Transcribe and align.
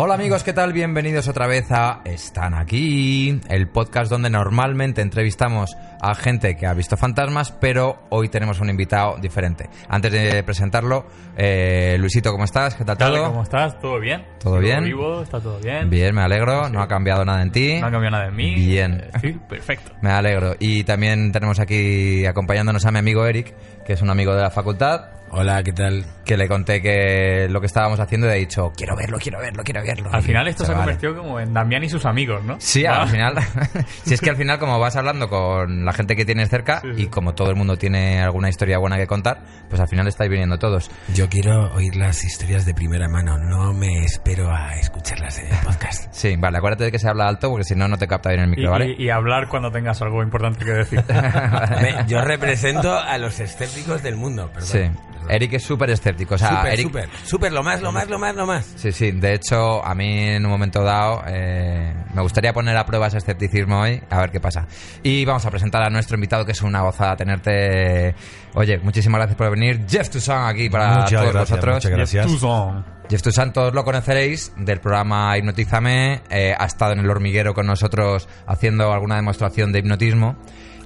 Hola 0.00 0.14
amigos, 0.14 0.44
¿qué 0.44 0.52
tal? 0.52 0.72
Bienvenidos 0.72 1.26
otra 1.26 1.48
vez 1.48 1.72
a 1.72 2.02
Están 2.04 2.54
aquí, 2.54 3.40
el 3.48 3.66
podcast 3.66 4.08
donde 4.08 4.30
normalmente 4.30 5.02
entrevistamos 5.02 5.76
a 6.00 6.14
gente 6.14 6.54
que 6.56 6.68
ha 6.68 6.72
visto 6.72 6.96
fantasmas, 6.96 7.50
pero 7.50 8.04
hoy 8.10 8.28
tenemos 8.28 8.60
un 8.60 8.70
invitado 8.70 9.16
diferente. 9.20 9.68
Antes 9.88 10.12
de 10.12 10.40
presentarlo, 10.44 11.04
eh, 11.36 11.96
Luisito, 11.98 12.30
¿cómo 12.30 12.44
estás? 12.44 12.76
¿Qué 12.76 12.84
tal 12.84 12.96
todo? 12.96 13.24
¿Cómo 13.24 13.42
estás? 13.42 13.76
¿Todo 13.80 13.98
bien? 13.98 14.24
¿Todo 14.38 14.60
Sigo 14.60 14.66
bien? 14.66 14.84
vivo, 14.84 15.22
está 15.22 15.40
todo 15.40 15.58
bien. 15.58 15.90
Bien, 15.90 16.14
me 16.14 16.22
alegro, 16.22 16.68
no 16.68 16.80
ha 16.80 16.86
cambiado 16.86 17.24
nada 17.24 17.42
en 17.42 17.50
ti. 17.50 17.80
No 17.80 17.88
ha 17.88 17.90
cambiado 17.90 18.12
nada 18.12 18.26
de 18.26 18.36
mí. 18.36 18.54
Bien. 18.54 19.00
Eh, 19.00 19.10
sí, 19.20 19.36
perfecto. 19.48 19.90
Me 20.00 20.12
alegro. 20.12 20.54
Y 20.60 20.84
también 20.84 21.32
tenemos 21.32 21.58
aquí 21.58 22.24
acompañándonos 22.24 22.86
a 22.86 22.92
mi 22.92 23.00
amigo 23.00 23.26
Eric, 23.26 23.52
que 23.84 23.94
es 23.94 24.00
un 24.00 24.10
amigo 24.10 24.32
de 24.32 24.42
la 24.42 24.50
facultad, 24.50 25.06
Hola, 25.30 25.62
¿qué 25.62 25.72
tal? 25.72 26.04
que 26.24 26.36
le 26.36 26.46
conté 26.46 26.82
que 26.82 27.46
lo 27.48 27.58
que 27.58 27.66
estábamos 27.66 27.98
haciendo 28.00 28.26
y 28.26 28.30
ha 28.30 28.34
dicho, 28.34 28.70
quiero 28.76 28.94
verlo, 28.94 29.16
quiero 29.18 29.38
verlo, 29.38 29.62
quiero 29.64 29.82
verlo. 29.82 30.10
Al 30.12 30.20
Y 30.20 30.24
final 30.24 30.46
esto 30.46 30.66
se 30.66 30.72
ha 30.72 30.74
vale. 30.74 30.92
convertido 30.92 31.16
como 31.22 31.40
en 31.40 31.54
Damián 31.54 31.82
y 31.84 31.88
sus 31.88 32.04
amigos, 32.04 32.44
¿no? 32.44 32.56
Sí, 32.60 32.84
al 32.84 33.08
final. 33.08 33.34
si 34.04 34.12
es 34.12 34.20
que 34.20 34.28
al 34.28 34.36
final, 34.36 34.58
como 34.58 34.78
vas 34.78 34.94
hablando 34.96 35.28
con 35.30 35.86
la 35.86 35.92
gente 35.94 36.16
que 36.16 36.26
tienes 36.26 36.50
cerca 36.50 36.80
Sí, 36.82 36.88
sí. 36.94 37.02
y 37.04 37.06
como 37.06 37.34
todo 37.34 37.48
el 37.48 37.56
mundo 37.56 37.78
tiene 37.78 38.20
alguna 38.20 38.50
historia 38.50 38.76
buena 38.76 38.98
que 38.98 39.06
contar, 39.06 39.42
pues 39.70 39.80
al 39.80 39.88
final 39.88 40.06
estáis 40.06 40.30
viniendo 40.30 40.58
todos. 40.58 40.90
Yo 41.14 41.30
quiero 41.30 41.72
oír 41.74 41.96
las 41.96 42.22
historias 42.24 42.66
de 42.66 42.74
primera 42.74 43.08
mano, 43.08 43.38
no 43.38 43.72
me 43.72 44.00
espero 44.04 44.50
a 44.54 44.76
escucharlas 44.76 45.38
en 45.38 45.46
el 45.46 45.56
podcast. 45.64 46.12
Sí, 46.12 46.36
vale, 46.36 46.58
acuérdate 46.58 46.84
de 46.84 46.92
que 46.92 46.98
se 46.98 47.08
habla 47.08 47.26
alto 47.26 47.48
porque 47.48 47.64
si 47.64 47.74
no, 47.74 47.88
no 47.88 47.96
te 47.96 48.06
capta 48.06 48.28
bien 48.30 48.42
el 48.42 48.48
Y, 48.48 48.56
micro, 48.56 48.70
¿vale? 48.72 48.94
y- 48.98 49.04
y 49.04 49.08
hablar 49.10 49.48
cuando 49.48 49.70
tengas 49.70 50.02
algo 50.02 50.22
importante 50.22 50.62
que 50.62 50.72
decir. 50.72 51.02
Yo 52.06 52.20
represento 52.20 52.98
a 52.98 53.16
los 53.16 53.40
escépticos 53.40 54.02
del 54.02 54.16
mundo, 54.16 54.50
perdón. 54.52 54.68
Sí. 54.68 54.80
Eric 55.28 55.54
es 55.54 55.62
súper 55.62 55.90
escéptico. 55.90 56.34
O 56.34 56.38
sea, 56.38 56.56
Súper, 56.56 56.72
Eric. 56.72 56.82
súper, 56.86 57.08
súper, 57.24 57.52
lo 57.52 57.62
más, 57.62 57.80
lo 57.82 57.92
más, 57.92 58.08
lo 58.08 58.18
más, 58.18 58.34
lo 58.34 58.46
más. 58.46 58.72
Sí, 58.76 58.92
sí. 58.92 59.10
De 59.12 59.34
hecho, 59.34 59.84
a 59.84 59.94
mí 59.94 60.28
en 60.28 60.44
un 60.44 60.50
momento 60.50 60.82
dado 60.82 61.22
eh, 61.26 61.94
me 62.14 62.22
gustaría 62.22 62.52
poner 62.52 62.76
a 62.76 62.84
prueba 62.86 63.06
ese 63.08 63.18
escepticismo 63.18 63.80
hoy, 63.80 64.02
a 64.10 64.20
ver 64.20 64.30
qué 64.30 64.40
pasa. 64.40 64.66
Y 65.02 65.24
vamos 65.24 65.44
a 65.46 65.50
presentar 65.50 65.82
a 65.82 65.90
nuestro 65.90 66.16
invitado, 66.16 66.44
que 66.44 66.52
es 66.52 66.62
una 66.62 66.80
gozada 66.82 67.16
tenerte. 67.16 68.14
Oye, 68.54 68.78
muchísimas 68.78 69.18
gracias 69.18 69.36
por 69.36 69.50
venir. 69.50 69.84
Jeff 69.88 70.08
Toussaint 70.10 70.48
aquí 70.48 70.68
para 70.68 70.88
Muchas 71.02 71.10
todos 71.20 71.32
gracias, 71.32 71.50
vosotros. 71.50 71.74
muchas 71.76 71.90
gracias. 71.92 72.26
Jeff 72.26 72.40
Toussaint. 72.40 72.86
Jeff 73.10 73.22
Toussaint, 73.22 73.54
todos 73.54 73.72
lo 73.74 73.84
conoceréis 73.84 74.52
del 74.56 74.80
programa 74.80 75.36
Hipnotízame. 75.38 76.20
eh, 76.28 76.54
ha 76.58 76.64
estado 76.66 76.92
en 76.92 76.98
el 76.98 77.10
hormiguero 77.10 77.54
con 77.54 77.66
nosotros 77.66 78.28
haciendo 78.46 78.92
alguna 78.92 79.16
demostración 79.16 79.72
de 79.72 79.78
hipnotismo. 79.78 80.36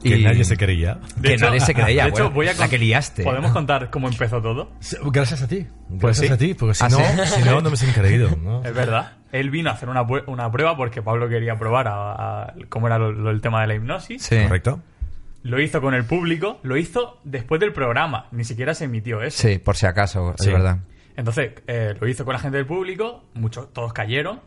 Que 0.03 0.17
y 0.19 0.25
nadie 0.25 0.45
se 0.45 0.57
creía. 0.57 0.99
De 1.17 1.29
Que 1.29 1.35
hecho- 1.35 1.47
nadie 1.47 1.61
se 1.61 1.75
creía. 1.75 2.05
de 2.05 2.11
hecho, 2.11 2.31
voy 2.31 2.49
a 2.49 2.55
la 2.55 2.69
que 2.69 2.79
liaste. 2.79 3.23
¿Podemos 3.25 3.53
contar 3.53 3.91
cómo 3.91 4.09
empezó 4.09 4.41
todo? 4.43 4.71
Gracias 5.13 5.43
a 5.43 5.49
ti. 5.49 5.67
Pues 5.89 6.21
Gracias 6.21 6.27
sí. 6.29 6.33
a 6.33 6.37
ti, 6.39 6.55
porque 6.55 6.75
si 6.75 6.85
¿Ah, 6.85 6.89
no, 6.89 6.99
sí? 6.99 7.05
si 7.37 7.43
no, 7.43 7.61
no 7.61 7.71
me 7.71 7.77
han 7.79 7.93
creído. 7.93 8.31
¿no? 8.43 8.65
Es 8.65 8.75
verdad. 8.75 9.13
Él 9.33 9.51
vino 9.51 9.71
a 9.71 9.75
hacer 9.75 9.89
una, 9.89 10.03
una 10.03 10.51
prueba 10.51 10.77
porque 10.77 11.03
Pablo 11.03 11.29
quería 11.29 11.57
probar 11.59 11.89
a- 11.89 12.43
a 12.43 12.55
cómo 12.69 12.87
era 12.87 12.99
lo- 12.99 13.13
lo- 13.13 13.31
el 13.31 13.41
tema 13.41 13.61
de 13.63 13.67
la 13.69 13.75
hipnosis. 13.75 14.23
Sí. 14.23 14.43
¿Correcto? 14.43 14.81
Lo 15.45 15.61
hizo 15.61 15.81
con 15.81 15.95
el 15.95 16.05
público, 16.05 16.61
lo 16.63 16.77
hizo 16.77 17.19
después 17.25 17.61
del 17.61 17.73
programa. 17.73 18.27
Ni 18.31 18.45
siquiera 18.45 18.75
se 18.75 18.85
emitió 18.85 19.23
eso. 19.23 19.49
Sí, 19.49 19.59
por 19.59 19.77
si 19.77 19.87
acaso, 19.87 20.35
Sí. 20.39 20.49
es 20.49 20.53
verdad. 20.55 20.79
Entonces, 21.17 21.53
eh, 21.67 21.95
lo 22.01 22.07
hizo 22.09 22.25
con 22.25 22.33
la 22.35 22.39
gente 22.39 22.57
del 22.59 22.67
público, 22.67 23.25
muchos, 23.35 23.73
todos 23.73 23.93
cayeron, 23.93 24.41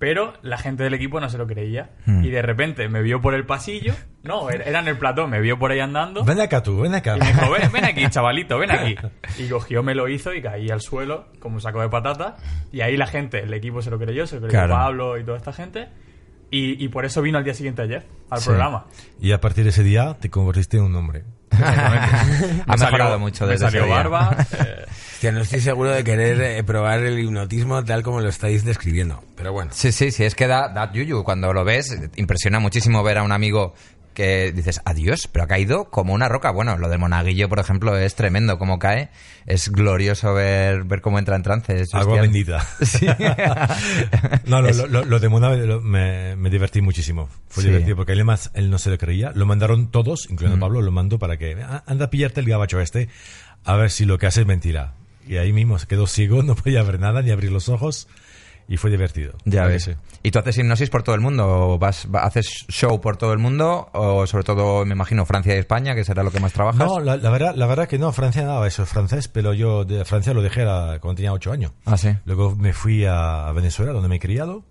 pero 0.00 0.32
la 0.42 0.58
gente 0.58 0.82
del 0.82 0.94
equipo 0.94 1.20
no 1.20 1.28
se 1.28 1.38
lo 1.38 1.46
creía. 1.46 1.90
Hmm. 2.06 2.24
Y 2.24 2.30
de 2.30 2.42
repente 2.42 2.88
me 2.88 3.02
vio 3.02 3.20
por 3.20 3.34
el 3.34 3.46
pasillo, 3.46 3.94
no, 4.24 4.50
era 4.50 4.64
era 4.64 4.80
en 4.80 4.88
el 4.88 4.98
plató, 4.98 5.28
me 5.28 5.40
vio 5.40 5.58
por 5.58 5.70
ahí 5.70 5.78
andando. 5.78 6.24
Ven 6.24 6.40
acá 6.40 6.62
tú, 6.64 6.80
ven 6.80 6.94
acá. 6.94 7.16
Y 7.16 7.20
me 7.20 7.26
dijo, 7.26 7.50
ven, 7.52 7.70
ven 7.70 7.84
aquí, 7.84 8.04
chavalito, 8.10 8.58
ven 8.58 8.72
aquí. 8.72 8.96
Y 9.38 9.48
cogió, 9.48 9.82
me 9.84 9.94
lo 9.94 10.08
hizo 10.08 10.34
y 10.34 10.42
caí 10.42 10.70
al 10.70 10.80
suelo 10.80 11.26
como 11.38 11.54
un 11.56 11.60
saco 11.60 11.80
de 11.82 11.88
patata. 11.88 12.36
Y 12.72 12.80
ahí 12.80 12.96
la 12.96 13.06
gente, 13.06 13.40
el 13.44 13.52
equipo 13.54 13.82
se 13.82 13.90
lo 13.90 13.98
creyó, 14.00 14.26
se 14.26 14.36
lo 14.36 14.48
creyó 14.48 14.52
Claro. 14.58 14.74
Pablo 14.74 15.18
y 15.18 15.24
toda 15.24 15.36
esta 15.36 15.52
gente. 15.52 15.88
Y, 16.50 16.82
y 16.84 16.88
por 16.88 17.04
eso 17.04 17.22
vino 17.22 17.38
al 17.38 17.44
día 17.44 17.54
siguiente 17.54 17.82
ayer, 17.82 18.06
al 18.30 18.40
Sí. 18.40 18.46
programa. 18.46 18.86
Y 19.20 19.30
a 19.32 19.40
partir 19.40 19.62
de 19.64 19.70
ese 19.70 19.84
día 19.84 20.16
te 20.18 20.30
convertiste 20.30 20.78
en 20.78 20.82
un 20.84 20.96
hombre. 20.96 21.22
ha 21.52 22.64
Me 22.66 22.78
salió- 22.78 22.84
mejorado 22.86 23.18
mucho 23.18 23.44
me 23.46 23.52
desde 23.52 23.66
salió 23.66 23.80
ese 23.80 23.86
día. 23.88 23.96
barba. 23.96 24.36
eh, 24.58 24.84
Hostia, 25.14 25.32
no 25.32 25.40
estoy 25.42 25.60
seguro 25.60 25.90
de 25.90 26.02
querer 26.02 26.40
eh, 26.40 26.64
probar 26.64 27.00
el 27.00 27.18
hipnotismo 27.18 27.84
tal 27.84 28.02
como 28.02 28.20
lo 28.20 28.28
estáis 28.30 28.64
describiendo, 28.64 29.22
pero 29.36 29.52
bueno. 29.52 29.70
Sí, 29.74 29.92
sí, 29.92 30.10
sí, 30.12 30.24
es 30.24 30.34
que 30.34 30.46
da, 30.46 30.68
da 30.68 30.90
yuyu. 30.92 31.22
Cuando 31.24 31.52
lo 31.52 31.62
ves, 31.64 31.94
impresiona 32.16 32.58
muchísimo 32.58 33.02
ver 33.02 33.18
a 33.18 33.22
un 33.22 33.32
amigo 33.32 33.74
que 34.14 34.52
dices, 34.52 34.80
adiós, 34.84 35.28
pero 35.30 35.44
ha 35.44 35.46
caído 35.48 35.90
como 35.90 36.12
una 36.14 36.28
roca. 36.28 36.50
Bueno, 36.50 36.76
lo 36.76 36.88
del 36.88 36.98
monaguillo, 36.98 37.48
por 37.48 37.58
ejemplo, 37.58 37.96
es 37.96 38.14
tremendo 38.14 38.58
cómo 38.58 38.78
cae. 38.78 39.08
Es 39.46 39.70
glorioso 39.70 40.34
ver, 40.34 40.84
ver 40.84 41.00
cómo 41.00 41.18
entra 41.18 41.36
en 41.36 41.42
trance. 41.42 41.84
Agua 41.92 42.20
bendita. 42.20 42.66
Sí. 42.84 43.06
No, 44.46 44.60
lo, 44.62 44.68
Es- 44.68 44.76
lo, 44.76 44.86
lo- 44.86 45.04
lo 45.04 45.20
de 45.20 45.28
Mona 45.28 45.54
lo- 45.54 45.80
me, 45.80 46.36
me 46.36 46.50
divertí 46.50 46.80
muchísimo. 46.80 47.28
Fue 47.48 47.62
Sí. 47.62 47.68
divertido 47.68 47.96
porque 47.96 48.12
él, 48.12 48.24
más, 48.24 48.50
él 48.54 48.70
no 48.70 48.78
se 48.78 48.90
lo 48.90 48.98
creía. 48.98 49.32
Lo 49.34 49.46
mandaron 49.46 49.90
todos, 49.90 50.28
incluyendo 50.30 50.56
Mm. 50.56 50.60
Pablo, 50.60 50.82
lo 50.82 50.92
mandó 50.92 51.18
para 51.18 51.36
que 51.36 51.56
"Ah, 51.62 51.82
anda 51.86 52.06
a 52.06 52.10
pillarte 52.10 52.40
el 52.40 52.46
gabacho 52.46 52.80
este, 52.80 53.08
a 53.64 53.76
ver 53.76 53.90
si 53.90 54.04
lo 54.04 54.18
que 54.18 54.26
hace 54.26 54.42
es 54.42 54.46
mentira. 54.46 54.94
Y 55.26 55.36
ahí 55.36 55.52
mismo 55.52 55.78
se 55.78 55.86
quedó 55.86 56.06
ciego, 56.06 56.42
no 56.42 56.54
podía 56.56 56.82
ver 56.82 56.98
nada 57.00 57.22
ni 57.22 57.30
abrir 57.30 57.52
los 57.52 57.68
ojos. 57.68 58.08
Y 58.70 58.76
fue 58.76 58.88
divertido. 58.88 59.32
Ya 59.44 59.62
¿Verdad 59.64 59.66
que 59.66 59.72
ves. 59.72 59.82
sí? 59.82 60.18
¿Y 60.22 60.30
tú 60.30 60.38
haces 60.38 60.56
hipnosis 60.58 60.90
por 60.90 61.02
todo 61.02 61.16
el 61.16 61.20
mundo? 61.20 61.44
¿O 61.72 61.78
vas, 61.78 62.06
va- 62.14 62.22
¿Haces 62.22 62.46
show 62.68 63.00
por 63.00 63.16
todo 63.16 63.32
el 63.32 63.40
mundo? 63.40 63.90
¿O 63.92 64.26
sobre 64.28 64.44
todo, 64.44 64.86
me 64.86 64.94
imagino, 64.94 65.26
Francia 65.26 65.56
y 65.56 65.58
España, 65.58 65.96
que 65.96 66.04
será 66.04 66.22
lo 66.22 66.30
que 66.30 66.38
más 66.38 66.52
trabajas? 66.52 66.78
No, 66.86 67.00
la, 67.00 67.16
la 67.16 67.30
verdad, 67.30 67.54
la 67.56 67.66
verdad 67.66 67.88
que 67.88 67.98
no, 67.98 68.12
Francia 68.12 68.44
nada, 68.44 68.64
eso 68.68 68.84
es 68.84 68.88
francés, 68.88 69.26
pero 69.26 69.52
yo 69.54 69.84
de 69.84 70.04
Francia 70.04 70.32
lo 70.34 70.40
dejé 70.40 70.62
a- 70.62 70.98
cuando 71.00 71.16
tenía 71.16 71.32
ocho 71.32 71.50
años. 71.50 71.72
Ah, 71.84 71.96
sí. 71.98 72.10
Luego 72.24 72.54
me 72.54 72.72
fui 72.72 73.04
a, 73.04 73.50
Venezuela, 73.52 73.90
donde 73.92 74.08
me 74.08 74.16
he 74.16 74.20
criado, 74.20 74.62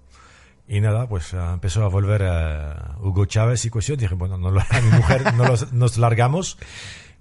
y 0.65 0.79
nada, 0.79 1.09
pues 1.09 1.33
ah, 1.33 1.51
empezó 1.55 1.83
a 1.83 1.89
volver 1.89 2.23
a 2.23 2.95
Hugo 3.01 3.25
Chávez 3.25 3.65
y 3.65 3.69
cuestión. 3.69 3.97
Dije, 3.97 4.15
bueno, 4.15 4.37
no 4.37 4.49
lo, 4.49 4.61
a 4.61 4.81
mi 4.81 4.91
mujer 4.95 5.33
no 5.35 5.45
los- 5.45 5.73
nos 5.73 5.97
largamos 5.97 6.57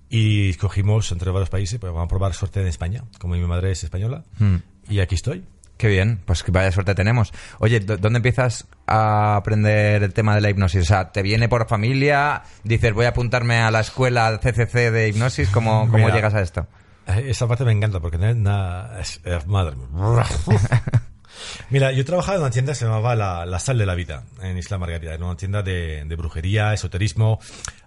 y 0.09 0.51
escogimos 0.51 1.11
entre 1.11 1.33
varios 1.33 1.51
países, 1.51 1.81
pues 1.81 1.93
vamos 1.93 2.07
a 2.07 2.09
probar 2.09 2.35
suerte 2.35 2.61
en 2.61 2.69
España, 2.69 3.03
como 3.19 3.35
mi 3.35 3.45
madre 3.47 3.73
es 3.73 3.83
española, 3.83 4.23
Hmm. 4.39 4.57
y 4.89 5.01
aquí 5.01 5.17
estoy. 5.17 5.45
Qué 5.79 5.87
bien, 5.89 6.21
pues 6.27 6.43
que 6.43 6.51
vaya 6.53 6.71
suerte 6.73 6.95
tenemos. 6.95 7.33
Oye, 7.61 7.81
¿dó- 7.81 7.97
¿dónde 7.97 8.19
empiezas 8.19 8.67
a 8.87 9.37
aprender 9.37 10.03
el 10.03 10.13
tema 10.13 10.35
de 10.35 10.41
la 10.43 10.51
hipnosis? 10.51 10.83
O 10.83 10.85
sea, 10.85 11.13
¿te 11.13 11.23
viene 11.23 11.49
por 11.49 11.67
familia? 11.69 12.43
Dices, 12.65 12.93
voy 12.93 13.07
a 13.07 13.11
apuntarme 13.11 13.61
a 13.61 13.71
la 13.71 13.81
escuela 13.81 14.39
CCC 14.43 14.91
de 14.91 15.09
hipnosis. 15.09 15.49
¿Cómo, 15.51 15.87
cómo 15.91 16.05
Mira. 16.05 16.15
llegas 16.15 16.35
a 16.35 16.41
esto? 16.43 16.67
Eh, 17.07 17.27
Esa 17.29 17.47
parte 17.47 17.65
me 17.65 17.73
encanta 17.73 18.01
porque 18.01 18.19
no- 18.19 18.99
es, 18.99 19.21
es- 19.25 19.47
madre. 19.47 19.77
Mira, 21.71 21.93
yo 21.93 22.05
trabajaba 22.05 22.37
en 22.37 22.43
una 22.43 22.51
tienda 22.51 22.73
que 22.73 22.79
se 22.79 22.85
llamaba 22.87 23.15
La, 23.15 23.47
La 23.47 23.59
Sal 23.61 23.79
de 23.79 23.87
la 23.87 23.95
Vida, 23.95 24.25
en 24.43 24.59
Isla 24.59 24.79
Margarita. 24.79 25.15
Era 25.15 25.25
una 25.25 25.37
tienda 25.37 25.63
de, 25.63 26.05
de 26.05 26.17
brujería, 26.17 26.73
esoterismo. 26.73 27.39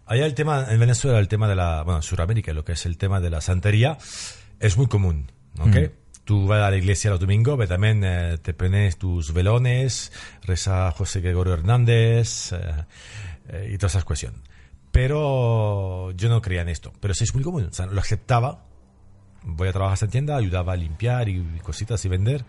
Allá 0.05 0.25
el 0.25 0.33
tema, 0.33 0.67
en 0.69 0.79
Venezuela, 0.79 1.19
el 1.19 1.27
tema 1.27 1.47
de 1.49 1.55
la, 1.55 1.83
bueno, 1.83 1.97
en 1.97 2.03
Sudamérica, 2.03 2.53
lo 2.53 2.63
que 2.63 2.73
es 2.73 2.85
el 2.85 2.97
tema 2.97 3.19
de 3.19 3.29
la 3.29 3.41
santería, 3.41 3.97
es 4.59 4.77
muy 4.77 4.87
común, 4.87 5.31
¿ok? 5.59 5.91
Tú 6.23 6.47
vas 6.47 6.61
a 6.61 6.69
la 6.69 6.77
iglesia 6.77 7.09
los 7.09 7.19
domingos, 7.19 7.57
pero 7.57 7.67
también 7.67 8.03
eh, 8.03 8.37
te 8.41 8.53
pones 8.53 8.97
tus 8.97 9.33
velones, 9.33 10.11
reza 10.43 10.91
José 10.91 11.19
Gregorio 11.19 11.53
Hernández 11.53 12.53
eh, 12.53 12.85
eh, 13.49 13.71
y 13.73 13.77
todas 13.77 13.93
esas 13.93 14.05
cuestiones. 14.05 14.39
Pero 14.91 16.11
yo 16.11 16.29
no 16.29 16.41
creía 16.41 16.61
en 16.61 16.69
esto. 16.69 16.93
Pero 16.99 17.13
sí 17.13 17.23
es 17.23 17.33
muy 17.33 17.43
común, 17.43 17.67
o 17.71 17.73
sea, 17.73 17.87
lo 17.87 17.99
aceptaba, 17.99 18.65
voy 19.43 19.67
a 19.67 19.71
trabajar 19.71 19.93
en 19.93 19.93
esta 19.95 20.07
tienda, 20.07 20.35
ayudaba 20.37 20.73
a 20.73 20.75
limpiar 20.75 21.29
y, 21.29 21.43
cositas 21.63 22.03
y 22.05 22.09
vender. 22.09 22.45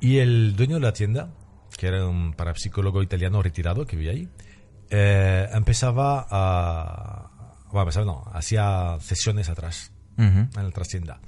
Y 0.00 0.18
el 0.18 0.56
dueño 0.56 0.76
de 0.76 0.80
la 0.80 0.92
tienda, 0.92 1.30
que 1.78 1.86
era 1.86 2.06
un 2.06 2.32
parapsicólogo 2.32 3.02
italiano 3.02 3.42
retirado 3.42 3.86
que 3.86 3.96
vivía 3.96 4.12
ahí, 4.12 4.28
eh, 4.90 5.48
empezaba 5.52 6.26
a... 6.28 7.30
Bueno, 7.66 7.82
empezaba, 7.82 8.06
no, 8.06 8.24
hacía 8.32 8.96
sesiones 9.00 9.48
atrás, 9.48 9.92
en 10.16 10.48
la 10.54 10.70
trastienda. 10.70 11.20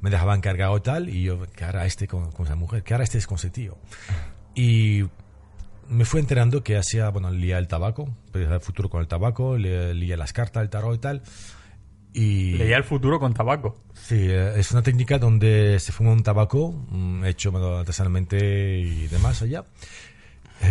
Me 0.00 0.10
dejaba 0.10 0.34
encargado 0.34 0.80
tal 0.82 1.08
y 1.08 1.22
yo, 1.24 1.40
¿qué 1.56 1.64
hará 1.64 1.86
este 1.86 2.06
con, 2.06 2.30
con 2.32 2.46
esa 2.46 2.54
mujer? 2.56 2.82
¿Qué 2.82 2.94
hará 2.94 3.04
este 3.04 3.20
con 3.22 3.36
ese 3.38 3.50
tío? 3.50 3.76
Y 4.54 5.04
me 5.88 6.04
fui 6.04 6.20
enterando 6.20 6.62
que 6.62 6.76
hacía, 6.76 7.08
bueno, 7.10 7.30
lía 7.30 7.58
el 7.58 7.66
tabaco, 7.68 8.14
predecía 8.32 8.56
el 8.56 8.60
futuro 8.60 8.88
con 8.90 9.00
el 9.00 9.08
tabaco, 9.08 9.56
le- 9.56 9.94
lía 9.94 10.16
las 10.16 10.32
cartas, 10.32 10.62
el 10.62 10.70
tarot 10.70 10.94
y 10.94 10.98
tal. 10.98 11.22
Y 12.12 12.52
Leía 12.54 12.76
el 12.78 12.84
futuro 12.84 13.20
con 13.20 13.34
tabaco. 13.34 13.76
Sí, 13.94 14.16
eh, 14.18 14.54
es 14.58 14.72
una 14.72 14.82
técnica 14.82 15.18
donde 15.18 15.78
se 15.80 15.92
fuma 15.92 16.12
un 16.12 16.22
tabaco 16.22 16.72
mm, 16.88 17.24
hecho 17.26 17.52
bueno, 17.52 17.76
artesanalmente 17.78 18.78
y 18.80 19.06
demás 19.08 19.42
allá, 19.42 19.64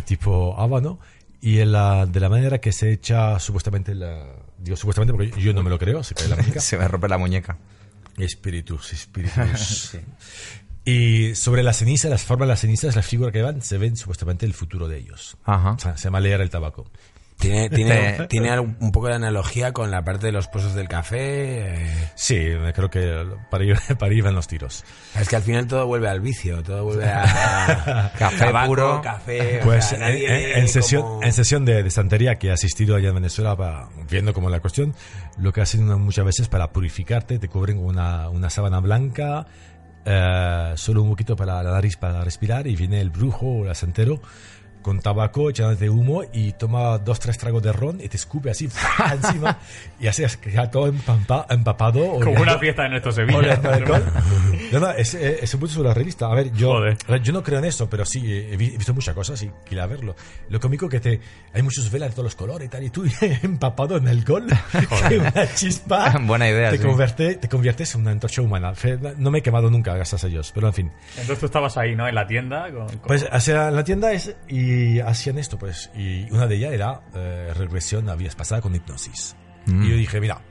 tipo 0.05 0.59
habano, 0.59 0.99
y 1.41 1.63
la- 1.65 2.05
de 2.05 2.19
la 2.19 2.29
manera 2.29 2.59
que 2.59 2.71
se 2.71 2.91
echa 2.91 3.39
supuestamente, 3.39 3.93
la, 3.93 4.25
digo 4.57 4.75
supuestamente 4.75 5.13
porque 5.13 5.39
yo 5.41 5.53
no 5.53 5.61
me 5.63 5.69
lo 5.69 5.77
creo, 5.77 6.03
se 6.03 6.15
cae 6.15 6.27
la 6.27 6.35
muñeca, 6.37 6.59
Se 6.59 6.77
me 6.77 6.87
rompe 6.87 7.07
la 7.07 7.17
muñeca. 7.17 7.57
Espíritus, 8.17 8.93
espíritus. 8.93 9.97
Y 10.87 11.33
sobre 11.33 11.63
la 11.63 11.73
ceniza, 11.73 12.09
las 12.09 12.23
formas 12.23 12.45
de 12.45 12.51
las 12.51 12.59
cenizas, 12.59 12.95
las 12.95 13.07
figuras 13.07 13.33
que 13.33 13.41
van, 13.41 13.63
se 13.63 13.79
ven 13.79 13.97
supuestamente 13.97 14.45
el 14.45 14.53
futuro 14.53 14.87
de 14.87 14.99
ellos. 14.99 15.35
Ajá. 15.43 15.71
O 15.71 15.79
sea, 15.79 15.97
se 15.97 16.03
llama 16.03 16.19
leer 16.19 16.41
el 16.41 16.51
tabaco. 16.51 16.85
Tiene, 17.37 17.69
tiene, 17.75 18.27
tiene 18.27 18.59
un 18.59 18.91
poco 18.91 19.07
de 19.07 19.15
analogía 19.15 19.73
con 19.73 19.91
la 19.91 20.03
parte 20.03 20.27
de 20.27 20.31
los 20.31 20.47
pozos 20.47 20.73
del 20.73 20.87
café. 20.87 21.75
eh. 21.75 22.11
Sí, 22.15 22.37
creo 22.73 22.89
que 22.89 23.25
para 23.51 23.63
ahí, 23.63 23.73
para 23.99 24.11
ahí 24.11 24.21
van 24.21 24.35
los 24.35 24.47
tiros. 24.47 24.83
Es 25.19 25.27
que 25.29 25.35
al 25.35 25.41
final 25.43 25.67
todo 25.67 25.85
vuelve 25.85 26.07
al 26.09 26.21
vicio, 26.21 26.63
todo 26.63 26.85
vuelve 26.85 27.05
a 27.07 28.11
Café 28.17 28.37
tabaco, 28.37 28.67
puro. 28.67 29.01
café. 29.01 29.59
o 29.59 29.63
Pues 29.65 29.85
sea, 29.85 30.09
en, 30.11 30.31
en- 30.31 30.59
en 30.59 30.67
sesión, 30.69 31.01
como- 31.01 31.23
en 31.23 31.33
sesión 31.33 31.65
de, 31.65 31.83
de 31.83 31.91
santería 31.91 32.35
que 32.35 32.47
he 32.47 32.51
asistido 32.51 32.95
allá 32.95 33.09
en 33.09 33.15
Venezuela, 33.15 33.55
para- 33.55 33.89
viendo 34.09 34.33
como 34.33 34.49
la 34.49 34.59
cuestión, 34.61 34.95
lo 35.37 35.51
que 35.53 35.61
hacen 35.61 35.85
muchas 35.99 36.25
veces 36.25 36.47
para 36.47 36.71
purificarte, 36.71 37.37
te 37.37 37.49
cubren 37.49 37.77
con 37.77 37.85
una, 37.87 38.29
una 38.29 38.49
sábana 38.49 38.79
blanca, 38.79 39.45
eh, 40.05 40.73
solo 40.75 41.01
un 41.03 41.09
poquito 41.09 41.35
para 41.35 41.61
la 41.61 41.71
nariz 41.71 41.97
para 41.97 42.23
respirar, 42.23 42.65
y 42.67 42.75
viene 42.75 43.01
el 43.01 43.09
brujo 43.09 43.45
o 43.47 43.67
el 43.67 43.75
santero 43.75 44.21
con 44.85 44.99
tabaco, 44.99 45.49
echándote 45.49 45.89
humo, 45.89 46.21
y 46.31 46.51
toma 46.51 46.99
dos, 46.99 47.19
tres 47.19 47.39
tragos 47.39 47.63
de 47.63 47.73
ron 47.73 47.99
y 47.99 48.07
te 48.07 48.17
escupe 48.17 48.51
así 48.51 48.69
encima, 49.11 49.57
y 49.99 50.05
así 50.05 50.23
es 50.23 50.37
que 50.37 50.51
ya 50.51 50.69
todo 50.69 50.87
empampa- 50.93 51.47
empapado. 51.49 52.01
Como 52.05 52.19
oliendo- 52.19 52.41
una 52.43 52.59
fiesta 52.59 52.83
de 52.83 52.89
Néstor 52.89 53.13
Sevilla. 53.13 53.59
No, 54.71 54.79
no, 54.79 54.91
es, 54.91 55.13
es, 55.15 55.43
es 55.43 55.53
un 55.53 55.59
punto 55.61 55.75
sobre 55.75 55.87
la 55.89 55.93
revista. 55.95 56.27
A 56.27 56.35
ver, 56.35 56.51
yo, 56.53 56.71
Joder. 56.73 56.97
a 57.07 57.11
ver, 57.13 57.21
yo 57.21 57.33
no 57.33 57.41
creo 57.43 57.59
en 57.59 57.65
eso, 57.65 57.89
pero 57.89 58.05
sí 58.05 58.19
he, 58.31 58.55
vi- 58.57 58.73
he 58.73 58.77
visto 58.77 58.93
muchas 58.93 59.13
cosas 59.15 59.41
y 59.41 59.49
quería 59.67 59.85
verlo. 59.87 60.15
Lo 60.49 60.59
cómico 60.59 60.87
que 60.89 60.99
te 60.99 61.19
hay 61.53 61.61
muchos 61.63 61.89
velas 61.91 62.09
de 62.09 62.13
todos 62.15 62.25
los 62.25 62.35
colores 62.35 62.67
y 62.67 62.69
tal, 62.69 62.83
y 62.83 62.89
tú 62.91 63.05
empapado 63.41 63.97
en 63.97 64.07
alcohol, 64.07 64.45
que 65.09 65.17
una 65.17 65.53
chispa. 65.55 66.15
Buena 66.21 66.47
idea, 66.49 66.69
Te, 66.71 66.77
sí. 66.77 66.83
convierte, 66.83 67.35
te 67.35 67.49
conviertes 67.49 67.95
en 67.95 68.01
una 68.01 68.11
antorcha 68.11 68.41
humana. 68.41 68.73
No 69.17 69.31
me 69.31 69.39
he 69.39 69.41
quemado 69.41 69.69
nunca, 69.71 69.93
gracias 69.95 70.23
a 70.23 70.27
Dios, 70.27 70.51
pero 70.53 70.67
en 70.67 70.73
fin. 70.73 70.91
Entonces 71.11 71.39
tú 71.39 71.45
estabas 71.47 71.75
ahí, 71.77 71.95
¿no? 71.95 72.07
En 72.07 72.15
la 72.15 72.27
tienda. 72.27 72.69
Con, 72.71 72.87
con- 72.87 72.99
Pues 72.99 73.25
hacia 73.31 73.71
la 73.71 73.83
tienda 73.83 74.11
es, 74.13 74.35
y 74.47 74.74
hacían 75.05 75.37
esto, 75.37 75.57
pues. 75.57 75.91
Y 75.95 76.29
una 76.31 76.47
de 76.47 76.55
ellas 76.55 76.73
era 76.73 77.01
eh, 77.13 77.53
regresión 77.55 78.09
a 78.09 78.15
vidas 78.15 78.35
pasadas 78.35 78.61
con 78.61 78.75
hipnosis. 78.75 79.35
Y 79.67 79.89
yo 79.89 79.95
dije, 79.95 80.21
mira, 80.21 80.41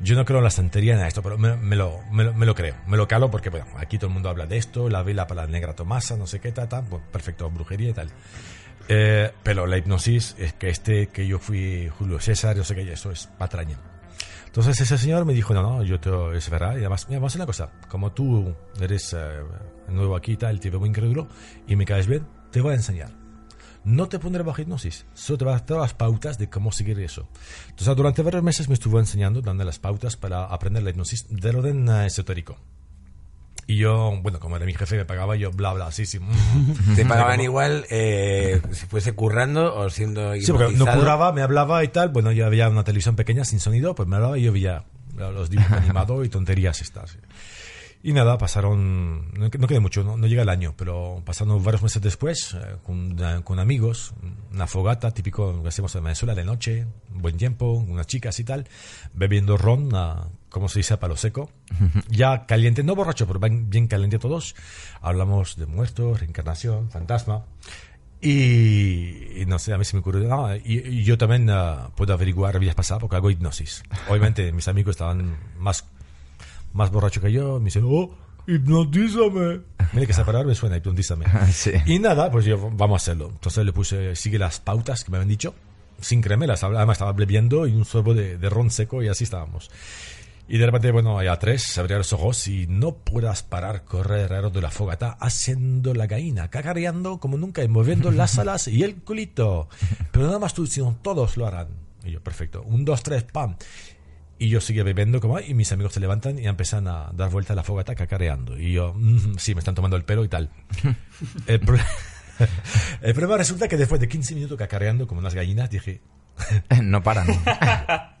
yo 0.00 0.14
no 0.14 0.24
creo 0.24 0.38
en 0.38 0.44
la 0.44 0.50
santería 0.50 0.94
en 0.94 1.04
esto, 1.04 1.22
pero 1.22 1.36
me, 1.36 1.56
me 1.56 1.74
lo, 1.74 2.00
me, 2.12 2.22
lo, 2.22 2.34
me 2.34 2.46
lo 2.46 2.54
creo. 2.54 2.74
Me 2.86 2.96
lo 2.96 3.08
calo 3.08 3.30
porque, 3.30 3.50
bueno, 3.50 3.66
aquí 3.76 3.98
todo 3.98 4.08
el 4.08 4.14
mundo 4.14 4.28
habla 4.28 4.46
de 4.46 4.56
esto, 4.56 4.88
la 4.88 5.02
vela 5.02 5.26
para 5.26 5.42
la 5.42 5.48
negra 5.48 5.74
Tomasa, 5.74 6.16
no 6.16 6.26
sé 6.26 6.38
qué, 6.38 6.52
tal, 6.52 6.68
tal, 6.68 6.84
pues, 6.84 7.02
perfecto, 7.10 7.50
brujería 7.50 7.90
y 7.90 7.92
tal. 7.92 8.10
Eh, 8.88 9.32
pero 9.42 9.66
la 9.66 9.78
hipnosis 9.78 10.36
es 10.38 10.52
que 10.52 10.68
este, 10.68 11.08
que 11.08 11.26
yo 11.26 11.38
fui 11.38 11.88
Julio 11.98 12.20
César, 12.20 12.56
yo 12.56 12.62
sé 12.62 12.74
que 12.74 12.92
eso 12.92 13.10
es 13.10 13.26
patraña. 13.38 13.78
Entonces 14.46 14.80
ese 14.80 14.96
señor 14.96 15.24
me 15.24 15.34
dijo, 15.34 15.52
no, 15.52 15.62
no, 15.62 15.82
yo 15.82 15.98
te, 15.98 16.10
es 16.36 16.48
verdad, 16.48 16.74
y 16.74 16.78
además, 16.78 17.06
mira, 17.08 17.18
vamos 17.18 17.32
a 17.32 17.32
hacer 17.32 17.40
una 17.40 17.46
cosa, 17.46 17.72
como 17.88 18.12
tú 18.12 18.54
eres 18.80 19.12
eh, 19.12 19.42
nuevo 19.88 20.16
aquí 20.16 20.32
y 20.32 20.36
tal, 20.36 20.60
te 20.60 20.70
veo 20.70 20.80
muy 20.80 20.88
incrédulo 20.88 21.28
y 21.66 21.76
me 21.76 21.84
caes 21.84 22.06
bien, 22.06 22.26
te 22.50 22.60
voy 22.60 22.72
a 22.72 22.76
enseñar. 22.76 23.25
No 23.86 24.08
te 24.08 24.18
pondré 24.18 24.42
bajo 24.42 24.60
hipnosis, 24.60 25.06
solo 25.14 25.38
te 25.38 25.44
voy 25.44 25.54
a 25.54 25.58
dar 25.58 25.78
las 25.78 25.94
pautas 25.94 26.38
de 26.38 26.50
cómo 26.50 26.72
seguir 26.72 26.98
eso. 26.98 27.28
Entonces 27.68 27.94
durante 27.94 28.20
varios 28.22 28.42
meses 28.42 28.68
me 28.68 28.74
estuvo 28.74 28.98
enseñando, 28.98 29.42
dando 29.42 29.62
las 29.62 29.78
pautas 29.78 30.16
para 30.16 30.44
aprender 30.44 30.82
la 30.82 30.90
hipnosis 30.90 31.26
del 31.30 31.54
orden 31.54 31.88
eh, 31.88 32.06
esotérico. 32.06 32.58
Y 33.68 33.76
yo, 33.76 34.18
bueno, 34.22 34.40
como 34.40 34.56
era 34.56 34.66
mi 34.66 34.74
jefe, 34.74 34.96
me 34.96 35.04
pagaba 35.04 35.36
yo, 35.36 35.52
bla, 35.52 35.72
bla, 35.72 35.92
sí, 35.92 36.04
sí. 36.04 36.18
mm. 36.18 36.96
Te 36.96 37.06
pagaban 37.06 37.40
igual 37.40 37.86
eh, 37.88 38.60
si 38.72 38.86
fuese 38.86 39.14
currando 39.14 39.72
o 39.76 39.88
siendo 39.88 40.34
Sí, 40.34 40.50
porque 40.50 40.74
no 40.74 40.86
curraba, 40.86 41.32
me 41.32 41.42
hablaba 41.42 41.84
y 41.84 41.88
tal. 41.88 42.08
Bueno, 42.08 42.32
yo 42.32 42.44
había 42.44 42.68
una 42.68 42.82
televisión 42.82 43.14
pequeña 43.14 43.44
sin 43.44 43.60
sonido, 43.60 43.94
pues 43.94 44.08
me 44.08 44.16
hablaba 44.16 44.36
y 44.36 44.42
yo 44.42 44.52
veía 44.52 44.84
los 45.16 45.48
dibujos 45.48 45.72
animados 45.78 46.26
y 46.26 46.28
tonterías 46.28 46.80
estas. 46.80 47.18
Y 48.06 48.12
nada, 48.12 48.38
pasaron, 48.38 49.32
no, 49.32 49.48
no 49.58 49.66
quedé 49.66 49.80
mucho, 49.80 50.04
no, 50.04 50.16
no 50.16 50.28
llega 50.28 50.42
el 50.42 50.48
año, 50.48 50.74
pero 50.76 51.20
pasaron 51.24 51.60
varios 51.64 51.82
meses 51.82 52.00
después, 52.00 52.54
eh, 52.54 52.76
con, 52.84 53.18
eh, 53.18 53.40
con 53.42 53.58
amigos, 53.58 54.14
una 54.52 54.68
fogata, 54.68 55.10
típico 55.10 55.60
que 55.60 55.70
hacemos 55.70 55.92
en 55.96 56.04
Venezuela 56.04 56.32
de 56.36 56.44
noche, 56.44 56.86
buen 57.12 57.36
tiempo, 57.36 57.72
unas 57.72 58.06
chicas 58.06 58.38
y 58.38 58.44
tal, 58.44 58.68
bebiendo 59.12 59.56
ron, 59.56 59.90
ah, 59.92 60.28
como 60.50 60.68
se 60.68 60.78
dice, 60.78 60.94
a 60.94 61.00
palo 61.00 61.16
seco, 61.16 61.50
ya 62.08 62.46
caliente, 62.46 62.84
no 62.84 62.94
borracho, 62.94 63.26
pero 63.26 63.40
bien, 63.40 63.68
bien 63.70 63.88
caliente 63.88 64.20
todos. 64.20 64.54
Hablamos 65.00 65.56
de 65.56 65.66
muertos, 65.66 66.20
reencarnación, 66.20 66.88
fantasma. 66.92 67.44
Y, 68.20 69.40
y 69.40 69.46
no 69.46 69.58
sé, 69.58 69.72
a 69.72 69.78
mí 69.78 69.84
se 69.84 69.96
me 69.96 70.00
ocurrió. 70.00 70.28
no, 70.28 70.54
y, 70.54 70.78
y 70.78 71.02
yo 71.02 71.18
también 71.18 71.50
ah, 71.50 71.90
puedo 71.96 72.12
averiguar 72.14 72.56
vidas 72.60 72.76
pasadas 72.76 73.00
porque 73.00 73.16
hago 73.16 73.30
hipnosis. 73.30 73.82
Obviamente, 74.08 74.52
mis 74.52 74.68
amigos 74.68 74.92
estaban 74.92 75.36
más, 75.58 75.84
más 76.76 76.90
borrachos 76.90 77.22
que 77.22 77.32
yo. 77.32 77.58
Me 77.58 77.66
dicen, 77.66 77.84
oh, 77.86 78.14
hipnotízame. 78.46 79.60
Mira 79.92 80.06
que 80.06 80.12
esa 80.12 80.24
palabra 80.24 80.48
me 80.48 80.54
suena, 80.54 80.76
hipnotízame. 80.76 81.26
Sí. 81.52 81.72
Y 81.86 81.98
nada, 81.98 82.30
pues 82.30 82.44
yo, 82.44 82.70
vamos 82.72 83.00
a 83.00 83.02
hacerlo. 83.02 83.30
Entonces 83.32 83.64
le 83.64 83.72
puse, 83.72 84.14
sigue 84.16 84.38
las 84.38 84.60
pautas 84.60 85.04
que 85.04 85.10
me 85.10 85.16
habían 85.16 85.28
dicho, 85.28 85.54
sin 86.00 86.20
cremelas. 86.20 86.62
Además, 86.62 86.94
estaba 86.94 87.12
bebiendo 87.12 87.66
y 87.66 87.74
un 87.74 87.84
sorbo 87.84 88.14
de, 88.14 88.38
de 88.38 88.50
ron 88.50 88.70
seco 88.70 89.02
y 89.02 89.08
así 89.08 89.24
estábamos. 89.24 89.70
Y 90.48 90.58
de 90.58 90.66
repente, 90.66 90.92
bueno, 90.92 91.20
ya 91.24 91.36
tres, 91.40 91.62
se 91.64 91.80
abrían 91.80 91.98
los 91.98 92.12
ojos 92.12 92.46
y 92.46 92.68
no 92.68 92.94
puedas 92.94 93.42
parar 93.42 93.82
correr 93.84 94.24
alrededor 94.24 94.52
de 94.52 94.60
la 94.60 94.70
fogata 94.70 95.16
haciendo 95.18 95.92
la 95.92 96.06
gallina, 96.06 96.50
cacareando 96.50 97.18
como 97.18 97.36
nunca 97.36 97.64
y 97.64 97.68
moviendo 97.68 98.12
las 98.12 98.38
alas 98.38 98.68
y 98.68 98.84
el 98.84 99.02
culito. 99.02 99.68
Pero 100.12 100.26
nada 100.26 100.38
más 100.38 100.54
tú, 100.54 100.66
sino 100.66 100.96
todos 101.02 101.36
lo 101.36 101.46
harán. 101.46 101.68
Y 102.04 102.12
yo, 102.12 102.22
perfecto. 102.22 102.62
Un, 102.62 102.84
dos, 102.84 103.02
tres, 103.02 103.24
pam. 103.24 103.56
Y 104.38 104.48
yo 104.50 104.60
sigue 104.60 104.82
bebiendo 104.82 105.20
como 105.20 105.40
y 105.40 105.54
mis 105.54 105.72
amigos 105.72 105.94
se 105.94 106.00
levantan 106.00 106.38
y 106.38 106.46
empiezan 106.46 106.86
a 106.88 107.10
dar 107.14 107.30
vuelta 107.30 107.54
a 107.54 107.56
la 107.56 107.62
fogata 107.62 107.94
cacareando. 107.94 108.58
Y 108.58 108.72
yo, 108.72 108.92
"Mm, 108.94 109.36
sí, 109.38 109.54
me 109.54 109.60
están 109.60 109.74
tomando 109.74 109.96
el 109.96 110.04
pelo 110.04 110.24
y 110.24 110.28
tal. 110.28 110.50
el, 111.46 111.60
pro- 111.60 111.78
el 113.00 113.14
problema 113.14 113.38
resulta 113.38 113.66
que 113.68 113.76
después 113.78 114.00
de 114.00 114.08
15 114.08 114.34
minutos 114.34 114.58
cacareando 114.58 115.06
como 115.06 115.20
unas 115.20 115.34
gallinas, 115.34 115.70
dije, 115.70 116.00
No 116.82 117.02
paran. 117.02 117.26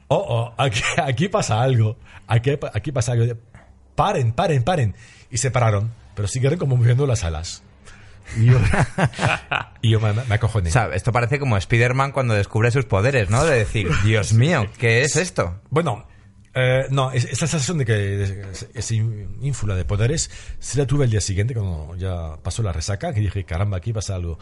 oh, 0.08 0.16
oh, 0.16 0.54
aquí, 0.62 0.80
aquí 1.02 1.28
pasa 1.28 1.60
algo. 1.62 1.98
Aquí, 2.26 2.52
aquí 2.72 2.92
pasa 2.92 3.12
algo. 3.12 3.36
Paren, 3.94 4.32
paren, 4.32 4.62
paren. 4.62 4.94
Y 5.30 5.36
se 5.38 5.50
pararon, 5.50 5.92
pero 6.14 6.28
siguieron 6.28 6.58
como 6.58 6.76
moviendo 6.76 7.06
las 7.06 7.24
alas. 7.24 7.62
Y 8.38 8.46
yo, 8.46 8.58
y 9.86 9.90
yo 9.90 10.00
me, 10.00 10.12
me 10.12 10.34
acojoné. 10.34 10.68
O 10.70 10.72
sea, 10.72 10.88
esto 10.94 11.12
parece 11.12 11.38
como 11.38 11.56
Spider-Man 11.56 12.12
cuando 12.12 12.34
descubre 12.34 12.70
sus 12.70 12.84
poderes, 12.84 13.30
¿no? 13.30 13.44
De 13.44 13.58
decir, 13.58 13.88
Dios 14.04 14.32
mío, 14.32 14.66
¿qué 14.78 15.02
es 15.02 15.16
esto? 15.16 15.60
Bueno, 15.70 16.06
eh, 16.54 16.86
no, 16.90 17.12
es- 17.12 17.24
esa 17.24 17.46
sensación 17.46 17.78
de 17.78 17.84
que 17.84 18.22
es- 18.50 18.68
esa 18.74 18.94
ínfula 18.94 19.74
de 19.74 19.84
poderes 19.84 20.30
se 20.58 20.78
la 20.78 20.86
tuve 20.86 21.04
el 21.04 21.10
día 21.10 21.20
siguiente 21.20 21.54
cuando 21.54 21.94
ya 21.96 22.36
pasó 22.42 22.62
la 22.62 22.72
resaca, 22.72 23.12
que 23.12 23.20
dije, 23.20 23.44
caramba, 23.44 23.76
aquí 23.76 23.92
pasa 23.92 24.14
algo. 24.14 24.38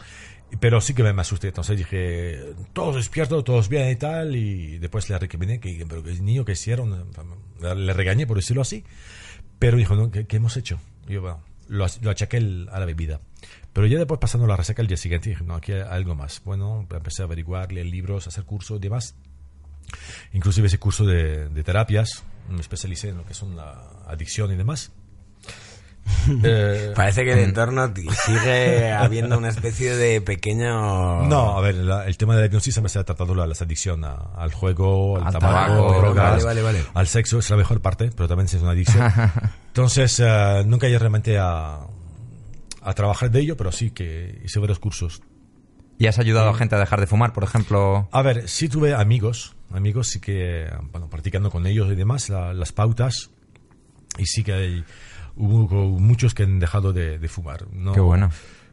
Pero 0.59 0.79
sí 0.79 0.93
que 0.93 1.03
me, 1.03 1.11
me 1.11 1.21
asusté, 1.21 1.47
entonces 1.47 1.75
dije, 1.77 2.39
todos 2.71 2.95
despiertos, 2.95 3.43
todos 3.43 3.67
bien 3.67 3.89
y 3.89 3.95
tal, 3.95 4.35
y 4.35 4.77
después 4.77 5.09
le 5.09 5.17
recriminé, 5.17 5.59
que, 5.59 5.85
pero 5.89 6.03
que 6.03 6.11
niño 6.21 6.45
que 6.45 6.51
hicieron, 6.53 7.07
le 7.61 7.93
regañé 7.93 8.27
por 8.27 8.37
decirlo 8.37 8.61
así, 8.61 8.83
pero 9.59 9.75
dijo, 9.75 9.95
no, 9.95 10.11
¿qué, 10.11 10.25
qué 10.27 10.37
hemos 10.37 10.55
hecho? 10.55 10.79
Y 11.07 11.13
yo, 11.13 11.21
bueno, 11.21 11.41
lo, 11.67 11.85
lo 12.01 12.11
achaqué 12.11 12.37
a 12.37 12.79
la 12.79 12.85
bebida. 12.85 13.19
Pero 13.75 13.87
ya 13.87 13.97
después 13.97 14.19
pasando 14.21 14.47
la 14.47 14.55
resaca 14.55 14.81
el 14.81 14.87
día 14.87 14.95
siguiente, 14.95 15.29
dije, 15.31 15.43
no, 15.43 15.53
aquí 15.55 15.73
hay 15.73 15.81
algo 15.81 16.15
más. 16.15 16.41
Bueno, 16.45 16.87
empecé 16.89 17.23
a 17.23 17.25
averiguar, 17.25 17.73
leer 17.73 17.87
libros, 17.87 18.25
hacer 18.25 18.45
cursos 18.45 18.77
y 18.77 18.79
demás. 18.79 19.15
Inclusive 20.31 20.67
ese 20.67 20.79
curso 20.79 21.05
de, 21.05 21.49
de 21.49 21.63
terapias, 21.63 22.23
me 22.49 22.61
especialicé 22.61 23.09
en 23.09 23.17
lo 23.17 23.25
que 23.25 23.33
son 23.33 23.55
la 23.57 23.73
adicción 24.07 24.51
y 24.53 24.55
demás. 24.55 24.93
Eh, 26.43 26.93
Parece 26.95 27.25
que 27.25 27.33
el 27.33 27.39
entorno 27.39 27.91
sigue 28.25 28.93
habiendo 28.93 29.37
una 29.37 29.49
especie 29.49 29.95
de 29.97 30.21
pequeño... 30.21 31.25
no, 31.27 31.57
a 31.57 31.61
ver, 31.61 31.75
la- 31.75 32.05
el 32.05 32.15
tema 32.17 32.35
de 32.35 32.41
la 32.41 32.45
hipnosis 32.47 32.73
siempre 32.75 32.89
se 32.89 32.99
ha 32.99 33.03
tratado 33.03 33.35
la, 33.35 33.45
las 33.45 33.61
adicción 33.61 34.05
a- 34.05 34.15
al 34.37 34.53
juego, 34.53 35.17
al, 35.17 35.27
Al 35.27 35.33
tabaco, 35.33 35.73
tabaco, 35.73 35.99
drogas, 35.99 36.43
vale, 36.45 36.61
vale, 36.61 36.61
vale. 36.79 36.85
al 36.93 37.07
sexo, 37.07 37.39
es 37.39 37.49
la 37.49 37.57
mejor 37.57 37.81
parte, 37.81 38.09
pero 38.15 38.27
también 38.29 38.45
es 38.45 38.53
una 38.55 38.71
adicción. 38.71 39.11
Entonces, 39.67 40.19
eh, 40.23 40.63
nunca 40.65 40.87
llegué 40.87 40.99
realmente 40.99 41.37
a, 41.37 41.79
a 42.85 42.93
trabajar 42.93 43.31
de 43.31 43.39
ello, 43.41 43.57
pero 43.57 43.71
sí 43.71 43.91
que 43.91 44.41
hice 44.45 44.59
varios 44.59 44.79
cursos. 44.79 45.21
¿Y 45.97 46.07
has 46.07 46.19
ayudado 46.19 46.49
a 46.49 46.53
gente 46.53 46.75
a 46.75 46.79
dejar 46.79 46.99
de 46.99 47.07
fumar, 47.07 47.31
por 47.33 47.43
ejemplo? 47.43 48.09
A 48.11 48.21
ver, 48.21 48.49
sí 48.49 48.67
tuve 48.67 48.93
amigos, 48.93 49.55
amigos 49.71 50.09
sí 50.09 50.19
que, 50.19 50.67
bueno, 50.91 51.09
practicando 51.09 51.49
con 51.49 51.65
ellos 51.67 51.89
y 51.91 51.95
demás, 51.95 52.29
la- 52.29 52.53
las 52.53 52.71
pautas, 52.73 53.31
y 54.17 54.25
sí 54.25 54.43
que 54.43 54.53
hay, 54.53 54.83
hubo 55.37 55.67
muchos 55.99 56.33
que 56.33 56.43
han 56.43 56.59
dejado 56.59 56.91
de, 56.93 57.17
de 57.17 57.27
fumar. 57.29 57.65
No, 57.71 57.93
Qué 57.93 58.01
bueno. 58.01 58.29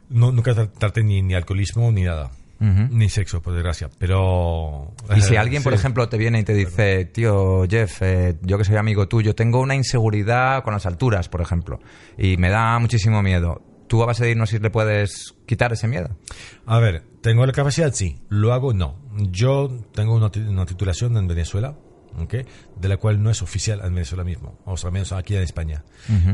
No, 0.09 0.31
nunca 0.33 0.53
tra- 0.53 0.69
traté 0.77 1.01
ni, 1.03 1.21
ni 1.21 1.33
alcoholismo 1.33 1.91
ni 1.93 2.03
nada, 2.03 2.31
ni 2.59 3.09
sexo, 3.09 3.41
por 3.41 3.53
desgracia, 3.53 3.89
pero... 3.97 4.93
Y 5.15 5.21
si 5.21 5.35
alguien, 5.37 5.63
por 5.63 5.73
ejemplo, 5.73 6.07
te 6.09 6.17
viene 6.17 6.39
y 6.39 6.43
te 6.43 6.53
dice, 6.53 7.05
tío, 7.05 7.65
Jeff, 7.69 8.01
eh, 8.01 8.35
yo 8.41 8.57
que 8.57 8.63
soy 8.65 8.75
amigo 8.77 9.07
tuyo, 9.07 9.33
tengo 9.35 9.59
una 9.61 9.75
inseguridad 9.75 10.61
con 10.63 10.73
las 10.73 10.85
alturas, 10.85 11.27
por 11.29 11.41
ejemplo, 11.41 11.79
y 12.17 12.35
me 12.37 12.49
da 12.49 12.77
muchísimo 12.79 13.21
miedo. 13.23 13.61
¿Tú 13.93 14.01
a 14.01 14.07
base 14.07 14.25
de 14.25 14.31
hipnosis 14.31 14.59
le 14.59 14.71
puedes 14.71 15.35
quitar 15.45 15.71
ese 15.71 15.87
miedo? 15.87 16.17
A 16.65 16.79
ver, 16.79 17.03
¿tengo 17.21 17.45
la 17.45 17.51
capacidad? 17.51 17.93
Sí. 17.93 18.17
¿Lo 18.27 18.51
hago? 18.51 18.73
No. 18.73 18.97
Yo 19.29 19.69
tengo 19.93 20.15
una, 20.15 20.31
una 20.49 20.65
titulación 20.65 21.15
en 21.15 21.27
Venezuela, 21.27 21.77
¿ok? 22.17 22.33
de 22.75 22.89
la 22.89 22.97
cual 22.97 23.21
no 23.21 23.29
es 23.29 23.43
oficial 23.43 23.81
en 23.83 23.93
Venezuela 23.93 24.23
mismo, 24.23 24.57
o 24.65 24.77
sea, 24.77 24.89
menos 24.89 25.11
aquí 25.11 25.35
en 25.35 25.43
España. 25.43 25.83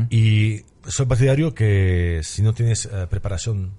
Y 0.08 0.62
soy 0.86 1.04
partidario 1.04 1.52
que 1.52 2.22
si 2.24 2.40
no 2.40 2.54
tienes 2.54 2.86
eh, 2.86 3.06
preparación 3.10 3.74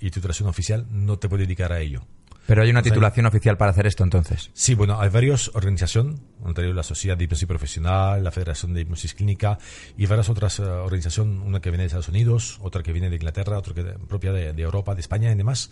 y 0.00 0.10
titulación 0.10 0.48
oficial, 0.48 0.88
no 0.90 1.20
te 1.20 1.28
puedes 1.28 1.46
dedicar 1.46 1.72
a 1.72 1.78
ello. 1.78 2.04
Pero 2.46 2.62
hay 2.62 2.70
una 2.70 2.80
O 2.80 2.82
sea, 2.82 2.92
titulación 2.92 3.26
oficial 3.26 3.56
para 3.56 3.70
hacer 3.70 3.86
esto 3.86 4.02
entonces. 4.02 4.50
Sí, 4.52 4.74
bueno, 4.74 5.00
hay 5.00 5.10
varias 5.10 5.50
organizaciones, 5.54 6.20
entre 6.44 6.72
la 6.74 6.82
Sociedad 6.82 7.16
de 7.16 7.24
Hipnosis 7.24 7.46
Profesional, 7.46 8.22
la 8.22 8.30
Federación 8.32 8.74
de 8.74 8.80
Hipnosis 8.80 9.14
Clínica 9.14 9.58
y 9.96 10.06
varias 10.06 10.28
otras 10.28 10.58
eh, 10.58 10.62
organizaciones, 10.62 11.40
una 11.44 11.60
que 11.60 11.70
viene 11.70 11.82
de 11.82 11.86
Estados 11.86 12.08
Unidos, 12.08 12.58
otra 12.60 12.82
que 12.82 12.92
viene 12.92 13.10
de 13.10 13.16
Inglaterra, 13.16 13.58
otra 13.58 13.74
que 13.74 13.84
propia 14.08 14.32
de, 14.32 14.52
de 14.52 14.62
Europa, 14.62 14.94
de 14.94 15.00
España 15.00 15.30
y 15.30 15.36
demás, 15.36 15.70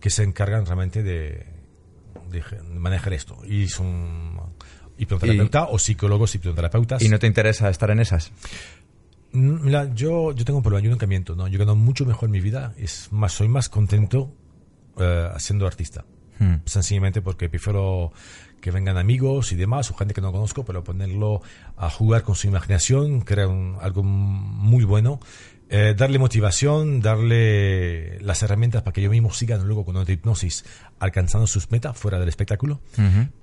que 0.00 0.10
se 0.10 0.24
encargan 0.24 0.66
realmente 0.66 1.02
de, 1.02 1.46
de 2.30 2.42
manejar 2.74 3.12
esto. 3.12 3.38
Y 3.46 3.68
son 3.68 4.40
hipnoterapeutas 4.98 5.68
o 5.70 5.78
psicólogos 5.78 6.34
hipnoterapeutas. 6.34 7.00
¿Y 7.02 7.08
no 7.08 7.18
te 7.18 7.26
interesa 7.26 7.68
estar 7.68 7.90
en 7.90 8.00
esas? 8.00 8.32
Mm, 9.32 9.64
Mira, 9.64 9.94
yo, 9.94 10.32
yo 10.32 10.44
tengo 10.44 10.58
un 10.58 10.62
problema, 10.62 10.84
yo 10.84 10.90
nunca 10.90 11.06
miento, 11.06 11.36
¿no? 11.36 11.48
Yo 11.48 11.58
gano 11.58 11.76
mucho 11.76 12.04
mejor 12.04 12.28
en 12.28 12.32
mi 12.32 12.40
vida, 12.40 12.74
es 12.76 13.08
más, 13.12 13.32
soy 13.32 13.48
más 13.48 13.68
contento 13.68 14.34
eh, 15.00 15.30
siendo 15.38 15.66
artista. 15.66 16.04
Hmm. 16.38 16.56
Sencillamente 16.66 17.20
porque 17.20 17.48
prefiero 17.48 18.12
que 18.60 18.70
vengan 18.70 18.96
amigos 18.96 19.52
y 19.52 19.56
demás, 19.56 19.90
o 19.90 19.94
gente 19.94 20.14
que 20.14 20.20
no 20.20 20.32
conozco, 20.32 20.64
pero 20.64 20.82
ponerlo 20.84 21.42
a 21.76 21.90
jugar 21.90 22.22
con 22.22 22.34
su 22.34 22.46
imaginación, 22.48 23.20
crear 23.20 23.48
un- 23.48 23.76
algo 23.80 24.02
muy 24.02 24.84
bueno, 24.84 25.20
eh, 25.70 25.94
darle 25.94 26.18
motivación, 26.18 27.00
darle 27.00 28.18
las 28.20 28.42
herramientas 28.42 28.82
para 28.82 28.92
que 28.94 29.02
yo 29.02 29.10
mismo 29.10 29.32
siga 29.32 29.58
luego 29.58 29.84
con 29.84 29.96
una 29.96 30.10
hipnosis 30.10 30.64
alcanzando 30.98 31.46
sus 31.46 31.70
metas 31.70 31.96
fuera 31.96 32.18
del 32.18 32.28
espectáculo, 32.28 32.80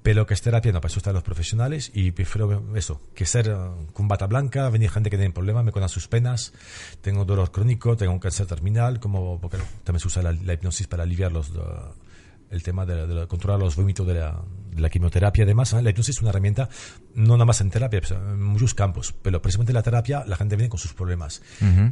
pero 0.02 0.26
que 0.26 0.34
es 0.34 0.42
terapia, 0.42 0.72
no, 0.72 0.82
para 0.82 0.92
eso 0.92 1.00
están 1.00 1.14
los 1.14 1.24
profesionales 1.24 1.92
y 1.94 2.12
prefiero 2.12 2.76
eso, 2.76 3.00
que 3.14 3.26
ser 3.26 3.48
eh, 3.50 3.56
con 3.94 4.08
bata 4.08 4.26
blanca, 4.26 4.70
venir 4.70 4.90
gente 4.90 5.10
que 5.10 5.18
tiene 5.18 5.34
problemas, 5.34 5.64
me 5.64 5.72
conan 5.72 5.88
sus 5.88 6.08
penas, 6.08 6.54
tengo 7.02 7.26
dolor 7.26 7.52
crónico, 7.52 7.96
tengo 7.96 8.12
un 8.12 8.20
cáncer 8.20 8.48
terminal, 8.48 9.00
como 9.00 9.40
porque 9.40 9.58
también 9.84 10.00
se 10.00 10.08
usa 10.08 10.24
la, 10.24 10.32
la 10.32 10.54
hipnosis 10.54 10.88
para 10.88 11.04
aliviar 11.04 11.32
los, 11.32 11.50
eh, 11.50 11.54
el 12.50 12.64
tema 12.64 12.88
de, 12.88 13.06
de 13.06 13.28
controlar 13.28 13.60
los 13.60 13.76
vómitos 13.76 14.08
de 14.08 14.16
la, 14.16 14.42
la 14.78 14.90
quimioterapia. 14.90 15.44
Además, 15.44 15.74
la 15.74 15.90
hipnosis 15.90 16.18
es 16.18 16.22
una 16.22 16.30
herramienta 16.30 16.70
no 17.14 17.34
nada 17.34 17.46
más 17.46 17.62
en 17.62 17.70
terapia, 17.70 18.02
pues, 18.02 18.12
en 18.12 18.42
muchos 18.42 18.74
campos, 18.74 19.14
pero 19.22 19.42
precisamente 19.42 19.72
en 19.72 19.76
la 19.76 19.84
terapia 19.84 20.24
la 20.26 20.36
gente 20.36 20.56
viene 20.56 20.70
con 20.70 20.80
sus 20.80 20.94
problemas. 20.94 21.42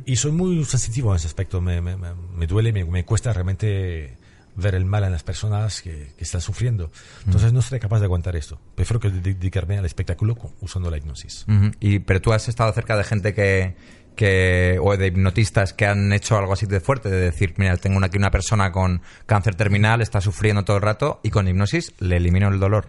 Y 0.05 0.15
soy 0.15 0.31
muy 0.31 0.63
sensitivo 0.65 1.11
en 1.11 1.17
ese 1.17 1.27
aspecto, 1.27 1.61
me, 1.61 1.81
me, 1.81 2.47
duele, 2.47 2.73
me, 2.73 2.83
me 2.85 3.05
cuesta 3.05 3.33
realmente 3.33 4.17
ver 4.55 4.75
el 4.75 4.85
mal 4.85 5.03
en 5.03 5.11
las 5.11 5.23
personas 5.23 5.81
que, 5.81 6.13
que 6.17 6.23
están 6.23 6.41
sufriendo. 6.41 6.91
Entonces 7.25 7.53
no 7.53 7.61
seré 7.61 7.79
capaz 7.79 7.99
de 7.99 8.05
aguantar 8.05 8.35
esto. 8.35 8.59
Prefiero 8.75 8.99
que 8.99 9.09
dedicarme 9.09 9.77
al 9.77 9.85
espectáculo 9.85 10.37
usando 10.61 10.91
la 10.91 10.97
hipnosis. 10.97 11.45
Ujú. 11.47 11.71
Y, 11.79 11.99
pero 11.99 12.21
tú 12.21 12.33
has 12.33 12.47
estado 12.47 12.71
cerca 12.73 12.95
de 12.95 13.03
gente 13.03 13.33
que, 13.33 13.75
que 14.15 14.77
o 14.81 14.95
de 14.97 15.07
hipnotistas 15.07 15.73
que 15.73 15.85
han 15.85 16.11
hecho 16.13 16.37
algo 16.37 16.53
así 16.53 16.65
de 16.65 16.79
fuerte, 16.79 17.09
de 17.09 17.19
decir, 17.19 17.53
mira, 17.57 17.77
tengo 17.77 18.03
aquí 18.03 18.17
una 18.17 18.31
persona 18.31 18.71
con 18.71 19.01
cáncer 19.25 19.55
terminal, 19.55 20.01
está 20.01 20.21
sufriendo 20.21 20.63
todo 20.63 20.77
el 20.77 20.83
rato 20.83 21.19
y 21.23 21.29
con 21.29 21.47
hipnosis 21.47 21.93
le 21.99 22.17
elimino 22.17 22.47
el 22.49 22.59
dolor. 22.59 22.87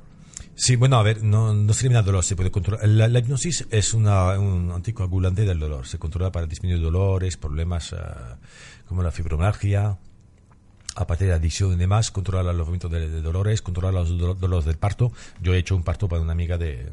Sí, 0.57 0.77
bueno, 0.77 0.99
a 0.99 1.03
ver, 1.03 1.25
no, 1.25 1.53
no 1.53 1.73
se 1.73 1.81
elimina 1.81 2.01
el 2.01 2.07
dolor, 2.07 2.23
se 2.25 2.37
puede 2.37 2.51
controlar. 2.53 2.87
La, 2.89 3.19
hipnosis 3.19 3.67
es 3.71 3.93
una, 3.93 4.39
un 4.39 4.71
anticoagulante 4.71 5.45
del 5.45 5.59
dolor. 5.59 5.87
Se 5.87 5.99
controla 5.99 6.31
para 6.31 6.47
disminuir 6.47 6.81
dolores, 6.81 7.37
problemas 7.37 7.93
eh, 7.93 7.97
como 8.87 9.03
la 9.03 9.11
fibromialgia, 9.11 9.99
aparte 10.95 11.25
de 11.25 11.33
adicción 11.33 11.73
y 11.73 11.77
demás, 11.77 12.13
controla 12.13 12.53
los 12.53 12.69
movimientos 12.69 12.91
de, 12.93 13.21
dolores, 13.21 13.63
controla 13.63 13.91
los 13.91 14.17
do- 14.17 14.35
dolores 14.35 14.65
del 14.65 14.77
parto. 14.77 15.13
Yo 15.41 15.55
he 15.55 15.59
hecho 15.59 15.75
un 15.75 15.83
parto 15.83 16.07
para 16.09 16.23
una 16.23 16.33
amiga 16.33 16.57
de 16.57 16.93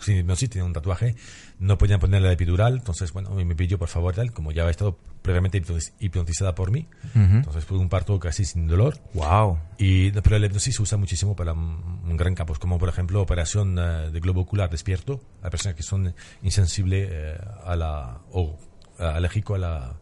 sin 0.00 0.16
hipnosis, 0.16 0.50
tenía 0.50 0.64
un 0.64 0.72
tatuaje, 0.72 1.14
no 1.58 1.76
podían 1.78 1.98
ponerle 2.00 2.28
la 2.28 2.34
epidural, 2.34 2.74
entonces, 2.76 3.12
bueno, 3.12 3.30
me 3.30 3.54
pidió 3.56 3.78
por 3.78 3.88
favor 3.88 4.14
tal, 4.14 4.32
como 4.32 4.52
ya 4.52 4.62
había 4.62 4.70
estado 4.70 4.96
previamente 5.22 5.60
hipnotiz- 5.60 5.92
hipnotizada 5.98 6.54
por 6.54 6.70
mí, 6.70 6.86
entonces 7.14 7.64
fue 7.64 7.78
un 7.78 7.88
parto 7.88 8.18
casi 8.20 8.44
sin 8.44 8.66
dolor. 8.68 8.98
Wow. 9.14 9.58
Y, 9.76 10.12
pero 10.12 10.38
la 10.38 10.46
hipnosis 10.46 10.76
se 10.76 10.82
usa 10.82 10.96
muchísimo 10.96 11.34
para 11.34 11.52
un, 11.52 12.16
gran 12.16 12.34
campo, 12.34 12.54
como 12.60 12.78
por 12.78 12.88
ejemplo 12.88 13.20
operación 13.20 13.76
eh, 13.78 14.10
de 14.10 14.20
globo 14.20 14.42
ocular 14.42 14.70
despierto, 14.70 15.20
a 15.42 15.50
personas 15.50 15.74
que 15.76 15.82
son 15.82 16.14
insensibles 16.42 17.08
eh, 17.10 17.38
a 17.64 17.74
la, 17.76 18.18
o 18.32 18.56
alérgico 18.98 19.56
a 19.56 19.58
la, 19.58 19.96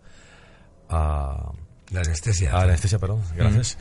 a, 0.89 1.53
La 1.91 2.01
anestesia. 2.01 2.51
a 2.53 2.59
la 2.59 2.63
anestesia, 2.65 2.99
perdón, 2.99 3.23
gracias. 3.35 3.79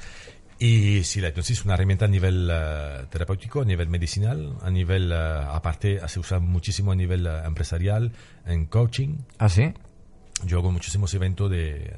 Y 0.57 1.03
si 1.03 1.19
la 1.19 1.29
hipnosis 1.29 1.59
es 1.59 1.65
una 1.65 1.73
herramienta 1.73 2.05
a 2.05 2.07
nivel 2.07 2.49
eh, 2.51 3.05
terapéutico, 3.09 3.61
a 3.61 3.65
nivel 3.65 3.89
medicinal, 3.89 4.55
a 4.61 4.69
nivel, 4.69 5.11
eh, 5.11 5.15
aparte, 5.15 5.99
se 6.07 6.19
usa 6.19 6.39
muchísimo 6.39 6.91
a 6.93 6.95
nivel 6.95 7.27
eh, 7.27 7.41
empresarial, 7.45 8.13
en 8.45 8.65
coaching. 8.67 9.17
¿Ah, 9.37 9.49
sí? 9.49 9.73
Yo 10.45 10.59
hago 10.59 10.71
muchísimos 10.71 11.13
eventos 11.13 11.51
de, 11.51 11.97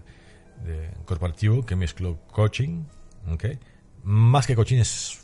de 0.65 0.89
corporativo 1.05 1.65
que 1.65 1.75
mezclo 1.75 2.19
coaching, 2.31 2.85
¿ok? 3.29 3.45
Más 4.03 4.47
que 4.47 4.55
coaching 4.55 4.77
es 4.77 5.19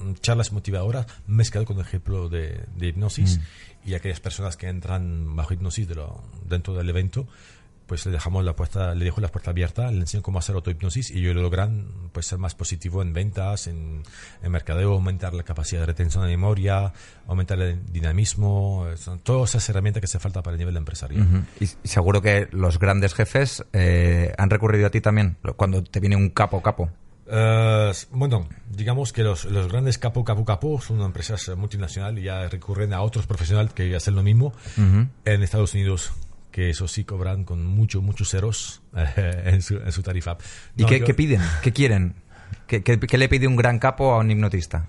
mm, 0.00 0.14
charlas 0.14 0.52
motivadoras 0.52 1.06
mezclado 1.28 1.66
con 1.66 1.78
ejemplo 1.80 2.28
de, 2.28 2.64
de 2.76 2.86
hipnosis 2.88 3.40
y 3.84 3.94
aquellas 3.94 4.18
personas 4.20 4.56
que 4.56 4.66
entran 4.68 5.36
bajo 5.36 5.54
hipnosis 5.54 5.86
de 5.86 5.94
lo- 5.96 6.24
dentro 6.48 6.74
del 6.74 6.88
evento 6.88 7.28
pues 7.86 8.04
le 8.06 8.12
dejamos 8.12 8.44
la 8.44 8.54
puerta 8.56 8.94
le 8.94 9.04
dejo 9.04 9.20
la 9.20 9.28
puerta 9.28 9.50
abierta 9.50 9.90
le 9.90 10.00
enseño 10.00 10.22
cómo 10.22 10.38
hacer 10.38 10.54
autohipnosis 10.56 11.10
y 11.10 11.20
ellos 11.20 11.36
logran 11.36 11.86
pues 12.12 12.26
ser 12.26 12.38
más 12.38 12.54
positivo 12.54 13.00
en 13.02 13.12
ventas 13.12 13.66
en, 13.68 14.02
en 14.42 14.52
mercadeo 14.52 14.92
aumentar 14.92 15.34
la 15.34 15.42
capacidad 15.44 15.80
de 15.82 15.86
retención 15.86 16.24
de 16.24 16.30
memoria 16.30 16.92
aumentar 17.28 17.60
el 17.60 17.84
dinamismo 17.92 18.86
son 18.96 19.20
todas 19.20 19.50
esas 19.50 19.68
herramientas 19.68 20.00
que 20.00 20.06
hace 20.06 20.18
falta 20.18 20.42
para 20.42 20.54
el 20.54 20.58
nivel 20.58 20.76
empresarial 20.76 21.22
Ujú. 21.22 21.44
y, 21.60 21.64
y 21.64 21.88
seguro 21.88 22.20
que 22.20 22.48
los 22.52 22.78
grandes 22.78 23.14
jefes 23.14 23.64
eh, 23.72 24.32
han 24.36 24.50
recurrido 24.50 24.86
a 24.86 24.90
ti 24.90 25.00
también 25.00 25.36
cuando 25.56 25.82
te 25.82 26.00
viene 26.00 26.16
un 26.16 26.30
capo 26.30 26.62
capo. 26.62 26.90
Eh, 27.28 27.92
bueno, 28.12 28.48
digamos 28.70 29.12
que 29.12 29.22
los, 29.24 29.46
los 29.46 29.66
grandes 29.70 29.98
capo, 29.98 30.24
capo, 30.24 30.44
capo 30.44 30.80
son 30.80 31.00
empresas 31.00 31.50
multinacionales 31.56 32.22
y 32.22 32.26
ya 32.26 32.48
recurren 32.48 32.92
a 32.92 33.00
otros 33.02 33.26
profesionales 33.26 33.72
que 33.72 33.94
hacen 33.96 34.14
lo 34.14 34.22
mismo 34.22 34.52
en 34.76 35.42
Estados 35.42 35.74
Unidos, 35.74 36.12
que 36.56 36.70
eso 36.70 36.88
sí 36.88 37.04
cobran 37.04 37.44
con 37.44 37.66
muchos, 37.66 38.02
muchos 38.02 38.30
ceros 38.30 38.80
eh, 38.96 39.42
en, 39.44 39.60
su, 39.60 39.76
en 39.76 39.92
su 39.92 40.02
tarifa. 40.02 40.38
¿Y 40.74 40.84
No, 40.84 40.88
qué, 40.88 41.00
yo- 41.00 41.04
qué 41.04 41.12
piden? 41.12 41.42
¿Qué 41.62 41.70
quieren? 41.70 42.14
¿Qué, 42.66 42.82
qué- 42.82 42.98
qué 42.98 43.18
le 43.18 43.28
pide 43.28 43.46
un 43.46 43.56
gran 43.56 43.78
capo 43.78 44.14
a 44.14 44.20
un 44.20 44.30
hipnotista? 44.30 44.86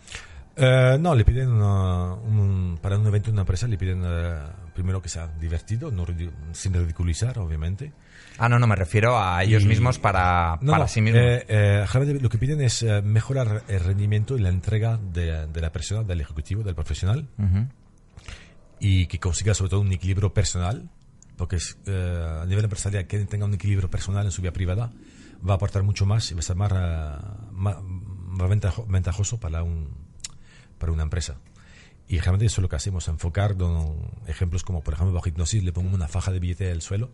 Eh, 0.55 0.97
no, 0.97 1.13
le 1.13 1.25
piden 1.25 1.50
una- 1.50 2.13
un- 2.13 2.79
para 2.81 2.97
un 2.97 3.05
evento 3.05 3.25
de 3.27 3.33
una 3.33 3.41
empresa, 3.41 3.67
le 3.67 3.77
piden 3.77 4.01
eh, 4.05 4.38
primero 4.74 5.01
que 5.01 5.09
sea 5.09 5.27
divertido, 5.27 5.91
no 5.91 6.05
sin 6.53 6.74
ridiculizar, 6.74 7.38
obviamente. 7.38 7.91
Ah, 8.38 8.47
no, 8.47 8.59
no, 8.59 8.65
me 8.65 8.77
refiero 8.77 9.19
a 9.19 9.43
ellos 9.43 9.63
Y- 9.63 9.67
mismos 9.67 10.00
para, 10.00 10.57
No, 10.62 10.71
para 10.71 10.86
no, 10.86 10.88
sí 10.88 11.01
mismos. 11.01 11.21
eh, 11.21 11.45
eh, 11.50 12.17
lo 12.21 12.29
que 12.29 12.38
piden 12.38 12.62
es 12.62 12.86
mejorar 13.03 13.63
el 13.67 13.81
rendimiento 13.81 14.38
y 14.38 14.41
la 14.41 14.47
entrega 14.50 14.97
de, 14.97 15.47
de 15.47 15.59
la 15.62 15.74
persona, 15.74 16.03
del 16.03 16.21
ejecutivo, 16.21 16.63
del 16.63 16.75
profesional, 16.75 17.27
Ujú. 17.38 17.67
y 18.79 19.07
que 19.07 19.19
consiga 19.19 19.53
sobre 19.53 19.71
todo 19.71 19.81
un 19.81 19.91
equilibrio 19.91 20.33
personal, 20.33 20.89
porque 21.38 21.58
eh, 21.86 22.39
a 22.41 22.46
nivel 22.46 22.63
empresarial 22.65 23.08
que 23.08 23.20
tenga 23.25 23.46
un 23.46 23.53
equilibrio 23.53 23.89
personal 23.89 24.25
en 24.25 24.32
su 24.32 24.41
vida 24.41 24.51
privada 24.51 24.91
va 25.48 25.53
a 25.53 25.56
aportar 25.56 25.84
mucho 25.84 26.06
más 26.06 26.29
y 26.32 26.34
va 26.34 26.39
a 26.39 26.44
ser 26.44 26.56
más, 26.56 26.72
eh, 26.74 27.15
más, 27.51 27.77
más 27.82 28.50
ventajo- 28.50 28.86
ventajoso 28.88 29.39
para, 29.39 29.63
un, 29.63 29.89
para 30.79 30.91
una 30.91 31.03
empresa. 31.03 31.38
Y 32.10 32.15
generalmente 32.15 32.46
eso 32.48 32.62
es 32.62 32.63
lo 32.63 32.70
que 32.70 32.75
hacemos, 32.77 33.08
enfocar 33.08 33.56
don- 33.58 34.12
ejemplos 34.27 34.63
como, 34.63 34.82
por 34.82 34.94
ejemplo, 34.96 35.13
bajo 35.13 35.27
hipnosis 35.29 35.63
le 35.63 35.72
pongo 35.74 35.94
una 35.94 36.08
faja 36.08 36.32
de 36.32 36.39
billete 36.39 36.63
del 36.65 36.82
suelo 36.82 37.12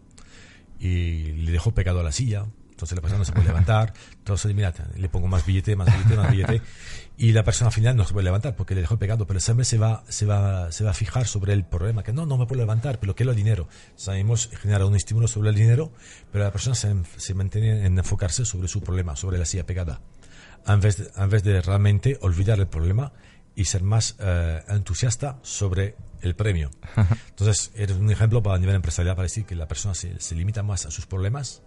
y 0.80 1.32
le 1.34 1.51
dejo 1.51 1.72
pegado 1.74 2.00
a 2.00 2.03
la 2.03 2.12
silla. 2.12 2.46
Entonces 2.72 2.96
la 2.96 3.01
persona 3.01 3.20
no 3.20 3.25
se 3.25 3.32
puede 3.32 3.48
levantar. 3.48 3.94
Entonces, 4.18 4.53
mira, 4.56 4.74
le 4.96 5.08
pongo 5.10 5.27
más 5.27 5.46
billete, 5.46 5.75
más 5.75 5.88
billete, 5.94 6.15
más 6.18 6.32
billete. 6.32 6.62
Y 7.15 7.32
la 7.32 7.43
persona 7.43 7.67
al 7.67 7.74
final 7.74 7.96
no 7.96 8.05
se 8.05 8.13
puede 8.13 8.25
levantar 8.25 8.55
porque 8.55 8.74
le 8.74 8.82
dejó 8.82 8.98
pegado. 8.98 9.27
Pero 9.27 9.39
siempre 9.39 9.65
se 9.65 9.77
va, 9.77 10.03
se 10.10 10.25
va, 10.25 10.72
se 10.72 10.84
va 10.84 10.91
a 10.91 10.93
fijar 10.93 11.27
sobre 11.27 11.53
el 11.53 11.63
problema. 11.63 12.03
Que 12.03 12.12
no, 12.12 12.25
no 12.25 12.38
me 12.38 12.46
puedo 12.46 12.62
levantar, 12.62 13.00
pero 13.00 13.15
quiero 13.15 13.32
el 13.32 13.38
dinero. 13.38 13.67
Sabemos 13.96 14.50
generar 14.62 14.84
un 14.86 14.96
estímulo 14.96 15.27
sobre 15.27 15.50
el 15.50 15.55
dinero, 15.55 15.91
pero 16.32 16.43
la 16.43 16.51
persona 16.51 16.75
se, 16.75 16.93
se 17.17 17.34
mantiene 17.34 17.86
en 17.86 17.98
enfocarse 17.98 18.46
sobre 18.46 18.67
su 18.67 18.82
problema, 18.82 19.15
sobre 19.15 19.38
la 19.38 19.46
silla 19.46 19.65
pegada. 19.65 20.01
En 20.65 20.79
vez 20.79 20.98
de, 20.98 21.12
en 21.15 21.29
vez 21.29 21.43
de 21.43 21.62
realmente 21.62 22.17
olvidar 22.22 22.60
el 22.60 22.67
problema 22.67 23.13
y 23.55 23.65
ser 23.65 23.84
más 23.84 24.15
eh, 24.20 24.63
entusiasta 24.70 25.39
sobre 25.43 25.96
el 26.22 26.36
premio. 26.36 26.72
Entonces, 27.29 27.72
eres 27.75 27.98
un 27.98 28.10
ejemplo 28.10 28.41
para 28.41 28.55
a 28.55 28.60
nivel 28.60 28.75
empresarial 28.75 29.15
para 29.15 29.24
decir 29.24 29.46
que 29.46 29.55
la 29.55 29.67
persona 29.67 29.93
se, 29.93 30.20
se 30.20 30.34
limita 30.34 30.63
más 30.63 30.86
a 30.88 30.91
sus 30.91 31.05
problemas 31.05 31.62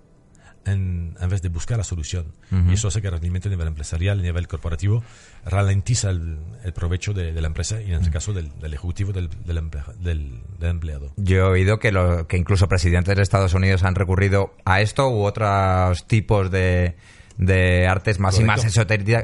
en, 0.66 1.16
en 1.20 1.28
vez 1.30 1.40
de 1.42 1.48
buscar 1.48 1.78
la 1.78 1.84
solución. 1.84 2.26
Y 2.68 2.74
eso 2.74 2.88
hace 2.88 3.00
que 3.00 3.06
el 3.08 3.12
rendimiento 3.14 3.48
a 3.48 3.50
nivel 3.50 3.68
empresarial, 3.68 4.18
a 4.18 4.22
nivel 4.22 4.46
corporativo, 4.48 5.02
ralentiza 5.44 6.10
el, 6.10 6.38
el 6.64 6.72
provecho 6.72 7.12
de, 7.14 7.32
de 7.32 7.40
la 7.40 7.46
empresa 7.46 7.80
y 7.80 7.86
en 7.92 8.00
este 8.00 8.10
caso 8.10 8.32
del, 8.32 8.50
del 8.60 8.74
ejecutivo 8.74 9.12
del, 9.12 9.28
del, 9.44 9.58
emplea- 9.58 9.94
del- 10.00 10.40
del 10.58 10.70
empleado. 10.70 11.12
Yo 11.16 11.36
he 11.36 11.42
oído 11.42 11.78
que, 11.78 11.92
lo- 11.92 12.26
que 12.26 12.36
incluso 12.36 12.68
presidentes 12.68 13.16
de 13.16 13.22
Estados 13.22 13.54
Unidos 13.54 13.82
han 13.84 13.94
recurrido 13.94 14.54
a 14.64 14.80
esto 14.80 15.08
u 15.08 15.22
otros 15.22 16.06
tipos 16.06 16.50
de, 16.50 16.96
de 17.38 17.86
artes 17.86 18.18
más 18.18 18.38
y 18.40 18.44
más 18.44 18.64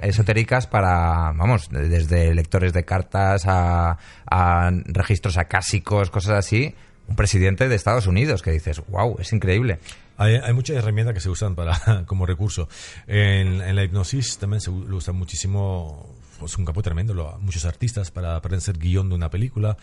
esotéricas 0.02 0.66
para, 0.66 1.32
vamos, 1.32 1.68
de- 1.70 1.88
desde 1.88 2.34
lectores 2.34 2.72
de 2.72 2.84
cartas 2.84 3.42
a, 3.46 3.98
a 4.30 4.70
registros 4.86 5.38
acásicos, 5.38 6.10
cosas 6.10 6.38
así. 6.38 6.74
Un 7.08 7.16
presidente 7.16 7.68
de 7.68 7.74
Estados 7.74 8.06
Unidos 8.06 8.42
que 8.42 8.52
dices, 8.52 8.80
wow, 8.88 9.16
es 9.18 9.32
increíble. 9.32 9.78
Hay, 10.22 10.34
hay 10.36 10.52
muchas 10.52 10.76
herramientas 10.76 11.14
que 11.14 11.20
se 11.20 11.30
usan 11.30 11.54
para 11.54 12.04
como 12.06 12.26
recurso. 12.26 12.68
En, 13.06 13.60
en 13.60 13.76
la 13.76 13.84
hipnosis 13.84 14.38
también 14.38 14.60
se 14.60 14.70
lo 14.70 14.96
usan 14.96 15.16
muchísimo, 15.16 16.14
es 16.44 16.56
un 16.58 16.64
campo 16.64 16.82
tremendo, 16.82 17.14
lo- 17.14 17.38
muchos 17.40 17.64
artistas 17.64 18.10
para 18.10 18.36
aprender 18.36 18.78
guion 18.78 19.08
de 19.08 19.14
una 19.14 19.30
película, 19.30 19.76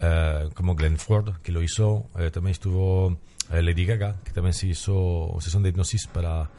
eh, 0.00 0.48
como 0.54 0.74
Glenn 0.74 0.96
Ford, 0.98 1.36
que 1.42 1.52
lo 1.52 1.62
hizo, 1.62 2.08
eh, 2.18 2.30
también 2.30 2.52
estuvo 2.52 3.18
eh, 3.52 3.62
Lady 3.62 3.84
Gaga, 3.84 4.16
que 4.24 4.32
también 4.32 4.54
se 4.54 4.66
hizo 4.68 5.36
sesión 5.40 5.62
de 5.62 5.70
hipnosis 5.70 6.06
para 6.06 6.50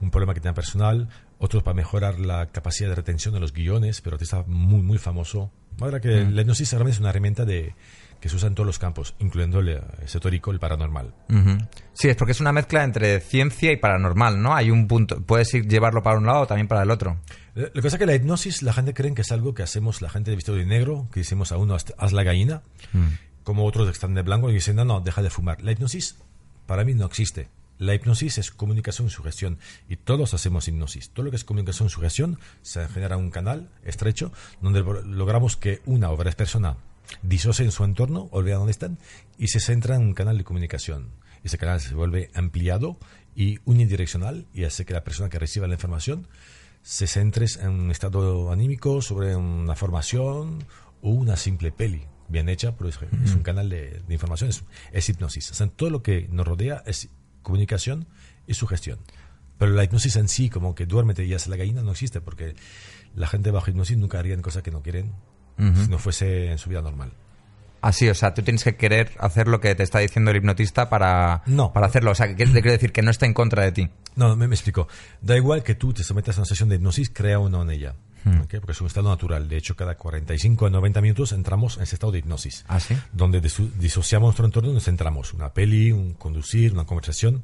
un 0.00 0.10
problema 0.10 0.34
que 0.34 0.40
tenía 0.40 0.54
personal, 0.54 1.08
otros 1.38 1.62
para 1.62 1.74
mejorar 1.74 2.18
la 2.18 2.46
capacidad 2.46 2.88
de 2.90 2.94
retención 2.94 3.32
de 3.34 3.40
los 3.40 3.52
guiones, 3.52 4.00
pero 4.02 4.16
artista 4.16 4.44
muy, 4.46 4.82
muy 4.82 4.98
famoso. 4.98 5.50
Ahora 5.80 6.00
que 6.00 6.24
la 6.24 6.40
hipnosis 6.42 6.70
realmente 6.72 6.94
es 6.96 7.00
una 7.00 7.10
herramienta 7.10 7.44
de, 7.44 7.74
que 8.20 8.28
se 8.28 8.36
usa 8.36 8.48
en 8.48 8.54
todos 8.54 8.66
los 8.66 8.78
campos, 8.78 9.14
incluyendo 9.18 9.60
el 9.60 9.80
esotérico, 10.02 10.50
el 10.50 10.58
paranormal. 10.58 11.14
Ujú. 11.28 11.58
Sí, 11.92 12.08
es 12.08 12.16
porque 12.16 12.32
es 12.32 12.40
una 12.40 12.52
mezcla 12.52 12.82
entre 12.84 13.20
ciencia 13.20 13.70
y 13.72 13.76
paranormal, 13.76 14.40
¿no? 14.42 14.54
Hay 14.54 14.70
un 14.70 14.88
punto, 14.88 15.20
puedes 15.22 15.52
ir 15.54 15.66
llevarlo 15.68 16.02
para 16.02 16.18
un 16.18 16.26
lado 16.26 16.40
o 16.40 16.46
también 16.46 16.68
para 16.68 16.82
el 16.82 16.90
otro. 16.90 17.18
Lo 17.54 17.70
que 17.72 17.82
pasa 17.82 17.96
es 17.96 17.98
que 18.00 18.06
la 18.06 18.14
hipnosis, 18.14 18.62
la 18.62 18.72
gente 18.72 18.92
cree 18.94 19.14
que 19.14 19.22
es 19.22 19.32
algo 19.32 19.54
que 19.54 19.62
hacemos 19.62 20.02
la 20.02 20.10
gente 20.10 20.30
de 20.30 20.36
vestido 20.36 20.56
de 20.58 20.66
negro, 20.66 21.08
que 21.12 21.20
decimos 21.20 21.52
a 21.52 21.56
uno, 21.56 21.74
haz 21.74 22.12
la 22.12 22.22
gallina, 22.22 22.62
como 23.44 23.64
otros 23.64 23.86
que 23.86 23.92
están 23.92 24.14
de 24.14 24.22
blanco 24.22 24.50
y 24.50 24.54
dicen, 24.54 24.76
no, 24.76 24.84
no, 24.84 25.00
deja 25.00 25.22
de 25.22 25.30
fumar. 25.30 25.62
La 25.62 25.72
hipnosis 25.72 26.16
para 26.66 26.84
mí 26.84 26.94
no 26.94 27.06
existe. 27.06 27.48
La 27.78 27.94
hipnosis 27.94 28.38
es 28.38 28.50
comunicación 28.50 29.06
y 29.06 29.10
sugestión 29.10 29.58
y 29.88 29.96
todos 29.96 30.32
hacemos 30.34 30.66
hipnosis. 30.66 31.10
Todo 31.10 31.24
lo 31.26 31.30
que 31.30 31.36
es 31.36 31.44
comunicación 31.44 31.88
y 31.88 31.90
sugestión 31.90 32.38
se 32.62 32.88
genera 32.88 33.16
un 33.18 33.30
canal 33.30 33.68
estrecho 33.84 34.32
donde 34.62 34.80
lo- 34.80 35.02
logramos 35.02 35.56
que 35.56 35.82
una 35.84 36.10
o 36.10 36.16
varias 36.16 36.34
personas 36.36 36.76
disocien 37.22 37.70
su 37.70 37.84
entorno, 37.84 38.28
olvidan 38.32 38.58
dónde 38.58 38.72
están 38.72 38.98
y 39.38 39.48
se 39.48 39.60
centra 39.60 39.96
en 39.96 40.02
un 40.02 40.14
canal 40.14 40.38
de 40.38 40.44
comunicación. 40.44 41.10
Ese 41.44 41.58
canal 41.58 41.80
se 41.80 41.94
vuelve 41.94 42.30
ampliado 42.34 42.98
y 43.34 43.58
unidireccional 43.64 44.46
y 44.52 44.64
hace 44.64 44.84
que 44.84 44.94
la 44.94 45.04
persona 45.04 45.28
que 45.28 45.38
reciba 45.38 45.68
la 45.68 45.74
información 45.74 46.28
se 46.82 47.06
centres 47.06 47.56
en 47.56 47.70
un 47.70 47.90
estado 47.90 48.50
anímico 48.50 49.02
sobre 49.02 49.36
una 49.36 49.76
formación 49.76 50.64
o 51.02 51.10
una 51.10 51.36
simple 51.36 51.72
peli 51.72 52.06
bien 52.28 52.48
hecha, 52.48 52.76
pero 52.76 52.90
es, 52.90 52.98
es 53.24 53.34
un 53.34 53.42
canal 53.42 53.68
de, 53.68 54.02
de 54.06 54.14
información, 54.14 54.50
es, 54.50 54.64
es 54.92 55.08
hipnosis. 55.08 55.50
O 55.50 55.54
sea, 55.54 55.68
todo 55.68 55.90
lo 55.90 56.02
que 56.02 56.28
nos 56.30 56.46
rodea 56.46 56.82
es 56.86 57.08
comunicación 57.42 58.06
y 58.46 58.54
sugestión. 58.54 58.98
Pero 59.58 59.72
la 59.72 59.84
hipnosis 59.84 60.16
en 60.16 60.28
sí, 60.28 60.50
como 60.50 60.74
que 60.74 60.86
duérmete 60.86 61.24
y 61.24 61.34
hace 61.34 61.50
la 61.50 61.56
gallina, 61.56 61.82
no 61.82 61.92
existe, 61.92 62.20
porque 62.20 62.54
la 63.14 63.26
gente 63.26 63.50
bajo 63.50 63.70
hipnosis 63.70 63.96
nunca 63.96 64.18
harían 64.18 64.42
cosas 64.42 64.62
que 64.62 64.70
no 64.70 64.82
quieren 64.82 65.12
si 65.58 65.90
no 65.90 65.98
fuese 65.98 66.50
en 66.52 66.58
su 66.58 66.68
vida 66.70 66.82
normal. 66.82 67.12
Así, 67.82 68.08
o 68.08 68.14
sea, 68.14 68.34
tú 68.34 68.42
tienes 68.42 68.64
que 68.64 68.74
querer 68.76 69.12
hacer 69.20 69.46
lo 69.46 69.60
que 69.60 69.74
te 69.74 69.82
está 69.84 70.00
diciendo 70.00 70.30
el 70.32 70.38
hipnotista 70.38 70.88
para, 70.88 71.42
No. 71.46 71.72
para 71.72 71.86
hacerlo. 71.86 72.10
O 72.10 72.14
sea, 72.14 72.28
¿qué 72.34 72.44
te 72.46 72.52
quiere 72.52 72.72
decir? 72.72 72.90
Que 72.92 73.02
no 73.02 73.10
está 73.10 73.26
en 73.26 73.34
contra 73.34 73.62
de 73.62 73.70
ti. 73.72 73.88
No, 74.16 74.34
me, 74.34 74.48
me 74.48 74.54
explico. 74.56 74.88
Da 75.20 75.36
igual 75.36 75.62
que 75.62 75.74
tú 75.76 75.92
te 75.92 76.02
sometas 76.02 76.36
a 76.36 76.40
una 76.40 76.46
sesión 76.46 76.68
de 76.68 76.76
hipnosis, 76.76 77.10
crea 77.10 77.38
uno 77.38 77.62
en 77.62 77.70
ella. 77.70 77.94
¿ok? 78.42 78.54
Porque 78.58 78.72
es 78.72 78.80
un 78.80 78.88
estado 78.88 79.08
natural. 79.08 79.48
De 79.48 79.56
hecho, 79.56 79.76
cada 79.76 79.94
45 79.96 80.66
a 80.66 80.70
90 80.70 81.00
minutos 81.00 81.30
entramos 81.30 81.76
en 81.76 81.84
ese 81.84 81.94
estado 81.94 82.10
de 82.10 82.18
hipnosis. 82.18 82.64
¿Ah, 82.66 82.80
sí? 82.80 82.96
Donde 83.12 83.40
disu- 83.40 83.70
disociamos 83.74 84.26
nuestro 84.28 84.46
entorno 84.46 84.70
y 84.70 84.74
nos 84.74 84.84
centramos. 84.84 85.32
Una 85.32 85.52
peli, 85.52 85.92
un 85.92 86.14
conducir, 86.14 86.72
una 86.72 86.86
conversación 86.86 87.42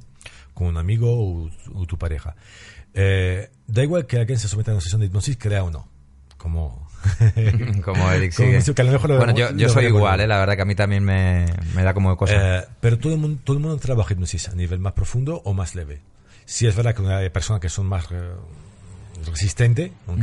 con 0.55 0.67
un 0.67 0.77
amigo 0.77 1.09
o, 1.13 1.51
o 1.75 1.87
tu 1.87 1.97
pareja. 1.99 2.35
Eh, 2.95 3.49
da 3.69 3.83
igual 3.85 4.07
que 4.07 4.19
alguien 4.19 4.41
se 4.41 4.49
someta 4.49 4.73
a 4.73 4.75
una 4.75 4.81
sesión 4.81 5.01
de 5.03 5.07
hipnosis, 5.07 5.37
crea 5.37 5.63
uno. 5.63 5.87
Como... 6.37 6.91
Como 7.85 8.11
Eric 8.11 8.33
sigue. 8.33 8.57
dice 8.57 8.75
que 8.75 8.83
a 8.83 8.85
lo 8.85 8.93
mejor 8.93 9.11
lo- 9.11 9.17
bueno, 9.19 9.35
yo, 9.35 9.51
yo 9.53 9.67
lo 9.69 9.73
soy 9.73 9.87
igual, 9.87 10.21
¿eh? 10.21 10.27
La 10.27 10.39
verdad 10.39 10.57
que 10.57 10.63
a 10.63 10.65
mí 10.65 10.75
también 10.75 11.05
me, 11.05 11.47
me 11.75 11.83
da 11.83 11.95
como 11.95 12.17
cosa. 12.17 12.59
Eh, 12.61 12.65
pero 12.81 12.99
todo 12.99 13.13
el, 13.15 13.19
mundo, 13.19 13.41
todo 13.45 13.57
el 13.57 13.63
mundo 13.63 13.77
trabaja 13.79 14.13
hipnosis 14.15 14.49
a 14.49 14.55
nivel 14.55 14.79
más 14.79 14.93
profundo 14.93 15.41
o 15.45 15.53
más 15.55 15.75
leve. 15.75 16.01
Si 16.45 16.67
es 16.67 16.75
verdad 16.77 16.95
que 16.95 17.07
hay 17.07 17.31
personas 17.31 17.61
que 17.61 17.69
son 17.69 17.87
más 17.87 18.07
eh, 18.11 18.31
resistentes, 19.27 19.91
¿ok? 20.07 20.21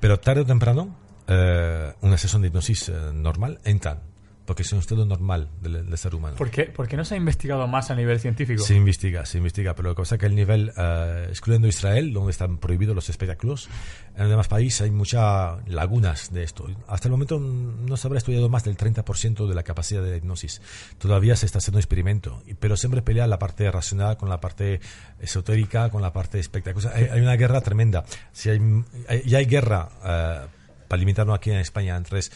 pero 0.00 0.18
tarde 0.20 0.42
o 0.42 0.46
temprano 0.46 0.94
eh, 1.28 1.92
una 2.02 2.18
sesión 2.18 2.42
de 2.42 2.48
hipnosis 2.48 2.90
normal 3.14 3.60
entran, 3.64 4.00
porque 4.46 4.62
es 4.62 4.72
un 4.72 4.78
estado 4.80 5.06
normal 5.06 5.48
del, 5.62 5.88
del 5.88 5.98
ser 5.98 6.14
humano. 6.14 6.36
¿Por 6.36 6.50
qué, 6.50 6.64
por 6.64 6.86
qué 6.86 6.96
no 6.96 7.04
se 7.04 7.14
ha 7.14 7.16
investigado 7.16 7.66
más 7.66 7.90
a 7.90 7.94
nivel 7.94 8.20
científico? 8.20 8.62
Se 8.62 8.74
investiga, 8.74 9.24
se 9.24 9.38
investiga, 9.38 9.74
pero 9.74 9.88
lo 9.90 9.94
que 9.94 10.02
pasa 10.02 10.16
es 10.16 10.20
que 10.20 10.26
el 10.26 10.34
nivel, 10.34 10.72
eh, 10.76 11.26
excluyendo 11.30 11.66
Israel, 11.68 12.12
donde 12.12 12.30
están 12.32 12.58
prohibidos 12.58 12.94
los 12.94 13.08
espectáculos, 13.08 13.68
en 14.14 14.22
los 14.22 14.30
demás 14.30 14.48
países 14.48 14.82
hay 14.82 14.90
muchas 14.90 15.66
lagunas 15.68 16.32
de 16.32 16.42
esto. 16.42 16.66
Hasta 16.88 17.08
el 17.08 17.12
momento 17.12 17.38
no 17.38 17.96
se 17.96 18.06
habrá 18.06 18.18
estudiado 18.18 18.48
más 18.48 18.64
del 18.64 18.76
30% 18.76 19.48
de 19.48 19.54
la 19.54 19.62
capacidad 19.62 20.02
de 20.02 20.16
hipnosis. 20.16 20.60
Todavía 20.98 21.36
se 21.36 21.46
está 21.46 21.58
haciendo 21.58 21.78
experimento, 21.78 22.42
y- 22.46 22.54
pero 22.54 22.76
siempre 22.76 23.02
pelea 23.02 23.26
la 23.26 23.38
parte 23.38 23.70
racional 23.70 24.16
con 24.16 24.28
la 24.28 24.40
parte 24.40 24.80
esotérica, 25.20 25.90
con 25.90 26.02
la 26.02 26.12
parte 26.12 26.38
espectacular. 26.38 26.92
Hay, 26.94 27.04
hay 27.04 27.20
una 27.20 27.36
guerra 27.36 27.60
tremenda. 27.60 28.04
Si 28.32 28.50
hay, 28.50 28.60
hay- 29.08 29.22
y 29.24 29.34
hay 29.34 29.46
guerra, 29.46 29.88
eh, 30.04 30.46
para 30.88 31.00
limitarnos 31.00 31.34
aquí 31.36 31.50
en 31.50 31.58
España, 31.58 31.96
entre 31.96 32.18
es- 32.18 32.30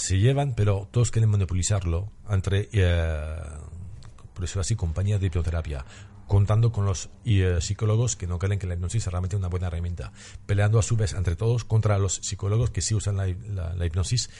se 0.00 0.18
llevan, 0.18 0.54
pero 0.54 0.88
todos 0.90 1.10
quieren 1.10 1.30
monopolizarlo 1.30 2.10
entre, 2.28 2.70
eh, 2.72 3.36
por 4.32 4.40
decirlo 4.40 4.62
así, 4.62 4.74
compañías 4.74 5.20
de 5.20 5.26
hipnoterapia, 5.26 5.84
contando 6.26 6.72
con 6.72 6.86
los 6.86 7.10
eh, 7.26 7.58
psicólogos 7.60 8.16
que 8.16 8.26
no 8.26 8.38
creen 8.38 8.58
que 8.58 8.66
la 8.66 8.74
hipnosis 8.74 9.06
es 9.06 9.12
realmente 9.12 9.36
una 9.36 9.48
buena 9.48 9.66
herramienta, 9.66 10.12
peleando 10.46 10.78
a 10.78 10.82
su 10.82 10.96
vez 10.96 11.12
entre 11.12 11.36
todos 11.36 11.64
contra 11.64 11.98
los 11.98 12.14
psicólogos 12.14 12.70
que 12.70 12.80
sí 12.80 12.94
usan 12.94 13.18
la 13.18 13.86
hipnosis 13.86 14.30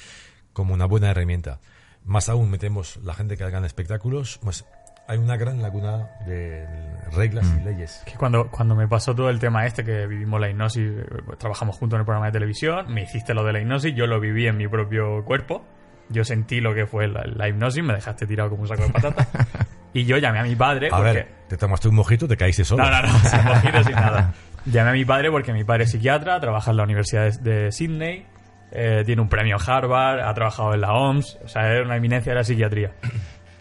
como 0.54 0.72
una 0.72 0.86
buena 0.86 1.10
herramienta. 1.10 1.60
Más 2.04 2.30
aún 2.30 2.50
metemos 2.50 2.96
la 3.02 3.12
gente 3.12 3.36
que 3.36 3.44
hagan 3.44 3.66
espectáculos, 3.66 4.38
pues 4.42 4.64
hay 5.10 5.18
una 5.18 5.36
gran 5.36 5.60
laguna 5.60 6.08
de 6.24 6.64
reglas 7.10 7.44
y 7.58 7.64
leyes. 7.64 8.00
Que 8.06 8.14
cuando, 8.14 8.48
cuando 8.48 8.76
me 8.76 8.86
pasó 8.86 9.12
todo 9.12 9.28
el 9.28 9.40
tema 9.40 9.66
este, 9.66 9.82
que 9.82 10.06
vivimos 10.06 10.40
la 10.40 10.48
hipnosis, 10.48 10.88
eh, 10.88 11.04
trabajamos 11.36 11.76
juntos 11.76 11.96
en 11.96 12.02
el 12.02 12.06
programa 12.06 12.26
de 12.26 12.32
televisión, 12.32 12.94
me 12.94 13.02
hiciste 13.02 13.34
lo 13.34 13.42
de 13.42 13.52
la 13.52 13.60
hipnosis, 13.60 13.92
yo 13.92 14.06
lo 14.06 14.20
viví 14.20 14.46
en 14.46 14.56
mi 14.56 14.68
propio 14.68 15.24
cuerpo, 15.24 15.64
yo 16.10 16.22
sentí 16.22 16.60
lo 16.60 16.72
que 16.74 16.86
fue 16.86 17.08
la, 17.08 17.24
la 17.24 17.48
hipnosis, 17.48 17.82
me 17.82 17.94
dejaste 17.94 18.24
tirado 18.24 18.50
como 18.50 18.62
un 18.62 18.68
saco 18.68 18.84
de 18.84 18.90
patatas, 18.90 19.28
y 19.92 20.04
yo 20.04 20.16
llamé 20.18 20.38
a 20.38 20.44
mi 20.44 20.54
padre 20.54 20.90
A 20.92 20.96
porque... 20.96 21.12
ver, 21.12 21.28
te 21.48 21.56
tomaste 21.56 21.88
un 21.88 21.96
mojito, 21.96 22.28
te 22.28 22.36
caíste 22.36 22.62
solo. 22.62 22.84
No, 22.84 22.90
no, 22.90 23.02
no, 23.02 23.18
sin 23.18 23.44
mojitos, 23.44 23.86
sin 23.86 23.96
nada. 23.96 24.32
Llamé 24.64 24.90
a 24.90 24.92
mi 24.92 25.04
padre 25.04 25.32
porque 25.32 25.52
mi 25.52 25.64
padre 25.64 25.84
es 25.84 25.90
psiquiatra, 25.90 26.38
trabaja 26.38 26.70
en 26.70 26.76
la 26.76 26.84
Universidad 26.84 27.32
de, 27.32 27.64
de 27.64 27.72
Sydney, 27.72 28.26
eh, 28.70 29.02
tiene 29.04 29.20
un 29.20 29.28
premio 29.28 29.56
en 29.56 29.70
Harvard, 29.70 30.20
ha 30.20 30.32
trabajado 30.34 30.72
en 30.74 30.82
la 30.82 30.92
OMS, 30.92 31.38
o 31.44 31.48
sea, 31.48 31.66
era 31.66 31.84
una 31.84 31.96
eminencia 31.96 32.30
de 32.30 32.38
la 32.38 32.44
psiquiatría. 32.44 32.92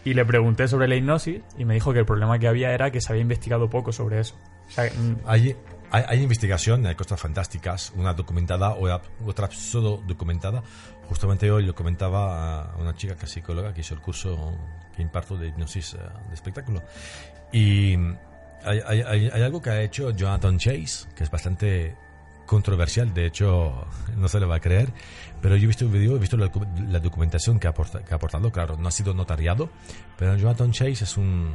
Y 0.04 0.14
le 0.14 0.24
pregunté 0.24 0.66
sobre 0.66 0.88
la 0.88 0.94
hipnosis 0.96 1.42
y 1.58 1.64
me 1.64 1.74
dijo 1.74 1.92
que 1.92 1.98
el 1.98 2.06
problema 2.06 2.38
que 2.38 2.48
había 2.48 2.72
era 2.72 2.90
que 2.90 3.00
se 3.00 3.12
había 3.12 3.22
investigado 3.22 3.68
poco 3.68 3.92
sobre 3.92 4.20
eso. 4.20 4.34
O 4.68 4.70
sea, 4.72 4.84
mm, 4.86 5.16
Hay, 5.26 5.54
hay, 5.90 6.04
hay 6.08 6.22
investigación, 6.22 6.86
hay 6.86 6.94
cosas 6.94 7.20
fantásticas, 7.20 7.92
una 7.96 8.14
documentada 8.14 8.70
o 8.70 8.88
otra 9.26 9.50
pseudo 9.50 10.02
documentada. 10.06 10.62
Justamente 11.08 11.50
hoy 11.50 11.64
lo 11.66 11.74
comentaba 11.74 12.62
a 12.72 12.76
una 12.76 12.94
chica 12.94 13.14
que 13.16 13.26
es 13.26 13.30
psicóloga 13.32 13.74
que 13.74 13.80
hizo 13.82 13.94
el 13.94 14.00
curso 14.00 14.56
que 14.96 15.02
imparto 15.02 15.36
de 15.36 15.48
hipnosis 15.48 15.94
eh, 15.94 15.98
de 16.28 16.34
espectáculo. 16.34 16.82
Y 17.52 17.94
hay- 18.64 18.80
hay 19.32 19.42
algo 19.42 19.60
que 19.60 19.70
ha 19.70 19.82
hecho 19.82 20.10
Jonathan 20.12 20.56
Chase, 20.58 21.08
que 21.14 21.24
es 21.24 21.30
bastante 21.30 21.94
controversial, 22.50 23.14
de 23.14 23.26
hecho 23.26 23.86
no 24.16 24.26
se 24.26 24.40
le 24.40 24.46
va 24.46 24.56
a 24.56 24.60
creer, 24.60 24.92
pero 25.40 25.54
yo 25.54 25.64
he 25.64 25.66
visto 25.68 25.84
el 25.84 25.92
video, 25.92 26.16
he 26.16 26.18
visto 26.18 26.36
la, 26.36 26.50
la 26.88 26.98
documentación 26.98 27.60
que 27.60 27.68
ha, 27.68 27.70
aporta- 27.70 28.02
que 28.04 28.12
ha 28.12 28.16
aportado, 28.16 28.50
claro, 28.50 28.76
no 28.76 28.88
ha 28.88 28.90
sido 28.90 29.14
notariado, 29.14 29.70
pero 30.18 30.36
Jonathan 30.36 30.72
Chase 30.72 31.04
es 31.04 31.16
un 31.16 31.54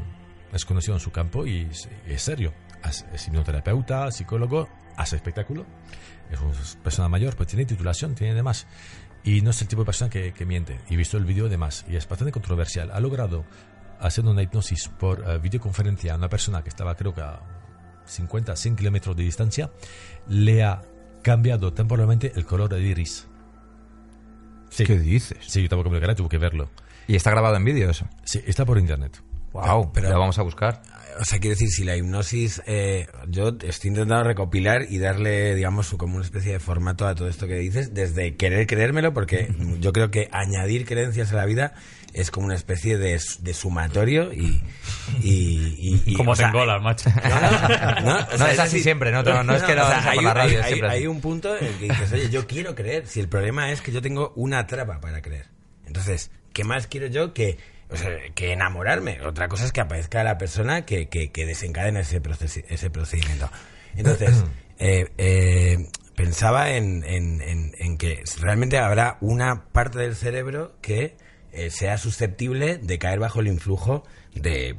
es 0.54 0.64
conocido 0.64 0.94
en 0.94 1.02
su 1.02 1.12
campo 1.12 1.46
y 1.46 1.68
es, 1.70 1.90
es 2.08 2.22
serio. 2.22 2.54
Es, 2.88 3.06
es 3.12 3.28
hipnoterapeuta, 3.28 4.10
psicólogo, 4.10 4.70
hace 4.96 5.18
espectáculo, 5.18 5.66
es 6.32 6.40
una 6.40 6.54
persona 6.82 7.10
mayor, 7.10 7.36
pues 7.36 7.50
tiene 7.50 7.66
titulación, 7.66 8.16
tiene 8.16 8.34
demás. 8.34 8.66
Y 9.26 9.42
no 9.42 9.50
es 9.50 9.62
el 9.62 9.68
tipo 9.68 9.82
de 9.82 9.88
persona 9.88 10.10
que, 10.10 10.32
que 10.32 10.46
miente. 10.46 10.80
He 10.90 10.96
visto 10.96 11.18
el 11.18 11.26
vídeo 11.26 11.50
demás 11.50 11.84
y 11.90 11.98
es 11.98 12.08
bastante 12.08 12.32
controversial. 12.32 12.92
Ha 12.92 13.02
logrado 13.02 13.44
hacer 14.00 14.24
una 14.24 14.42
hipnosis 14.42 14.88
por 14.88 15.20
eh, 15.28 15.40
videoconferencia 15.40 16.14
a 16.14 16.16
una 16.16 16.30
persona 16.30 16.64
que 16.64 16.70
estaba 16.70 16.96
creo 16.96 17.14
que 17.14 17.22
a 17.22 17.42
50, 18.06 18.56
100 18.56 18.76
kilómetros 18.76 19.16
de 19.16 19.24
distancia, 19.24 19.72
le 20.28 20.64
ha 20.64 20.82
cambiado 21.22 21.74
temporalmente 21.74 22.32
el 22.36 22.46
color 22.46 22.70
del 22.70 22.86
iris. 22.86 23.28
Sí. 24.70 24.84
¿Qué 24.86 25.00
dices? 25.00 25.38
Sí, 25.48 25.64
yo 25.64 25.70
tampoco 25.70 25.90
me 25.90 25.96
lo 25.96 26.02
creía, 26.02 26.16
tuve 26.16 26.30
que 26.30 26.38
verlo. 26.38 26.70
¿Y 27.08 27.16
está 27.16 27.32
grabado 27.32 27.56
en 27.56 27.64
vídeo 27.66 27.90
eso? 27.90 28.08
Sí, 28.24 28.42
está 28.46 28.66
por 28.66 28.78
internet. 28.78 29.22
Wow, 29.54 29.92
pero- 29.94 30.10
lo 30.10 30.20
vamos 30.20 30.38
a 30.38 30.42
buscar. 30.42 30.82
O 31.18 31.24
sea, 31.24 31.40
quiero 31.40 31.54
decir, 31.56 31.70
si 31.70 31.86
la 31.86 31.96
hipnosis, 31.96 32.62
eh, 32.66 33.08
yo 33.30 33.56
estoy 33.64 33.88
intentando 33.92 34.22
recopilar 34.26 34.86
y 34.90 34.98
darle, 34.98 35.56
digamos, 35.56 35.94
como 35.98 36.16
una 36.16 36.26
especie 36.26 36.52
de 36.52 36.60
formato 36.60 37.08
a 37.08 37.16
todo 37.16 37.30
esto 37.30 37.48
que 37.48 37.56
dices, 37.56 37.94
desde 37.94 38.36
querer 38.36 38.68
creérmelo, 38.68 39.14
porque 39.14 39.48
yo 39.80 39.94
creo 39.94 40.12
que 40.12 40.28
añadir 40.34 40.86
creencias 40.86 41.32
a 41.32 41.36
la 41.38 41.46
vida 41.46 41.74
es 42.16 42.32
como 42.32 42.46
una 42.48 42.56
especie 42.56 42.98
de, 42.98 43.22
de 43.40 43.54
sumatorio 43.54 44.34
y... 44.34 44.64
y, 45.22 45.76
y- 45.78 46.04
y, 46.06 46.14
como 46.14 46.32
o 46.32 46.36
sea, 46.36 46.48
engolas, 46.48 46.82
macho. 46.82 47.10
No, 47.10 47.42
no, 47.42 48.00
no, 48.02 48.18
o 48.28 48.32
No, 48.32 48.38
sea, 48.38 48.52
es 48.54 48.60
así 48.60 48.82
siempre, 48.82 49.12
no, 49.12 49.22
no, 49.22 49.56
es 49.56 49.64
que 49.64 49.76
lo 49.76 49.84
o 49.84 49.88
sea, 49.88 50.10
hay, 50.10 50.16
por 50.16 50.24
la 50.24 50.30
un- 50.32 50.36
radio, 50.36 50.90
hay- 50.90 51.08
un 51.08 51.22
punto 51.22 51.56
en 51.58 51.66
el 51.66 51.74
que 51.78 51.90
dices, 51.90 52.12
oye, 52.14 52.30
yo 52.30 52.48
quiero 52.48 52.74
creer, 52.74 53.06
si 53.06 53.20
el 53.20 53.28
problema 53.28 53.72
es 53.72 53.82
que 53.82 53.92
yo 53.92 54.02
tengo 54.02 54.34
una 54.36 54.66
traba 54.66 55.00
para 55.02 55.22
creer. 55.22 55.46
Entonces, 55.86 56.32
¿qué 56.54 56.64
más 56.64 56.88
quiero 56.88 57.08
yo 57.08 57.34
que 57.34 57.58
o 57.88 57.98
sea, 57.98 58.10
que 58.34 58.52
enamorarme. 58.52 59.22
Otra 59.22 59.48
cosa 59.48 59.64
es 59.64 59.72
que 59.72 59.80
aparezca 59.80 60.24
la 60.24 60.40
persona 60.40 60.86
que, 60.86 61.08
que, 61.08 61.32
que 61.32 61.46
desencadena 61.46 62.00
ese, 62.00 62.20
ese 62.68 62.90
procedimiento. 62.90 63.48
Entonces, 63.96 64.44
eh, 64.80 65.12
eh, 65.20 65.90
pensaba 66.16 66.72
en, 66.72 67.04
en, 67.04 67.42
en, 67.42 67.74
en 67.78 67.98
que 68.00 68.24
realmente 68.40 68.80
habrá 68.80 69.18
una 69.22 69.66
parte 69.72 70.00
del 70.00 70.16
cerebro 70.16 70.76
que 70.82 71.16
eh, 71.56 71.70
sea 71.70 71.98
susceptible 71.98 72.78
de 72.78 73.00
caer 73.00 73.20
bajo 73.20 73.40
el 73.40 73.48
influjo 73.48 74.04
de, 74.34 74.76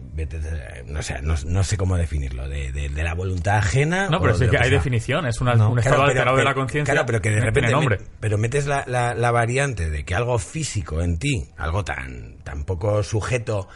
no, 0.87 1.03
sé, 1.03 1.23
no, 1.23 1.35
no 1.47 1.65
sé 1.65 1.77
cómo 1.79 1.97
definirlo, 1.97 2.47
de, 2.49 2.73
de- 2.73 2.91
de 2.91 3.03
la 3.03 3.15
voluntad 3.15 3.57
ajena. 3.57 4.09
No, 4.11 4.21
pero 4.21 4.35
sí 4.35 4.49
que 4.49 4.59
hay 4.59 4.65
sea. 4.69 4.73
definición, 4.79 5.27
es 5.27 5.41
una- 5.41 5.55
No. 5.55 5.71
un 5.71 5.79
estado 5.79 5.97
Claro, 5.97 6.09
pero- 6.09 6.21
alterado 6.21 6.37
de 6.37 6.45
la 6.45 6.51
pero- 6.51 6.61
conciencia. 6.61 6.93
Claro, 6.95 7.07
pero 7.07 7.23
que 7.23 7.31
de 7.31 7.41
repente. 7.41 7.71
nombre. 7.73 7.99
met- 7.99 8.07
pero 8.21 8.37
metes 8.39 8.67
la, 8.67 8.85
la- 8.87 9.15
la 9.15 9.31
variante 9.31 9.89
de 9.89 10.05
que 10.05 10.15
algo 10.15 10.39
físico 10.39 11.01
en 11.01 11.19
ti, 11.19 11.49
algo 11.57 11.85
tan, 11.85 12.37
tan 12.45 12.65
poco 12.65 13.03
sujeto 13.03 13.67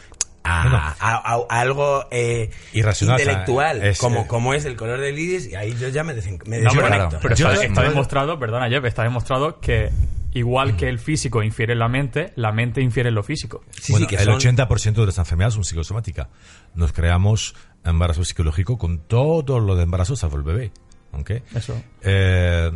a, 0.43 0.61
Bueno. 0.63 0.77
a- 0.77 0.95
a- 0.99 1.45
a 1.49 1.59
algo 1.61 2.05
eh, 2.11 2.49
Irracional, 2.73 3.19
intelectual, 3.19 3.77
o 3.77 3.81
sea, 3.81 3.89
es, 3.89 3.97
como, 3.99 4.21
eh, 4.21 4.27
como 4.27 4.53
es 4.53 4.65
el 4.65 4.75
color 4.75 4.99
del 4.99 5.17
iris, 5.17 5.47
y 5.47 5.55
ahí 5.55 5.75
yo 5.79 5.87
ya 5.89 6.03
me, 6.03 6.15
desen- 6.15 6.43
me 6.45 6.59
No, 6.61 6.69
pero, 6.71 6.83
desconecto. 6.89 7.19
pero 7.23 7.35
Yo- 7.35 7.51
está, 7.51 7.65
está 7.65 7.81
demostrado, 7.83 8.37
perdona 8.39 8.69
Jeff, 8.69 8.85
está 8.85 9.03
demostrado 9.03 9.59
que 9.59 9.89
igual 10.33 10.75
que 10.77 10.87
el 10.89 10.99
físico 10.99 11.43
infiere 11.43 11.73
en 11.73 11.79
la 11.79 11.87
mente, 11.87 12.33
la 12.35 12.51
mente 12.51 12.81
infiere 12.81 13.09
en 13.09 13.15
lo 13.15 13.23
físico. 13.23 13.63
Sí, 13.71 13.91
Bueno, 13.93 14.07
sí, 14.07 14.15
que 14.15 14.21
el 14.21 14.25
son- 14.25 14.35
80% 14.35 15.01
de 15.01 15.05
las 15.07 15.17
enfermedades 15.17 15.53
son 15.55 15.63
psicosomáticas. 15.63 16.27
Nos 16.75 16.93
creamos 16.93 17.55
embarazo 17.83 18.23
psicológico 18.23 18.77
con 18.77 18.99
todo 18.99 19.59
lo 19.59 19.75
de 19.75 19.83
embarazo 19.83 20.15
salvo 20.15 20.37
el 20.37 20.43
bebé. 20.43 20.71
¿ok? 21.13 21.31
Eso. 21.55 21.81
Eh, 22.03 22.71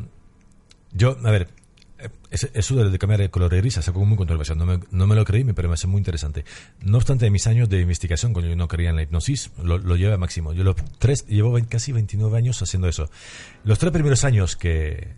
yo, 0.92 1.18
a 1.24 1.32
ver, 1.32 1.48
eh, 2.00 2.10
eso 2.54 2.76
de, 2.76 2.98
cambiar 3.00 3.22
el 3.22 3.30
color 3.30 3.50
de 3.50 3.58
gris 3.58 3.78
es 3.78 3.88
algo 3.88 4.04
muy 4.06 4.18
controversial. 4.18 4.58
No 4.58 4.66
me, 4.66 4.80
no 4.92 5.08
me 5.08 5.16
lo 5.16 5.24
creí, 5.24 5.44
pero 5.46 5.70
me 5.70 5.72
parece 5.74 5.88
muy 5.88 6.00
interesante. 6.00 6.44
No 6.82 6.98
obstante, 6.98 7.30
mis 7.30 7.48
años 7.48 7.70
de 7.70 7.80
investigación, 7.80 8.34
cuando 8.34 8.50
yo 8.50 8.56
no 8.58 8.68
creía 8.68 8.90
en 8.90 8.98
la 8.98 9.04
hipnosis, 9.04 9.52
lo, 9.64 9.78
lo 9.78 9.96
llevé 9.96 10.14
a 10.14 10.18
máximo. 10.18 10.52
Yo 10.54 10.64
los 10.66 10.76
tres, 11.00 11.26
llevo 11.28 11.58
casi 11.70 11.94
29 11.94 12.38
años 12.38 12.62
haciendo 12.62 12.90
eso. 12.90 13.10
Los 13.64 13.80
tres 13.80 13.94
primeros 13.94 14.26
años 14.26 14.58
que, 14.58 15.14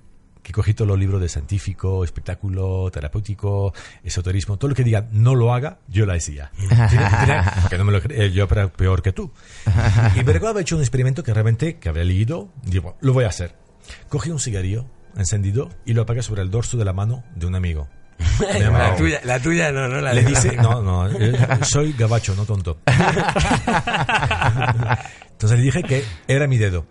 que 0.47 0.53
cogí 0.53 0.73
todos 0.73 0.88
los 0.88 0.97
libros 0.97 1.19
de 1.19 1.27
científico, 1.27 2.05
espectáculo, 2.05 2.89
terapéutico, 2.89 3.73
esoterismo, 4.01 4.55
todo 4.55 4.69
lo 4.69 4.75
que 4.75 4.86
diga 4.86 5.05
no 5.12 5.36
lo 5.36 5.53
haga, 5.53 5.79
yo 5.89 6.05
que 7.69 7.77
no 7.77 7.83
me 7.83 7.91
lo 7.91 8.01
cre- 8.01 8.13
eh, 8.17 8.31
yo 8.31 8.47
era 8.49 8.69
peor 8.69 9.01
que 9.01 9.12
tú. 9.12 9.29
Y 10.15 10.19
me 10.23 10.31
recuerdo 10.31 10.51
haber 10.51 10.62
hecho 10.62 10.77
un 10.77 10.81
experimento 10.81 11.21
que 11.21 11.33
realmente, 11.33 11.79
que 11.79 11.89
había 11.89 12.05
leído, 12.05 12.47
digo, 12.63 12.95
lo 13.01 13.12
voy 13.12 13.25
a 13.25 13.27
hacer. 13.27 13.57
Cogí 14.07 14.29
un 14.29 14.39
cigarrillo 14.39 14.86
encendido 15.17 15.67
y 15.86 15.91
lo 15.91 16.03
apagué 16.03 16.21
sobre 16.21 16.43
el 16.43 16.49
dorso 16.49 16.77
de 16.77 16.86
la 16.86 16.93
mano 16.93 17.25
de 17.36 17.45
un 17.45 17.55
amigo. 17.55 17.89
La, 18.39 18.95
tuya, 18.95 19.19
la 19.25 19.39
tuya 19.41 19.71
no, 19.73 19.89
no 19.89 19.99
la 19.99 20.13
le 20.13 20.23
dice, 20.23 20.55
no, 20.55 20.81
no, 20.81 21.10
eh, 21.10 21.38
soy 21.63 21.91
gabacho, 21.91 22.36
no 22.36 22.45
tonto. 22.45 22.79
Entonces 25.31 25.60
le 25.60 25.63
dije 25.65 25.83
que 25.83 26.05
era 26.29 26.47
mi 26.47 26.57
dedo. 26.57 26.86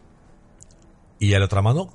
Y 1.19 1.33
a 1.33 1.38
la 1.38 1.47
otra 1.47 1.62
mano 1.62 1.90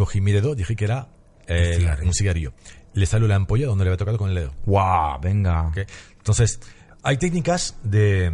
cogí 0.00 0.20
mi 0.20 0.32
dedo, 0.32 0.54
dije 0.54 0.74
que 0.76 0.84
era 0.86 1.08
eh, 1.46 1.72
Un 1.74 1.78
cigarrillo. 1.80 2.08
un 2.08 2.14
cigarrillo. 2.14 2.52
Le 2.94 3.06
salió 3.06 3.28
la 3.28 3.36
ampolla 3.36 3.66
donde 3.66 3.84
le 3.84 3.90
había 3.90 3.98
tocado 3.98 4.18
con 4.18 4.30
el 4.30 4.34
dedo. 4.34 4.52
¡Guau! 4.66 5.20
Venga. 5.20 5.68
¿ok? 5.68 5.78
Entonces, 6.18 6.58
hay 7.02 7.16
técnicas 7.18 7.76
de... 7.84 8.26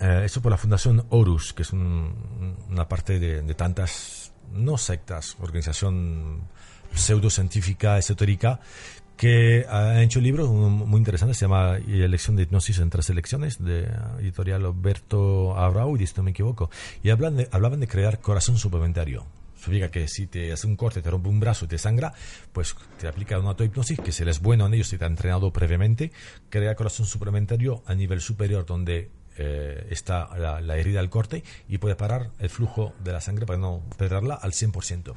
eh, 0.00 0.22
eso 0.24 0.42
por 0.42 0.50
la 0.50 0.58
Fundación 0.58 1.06
Horus, 1.10 1.52
que 1.52 1.62
es 1.62 1.72
un- 1.72 2.56
una 2.70 2.88
parte 2.88 3.18
de, 3.20 3.42
de 3.42 3.54
tantas, 3.54 4.32
no 4.52 4.76
sectas, 4.78 5.36
organización 5.40 6.48
pseudocientífica, 6.92 7.98
esotérica, 7.98 8.60
que 9.16 9.64
ha 9.68 10.02
hecho 10.02 10.18
un 10.18 10.24
libro 10.24 10.48
muy 10.50 10.98
interesante, 10.98 11.34
se 11.34 11.42
llama 11.42 11.76
Elección 11.76 12.34
de 12.34 12.42
hipnosis 12.44 12.78
en 12.80 12.90
tres 12.90 13.08
elecciones, 13.10 13.62
de 13.64 13.82
eh, 13.84 13.88
editorial 14.20 14.64
Alberto 14.64 15.56
Abraudis, 15.56 16.10
si 16.10 16.16
no 16.16 16.24
me 16.24 16.30
equivoco, 16.32 16.70
y 17.02 17.10
hablan 17.10 17.36
de, 17.36 17.48
hablaban 17.52 17.78
de 17.80 17.86
crear 17.86 18.18
corazón 18.20 18.58
suplementario. 18.58 19.24
Significa 19.64 19.90
que 19.90 20.08
si 20.08 20.26
te 20.26 20.52
hace 20.52 20.66
un 20.66 20.76
corte, 20.76 21.02
te 21.02 21.10
rompe 21.10 21.28
un 21.28 21.40
brazo 21.40 21.64
y 21.64 21.68
te 21.68 21.78
sangra, 21.78 22.12
pues 22.52 22.76
te 22.98 23.08
aplica 23.08 23.38
una 23.38 23.50
autohipnosis, 23.50 23.98
que 24.00 24.12
si 24.12 24.22
eres 24.22 24.40
bueno 24.40 24.66
en 24.66 24.74
ello, 24.74 24.84
si 24.84 24.98
te 24.98 25.04
ha 25.04 25.08
entrenado 25.08 25.52
previamente, 25.52 26.12
crea 26.50 26.74
corazón 26.74 27.06
suplementario 27.06 27.82
a 27.86 27.94
nivel 27.94 28.20
superior 28.20 28.66
donde 28.66 29.10
eh, 29.36 29.86
está 29.90 30.36
la, 30.38 30.60
la 30.60 30.76
herida 30.76 31.00
del 31.00 31.10
corte 31.10 31.42
y 31.68 31.78
puede 31.78 31.96
parar 31.96 32.30
el 32.38 32.48
flujo 32.50 32.94
de 33.02 33.12
la 33.12 33.20
sangre 33.20 33.46
para 33.46 33.58
no 33.58 33.82
perderla 33.96 34.34
al 34.34 34.52
100%. 34.52 35.14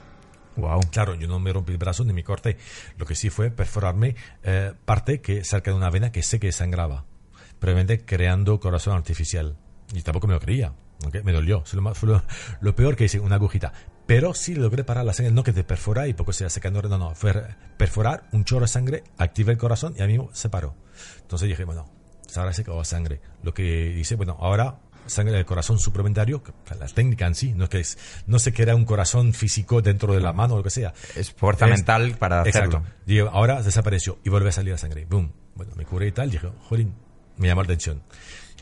Wow. 0.56 0.80
Claro, 0.92 1.14
yo 1.14 1.28
no 1.28 1.38
me 1.40 1.54
rompí 1.54 1.72
el 1.72 1.78
brazo 1.78 2.04
ni 2.04 2.14
me 2.14 2.24
corté. 2.24 2.58
Lo 2.98 3.06
que 3.06 3.14
sí 3.14 3.30
fue 3.30 3.52
perforarme 3.52 4.16
eh, 4.42 4.74
parte 4.86 5.22
que 5.22 5.44
cerca 5.44 5.70
de 5.70 5.78
una 5.78 5.92
vena 5.92 6.12
que 6.12 6.24
sé 6.24 6.40
que 6.40 6.52
sangraba, 6.52 7.06
previamente 7.60 8.06
creando 8.06 8.60
corazón 8.60 8.96
artificial. 8.96 9.56
Y 9.94 10.02
tampoco 10.02 10.26
me 10.26 10.34
lo 10.34 10.40
creía. 10.40 10.74
¿ok? 11.06 11.18
Me 11.24 11.32
dolió. 11.32 11.62
Fue 11.64 11.80
lo, 11.80 11.94
fue 11.94 12.10
lo- 12.10 12.24
lo 12.60 12.76
peor 12.76 12.96
que 12.96 13.06
hice, 13.06 13.20
una 13.20 13.36
agujita. 13.36 13.72
Pero 14.08 14.34
sí 14.34 14.56
logré 14.56 14.84
parar 14.84 15.06
la 15.06 15.14
sangre, 15.14 15.32
no 15.34 15.44
que 15.44 15.54
te 15.54 15.64
perfora 15.64 16.08
y 16.08 16.14
poco 16.14 16.34
se 16.34 16.46
hace 16.46 16.56
secando. 16.56 16.82
No, 16.82 16.98
no, 16.98 17.14
fue 17.14 17.34
perforar 17.78 18.24
un 18.32 18.46
chorro 18.46 18.62
de 18.62 18.70
sangre, 18.70 19.04
activé 19.18 19.52
el 19.52 19.58
corazón 19.58 19.94
y 19.98 20.02
a 20.02 20.08
mí 20.08 20.18
se 20.34 20.50
paró. 20.50 20.74
Entonces 21.22 21.48
dije, 21.50 21.66
bueno, 21.66 21.90
ahora 22.36 22.54
se 22.54 22.62
acabó 22.64 22.84
sangre. 22.86 23.20
Lo 23.44 23.54
que 23.54 23.90
hice, 23.98 24.16
bueno, 24.16 24.38
ahora 24.40 24.80
sangre 25.08 25.36
del 25.36 25.46
corazón 25.46 25.80
suplementario, 25.80 26.42
la 26.80 26.88
técnica 26.88 27.28
en 27.28 27.36
sí, 27.36 27.54
no 27.54 27.66
es 27.66 27.70
que 27.70 27.80
es, 27.80 27.98
no 28.28 28.38
que 28.40 28.62
era 28.62 28.76
un 28.76 28.84
corazón 28.86 29.34
físico 29.34 29.82
dentro 29.82 30.14
de 30.14 30.20
la 30.22 30.34
mano 30.34 30.56
o 30.56 30.58
lo 30.58 30.64
que 30.64 30.70
sea. 30.70 30.94
Es 31.16 31.32
fuerza 31.32 31.66
Es- 31.66 31.72
mental 31.72 32.16
para 32.18 32.44
Exacto. 32.44 32.78
hacerlo. 32.78 32.96
Digo, 33.06 33.30
ahora 33.32 33.62
desapareció 33.62 34.20
y 34.24 34.30
vuelve 34.30 34.50
a 34.50 34.52
salir 34.54 34.72
la 34.74 34.78
sangre. 34.78 35.06
Boom. 35.06 35.32
Bueno, 35.56 35.74
me 35.76 35.86
curé 35.86 36.08
y 36.08 36.12
tal. 36.12 36.30
Dije, 36.30 36.50
jolín, 36.70 36.94
me 37.38 37.48
llamó 37.48 37.62
la 37.62 37.66
atención. 37.66 38.02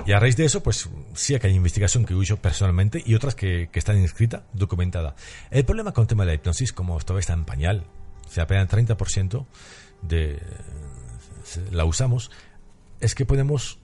Y 0.05 0.11
a 0.11 0.19
raíz 0.19 0.35
de 0.35 0.45
eso, 0.45 0.61
pues 0.61 0.89
sí 1.13 1.39
que 1.39 1.47
hay 1.47 1.53
investigación 1.53 2.05
que 2.05 2.13
hecho 2.13 2.37
personalmente 2.37 3.01
y 3.05 3.15
otras 3.15 3.33
que, 3.33 3.69
que 3.71 3.79
están 3.79 3.97
inscritas, 3.97 4.43
documentada. 4.53 5.15
El 5.51 5.63
problema 5.63 5.93
con 5.93 6.03
el 6.03 6.07
tema 6.07 6.23
de 6.23 6.31
la 6.31 6.33
hipnosis, 6.33 6.73
como 6.73 6.97
todavía 6.99 7.21
está 7.21 7.33
en 7.33 7.45
pañal, 7.45 7.85
o 8.27 8.31
sea, 8.31 8.43
apenas 8.43 8.69
30% 8.69 9.45
de 10.01 10.41
la 11.71 11.85
usamos, 11.85 12.29
es 12.99 13.15
que 13.15 13.25
podemos, 13.25 13.79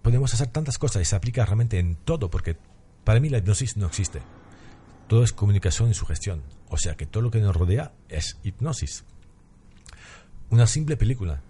podemos 0.00 0.32
hacer 0.32 0.48
tantas 0.48 0.78
cosas 0.78 1.02
y 1.02 1.04
se 1.04 1.16
aplica 1.16 1.44
realmente 1.44 1.78
en 1.78 1.96
todo, 1.96 2.30
porque 2.30 2.56
para 3.04 3.20
mí 3.20 3.28
la 3.28 3.38
hipnosis 3.38 3.76
no 3.76 3.86
existe. 3.86 4.22
Todo 5.06 5.22
es 5.22 5.32
comunicación 5.32 5.90
y 5.90 5.94
sugestión. 5.94 6.42
O 6.70 6.78
sea 6.78 6.96
que 6.96 7.04
todo 7.04 7.22
lo 7.22 7.30
que 7.30 7.40
nos 7.40 7.54
rodea 7.54 7.92
es 8.08 8.38
hipnosis. 8.42 9.04
Una 10.48 10.66
simple 10.66 10.96
película 10.96 11.42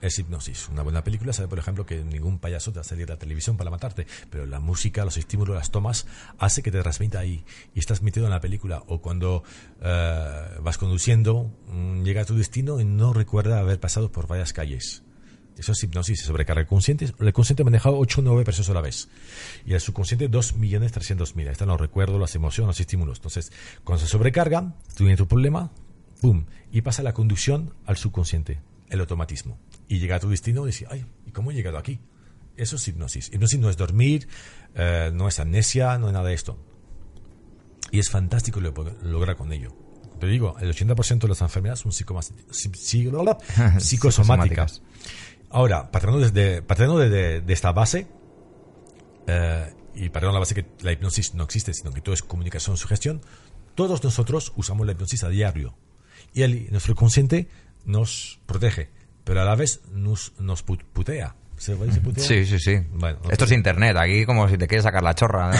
es 0.00 0.18
hipnosis. 0.18 0.68
Una 0.68 0.82
buena 0.82 1.02
película 1.04 1.32
sabe, 1.32 1.48
por 1.48 1.58
ejemplo, 1.58 1.86
que 1.86 2.02
ningún 2.02 2.38
payaso 2.38 2.72
te 2.72 2.78
va 2.78 2.82
a 2.82 2.84
salir 2.84 3.08
a 3.10 3.14
la 3.14 3.18
televisión 3.18 3.56
para 3.56 3.70
matarte, 3.70 4.06
pero 4.30 4.46
la 4.46 4.60
música, 4.60 5.04
los 5.04 5.16
estímulos, 5.16 5.56
las 5.56 5.70
tomas, 5.70 6.06
hace 6.38 6.62
que 6.62 6.70
te 6.70 6.80
transmita 6.80 7.18
ahí 7.18 7.44
y 7.74 7.78
estás 7.78 8.02
metido 8.02 8.26
en 8.26 8.30
la 8.30 8.40
película. 8.40 8.82
O 8.86 9.00
cuando 9.00 9.42
eh, 9.80 10.58
vas 10.62 10.78
conduciendo, 10.78 11.50
mm, 11.68 12.02
llega 12.02 12.22
a 12.22 12.24
tu 12.24 12.36
destino 12.36 12.80
y 12.80 12.84
no 12.84 13.12
recuerda 13.12 13.58
haber 13.58 13.80
pasado 13.80 14.10
por 14.12 14.26
varias 14.26 14.52
calles. 14.52 15.02
Eso 15.56 15.72
es 15.72 15.82
hipnosis, 15.82 16.20
sobrecarga 16.20 16.60
el 16.60 16.66
consciente. 16.66 17.10
El 17.18 17.32
consciente 17.32 17.64
maneja 17.64 17.90
8 17.90 18.20
o 18.20 18.24
9 18.24 18.44
personas 18.44 18.68
a 18.68 18.74
la 18.74 18.82
vez. 18.82 19.08
Y 19.64 19.72
el 19.72 19.80
subconsciente 19.80 20.30
2.300.000. 20.30 21.40
Ahí 21.40 21.48
están 21.48 21.68
los 21.68 21.80
recuerdos, 21.80 22.20
las 22.20 22.34
emociones, 22.34 22.68
los 22.68 22.80
estímulos. 22.80 23.18
Entonces, 23.18 23.50
cuando 23.82 24.04
se 24.04 24.10
sobrecarga, 24.10 24.74
tú 24.88 25.04
tienes 25.04 25.16
tu 25.16 25.26
problema, 25.26 25.70
¡pum! 26.20 26.44
Y 26.70 26.82
pasa 26.82 27.02
la 27.02 27.14
conducción 27.14 27.72
al 27.86 27.96
subconsciente, 27.96 28.60
el 28.90 29.00
automatismo. 29.00 29.58
Y 29.88 29.98
llega 29.98 30.16
a 30.16 30.20
tu 30.20 30.28
destino 30.28 30.64
y 30.64 30.66
dices, 30.66 30.88
ay, 30.90 31.06
¿y 31.26 31.30
cómo 31.32 31.50
he 31.50 31.54
llegado 31.54 31.78
aquí? 31.78 32.00
Eso 32.56 32.76
es 32.76 32.88
hipnosis. 32.88 33.30
Hipnosis 33.32 33.58
no 33.60 33.70
es 33.70 33.76
dormir, 33.76 34.26
eh, 34.74 35.10
no 35.14 35.28
es 35.28 35.38
amnesia, 35.38 35.98
no 35.98 36.06
es 36.08 36.12
nada 36.12 36.28
de 36.28 36.34
esto. 36.34 36.58
Y 37.92 37.98
es 38.00 38.10
fantástico 38.10 38.60
lo 38.60 38.74
que 38.74 38.92
lograr 39.02 39.36
con 39.36 39.52
ello. 39.52 39.74
Te 40.18 40.26
digo, 40.26 40.56
el 40.60 40.72
80% 40.74 41.18
de 41.20 41.28
las 41.28 41.40
enfermedades 41.42 41.80
son 41.80 41.92
psicomas- 41.92 42.32
psi- 42.50 42.70
psi- 42.72 43.10
psicosomáticas. 43.80 44.82
Ahora, 45.50 45.90
partiendo, 45.90 46.18
desde, 46.20 46.62
partiendo 46.62 46.98
de, 46.98 47.08
de- 47.10 47.40
de 47.42 47.52
esta 47.52 47.70
base, 47.72 48.08
eh, 49.26 49.72
y 49.94 50.08
partiendo 50.08 50.28
de 50.28 50.34
la 50.34 50.40
base 50.40 50.54
que 50.54 50.66
la 50.82 50.92
hipnosis 50.92 51.34
no 51.34 51.44
existe, 51.44 51.72
sino 51.74 51.92
que 51.92 52.00
todo 52.00 52.14
es 52.14 52.22
comunicación, 52.22 52.76
sugestión, 52.76 53.20
todos 53.74 54.02
nosotros 54.02 54.52
usamos 54.56 54.86
la 54.86 54.92
hipnosis 54.92 55.22
a 55.24 55.28
diario. 55.28 55.74
Y 56.32 56.42
el, 56.42 56.70
nuestro 56.70 56.94
consciente 56.94 57.48
nos 57.84 58.40
protege, 58.46 58.90
pero 59.26 59.42
a 59.42 59.44
la 59.44 59.56
vez 59.56 59.80
nos, 59.92 60.32
nos 60.38 60.64
put- 60.64 60.84
putea. 60.84 61.34
¿Se 61.56 61.74
dice 61.74 62.00
putea? 62.00 62.22
Sí, 62.22 62.46
sí, 62.46 62.58
sí. 62.60 62.78
Bueno, 62.92 63.18
Esto 63.28 63.44
es 63.44 63.52
internet. 63.52 63.96
Aquí 63.96 64.24
como 64.24 64.48
si 64.48 64.56
te 64.56 64.68
quieres 64.68 64.84
sacar 64.84 65.02
la 65.02 65.14
chorra. 65.14 65.50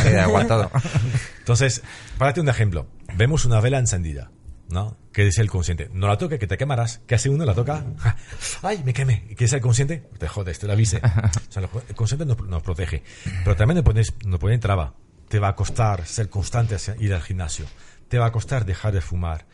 Todo. 0.46 0.70
Entonces, 1.38 1.82
párate 2.16 2.40
un 2.40 2.48
ejemplo. 2.48 2.86
Vemos 3.16 3.44
una 3.44 3.60
vela 3.60 3.78
encendida, 3.78 4.30
¿no? 4.68 4.96
¿Qué 5.12 5.24
dice 5.24 5.40
el 5.40 5.50
consciente? 5.50 5.88
No 5.92 6.06
la 6.06 6.16
toque, 6.16 6.38
que 6.38 6.46
te 6.46 6.56
quemarás. 6.56 7.00
¿Qué 7.08 7.14
hace 7.16 7.28
uno? 7.28 7.44
La 7.44 7.54
toca. 7.54 7.82
¡Ay, 8.62 8.82
me 8.84 8.92
quemé! 8.92 9.24
¿Y 9.30 9.34
¿Qué 9.34 9.44
dice 9.46 9.56
el 9.56 9.62
consciente? 9.62 10.08
Te 10.18 10.28
jodes, 10.28 10.58
te 10.60 10.66
lo 10.66 10.74
avise. 10.74 10.98
O 10.98 11.52
sea, 11.52 11.62
el 11.88 11.94
consciente 11.96 12.24
nos, 12.26 12.38
nos 12.46 12.62
protege. 12.62 13.02
Pero 13.42 13.56
también 13.56 13.76
nos 13.76 13.84
pone, 13.84 14.02
nos 14.26 14.38
pone 14.38 14.58
traba. 14.58 14.94
Te 15.28 15.38
va 15.40 15.48
a 15.48 15.54
costar 15.56 16.06
ser 16.06 16.28
constante 16.28 16.74
hacia 16.76 16.94
ir 17.00 17.12
al 17.14 17.22
gimnasio. 17.22 17.64
Te 18.08 18.18
va 18.18 18.26
a 18.26 18.32
costar 18.32 18.64
dejar 18.64 18.92
de 18.92 19.00
fumar. 19.00 19.46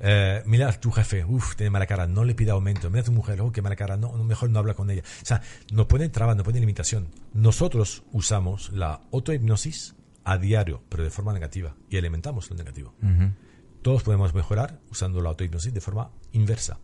Eh, 0.00 0.42
mira 0.46 0.72
tu 0.72 0.90
jefe, 0.90 1.24
uff, 1.24 1.56
tiene 1.56 1.70
mala 1.70 1.86
cara, 1.86 2.06
no 2.06 2.24
le 2.24 2.34
pida 2.34 2.52
aumento. 2.52 2.88
Mira 2.90 3.02
a 3.02 3.04
tu 3.04 3.12
mujer, 3.12 3.40
oh, 3.40 3.52
qué 3.52 3.62
mala 3.62 3.76
cara, 3.76 3.96
no, 3.96 4.12
mejor 4.24 4.50
no 4.50 4.58
habla 4.58 4.74
con 4.74 4.90
ella. 4.90 5.02
O 5.22 5.26
sea, 5.26 5.42
no 5.72 5.86
pone 5.88 6.08
traba, 6.08 6.34
no 6.34 6.42
pone 6.42 6.60
limitación. 6.60 7.08
Nosotros 7.34 8.02
usamos 8.12 8.70
la 8.70 9.00
autohipnosis 9.12 9.94
a 10.24 10.38
diario, 10.38 10.82
pero 10.88 11.04
de 11.04 11.10
forma 11.10 11.32
negativa, 11.32 11.74
y 11.88 11.98
alimentamos 11.98 12.50
lo 12.50 12.56
negativo. 12.56 12.94
Todos 13.82 14.02
podemos 14.02 14.34
mejorar 14.34 14.78
usando 14.90 15.20
la 15.20 15.30
autohipnosis 15.30 15.72
de 15.72 15.80
forma 15.80 16.10
inversa. 16.32 16.78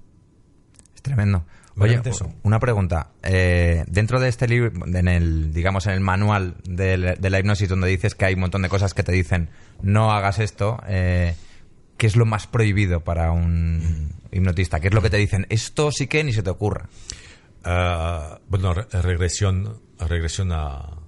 Es 0.95 1.03
tremendo. 1.03 1.45
Oye, 1.79 2.01
una 2.43 2.59
pregunta. 2.59 3.11
Eh, 3.23 3.85
dentro 3.87 4.19
de 4.19 4.29
este 4.29 4.49
libro, 4.49 4.87
en 4.87 5.09
el, 5.09 5.53
digamos, 5.53 5.87
en 5.87 5.93
el 5.93 6.01
manual 6.01 6.57
de, 6.65 6.97
la 7.21 7.39
hipnosis, 7.39 7.69
donde 7.69 7.89
dices 7.89 8.15
que 8.15 8.25
hay 8.25 8.35
un 8.35 8.41
montón 8.41 8.63
de 8.63 8.71
cosas 8.71 8.95
que 8.95 9.03
te 9.03 9.13
dicen 9.13 9.51
no 9.83 10.11
hagas 10.11 10.39
esto, 10.39 10.81
eh, 10.89 11.35
¿qué 11.97 12.07
es 12.07 12.17
lo 12.17 12.27
más 12.27 12.47
prohibido 12.47 13.01
para 13.03 13.33
un 13.33 14.15
hipnotista? 14.31 14.81
¿Qué 14.81 14.89
es 14.89 14.95
lo 14.95 15.03
que 15.03 15.11
te 15.11 15.17
dicen? 15.17 15.47
Esto 15.49 15.91
sí 15.93 16.07
que 16.07 16.25
ni 16.25 16.33
se 16.33 16.43
te 16.43 16.51
ocurra. 16.51 16.89
Ah, 17.65 18.41
bueno, 18.49 18.75
regresión, 18.75 19.81
regresión 19.99 20.53
a, 20.53 20.99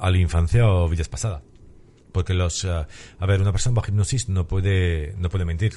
a 0.00 0.10
la 0.10 0.18
infancia 0.18 0.66
o 0.66 0.88
vidas 0.88 1.08
pasadas. 1.08 1.42
Porque 2.12 2.34
los... 2.34 2.64
Eh, 2.64 2.68
a 3.18 3.26
ver, 3.26 3.40
una 3.40 3.52
persona 3.52 3.74
bajo 3.76 3.88
hipnosis 3.88 4.28
no 4.28 4.48
puede, 4.48 5.14
no 5.16 5.28
puede 5.28 5.44
mentir, 5.44 5.74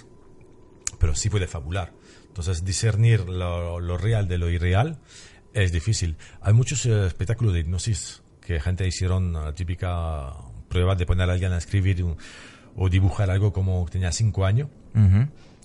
pero 0.99 1.15
sí 1.15 1.29
puede 1.29 1.47
fabular. 1.47 1.93
Entonces, 2.27 2.65
discernir 2.65 3.29
lo, 3.29 3.97
real 3.97 4.27
de 4.27 4.37
lo 4.37 4.49
irreal 4.49 4.99
es 5.53 5.71
difícil. 5.71 6.17
Hay 6.41 6.53
muchos 6.53 6.85
eh, 6.85 7.05
espectáculos 7.05 7.53
de 7.53 7.59
hipnosis 7.59 8.23
que 8.41 8.59
gente 8.59 8.87
hicieron 8.87 9.33
la 9.33 9.53
típica 9.53 10.33
prueba 10.67 10.95
de 10.95 11.05
poner 11.05 11.29
a 11.29 11.33
alguien 11.33 11.51
a 11.51 11.57
escribir 11.57 12.03
o 12.75 12.89
dibujar 12.89 13.29
algo 13.29 13.53
como 13.53 13.85
tenía 13.89 14.11
cinco 14.11 14.45
años. 14.45 14.69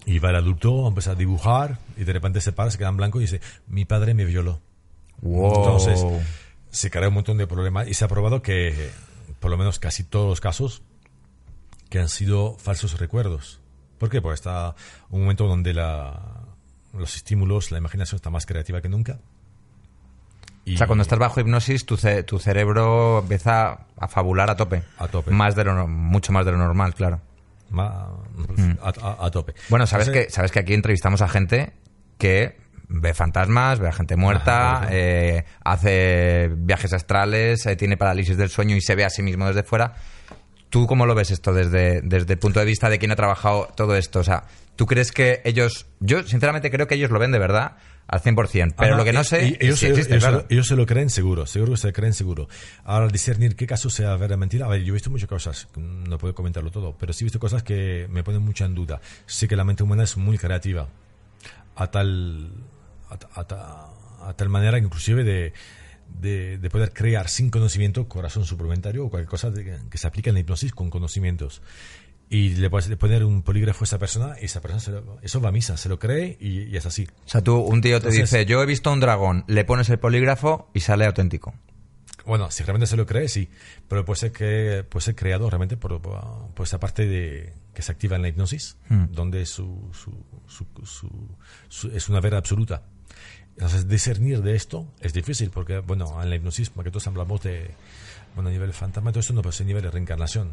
Y 0.06 0.18
va 0.20 0.30
el 0.30 0.36
adulto, 0.36 0.88
empieza 0.88 1.10
a 1.10 1.14
dibujar 1.14 1.78
y 1.96 2.04
de 2.04 2.12
repente 2.12 2.40
se 2.40 2.52
para, 2.52 2.70
se 2.70 2.78
queda 2.78 2.88
en 2.88 2.96
blanco 2.96 3.18
y 3.18 3.22
dice, 3.22 3.40
mi 3.66 3.84
padre 3.84 4.14
me 4.14 4.24
violó. 4.24 4.60
Entonces, 5.22 6.04
se 6.70 6.90
crea 6.90 7.08
un 7.08 7.14
montón 7.14 7.36
de 7.36 7.46
problemas 7.46 7.88
y 7.88 7.94
se 7.94 8.04
ha 8.04 8.08
probado 8.08 8.40
que 8.40 8.90
por 9.40 9.50
lo 9.50 9.56
menos 9.56 9.78
casi 9.78 10.04
todos 10.04 10.28
los 10.28 10.40
casos, 10.40 10.82
que 11.90 11.98
han 11.98 12.08
sido 12.08 12.56
falsos 12.58 12.98
recuerdos. 12.98 13.60
¿Por 13.98 14.10
qué? 14.10 14.20
Porque 14.20 14.34
está 14.34 14.74
un 15.10 15.22
momento 15.22 15.46
donde 15.46 15.74
la, 15.74 16.42
los 16.92 17.16
estímulos, 17.16 17.70
la 17.70 17.78
imaginación 17.78 18.16
está 18.16 18.30
más 18.30 18.46
creativa 18.46 18.80
que 18.80 18.88
nunca. 18.88 19.18
O 20.74 20.78
sea, 20.78 20.86
cuando 20.86 21.02
estás 21.02 21.18
bajo 21.18 21.40
hipnosis, 21.40 21.86
tu, 21.86 21.96
tu 22.26 22.38
cerebro 22.38 23.20
empieza 23.20 23.86
a 23.96 24.08
fabular 24.08 24.50
a 24.50 24.56
tope. 24.56 24.82
A 24.98 25.08
tope. 25.08 25.30
Más 25.30 25.54
de 25.54 25.64
lo, 25.64 25.86
mucho 25.86 26.32
más 26.32 26.44
de 26.44 26.52
lo 26.52 26.58
normal, 26.58 26.94
claro. 26.94 27.20
Mm. 27.70 28.78
a, 28.82 29.30
tope. 29.30 29.54
Bueno, 29.68 29.86
sabes, 29.86 30.08
que, 30.08 30.30
sabes 30.30 30.52
que 30.52 30.60
aquí 30.60 30.74
entrevistamos 30.74 31.20
a 31.20 31.28
gente 31.28 31.72
que 32.16 32.56
ve 32.88 33.12
fantasmas, 33.12 33.78
ve 33.78 33.88
a 33.88 33.92
gente 33.92 34.16
muerta, 34.16 34.88
eh, 34.90 35.44
hace 35.62 36.50
viajes 36.56 36.92
astrales, 36.92 37.66
eh, 37.66 37.76
tiene 37.76 37.96
parálisis 37.96 38.36
del 38.36 38.48
sueño 38.48 38.74
y 38.76 38.80
se 38.80 38.94
ve 38.94 39.04
a 39.04 39.10
sí 39.10 39.22
mismo 39.22 39.46
desde 39.46 39.62
fuera. 39.62 39.94
¿Tú 40.70 40.86
cómo 40.86 41.06
lo 41.06 41.14
ves 41.14 41.30
esto 41.30 41.52
desde, 41.52 42.00
desde 42.02 42.34
el 42.34 42.38
punto 42.38 42.60
de 42.60 42.66
vista 42.66 42.90
de 42.90 42.98
quien 42.98 43.10
ha 43.10 43.16
trabajado 43.16 43.68
todo 43.74 43.96
esto? 43.96 44.20
O 44.20 44.24
sea, 44.24 44.44
¿tú 44.76 44.86
crees 44.86 45.12
que 45.12 45.40
ellos... 45.44 45.86
Yo 46.00 46.22
sinceramente 46.24 46.70
creo 46.70 46.86
que 46.86 46.94
ellos 46.94 47.10
lo 47.10 47.18
ven 47.18 47.32
de 47.32 47.38
verdad 47.38 47.76
al 48.08 48.22
100%, 48.22 48.74
pero 48.76 48.96
lo 48.96 49.04
que 49.04 49.12
no 49.12 49.22
sé 49.22 49.58
ellos, 49.60 49.82
ellos, 49.82 50.66
se 50.66 50.76
lo 50.76 50.86
creen 50.86 51.10
seguro, 51.10 51.46
seguro 51.46 51.72
que 51.72 51.76
se 51.76 51.86
lo 51.88 51.92
creen 51.92 52.14
seguro. 52.14 52.48
Ahora, 52.84 53.06
discernir 53.08 53.54
qué 53.54 53.66
caso 53.66 53.90
sea 53.90 54.16
verdad 54.16 54.38
mentira, 54.38 54.64
a 54.64 54.68
ver, 54.70 54.82
yo 54.82 54.92
he 54.92 54.94
visto 54.94 55.10
muchas 55.10 55.28
cosas, 55.28 55.68
no 55.76 56.16
puedo 56.16 56.34
comentarlo 56.34 56.70
todo, 56.70 56.96
pero 56.98 57.12
sí 57.12 57.24
he 57.24 57.26
visto 57.26 57.38
cosas 57.38 57.62
que 57.62 58.08
me 58.10 58.24
ponen 58.24 58.42
mucha 58.42 58.64
en 58.64 58.74
duda. 58.74 59.00
Sé 59.26 59.46
que 59.46 59.56
la 59.56 59.64
mente 59.64 59.82
humana 59.82 60.04
es 60.04 60.16
muy 60.16 60.38
creativa, 60.38 60.88
a 61.76 61.90
tal 61.90 62.50
a, 63.10 64.34
tal 64.34 64.48
manera 64.48 64.78
inclusive 64.78 65.24
de, 65.24 65.52
de, 66.58 66.70
poder 66.70 66.92
crear 66.92 67.28
sin 67.28 67.50
conocimiento 67.50 68.08
corazón 68.08 68.44
suplementario 68.44 69.04
o 69.04 69.10
cualquier 69.10 69.28
cosa 69.28 69.52
que 69.52 69.98
se 69.98 70.06
aplique 70.06 70.30
en 70.30 70.34
la 70.34 70.40
hipnosis 70.40 70.72
con 70.72 70.90
conocimientos. 70.90 71.62
Y 72.30 72.50
le 72.56 72.68
puedes 72.68 72.94
poner 72.96 73.24
un 73.24 73.42
polígrafo 73.42 73.84
a 73.84 73.86
esa 73.86 73.98
persona 73.98 74.36
y 74.40 74.44
esa 74.44 74.60
persona 74.60 75.00
eso 75.22 75.40
va 75.40 75.48
a 75.48 75.52
misa, 75.52 75.78
se 75.78 75.88
lo 75.88 75.98
cree 75.98 76.36
y, 76.38 76.76
es 76.76 76.84
así. 76.84 77.08
O 77.24 77.28
sea, 77.28 77.42
tú, 77.42 77.56
un 77.56 77.80
tío 77.80 78.00
te 78.00 78.10
dice, 78.10 78.44
yo 78.44 78.62
he 78.62 78.66
visto 78.66 78.92
un 78.92 79.00
dragón, 79.00 79.44
le 79.48 79.64
pones 79.64 79.88
el 79.88 79.98
polígrafo 79.98 80.70
y 80.74 80.80
sale 80.80 81.06
auténtico. 81.06 81.54
Bueno, 82.26 82.50
si 82.50 82.62
realmente 82.62 82.86
se 82.86 82.98
lo 82.98 83.06
cree, 83.06 83.26
sí. 83.28 83.48
Pero 83.88 84.04
puede 84.04 84.20
ser, 84.20 84.32
que, 84.32 84.84
puede 84.86 85.02
ser 85.02 85.14
creado 85.14 85.48
realmente 85.48 85.78
por, 85.78 86.02
por 86.02 86.66
esa 86.66 86.78
parte 86.78 87.06
de, 87.06 87.54
que 87.72 87.80
se 87.80 87.90
activa 87.90 88.16
en 88.16 88.22
la 88.22 88.28
hipnosis, 88.28 88.76
hmm. 88.90 89.04
donde 89.12 89.46
su, 89.46 89.90
su, 89.94 91.90
es 91.90 92.08
una 92.10 92.20
verdad 92.20 92.38
absoluta. 92.38 92.82
Entonces, 93.52 93.88
discernir 93.88 94.42
de 94.42 94.56
esto 94.56 94.92
es 95.00 95.14
difícil 95.14 95.50
porque, 95.50 95.78
bueno, 95.78 96.22
en 96.22 96.28
la 96.28 96.36
hipnosis, 96.36 96.68
porque 96.70 96.90
todos 96.90 97.06
hablamos 97.06 97.40
de, 97.42 97.70
bueno, 98.34 98.50
a 98.50 98.52
nivel 98.52 98.72
fantasma, 98.72 99.10
todo 99.10 99.20
esto 99.20 99.32
no, 99.32 99.40
pero 99.40 99.50
es 99.50 99.60
a 99.60 99.64
nivel 99.64 99.82
de 99.82 99.90
reencarnación. 99.90 100.50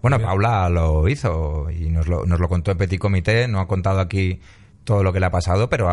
Bueno, 0.00 0.20
Paula 0.20 0.68
lo 0.68 1.08
hizo 1.08 1.70
y 1.70 1.90
nos 1.90 2.08
lo, 2.08 2.24
nos 2.24 2.40
lo 2.40 2.48
contó 2.48 2.70
en 2.70 2.78
Petit 2.78 2.98
Comité, 2.98 3.46
no 3.48 3.60
ha 3.60 3.68
contado 3.68 4.00
aquí 4.00 4.40
todo 4.84 5.02
lo 5.02 5.12
que 5.12 5.20
le 5.20 5.26
ha 5.26 5.30
pasado, 5.30 5.68
pero 5.68 5.88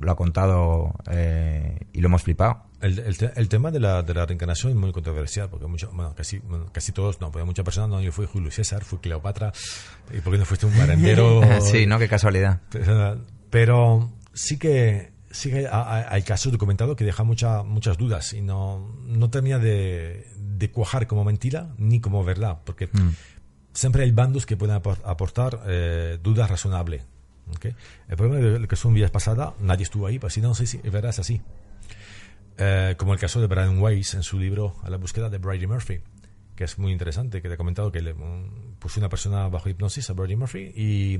lo 0.00 0.12
ha 0.12 0.16
contado 0.16 0.94
eh, 1.10 1.86
y 1.92 2.00
lo 2.00 2.08
hemos 2.08 2.22
flipado. 2.22 2.64
El, 2.80 2.98
el, 3.36 3.48
tema 3.48 3.70
de 3.70 3.78
la, 3.78 4.02
de 4.02 4.12
la, 4.12 4.26
reencarnación 4.26 4.72
es 4.72 4.76
muy 4.76 4.90
controversial, 4.90 5.48
porque 5.48 5.66
mucho, 5.68 5.92
bueno, 5.92 6.14
casi, 6.16 6.42
casi 6.72 6.90
todos, 6.90 7.20
no, 7.20 7.30
porque 7.30 7.44
muchas 7.44 7.64
personas, 7.64 7.90
no, 7.90 8.00
yo 8.00 8.10
fui 8.10 8.26
Julio 8.26 8.50
César, 8.50 8.82
fui 8.82 8.98
Cleopatra, 8.98 9.52
y 10.12 10.20
por 10.20 10.32
qué 10.32 10.38
no 10.40 10.44
fuiste 10.44 10.66
un 10.66 10.76
barrendero. 10.76 11.42
sí, 11.60 11.86
¿no? 11.86 12.00
Qué 12.00 12.08
casualidad. 12.08 12.60
Pero 13.50 14.10
sí 14.32 14.58
que 14.58 15.11
sí 15.32 15.50
que 15.50 15.66
hay, 15.68 16.22
casos 16.22 16.52
documentados 16.52 16.96
que 16.96 17.04
dejan 17.04 17.26
mucha, 17.26 17.62
muchas 17.62 17.98
dudas 17.98 18.32
y 18.32 18.42
no, 18.42 18.94
no 19.04 19.30
termina 19.30 19.58
de, 19.58 20.28
de, 20.36 20.70
cuajar 20.70 21.06
como 21.06 21.24
mentira 21.24 21.74
ni 21.78 22.00
como 22.00 22.22
verdad, 22.22 22.58
porque 22.64 22.86
mm. 22.86 23.10
siempre 23.72 24.04
hay 24.04 24.12
bandos 24.12 24.46
que 24.46 24.56
pueden 24.56 24.76
aportar 24.76 25.62
eh, 25.66 26.18
dudas 26.22 26.50
razonables. 26.50 27.02
El 28.08 28.16
problema 28.16 28.58
de 28.58 28.68
que 28.68 28.76
son 28.76 28.94
vidas 28.94 29.10
pasadas, 29.10 29.52
nadie 29.60 29.82
estuvo 29.82 30.06
ahí, 30.06 30.18
pero 30.18 30.30
si 30.30 30.40
no 30.40 30.54
sé 30.54 30.66
si 30.66 30.80
es 30.82 30.92
verdad, 30.92 31.10
es 31.10 31.18
así. 31.18 31.40
Eh, 32.58 32.94
como 32.96 33.14
el 33.14 33.18
caso 33.18 33.40
de 33.40 33.46
Brian 33.46 33.80
Weiss 33.80 34.14
en 34.14 34.22
su 34.22 34.38
libro 34.38 34.76
A 34.82 34.90
la 34.90 34.98
búsqueda 34.98 35.28
de 35.30 35.38
Brady 35.38 35.66
Murphy, 35.66 36.00
que 36.54 36.64
es 36.64 36.78
muy 36.78 36.92
interesante, 36.92 37.42
que 37.42 37.48
te 37.48 37.54
he 37.54 37.56
comentado 37.56 37.90
que 37.90 38.00
le 38.00 38.14
puso 38.78 39.00
una 39.00 39.08
persona 39.08 39.48
bajo 39.48 39.68
hipnosis 39.68 40.10
a 40.10 40.12
Brady 40.12 40.36
Murphy 40.36 40.72
y 40.76 41.18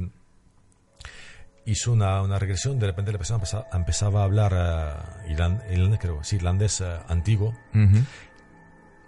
hizo 1.64 1.92
una, 1.92 2.22
una, 2.22 2.38
regresión, 2.38 2.79
de 2.79 2.87
repente 2.87 3.12
la 3.12 3.18
persona 3.18 3.42
empezaba, 3.72 4.20
a 4.20 4.25
hablar 4.25 4.53
uh, 4.53 5.31
irlandés, 5.31 5.98
creo, 6.01 6.25
sí, 6.25 6.37
irlandés 6.37 6.81
eh, 6.81 6.98
antiguo 7.09 7.55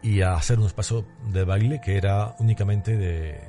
y 0.03 0.21
a 0.21 0.35
hacer 0.35 0.59
unos 0.59 0.73
pasos 0.73 1.05
de 1.33 1.45
baile 1.45 1.81
que 1.81 1.97
era 1.97 2.37
únicamente 2.39 2.97
de 2.97 3.41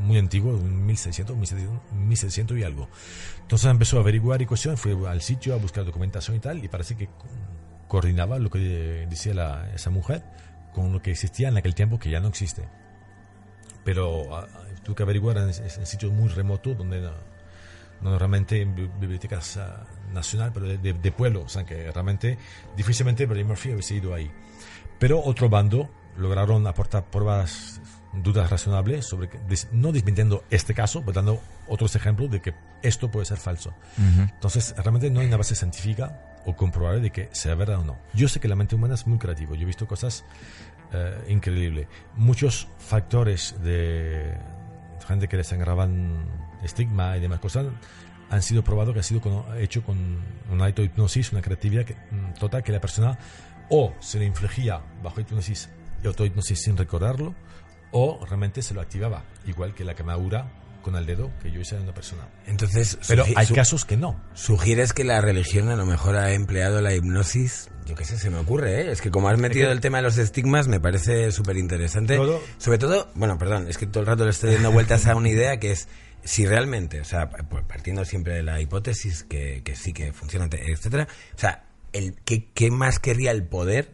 muy 0.00 0.16
antiguo, 0.16 0.52
1600, 0.56 1.36
1700 1.36 2.56
y 2.56 2.62
algo. 2.62 2.88
Entonces 3.42 3.70
empezó 3.70 3.98
a 3.98 4.00
averiguar 4.00 4.40
y 4.40 4.46
cuestión, 4.46 4.78
fue 4.78 4.96
al 5.06 5.20
sitio 5.20 5.52
a 5.52 5.58
buscar 5.58 5.84
documentación 5.84 6.36
y 6.38 6.40
tal, 6.40 6.64
y 6.64 6.68
parece 6.68 6.96
que 6.96 7.10
coordinaba 7.88 8.38
lo 8.38 8.48
que 8.48 9.06
decía 9.08 9.34
la, 9.34 9.70
esa 9.74 9.90
mujer 9.90 10.22
con 10.72 10.92
lo 10.92 11.02
que 11.02 11.10
existía 11.10 11.48
en 11.48 11.58
aquel 11.58 11.74
tiempo 11.74 11.98
que 11.98 12.10
ya 12.10 12.20
no 12.20 12.28
existe. 12.28 12.66
Pero 13.84 14.22
uh, 14.22 14.46
tuve 14.82 14.96
que 14.96 15.02
averiguar 15.02 15.36
en, 15.36 15.48
en 15.48 15.86
sitios 15.86 16.10
muy 16.10 16.30
remotos 16.30 16.78
donde 16.78 17.02
no 17.02 17.33
realmente 18.04 18.60
en 18.60 18.74
bibliotecas 18.74 19.58
nacional, 20.12 20.50
pero 20.52 20.66
de, 20.66 21.12
pueblo, 21.12 21.42
o 21.42 21.48
sea 21.48 21.64
que 21.64 21.90
realmente 21.90 22.38
difícilmente 22.76 23.26
Brian 23.26 23.46
Murphy 23.46 23.72
hubiese 23.72 23.94
ido 23.94 24.14
ahí. 24.14 24.30
Pero 24.98 25.20
otro 25.22 25.48
bando 25.48 25.90
lograron 26.16 26.66
aportar 26.66 27.04
pruebas, 27.04 27.80
dudas 28.12 28.48
razonables 28.48 29.06
sobre 29.06 29.28
que, 29.28 29.38
no 29.72 29.90
desmintiendo 29.90 30.44
este 30.50 30.74
caso, 30.74 31.00
pero 31.00 31.12
dando 31.12 31.40
otros 31.66 31.96
ejemplos 31.96 32.30
de 32.30 32.40
que 32.40 32.54
esto 32.82 33.10
puede 33.10 33.26
ser 33.26 33.38
falso. 33.38 33.74
Entonces, 33.98 34.74
realmente 34.76 35.10
no 35.10 35.20
hay 35.20 35.26
una 35.26 35.38
base 35.38 35.54
científica 35.54 36.20
o 36.46 36.54
comprobable 36.54 37.00
de 37.00 37.10
que 37.10 37.28
sea 37.32 37.54
verdad 37.54 37.80
o 37.80 37.84
no. 37.84 37.98
Yo 38.12 38.28
sé 38.28 38.38
que 38.38 38.48
la 38.48 38.54
mente 38.54 38.76
humana 38.76 38.94
es 38.94 39.06
muy 39.06 39.18
creativa, 39.18 39.56
yo 39.56 39.62
he 39.62 39.66
visto 39.66 39.86
cosas 39.86 40.24
eh, 40.92 41.24
increíbles. 41.28 41.88
Muchos 42.16 42.68
factores 42.78 43.56
de 43.64 44.36
gente 45.08 45.28
que 45.28 45.36
les 45.36 45.52
graban 45.52 46.26
estigma 46.64 47.16
y 47.16 47.20
demás 47.20 47.40
cosas, 47.40 47.66
han 48.30 48.42
sido 48.42 48.64
probados 48.64 48.94
que 48.94 49.00
ha 49.00 49.02
sido 49.02 49.20
hecho 49.58 49.82
con 49.82 49.96
una 50.50 50.66
autohipnosis, 50.66 51.32
una 51.32 51.42
creatividad 51.42 51.86
mm, 51.88 52.38
total 52.38 52.62
que 52.62 52.72
la 52.72 52.80
persona 52.80 53.18
o 53.70 53.94
se 54.00 54.18
le 54.18 54.26
infligía 54.26 54.80
bajo 55.02 55.20
hipnosis 55.20 55.68
y 56.02 56.06
autohipnosis 56.06 56.60
sin 56.60 56.76
recordarlo, 56.76 57.34
o 57.92 58.24
realmente 58.26 58.60
se 58.60 58.74
lo 58.74 58.80
activaba, 58.80 59.24
igual 59.46 59.74
que 59.74 59.84
la 59.84 59.94
quemadura 59.94 60.50
con 60.82 60.96
el 60.96 61.06
dedo 61.06 61.30
que 61.42 61.50
yo 61.50 61.60
hice 61.60 61.76
en 61.76 61.82
una 61.82 61.94
persona. 61.94 62.28
Entonces, 62.46 62.98
pero 63.08 63.24
hay 63.34 63.46
casos 63.46 63.86
que 63.86 63.96
no. 63.96 64.20
¿Sugieres 64.34 64.92
que 64.92 65.02
la 65.02 65.20
religión 65.22 65.70
a 65.70 65.76
lo 65.76 65.86
mejor 65.86 66.16
ha 66.16 66.32
empleado 66.34 66.82
la 66.82 66.94
hipnosis? 66.94 67.70
Yo 67.86 67.94
qué 67.94 68.04
sé, 68.04 68.18
se 68.18 68.28
me 68.28 68.38
ocurre, 68.38 68.82
¿eh? 68.82 68.92
Es 68.92 69.00
que 69.00 69.10
como 69.10 69.28
has 69.28 69.38
metido 69.38 69.72
el 69.72 69.80
tema 69.80 69.98
de 69.98 70.02
los 70.02 70.18
estigmas, 70.18 70.68
me 70.68 70.80
parece 70.80 71.32
súper 71.32 71.56
interesante. 71.56 72.18
Sobre 72.58 72.78
todo, 72.78 73.10
bueno, 73.14 73.38
perdón, 73.38 73.66
es 73.68 73.78
que 73.78 73.86
todo 73.86 74.00
el 74.00 74.06
rato 74.06 74.24
le 74.24 74.30
estoy 74.30 74.54
dando 74.54 74.72
vueltas 74.72 75.06
a 75.06 75.16
una 75.16 75.30
idea 75.30 75.58
que 75.58 75.72
es 75.72 75.88
si 76.24 76.46
realmente, 76.46 77.00
o 77.00 77.04
sea, 77.04 77.28
pues 77.28 77.64
partiendo 77.64 78.04
siempre 78.04 78.34
de 78.34 78.42
la 78.42 78.60
hipótesis 78.60 79.24
que, 79.24 79.62
que 79.62 79.76
sí 79.76 79.92
que 79.92 80.12
funciona, 80.12 80.48
etcétera, 80.50 81.06
o 81.34 81.38
sea, 81.38 81.64
el, 81.92 82.14
¿qué, 82.24 82.48
¿qué 82.52 82.70
más 82.70 82.98
querría 82.98 83.30
el 83.30 83.44
poder 83.44 83.92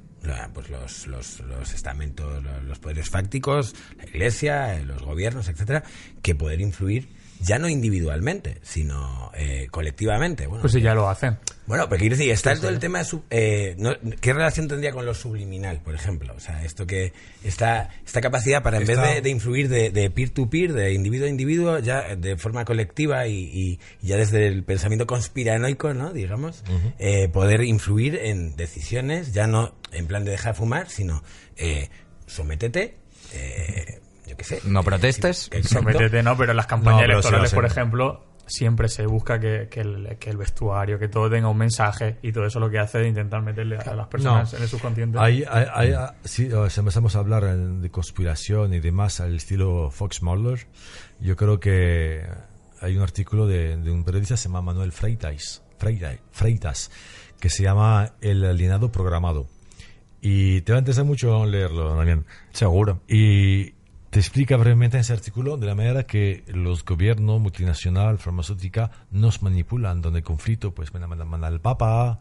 pues 0.53 0.69
los, 0.69 1.07
los, 1.07 1.41
los 1.41 1.73
estamentos, 1.73 2.43
los, 2.65 2.79
poderes 2.79 3.09
fácticos, 3.09 3.75
la 3.97 4.05
iglesia, 4.05 4.79
los 4.81 5.03
gobiernos, 5.03 5.49
etcétera, 5.49 5.83
que 6.23 6.35
poder 6.35 6.61
influir 6.61 7.09
ya 7.41 7.59
no 7.59 7.69
individualmente, 7.69 8.59
sino 8.63 9.31
eh, 9.35 9.69
colectivamente. 9.71 10.47
Bueno, 10.47 10.63
pues 10.63 10.73
sí, 10.73 10.81
ya 10.81 10.95
lo 10.95 11.09
hacen. 11.09 11.39
Bueno, 11.67 11.89
pero 11.89 12.01
quiero 12.01 12.17
decir, 12.17 12.33
está 12.33 12.55
todo 12.57 12.69
el 12.69 12.81
tema 12.81 13.03
de 13.03 13.07
eh, 13.31 13.77
no, 13.79 13.93
¿qué 14.21 14.33
relación 14.33 14.67
tendría 14.67 14.91
con 14.91 15.07
lo 15.07 15.15
subliminal, 15.15 15.81
por 15.81 15.95
ejemplo? 15.95 16.35
O 16.37 16.41
sea, 16.41 16.65
esto 16.65 16.85
que 16.85 17.13
esta, 17.45 17.91
esta 18.05 18.21
capacidad 18.21 18.63
para 18.63 18.79
en 18.79 18.87
vez 18.87 19.01
de, 19.01 19.21
de, 19.21 19.31
influir 19.31 19.69
de, 19.69 19.91
de 19.91 20.11
peer-to-peer, 20.11 20.73
de 20.73 20.93
individuo 20.93 21.27
a 21.27 21.31
individuo, 21.31 21.79
ya 21.79 22.17
de 22.17 22.37
forma 22.37 22.65
colectiva 22.65 23.29
y, 23.29 23.39
y 23.39 23.79
ya 24.03 24.17
desde 24.17 24.49
el 24.49 24.65
pensamiento 24.65 25.07
conspiranoico, 25.07 25.95
¿no? 25.95 26.13
Digamos, 26.13 26.65
eh, 26.99 27.29
poder 27.29 27.63
influir 27.63 28.17
en 28.17 28.57
decisiones, 28.57 29.33
ya 29.33 29.47
no 29.47 29.75
en 29.93 30.07
plan 30.07 30.25
de 30.25 30.33
dejar 30.33 30.57
fumar, 30.57 30.91
sino 30.91 31.23
eh, 31.57 31.89
sométete, 32.27 32.97
eh, 33.33 34.00
yo 34.31 34.37
qué 34.37 34.45
sé. 34.45 34.61
No 34.65 34.83
protestes. 34.83 35.51
Sométete, 35.65 36.23
no, 36.23 36.37
pero 36.37 36.53
en 36.53 36.57
las 36.57 36.67
campañas 36.67 37.01
No, 37.03 37.07
pero 37.07 37.13
sí, 37.23 37.29
electorales, 37.29 37.51
sí. 37.51 37.57
por 37.57 37.65
ejemplo, 37.67 38.25
siempre 38.47 38.89
se 38.89 39.07
busca 39.07 39.39
que, 39.39 39.69
que 39.71 39.81
el, 39.81 40.17
que 40.19 40.31
el 40.31 40.37
vestuario, 40.37 40.99
que 40.99 41.09
todo 41.09 41.31
tenga 41.31 41.49
un 41.49 41.57
mensaje 41.59 42.19
y 42.23 42.33
todo 42.33 42.47
eso 42.47 42.59
lo 42.59 42.69
que 42.71 42.79
hace 42.81 43.01
es 43.03 43.07
intentar 43.09 43.43
meterle 43.43 43.77
a 43.79 43.95
las 43.95 44.09
personas 44.09 44.51
No. 44.53 44.57
en 44.59 44.63
el 44.65 44.69
subconsciente. 44.69 45.19
Hay, 45.21 45.45
hay, 45.49 45.67
hay- 45.73 45.95
sí, 46.25 46.51
o 46.53 46.69
sea, 46.69 46.81
empezamos 46.81 47.15
a 47.17 47.21
hablar 47.21 47.45
de 47.57 47.91
conspiración 47.91 48.75
y 48.75 48.81
demás 48.81 49.21
al 49.21 49.37
estilo 49.37 49.91
Fox 49.91 50.23
Mulder. 50.23 50.67
Yo 51.21 51.37
creo 51.37 51.61
que 51.61 52.25
hay 52.81 52.97
un 52.97 53.03
artículo 53.03 53.47
de, 53.47 53.77
de 53.77 53.91
un 53.91 54.03
periodista 54.05 54.37
se 54.37 54.49
llama 54.49 54.63
Manuel 54.63 54.91
Freitas, 54.93 55.63
Freitas, 55.79 56.19
Freitas, 56.33 56.91
que 57.39 57.51
se 57.51 57.63
llama 57.63 58.15
El 58.21 58.45
alienado 58.45 58.91
programado. 58.91 59.47
Y 60.23 60.61
te 60.63 60.73
va 60.73 60.79
a 60.79 60.81
interesar 60.81 61.05
mucho 61.05 61.47
leerlo, 61.47 61.95
Damián. 61.97 62.27
Seguro. 62.53 63.01
Y 63.09 63.75
te 64.11 64.19
explica 64.19 64.57
brevemente 64.57 64.97
en 64.97 65.03
ese 65.03 65.13
artículo 65.13 65.57
de 65.57 65.67
la 65.67 65.75
manera 65.75 66.03
que 66.05 66.43
los 66.49 66.85
gobiernos 66.85 67.41
multinacional, 67.41 68.19
farmacéutica, 68.19 68.91
nos 69.11 69.43
manipulan, 69.43 70.03
donde 70.03 70.19
el 70.19 70.25
conflicto, 70.25 70.73
pues, 70.75 70.91
van 70.91 71.05
a 71.05 71.07
mandar 71.07 71.27
mandar 71.29 71.53
al 71.53 71.61
Papa 71.61 72.19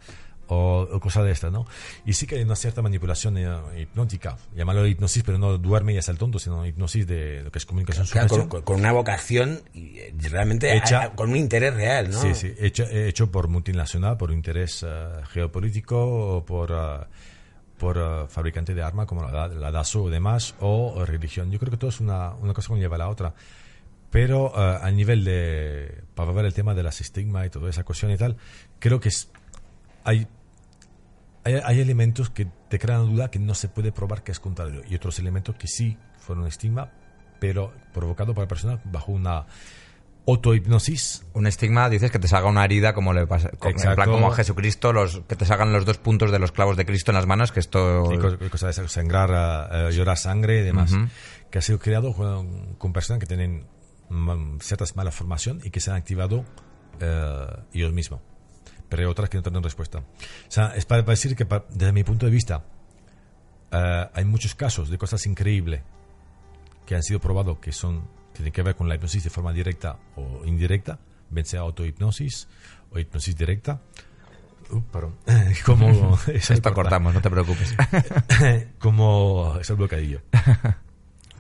o, 0.52 0.88
o 0.92 1.00
cosas 1.00 1.26
de 1.26 1.32
estas, 1.32 1.52
¿no? 1.52 1.66
Y 2.06 2.14
sí 2.14 2.26
que 2.26 2.36
hay 2.36 2.42
una 2.44 2.56
cierta 2.56 2.82
manipulación 2.82 3.38
eh, 3.38 3.48
hipnótica, 3.82 4.38
llamarlo 4.56 4.86
hipnosis, 4.88 5.22
pero 5.24 5.38
no 5.38 5.58
duerme 5.60 5.94
y 5.94 5.98
es 5.98 6.10
el 6.10 6.18
tonto, 6.18 6.40
sino 6.40 6.66
hipnosis 6.66 7.06
de 7.08 7.44
lo 7.44 7.52
que 7.52 7.60
es 7.60 7.66
comunicación 7.68 8.06
Claro, 8.08 8.48
con, 8.50 8.62
con- 8.64 8.80
una 8.80 8.92
vocación 8.92 9.62
y 9.74 9.98
eh, 10.00 10.14
realmente 10.30 10.76
Hecha- 10.76 11.04
a- 11.04 11.16
con 11.16 11.30
un 11.32 11.36
interés 11.38 11.74
real, 11.76 12.10
¿no? 12.12 12.20
Sí, 12.22 12.34
sí, 12.36 12.54
hecho, 12.60 12.84
hecho 12.84 13.32
por 13.32 13.48
multinacional, 13.48 14.18
por 14.18 14.32
interés 14.32 14.84
eh, 14.88 15.08
geopolítico 15.34 15.98
o 16.38 16.46
por, 16.46 16.72
eh, 16.72 17.06
por 17.80 17.98
eh, 17.98 18.28
fabricante 18.28 18.76
de 18.76 18.84
armas 18.84 19.08
como 19.08 19.24
la, 19.24 19.72
DASO 19.72 20.04
o 20.04 20.10
demás, 20.10 20.54
o, 20.60 20.94
o 20.96 21.06
religión. 21.06 21.50
Yo 21.50 21.58
creo 21.58 21.72
que 21.72 21.78
todo 21.78 21.90
es 21.90 22.00
una, 22.00 22.32
una 22.36 22.54
cosa 22.54 22.74
que 22.76 22.80
lleva 22.80 22.98
a 22.98 23.00
la 23.00 23.10
otra. 23.10 23.34
Pero 24.12 24.54
eh, 24.56 24.80
a 24.82 24.92
nivel 24.92 25.24
de, 25.24 26.04
para 26.14 26.32
ver 26.32 26.46
el 26.46 26.54
tema 26.54 26.76
de 26.76 26.84
las 26.84 27.02
estigmas 27.02 27.48
y 27.48 27.50
toda 27.50 27.70
esa 27.70 27.84
cuestión 27.84 28.12
y 28.12 28.18
tal, 28.18 28.38
creo 28.80 29.00
que 29.00 29.10
es, 29.10 29.32
hay, 30.04 30.28
hay, 31.44 31.54
hay 31.64 31.80
elementos 31.80 32.30
que 32.30 32.46
te 32.70 32.78
crean 32.78 33.10
duda 33.10 33.32
que 33.32 33.40
no 33.40 33.56
se 33.56 33.70
puede 33.70 33.92
probar 33.92 34.24
que 34.24 34.32
es 34.32 34.40
contrario 34.40 34.82
y 34.88 34.96
otros 34.96 35.18
elementos 35.20 35.56
que 35.56 35.68
sí 35.68 35.98
fueron 36.18 36.48
estigma, 36.48 36.92
pero 37.40 37.72
provocado 37.94 38.34
por 38.34 38.44
la 38.44 38.48
persona 38.48 38.82
bajo 38.84 39.12
una 39.12 39.46
autohipnosis 40.30 41.26
Un 41.34 41.48
estigma, 41.48 41.90
dices 41.90 42.12
que 42.12 42.20
te 42.20 42.28
salga 42.28 42.50
una 42.50 42.64
herida 42.66 42.94
como 42.94 43.14
le 43.14 43.28
pasa, 43.28 43.50
como- 43.60 43.72
en 43.82 43.96
plan 43.96 44.10
como 44.10 44.28
a 44.32 44.36
Jesucristo, 44.36 44.94
los, 44.94 45.22
que 45.28 45.36
te 45.36 45.46
salgan 45.46 45.72
los 45.74 45.86
dos 45.86 45.98
puntos 45.98 46.32
de 46.32 46.40
los 46.40 46.52
clavos 46.52 46.78
de 46.78 46.86
Cristo 46.86 47.12
en 47.12 47.16
las 47.16 47.26
manos, 47.28 47.52
que 47.52 47.60
esto... 47.60 48.12
y 48.14 48.18
co- 48.18 48.38
cosas 48.50 48.76
de 48.76 48.88
sangrar, 48.88 49.70
eh, 49.90 49.92
llorar 49.94 50.18
sangre 50.18 50.60
y 50.60 50.64
demás, 50.64 50.92
Ujú. 50.94 51.08
que 51.52 51.60
ha 51.60 51.62
sido 51.62 51.80
creado 51.80 52.14
con, 52.14 52.76
con 52.76 52.94
personas 52.94 53.20
que 53.20 53.26
tienen 53.28 53.66
mm, 54.10 54.60
ciertas 54.60 54.96
malas 54.96 55.16
formación 55.16 55.62
y 55.64 55.70
que 55.70 55.80
se 55.80 55.92
han 55.92 55.98
activado 55.98 56.46
eh, 57.00 57.46
ellos 57.74 57.94
mismos, 57.94 58.20
pero 58.90 59.02
hay 59.04 59.08
otras 59.08 59.30
que 59.30 59.38
no 59.38 59.44
tienen 59.44 59.64
respuesta. 59.64 60.00
O 60.00 60.04
sea, 60.52 60.74
es 60.76 60.86
para, 60.86 61.04
para 61.04 61.14
decir 61.14 61.36
que 61.36 61.46
pa- 61.46 61.66
desde 61.70 61.92
mi 61.94 62.04
punto 62.04 62.26
de 62.26 62.32
vista 62.32 62.64
eh, 63.72 64.06
hay 64.14 64.26
muchos 64.26 64.56
casos 64.56 64.90
de 64.90 64.98
cosas 64.98 65.26
increíbles 65.26 65.82
que 66.86 66.96
han 66.96 67.04
sido 67.04 67.20
probados 67.20 67.60
que 67.60 67.72
son 67.72 68.04
tienen 68.40 68.54
que 68.54 68.64
ver 68.64 68.74
con 68.74 68.88
la 68.88 68.96
hipnosis 68.96 69.26
de 69.26 69.30
forma 69.30 69.52
directa 69.52 69.98
o 70.16 70.46
indirecta, 70.46 70.98
bien 71.30 71.46
sea 71.46 71.60
autohipnosis 71.60 72.48
o 72.90 72.98
hipnosis 72.98 73.36
directa. 73.36 73.82
Uh, 74.72 74.82
perdón. 74.84 75.16
Como 75.66 76.18
Esto 76.28 76.54
corta 76.54 76.74
cortamos, 76.74 77.14
no 77.14 77.22
te 77.22 77.30
preocupes. 77.30 77.76
como 78.80 79.58
es 79.60 79.70
el 79.70 79.76
bocadillo 79.76 80.22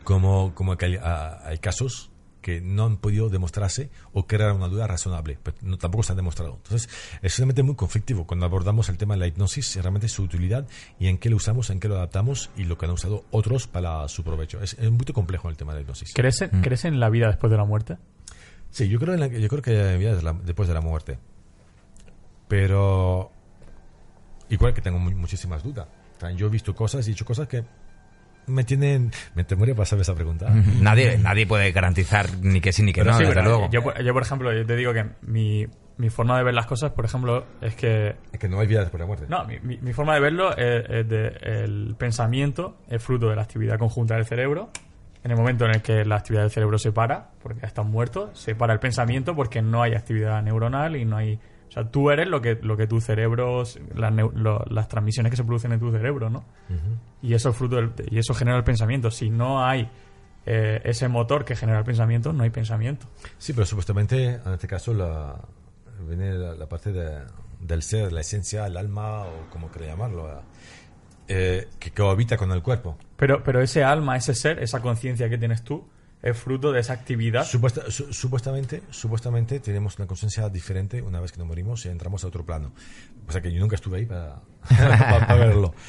como 0.04 0.54
como 0.56 0.76
que 0.76 0.88
hay, 0.88 0.96
ah, 0.96 1.40
hay 1.46 1.60
casos 1.60 2.10
que 2.42 2.62
no 2.62 2.86
han 2.86 2.98
podido 2.98 3.30
demostrarse 3.30 3.90
o 4.14 4.26
crear 4.28 4.54
una 4.54 4.68
duda 4.68 4.88
razonable, 4.88 5.38
pero 5.44 5.58
no, 5.62 5.78
tampoco 5.78 6.04
se 6.04 6.14
han 6.14 6.18
demostrado. 6.18 6.56
Entonces, 6.64 6.90
es 7.22 7.38
realmente 7.38 7.64
muy 7.64 7.76
conflictivo 7.76 8.26
cuando 8.26 8.46
abordamos 8.46 8.88
el 8.90 8.98
tema 8.98 9.14
de 9.16 9.20
la 9.20 9.28
hipnosis, 9.28 9.76
realmente 9.76 10.08
su 10.08 10.24
utilidad 10.24 10.66
y 11.00 11.08
en 11.08 11.18
qué 11.18 11.30
lo 11.30 11.36
usamos, 11.36 11.70
en 11.70 11.80
qué 11.80 11.88
lo 11.90 11.96
adaptamos 11.98 12.50
y 12.56 12.64
lo 12.64 12.78
que 12.78 12.86
han 12.86 12.92
usado 12.92 13.26
otros 13.32 13.68
para 13.68 14.08
su 14.08 14.24
provecho. 14.24 14.62
Es, 14.62 14.74
es 14.80 14.90
muy 14.90 15.06
complejo 15.14 15.50
el 15.50 15.58
tema 15.58 15.74
de 15.74 15.80
la 15.80 15.82
hipnosis. 15.82 16.14
¿Crees, 16.14 16.42
en, 16.42 16.62
¿Crees 16.62 16.86
en 16.86 17.00
la 17.00 17.10
vida 17.10 17.28
después 17.28 17.52
de 17.52 17.58
la 17.58 17.66
muerte? 17.66 17.98
Sí, 18.72 18.88
yo 18.88 19.00
creo, 19.00 19.14
en 19.16 19.20
la- 19.20 19.28
yo 19.28 19.48
creo 19.50 19.62
que 19.62 19.78
hay 19.80 19.98
vida 19.98 20.16
de 20.16 20.22
la- 20.22 20.34
después 20.34 20.68
de 20.68 20.74
la 20.76 20.82
muerte. 20.82 21.18
Pero 22.48 23.32
igual 24.50 24.74
que 24.74 24.82
tengo 24.82 25.00
mu- 25.00 25.12
muchísimas 25.12 25.64
dudas. 25.64 25.88
Yo 26.36 26.48
he 26.48 26.50
visto 26.50 26.76
cosas 26.76 27.08
y 27.08 27.12
he 27.12 27.14
hecho 27.14 27.26
cosas 27.26 27.48
que 27.48 27.64
me 28.50 28.64
tienen... 28.64 29.12
Me 29.36 29.44
temuría 29.44 29.76
pasar 29.76 30.00
esa 30.00 30.16
pregunta. 30.16 30.50
nadie, 30.82 31.18
nadie 31.18 31.48
puede 31.48 31.72
garantizar 31.72 32.28
ni 32.42 32.60
que 32.62 32.74
sí 32.74 32.84
ni 32.84 32.92
que 32.94 33.02
Pero 33.02 33.12
no, 33.12 33.18
sí, 33.18 33.24
desde 33.24 33.36
pero 33.36 33.46
luego. 33.50 33.70
Yo, 33.72 33.84
por- 33.84 34.02
yo, 34.04 34.14
por 34.14 34.22
ejemplo, 34.24 34.54
yo 34.54 34.66
te 34.66 34.76
digo 34.76 34.94
que 34.94 35.06
mi, 35.22 35.66
mi 35.98 36.10
forma 36.10 36.38
de 36.38 36.44
ver 36.44 36.54
las 36.54 36.66
cosas, 36.66 36.92
por 36.92 37.06
ejemplo, 37.06 37.46
es 37.62 37.76
que 37.76 38.16
Es 38.32 38.40
que 38.40 38.50
no 38.50 38.60
hay 38.60 38.68
vida 38.68 38.82
después 38.82 39.00
de 39.00 39.04
la 39.04 39.08
muerte. 39.08 39.26
No, 39.30 39.46
mi, 39.46 39.60
mi- 39.60 39.78
mi 39.78 39.94
forma 39.94 40.14
de 40.16 40.20
verlo 40.20 40.56
es, 40.58 40.86
es 40.90 41.08
de 41.08 41.28
el 41.64 41.96
pensamiento 41.98 42.78
es 42.90 43.02
fruto 43.04 43.30
de 43.30 43.36
la 43.36 43.42
actividad 43.44 43.78
conjunta 43.78 44.16
del 44.16 44.26
cerebro. 44.26 44.70
En 45.24 45.32
el 45.32 45.38
momento 45.38 45.66
en 45.66 45.72
el 45.72 45.82
que 45.82 46.06
la 46.06 46.16
actividad 46.16 46.44
del 46.44 46.52
cerebro 46.52 46.78
se 46.78 46.94
para, 46.94 47.32
porque 47.44 47.60
ya 47.62 47.68
estás 47.68 47.86
muerto, 47.86 48.30
se 48.34 48.56
para 48.56 48.72
el 48.74 48.80
pensamiento 48.80 49.36
porque 49.36 49.62
no 49.62 49.82
hay 49.84 49.94
actividad 49.94 50.42
neuronal 50.42 50.96
y 50.96 51.04
no 51.04 51.18
hay... 51.18 51.40
O 51.68 51.72
sea, 51.72 51.84
tú 51.84 52.10
eres 52.10 52.28
lo 52.30 52.42
que, 52.42 52.58
lo 52.64 52.78
que 52.78 52.88
tu 52.88 53.00
cerebro, 53.02 53.64
las, 53.94 54.14
las 54.72 54.88
transmisiones 54.88 55.30
que 55.30 55.36
se 55.38 55.44
producen 55.44 55.72
en 55.74 55.80
tu 55.80 55.92
cerebro, 55.92 56.30
¿no? 56.30 56.46
Y 57.22 57.34
eso 57.34 57.50
es 57.50 57.56
fruto 57.58 57.76
del- 57.78 57.92
y 58.10 58.18
eso 58.20 58.34
genera 58.34 58.58
el 58.58 58.64
pensamiento. 58.64 59.12
Si 59.12 59.30
no 59.30 59.64
hay 59.66 59.90
eh, 60.46 60.82
ese 60.86 61.08
motor 61.10 61.44
que 61.46 61.56
genera 61.56 61.80
el 61.80 61.86
pensamiento, 61.86 62.32
no 62.34 62.44
hay 62.44 62.50
pensamiento. 62.50 63.08
Sí, 63.38 63.54
pero 63.54 63.66
supuestamente, 63.66 64.40
en 64.44 64.54
este 64.54 64.68
caso, 64.68 64.94
la, 64.94 65.36
viene 66.08 66.34
la, 66.34 66.54
la 66.56 66.68
parte 66.68 66.92
de- 66.92 67.24
del 67.60 67.84
ser, 67.84 68.14
la 68.14 68.22
esencia, 68.22 68.66
el 68.66 68.78
alma, 68.78 69.24
o 69.26 69.50
como 69.52 69.68
quiera 69.70 69.88
llamarlo, 69.88 70.42
eh, 71.28 71.68
que 71.78 71.92
cohabita 71.92 72.38
con 72.38 72.52
el 72.52 72.62
cuerpo. 72.64 72.98
Pero, 73.18 73.44
pero 73.44 73.62
ese 73.62 73.84
alma, 73.84 74.16
ese 74.18 74.34
ser, 74.34 74.64
esa 74.64 74.80
conciencia 74.82 75.30
que 75.30 75.38
tienes 75.38 75.64
tú, 75.64 75.88
es 76.22 76.38
fruto 76.38 76.72
de 76.74 76.82
esa 76.82 76.94
actividad 76.94 77.46
Supuesta- 77.46 77.90
su- 77.92 78.12
supuestamente, 78.14 78.82
supuestamente 78.90 79.60
tenemos 79.60 79.98
una 80.00 80.08
conciencia 80.08 80.50
diferente 80.50 81.02
una 81.02 81.20
vez 81.22 81.32
que 81.32 81.38
nos 81.38 81.48
morimos 81.48 81.86
y 81.86 81.90
entramos 81.90 82.24
a 82.24 82.28
otro 82.28 82.46
plano. 82.46 82.72
O 83.28 83.32
sea 83.32 83.42
que 83.42 83.52
yo 83.54 83.60
nunca 83.60 83.76
estuve 83.76 84.00
ahí 84.00 84.06
para, 84.06 84.40
para- 84.70 85.28
para 85.28 85.36
verlo. 85.36 85.74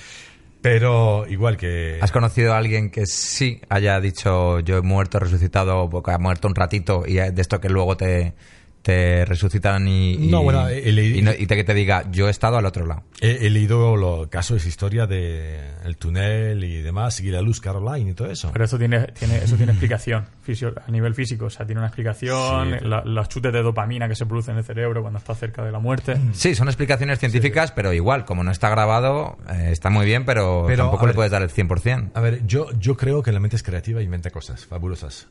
Pero 0.62 1.26
igual 1.26 1.56
que... 1.56 1.98
¿Has 2.02 2.12
conocido 2.12 2.52
a 2.52 2.58
alguien 2.58 2.90
que 2.90 3.06
sí 3.06 3.60
haya 3.68 3.98
dicho 4.00 4.60
yo 4.60 4.76
he 4.76 4.82
muerto, 4.82 5.18
resucitado, 5.18 5.88
porque 5.88 6.10
ha 6.10 6.18
muerto 6.18 6.48
un 6.48 6.54
ratito 6.54 7.04
y 7.06 7.14
de 7.14 7.40
esto 7.40 7.60
que 7.60 7.68
luego 7.68 7.96
te, 7.96 8.34
te 8.82 9.24
resucitan 9.26 9.86
y, 9.86 10.14
y, 10.14 10.28
No, 10.28 10.42
bueno, 10.42 10.66
he 10.68 10.90
leído- 10.90 11.18
y 11.18 11.22
no- 11.22 11.32
y 11.38 11.46
te, 11.46 11.54
que 11.56 11.64
te 11.64 11.74
diga 11.74 12.10
yo 12.10 12.28
he 12.28 12.30
estado 12.30 12.56
al 12.56 12.64
otro 12.64 12.86
lado? 12.86 13.02
He, 13.20 13.46
he 13.46 13.50
leído 13.50 13.94
los 13.96 14.28
casos, 14.28 14.64
historia 14.64 15.06
de 15.06 15.60
el 15.84 15.96
túnel 15.98 16.64
y 16.64 16.80
demás, 16.80 17.14
seguir 17.14 17.34
la 17.34 17.42
luz 17.42 17.60
Caroline 17.60 18.10
y 18.10 18.14
todo 18.14 18.30
eso. 18.30 18.50
Pero 18.52 18.64
eso 18.64 18.78
tiene, 18.78 19.08
tiene, 19.08 19.36
eso 19.36 19.56
tiene 19.56 19.72
explicación 19.72 20.26
fisio- 20.46 20.74
a 20.86 20.90
nivel 20.90 21.14
físico. 21.14 21.44
O 21.46 21.50
sea, 21.50 21.66
tiene 21.66 21.80
una 21.80 21.88
explicación. 21.88 22.78
Sí. 22.80 22.86
la- 22.86 23.02
los 23.04 23.28
chutes 23.28 23.52
de 23.52 23.62
dopamina 23.62 24.08
que 24.08 24.14
se 24.14 24.24
producen 24.24 24.52
en 24.52 24.58
el 24.58 24.64
cerebro 24.64 25.02
cuando 25.02 25.18
está 25.18 25.34
cerca 25.34 25.62
de 25.62 25.72
la 25.72 25.78
muerte. 25.78 26.14
Sí, 26.32 26.54
son 26.54 26.68
explicaciones 26.68 27.18
científicas, 27.18 27.72
pero 27.72 27.92
igual, 27.92 28.24
como 28.24 28.42
no 28.44 28.50
está 28.50 28.70
grabado, 28.70 29.36
eh, 29.52 29.68
está 29.72 29.90
muy 29.90 30.06
bien, 30.06 30.24
pero, 30.24 30.64
Pero, 30.66 30.84
tampoco 30.84 31.04
le 31.04 31.10
ver. 31.10 31.16
puedes 31.16 31.32
dar 31.32 31.42
el 31.42 31.50
100%. 31.50 32.12
A 32.14 32.20
ver, 32.20 32.46
yo, 32.46 32.68
yo 32.78 32.96
creo 32.96 33.22
que 33.22 33.30
la 33.32 33.40
mente 33.40 33.56
es 33.56 33.62
creativa 33.62 34.00
y 34.00 34.04
inventa 34.04 34.30
cosas 34.30 34.64
fabulosas. 34.64 35.28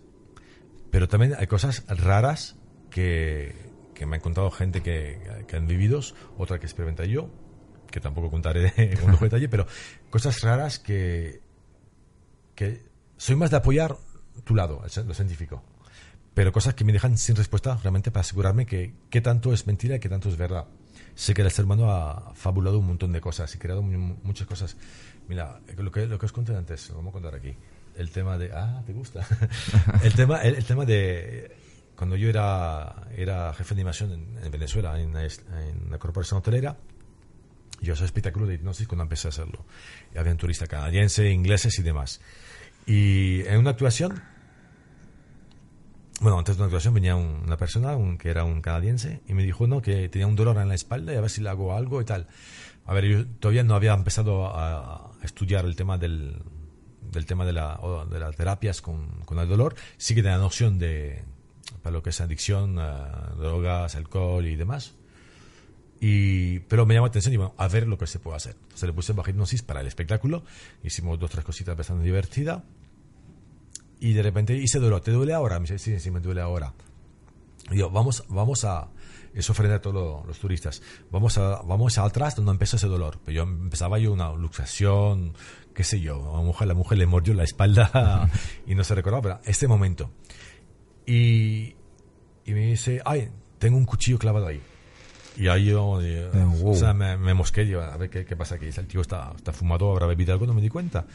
Pero 0.91 1.07
también 1.07 1.36
hay 1.38 1.47
cosas 1.47 1.84
raras 1.88 2.55
que, 2.89 3.55
que 3.93 4.05
me 4.05 4.17
han 4.17 4.21
contado 4.21 4.49
gente 4.51 4.81
que, 4.81 5.19
que 5.47 5.55
han 5.55 5.67
vivido, 5.67 6.01
otra 6.37 6.59
que 6.59 6.65
experimenté 6.65 7.07
yo, 7.09 7.29
que 7.91 7.99
tampoco 7.99 8.29
contaré 8.29 8.71
con 9.01 9.11
lujo 9.11 9.25
de 9.25 9.29
detalle, 9.29 9.49
pero 9.49 9.65
cosas 10.09 10.41
raras 10.41 10.79
que, 10.79 11.41
que 12.55 12.83
soy 13.17 13.35
más 13.35 13.51
de 13.51 13.57
apoyar 13.57 13.95
tu 14.43 14.55
lado, 14.55 14.81
lo 15.05 15.13
científico. 15.13 15.63
pero 16.33 16.51
cosas 16.51 16.73
que 16.73 16.83
me 16.85 16.93
dejan 16.93 17.17
sin 17.17 17.35
respuesta 17.35 17.75
realmente 17.81 18.11
para 18.11 18.21
asegurarme 18.21 18.65
que 18.65 18.93
qué 19.09 19.21
tanto 19.21 19.51
es 19.53 19.67
mentira 19.67 19.95
y 19.95 19.99
qué 19.99 20.09
tanto 20.09 20.29
es 20.29 20.37
verdad. 20.37 20.65
Sé 21.15 21.33
que 21.33 21.41
el 21.41 21.51
ser 21.51 21.65
humano 21.65 21.91
ha 21.91 22.33
fabulado 22.35 22.79
un 22.79 22.87
montón 22.87 23.11
de 23.11 23.19
cosas 23.19 23.53
y 23.53 23.57
creado 23.57 23.81
mu- 23.81 24.15
muchas 24.23 24.47
cosas. 24.47 24.77
Mira, 25.27 25.59
lo 25.77 25.91
que, 25.91 26.05
lo 26.07 26.17
que 26.17 26.25
os 26.25 26.31
conté 26.31 26.55
antes, 26.55 26.89
lo 26.89 26.95
vamos 26.97 27.09
a 27.09 27.13
contar 27.13 27.35
aquí. 27.35 27.53
El 27.97 28.09
tema 28.11 28.37
de... 28.37 28.51
Ah, 28.53 28.81
¿te 28.85 28.93
gusta? 28.93 29.27
el, 30.03 30.13
tema, 30.13 30.41
el, 30.43 30.55
el 30.55 30.63
tema 30.63 30.85
de... 30.85 31.51
Cuando 31.99 32.15
yo 32.15 32.29
era, 32.29 33.07
era 33.13 33.53
jefe 33.53 33.75
de 33.75 33.81
animación 33.81 34.13
en, 34.13 34.37
en 34.41 34.49
Venezuela, 34.51 34.97
en, 35.01 35.13
en 35.17 35.91
la 35.91 35.97
corporación 35.97 36.37
hotelera, 36.37 36.77
yo 37.81 37.91
hacía 37.91 38.05
espectáculo 38.05 38.45
de 38.47 38.53
hipnosis 38.55 38.87
cuando 38.87 39.03
empecé 39.03 39.27
a 39.27 39.31
hacerlo. 39.31 39.65
Y 40.15 40.17
había 40.17 40.31
un 40.31 40.37
turista 40.37 40.65
canadiense, 40.65 41.29
ingleses 41.29 41.77
y 41.77 41.83
demás. 41.83 42.21
Y 42.85 43.41
en 43.47 43.57
una 43.57 43.71
actuación, 43.71 44.21
bueno, 46.21 46.39
antes 46.39 46.55
de 46.55 46.61
una 46.61 46.67
actuación 46.67 46.93
venía 46.93 47.17
un- 47.17 47.41
una 47.45 47.57
persona 47.57 47.97
un- 47.97 48.17
que 48.17 48.29
era 48.29 48.45
un 48.45 48.61
canadiense 48.61 49.19
y 49.27 49.33
me 49.33 49.43
dijo 49.43 49.67
no 49.67 49.81
que 49.81 50.07
tenía 50.07 50.27
un 50.27 50.37
dolor 50.37 50.55
en 50.57 50.69
la 50.69 50.75
espalda 50.75 51.13
y 51.13 51.17
a 51.17 51.21
ver 51.21 51.29
si 51.29 51.41
le 51.41 51.49
hago 51.49 51.75
algo 51.75 52.01
y 52.01 52.05
tal. 52.05 52.27
A 52.85 52.93
ver, 52.93 53.05
yo 53.07 53.27
todavía 53.27 53.63
no 53.63 53.75
había 53.75 53.93
empezado 53.93 54.47
a, 54.47 55.11
a 55.21 55.25
estudiar 55.25 55.65
el 55.65 55.75
tema 55.75 55.97
del, 55.97 56.41
del 57.11 57.25
tema 57.25 57.45
de, 57.45 57.51
la, 57.51 57.77
de 58.09 58.19
las 58.19 58.35
terapias 58.37 58.81
con, 58.81 59.21
con 59.25 59.37
el 59.39 59.49
dolor. 59.49 59.75
Sí 59.97 60.15
que 60.15 60.23
tenía 60.23 60.37
noción 60.37 60.79
de 60.79 61.23
para 61.89 61.97
lo 61.97 62.03
que 62.03 62.11
es 62.11 62.21
adicción, 62.21 62.77
a 62.77 63.33
drogas, 63.37 63.95
alcohol 63.95 64.45
y 64.45 64.55
demás. 64.55 64.93
Y, 65.99 66.59
pero 66.59 66.85
me 66.85 66.93
llamó 66.93 67.07
la 67.07 67.09
atención 67.09 67.33
y 67.33 67.37
bueno, 67.37 67.55
a 67.57 67.67
ver 67.67 67.87
lo 67.87 67.97
que 67.97 68.05
se 68.07 68.19
puede 68.19 68.37
hacer. 68.37 68.55
Entonces 68.61 68.83
le 68.87 68.93
puse 68.93 69.11
bajo 69.13 69.29
hipnosis 69.29 69.63
para 69.63 69.81
el 69.81 69.87
espectáculo. 69.87 70.43
Hicimos 70.83 71.19
dos 71.19 71.31
tres 71.31 71.43
cositas 71.43 71.75
bastante 71.75 72.05
divertidas. 72.05 72.61
Y 73.99 74.13
de 74.13 74.21
repente 74.23 74.53
hice 74.55 74.79
dolor. 74.79 75.01
¿Te 75.01 75.11
duele 75.11 75.33
ahora? 75.33 75.59
Me 75.59 75.63
dice, 75.63 75.79
sí, 75.79 75.99
sí, 75.99 76.11
me 76.11 76.19
duele 76.19 76.41
ahora. 76.41 76.73
Y 77.71 77.77
yo, 77.79 77.89
vamos, 77.89 78.23
vamos 78.29 78.63
a... 78.65 78.87
Eso 79.33 79.53
frena 79.53 79.75
a 79.75 79.81
todos 79.81 79.95
lo- 79.95 80.23
los 80.27 80.39
turistas. 80.39 80.81
Vamos 81.11 81.37
a, 81.37 81.61
vamos 81.63 81.97
a 81.97 82.03
atrás 82.05 82.35
donde 82.35 82.51
empezó 82.51 82.77
ese 82.77 82.87
dolor. 82.87 83.19
Pero 83.25 83.35
yo 83.35 83.43
empezaba 83.43 83.99
yo 83.99 84.13
una 84.13 84.31
luxación, 84.31 85.33
qué 85.73 85.83
sé 85.83 85.99
yo. 85.99 86.33
A 86.33 86.37
la 86.37 86.43
mujer, 86.45 86.67
la 86.67 86.73
mujer 86.75 86.97
le 86.99 87.07
mordió 87.07 87.33
la 87.33 87.43
espalda 87.43 88.29
y 88.67 88.73
no 88.75 88.83
se 88.85 88.95
recordaba. 88.95 89.21
Pero 89.21 89.39
este 89.45 89.67
momento. 89.67 90.11
Y, 91.05 91.75
y 92.49 92.53
me 92.53 92.65
dice, 92.67 93.01
ay, 93.05 93.29
tengo 93.57 93.77
un 93.77 93.85
cuchillo 93.85 94.17
clavado 94.17 94.47
ahí. 94.47 94.61
Y 95.37 95.47
ahí 95.47 95.65
yo, 95.65 96.01
eh, 96.01 96.29
wow. 96.33 96.71
o 96.71 96.75
sea, 96.75 96.93
me, 96.93 97.15
me 97.17 97.33
mosqué, 97.33 97.63
digo, 97.63 97.81
a 97.81 97.95
ver 97.95 98.09
qué, 98.09 98.25
qué 98.25 98.35
pasa 98.35 98.55
aquí. 98.55 98.65
El 98.65 98.87
tío 98.87 99.01
está, 99.01 99.31
está 99.35 99.53
fumado, 99.53 99.91
habrá 99.91 100.05
bebido 100.07 100.33
algo, 100.33 100.45
no 100.45 100.53
me 100.53 100.61
di 100.61 100.69
cuenta. 100.69 101.05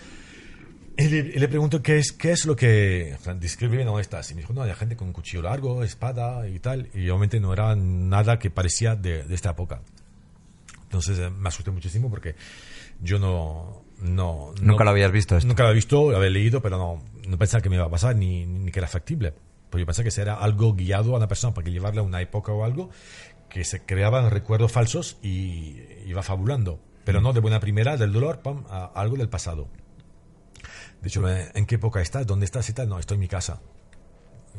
Y 0.96 1.08
le, 1.08 1.18
y 1.18 1.38
le 1.40 1.48
pregunto 1.48 1.82
qué 1.82 1.98
es, 1.98 2.12
qué 2.12 2.30
es 2.30 2.46
lo 2.46 2.54
que... 2.54 3.16
O 3.18 3.22
sea, 3.22 3.34
describe 3.34 3.84
no 3.84 3.98
estás. 3.98 4.30
Y 4.30 4.34
me 4.34 4.42
dijo, 4.42 4.52
no, 4.52 4.62
hay 4.62 4.72
gente 4.74 4.96
con 4.96 5.12
cuchillo 5.12 5.42
largo, 5.42 5.82
espada 5.82 6.48
y 6.48 6.58
tal. 6.60 6.88
Y 6.94 7.08
obviamente 7.10 7.40
no 7.40 7.52
era 7.52 7.74
nada 7.74 8.38
que 8.38 8.48
parecía 8.50 8.94
de, 8.94 9.24
de 9.24 9.34
esta 9.34 9.50
época. 9.50 9.80
Entonces 10.84 11.18
eh, 11.18 11.30
me 11.30 11.48
asusté 11.48 11.72
muchísimo 11.72 12.08
porque 12.08 12.36
yo 13.02 13.18
no... 13.18 13.82
no 14.00 14.52
Nunca 14.62 14.78
no- 14.78 14.84
lo 14.84 14.90
habías 14.90 15.10
visto 15.10 15.36
esto. 15.36 15.48
Nunca 15.48 15.64
lo 15.64 15.70
había 15.70 15.76
visto, 15.76 16.10
lo 16.12 16.16
había 16.16 16.30
leído, 16.30 16.62
pero 16.62 16.78
no, 16.78 17.02
no 17.28 17.36
pensaba 17.36 17.60
que 17.60 17.68
me 17.68 17.74
iba 17.76 17.84
a 17.86 17.90
pasar 17.90 18.14
ni, 18.14 18.46
ni 18.46 18.70
que 18.70 18.78
era 18.78 18.86
factible. 18.88 19.34
Pues 19.74 19.80
yo 19.82 19.86
pensaba 19.86 20.08
que 20.08 20.20
era 20.20 20.34
algo 20.34 20.72
guiado 20.74 21.14
a 21.14 21.16
una 21.16 21.26
persona 21.26 21.52
para 21.52 21.64
que 21.64 21.72
llevarle 21.72 21.98
a 21.98 22.04
una 22.04 22.20
época 22.20 22.52
o 22.52 22.62
algo 22.62 22.90
que 23.48 23.64
se 23.64 23.84
creaban 23.84 24.30
recuerdos 24.30 24.70
falsos 24.70 25.16
y 25.20 25.80
iba 26.06 26.22
fabulando. 26.22 26.78
Pero 27.04 27.20
no 27.20 27.32
de 27.32 27.40
buena 27.40 27.58
primera, 27.58 27.96
del 27.96 28.12
dolor, 28.12 28.40
pam, 28.40 28.62
a 28.70 28.84
algo 28.94 29.16
del 29.16 29.28
pasado. 29.28 29.66
De 31.02 31.08
hecho, 31.08 31.28
¿en 31.28 31.66
qué 31.66 31.74
época 31.74 32.00
estás? 32.00 32.24
¿Dónde 32.24 32.44
estás 32.44 32.68
y 32.68 32.72
tal? 32.72 32.88
No, 32.88 33.00
estoy 33.00 33.16
en 33.16 33.20
mi 33.22 33.26
casa. 33.26 33.60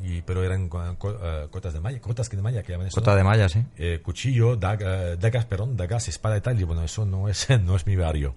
Y, 0.03 0.22
pero 0.24 0.43
eran 0.43 0.66
eh, 0.74 1.47
cotas 1.49 1.74
de 1.74 1.80
malla, 1.80 2.01
cotas 2.01 2.28
que 2.28 2.36
de 2.36 2.41
malla 2.41 2.61
que 2.61 2.74
llaman 2.74 2.88
eso. 2.88 2.95
Cota 2.99 3.11
¿no? 3.11 3.18
de 3.18 3.24
malla, 3.24 3.47
sí. 3.47 3.63
eh, 3.78 4.01
cuchillo, 4.03 4.59
dag- 4.59 4.82
eh, 4.86 5.16
dagas, 5.18 5.45
perdón, 5.45 5.78
dagas, 5.78 6.09
espada 6.09 6.36
y 6.36 6.41
tal. 6.41 6.59
Y 6.59 6.66
bueno, 6.66 6.84
eso 6.84 7.05
no 7.05 7.30
es, 7.30 7.47
no 7.63 7.78
es 7.78 7.88
mi 7.88 7.95
barrio. 7.95 8.36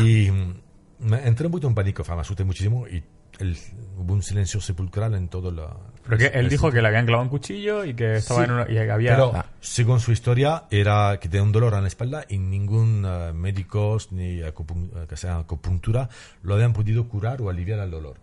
Y 0.00 0.32
mm, 0.32 0.54
me 0.98 1.28
entré 1.28 1.46
un 1.46 1.52
poquito 1.52 1.68
en 1.68 1.76
pánico, 1.76 2.02
me 2.08 2.20
asusté 2.20 2.42
muchísimo 2.42 2.88
y 2.88 3.04
el- 3.42 3.58
hubo 3.98 4.14
un 4.14 4.22
silencio 4.22 4.60
sepulcral 4.60 5.14
en 5.14 5.28
todo 5.28 5.50
la... 5.50 5.68
Pero 6.04 6.18
que 6.18 6.26
él 6.26 6.48
dijo 6.48 6.72
que 6.72 6.82
le 6.82 6.88
habían 6.88 7.06
clavado 7.06 7.22
un 7.24 7.28
cuchillo 7.28 7.84
y 7.84 7.94
que 7.94 8.16
estaba 8.16 8.40
Sí. 8.40 8.44
en 8.46 8.52
una, 8.52 8.62
y 8.64 8.74
que 8.74 8.90
había... 8.90 9.10
Pero, 9.12 9.32
Ah. 9.34 9.46
según 9.60 10.00
su 10.00 10.10
historia, 10.10 10.64
era 10.70 11.18
que 11.20 11.28
tenía 11.28 11.44
un 11.44 11.52
dolor 11.52 11.74
en 11.74 11.82
la 11.82 11.88
espalda 11.88 12.24
y 12.28 12.38
ningún 12.38 13.04
eh, 13.06 13.32
médicos 13.32 14.10
ni 14.10 14.38
acupun- 14.40 14.90
eh, 14.96 15.06
que 15.08 15.16
sea 15.16 15.36
acupuntura 15.38 16.08
lo 16.42 16.54
habían 16.54 16.72
podido 16.72 17.06
curar 17.08 17.40
o 17.42 17.50
aliviar 17.50 17.78
el 17.80 17.90
dolor. 17.90 18.16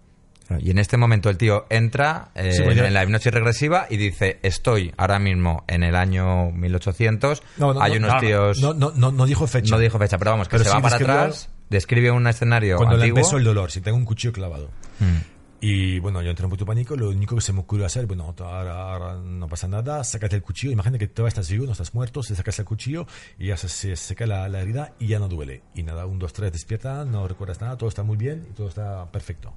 Y 0.59 0.72
en 0.72 0.80
este 0.80 0.97
momento 0.97 1.30
el 1.30 1.38
tío 1.38 1.67
entra 1.70 2.30
eh, 2.34 2.51
Sí, 2.53 2.63
en 2.63 2.91
la 2.93 3.03
hipnosis 3.03 3.32
regresiva 3.32 3.86
y 3.88 3.97
dice, 3.97 4.39
estoy 4.41 4.91
ahora 4.97 5.20
mismo 5.20 5.63
en 5.67 5.84
el 5.84 5.95
año 5.95 6.51
1800, 6.51 7.43
No, 7.57 7.76
no, 7.76 7.80
hay 7.82 7.91
no, 7.91 7.97
unos 8.07 8.13
no, 8.15 8.20
tíos... 8.20 8.59
No, 8.59 8.74
no, 8.74 8.91
no, 8.95 9.11
no 9.11 9.26
dijo 9.28 9.45
fecha. 9.45 9.76
No 9.76 9.80
dijo 9.80 9.99
fecha, 9.99 10.17
pero 10.17 10.32
vamos, 10.32 10.47
que 10.47 10.53
Pero 10.57 10.63
se 10.63 10.70
sí 10.72 10.76
va 10.76 10.82
para 10.82 10.95
atrás, 10.95 11.49
describe 11.70 12.11
un 12.11 12.26
escenario 12.28 12.78
Cuando 12.78 12.97
le 12.97 13.03
antiguo. 13.03 13.20
empezó 13.20 13.38
el 13.38 13.43
dolor, 13.43 13.72
si 13.72 13.82
tengo 13.82 13.97
un 13.97 14.05
cuchillo 14.05 14.34
clavado. 14.34 14.70
Mm. 14.99 15.17
Y 15.61 15.99
bueno, 15.99 16.22
yo 16.22 16.30
entré 16.30 16.45
en 16.45 16.49
puto 16.51 16.65
pánico. 16.65 16.95
Lo 16.95 17.09
único 17.09 17.36
que 17.36 17.41
se 17.41 17.51
me 17.51 17.59
ocurrió 17.59 17.86
hacer, 17.86 18.05
bueno, 18.05 18.34
ahora, 18.39 18.93
ahora 18.93 19.15
no 19.22 19.45
pasa 19.49 19.67
nada, 19.67 20.01
sácate 20.05 20.38
el 20.38 20.41
cuchillo. 20.41 20.72
Imagina 20.72 20.97
que 20.97 21.07
todavía 21.07 21.30
estás 21.30 21.49
vivo, 21.49 21.65
no 21.65 21.74
estás 21.74 21.93
muerto, 21.93 22.24
se 22.24 22.34
sacas 22.34 22.57
el 22.59 22.65
cuchillo 22.65 23.05
y 23.38 23.47
ya 23.47 23.57
se, 23.57 23.67
se 23.67 23.95
seca 23.97 24.26
la, 24.26 24.47
la 24.47 24.61
herida 24.61 24.93
y 24.99 25.07
ya 25.07 25.20
no 25.20 25.28
duele. 25.28 25.63
Y 25.76 25.84
nada, 25.84 26.05
un, 26.05 26.17
dos, 26.17 26.32
tres, 26.32 26.53
despierta, 26.53 27.03
no 27.03 27.28
recuerdas 27.28 27.59
nada, 27.59 27.78
todo 27.78 27.89
está 27.89 28.03
muy 28.03 28.15
bien 28.15 28.47
y 28.49 28.53
todo 28.53 28.70
está 28.70 29.11
perfecto. 29.11 29.53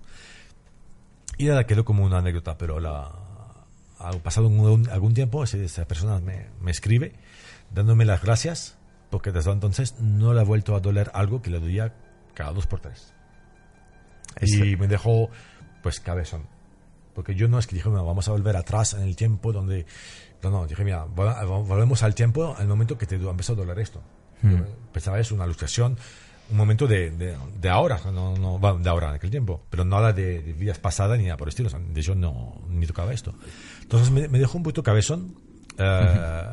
Y 1.38 1.44
nada, 1.44 1.64
quedó 1.66 1.84
como 1.84 2.04
una 2.04 2.18
anécdota, 2.18 2.58
pero 2.58 2.80
la, 2.80 3.10
ha 4.00 4.10
pasado 4.24 4.48
un- 4.48 4.88
algún 4.90 5.14
tiempo, 5.14 5.44
esa 5.44 5.84
persona 5.86 6.18
me, 6.18 6.46
me 6.60 6.72
escribe 6.72 7.12
dándome 7.72 8.04
las 8.04 8.22
gracias 8.22 8.76
porque 9.08 9.30
desde 9.30 9.50
entonces 9.52 9.94
no 10.00 10.34
le 10.34 10.40
ha 10.40 10.44
vuelto 10.44 10.74
a 10.74 10.80
doler 10.80 11.10
algo 11.14 11.42
que 11.42 11.50
le 11.50 11.60
dolía 11.60 11.94
cada 12.34 12.52
dos 12.52 12.66
por 12.66 12.80
tres. 12.80 13.12
Ese- 14.36 14.66
Y 14.66 14.76
me 14.76 14.88
dejó, 14.88 15.30
pues, 15.82 16.00
cabezón. 16.00 16.46
Porque 17.14 17.34
yo 17.34 17.46
no 17.48 17.58
es 17.58 17.66
que 17.66 17.76
dije, 17.76 17.88
"Bueno, 17.88 18.06
vamos 18.06 18.26
a 18.28 18.30
volver 18.32 18.56
atrás 18.56 18.94
en 18.94 19.02
el 19.02 19.16
tiempo 19.16 19.52
donde... 19.52 19.84
No, 20.42 20.50
no, 20.50 20.66
dije, 20.66 20.82
mira, 20.82 21.06
vol- 21.06 21.36
vol- 21.46 21.66
volvemos 21.66 22.02
al 22.02 22.14
tiempo, 22.14 22.54
al 22.58 22.66
momento 22.66 22.96
que 22.98 23.06
te 23.06 23.16
empezó 23.16 23.52
a 23.52 23.56
doler 23.56 23.78
esto. 23.78 24.02
Yo 24.42 24.56
Pensaba 24.92 25.20
es 25.20 25.30
una 25.30 25.44
ilustración, 25.44 25.96
un 26.50 26.56
momento 26.56 26.88
de, 26.88 27.10
de, 27.10 27.36
de 27.60 27.68
ahora, 27.68 28.00
no, 28.06 28.36
no, 28.36 28.58
bueno, 28.58 28.78
de 28.78 28.88
ahora 28.90 29.10
en 29.10 29.14
aquel 29.14 29.30
tiempo, 29.30 29.62
pero 29.70 29.84
nada 29.84 30.12
de, 30.12 30.42
de 30.42 30.52
vidas 30.52 30.78
pasadas 30.80 31.16
ni 31.18 31.24
nada 31.26 31.36
por 31.36 31.46
el 31.46 31.50
estilo. 31.50 31.68
O 31.68 31.70
sea, 31.70 31.78
de 31.78 32.00
hecho, 32.00 32.14
no, 32.16 32.60
ni 32.68 32.86
tocaba 32.86 33.12
esto. 33.12 33.32
Entonces 33.82 34.10
me, 34.10 34.26
me 34.26 34.38
dejó 34.40 34.56
un 34.58 34.64
poquito 34.64 34.82
cabezón 34.82 35.36
eh, 35.78 36.50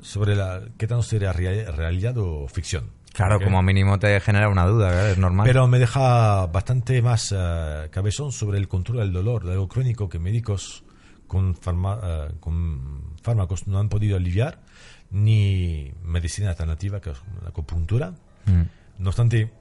sobre 0.00 0.36
la, 0.36 0.62
qué 0.78 0.86
tanto 0.86 1.02
sería 1.02 1.32
rea- 1.32 1.70
realidad 1.72 2.16
o 2.18 2.46
ficción. 2.48 2.90
Claro, 3.12 3.40
como 3.40 3.62
mínimo 3.62 3.98
te 3.98 4.18
genera 4.20 4.48
una 4.48 4.66
duda, 4.66 4.88
¿verdad? 4.90 5.10
es 5.10 5.18
normal. 5.18 5.46
Pero 5.46 5.66
me 5.66 5.78
deja 5.78 6.46
bastante 6.46 7.02
más 7.02 7.34
eh, 7.36 7.88
cabezón 7.90 8.32
sobre 8.32 8.58
el 8.58 8.68
control 8.68 8.98
del 8.98 9.12
dolor, 9.12 9.44
de 9.44 9.52
algo 9.52 9.68
crónico 9.68 10.08
que 10.08 10.18
médicos 10.18 10.84
con, 11.26 11.54
farma- 11.54 12.00
eh, 12.02 12.34
con 12.40 13.14
fármacos 13.22 13.66
no 13.66 13.78
han 13.78 13.88
podido 13.88 14.16
aliviar, 14.16 14.60
ni 15.10 15.92
medicina 16.04 16.50
alternativa, 16.50 17.00
que 17.00 17.10
es 17.10 17.18
la 17.42 17.48
acupuntura. 17.50 18.14
Mm. 18.46 18.62
No 18.98 19.08
obstante, 19.10 19.52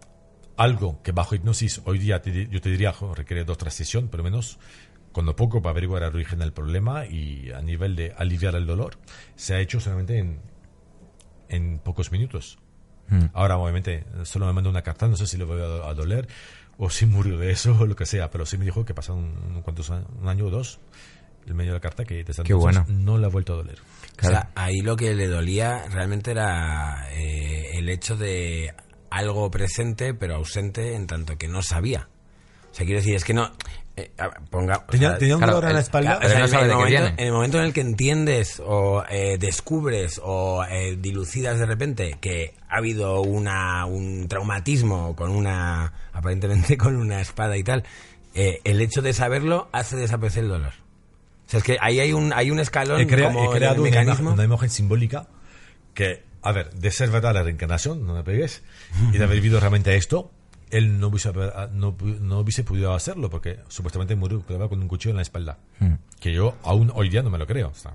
algo 0.58 1.02
que 1.02 1.12
bajo 1.12 1.36
hipnosis 1.36 1.82
hoy 1.86 1.97
día 2.00 2.22
te 2.22 2.47
yo 2.47 2.62
te 2.62 2.70
diría 2.70 2.93
requiere 3.16 3.43
dos 3.45 3.58
tres 3.58 3.74
sesiones, 3.74 4.10
pero 4.12 4.24
menos 4.24 4.60
con 5.12 5.26
lo 5.26 5.36
poco 5.36 5.62
para 5.62 5.72
averiguar 5.72 6.04
el 6.04 6.14
origen 6.14 6.39
del 6.39 6.54
problema 6.54 7.06
y 7.08 7.50
a 7.52 7.62
nivel 7.62 7.95
de 7.95 8.14
aliviar 8.16 8.54
el 8.56 8.68
dolor, 8.68 8.97
se 9.36 9.56
ha 9.56 9.60
hecho 9.60 9.80
solamente 9.80 10.20
en, 10.20 10.39
en 11.50 11.80
pocos 11.80 12.12
minutos. 12.12 12.60
Mm. 13.10 13.26
Ahora, 13.34 13.57
obviamente, 13.57 14.05
solo 14.24 14.45
me 14.47 14.53
mandó 14.53 14.70
una 14.70 14.82
carta, 14.82 15.07
no 15.07 15.16
sé 15.18 15.26
si 15.28 15.38
le 15.38 15.43
voy 15.43 15.62
a, 15.62 15.88
a 15.89 15.93
doler 15.93 16.28
o 16.78 16.89
si 16.89 17.05
murió 17.05 17.38
de 17.38 17.51
eso 17.51 17.76
o 17.80 17.86
lo 17.86 17.95
que 17.95 18.05
sea, 18.05 18.30
pero 18.30 18.45
sí 18.45 18.57
me 18.57 18.66
dijo 18.66 18.86
que 18.86 18.93
pasó 18.93 19.14
un, 19.16 19.34
un- 19.55 19.62
¿cuántos 19.62 19.89
años? 19.91 20.05
un 20.22 20.28
año 20.28 20.45
o 20.45 20.49
dos, 20.49 20.80
el 21.47 21.53
medio 21.55 21.72
de 21.72 21.78
la 21.78 21.82
carta, 21.82 22.05
que 22.05 22.24
desde 22.24 22.43
bueno. 22.53 22.86
no 22.89 23.18
le 23.18 23.26
ha 23.26 23.30
vuelto 23.30 23.53
a 23.53 23.57
doler. 23.57 23.80
O 24.22 24.26
sea, 24.26 24.49
ahí 24.55 24.82
lo 24.82 24.95
que 24.95 25.14
le 25.16 25.28
dolía 25.28 25.86
realmente 25.89 26.32
era 26.32 27.07
eh, 27.12 27.78
el 27.78 27.89
hecho 27.89 28.16
de 28.18 28.74
algo 29.10 29.49
presente 29.49 30.14
pero 30.14 30.36
ausente 30.36 30.93
en 30.95 31.07
tanto 31.07 31.38
que 31.38 31.47
no 31.47 31.64
sabía. 31.64 32.10
O 32.72 32.76
sea, 32.76 32.86
quiero 32.86 32.99
decir, 33.01 33.15
es 33.15 33.24
que 33.24 33.34
no... 33.34 33.51
eh, 33.97 34.11
ponga, 34.49 34.78
o 34.88 34.91
Tenía, 34.91 35.09
sea, 35.09 35.17
tenía 35.17 35.36
un 35.36 35.39
claro, 35.41 35.55
dolor 35.55 35.70
en 35.70 35.74
la 35.74 35.80
el- 35.80 35.84
espalda. 35.84 36.20
Claro, 36.20 36.26
o 36.26 36.30
sea, 36.30 36.39
no 36.39 36.63
en, 36.63 36.70
el 36.70 36.76
momento, 36.78 37.05
en 37.17 37.28
el 37.28 37.32
momento 37.34 37.57
en 37.59 37.63
el 37.65 37.74
que 37.74 37.82
entiendes 37.82 38.61
o 38.65 39.03
eh, 39.09 39.38
descubres 39.39 40.22
o 40.24 40.63
eh, 40.70 40.95
dilucidas 40.99 41.59
de 41.59 41.65
repente 41.65 42.17
que 42.22 42.53
ha 42.70 42.78
habido 42.78 43.22
una, 43.22 43.86
un 43.86 44.28
traumatismo 44.30 45.15
con 45.15 45.32
una, 45.32 45.93
aparentemente 46.13 46.78
con 46.78 46.95
una 46.95 47.20
espada 47.22 47.57
y 47.57 47.63
tal, 47.63 47.84
eh, 48.36 48.61
el 48.63 48.80
hecho 48.82 49.01
de 49.01 49.11
saberlo 49.13 49.67
hace 49.72 49.95
desaparecer 49.97 50.43
el 50.43 50.49
dolor. 50.49 50.74
O 51.47 51.49
sea, 51.49 51.57
es 51.57 51.63
que 51.63 51.78
ahí 51.82 51.99
hay 51.99 52.13
un, 52.13 52.32
hay 52.32 52.51
un 52.51 52.59
escalón 52.59 53.01
he, 53.01 53.07
crea- 53.07 53.28
como 53.34 53.51
he 53.51 53.57
creado 53.57 53.82
una, 53.82 53.89
mecanismo. 53.89 54.13
imagen, 54.22 54.34
una 54.34 54.43
imagen 54.43 54.70
simbólica 54.70 55.28
que, 55.95 56.24
a 56.43 56.51
ver, 56.51 56.70
de 56.76 56.91
ser 56.91 57.09
verdad 57.09 57.34
la 57.34 57.41
reencarnación, 57.43 58.05
no 58.05 58.13
me 58.13 58.24
pegues, 58.24 58.61
y 59.11 59.17
de 59.17 59.24
haber 59.24 59.38
vivido 59.38 59.59
realmente 59.59 59.95
esto, 59.95 60.32
él 60.72 60.99
no 60.99 61.07
hubiese, 61.07 61.32
no, 61.72 61.95
no 62.01 62.39
hubiese 62.39 62.63
podido 62.63 62.93
hacerlo 62.93 63.30
porque 63.30 63.59
supuestamente 63.70 64.15
murió 64.15 64.43
con 64.45 64.82
un 64.82 64.88
cuchillo 64.88 65.11
en 65.11 65.15
la 65.17 65.22
espalda. 65.24 65.57
Hmm. 65.80 65.93
Que 66.20 66.34
yo 66.34 66.55
aún 66.63 66.91
hoy 66.93 67.09
día 67.09 67.22
no 67.24 67.30
me 67.30 67.38
lo 67.38 67.47
creo. 67.47 67.70
o 67.70 67.74
sea. 67.74 67.93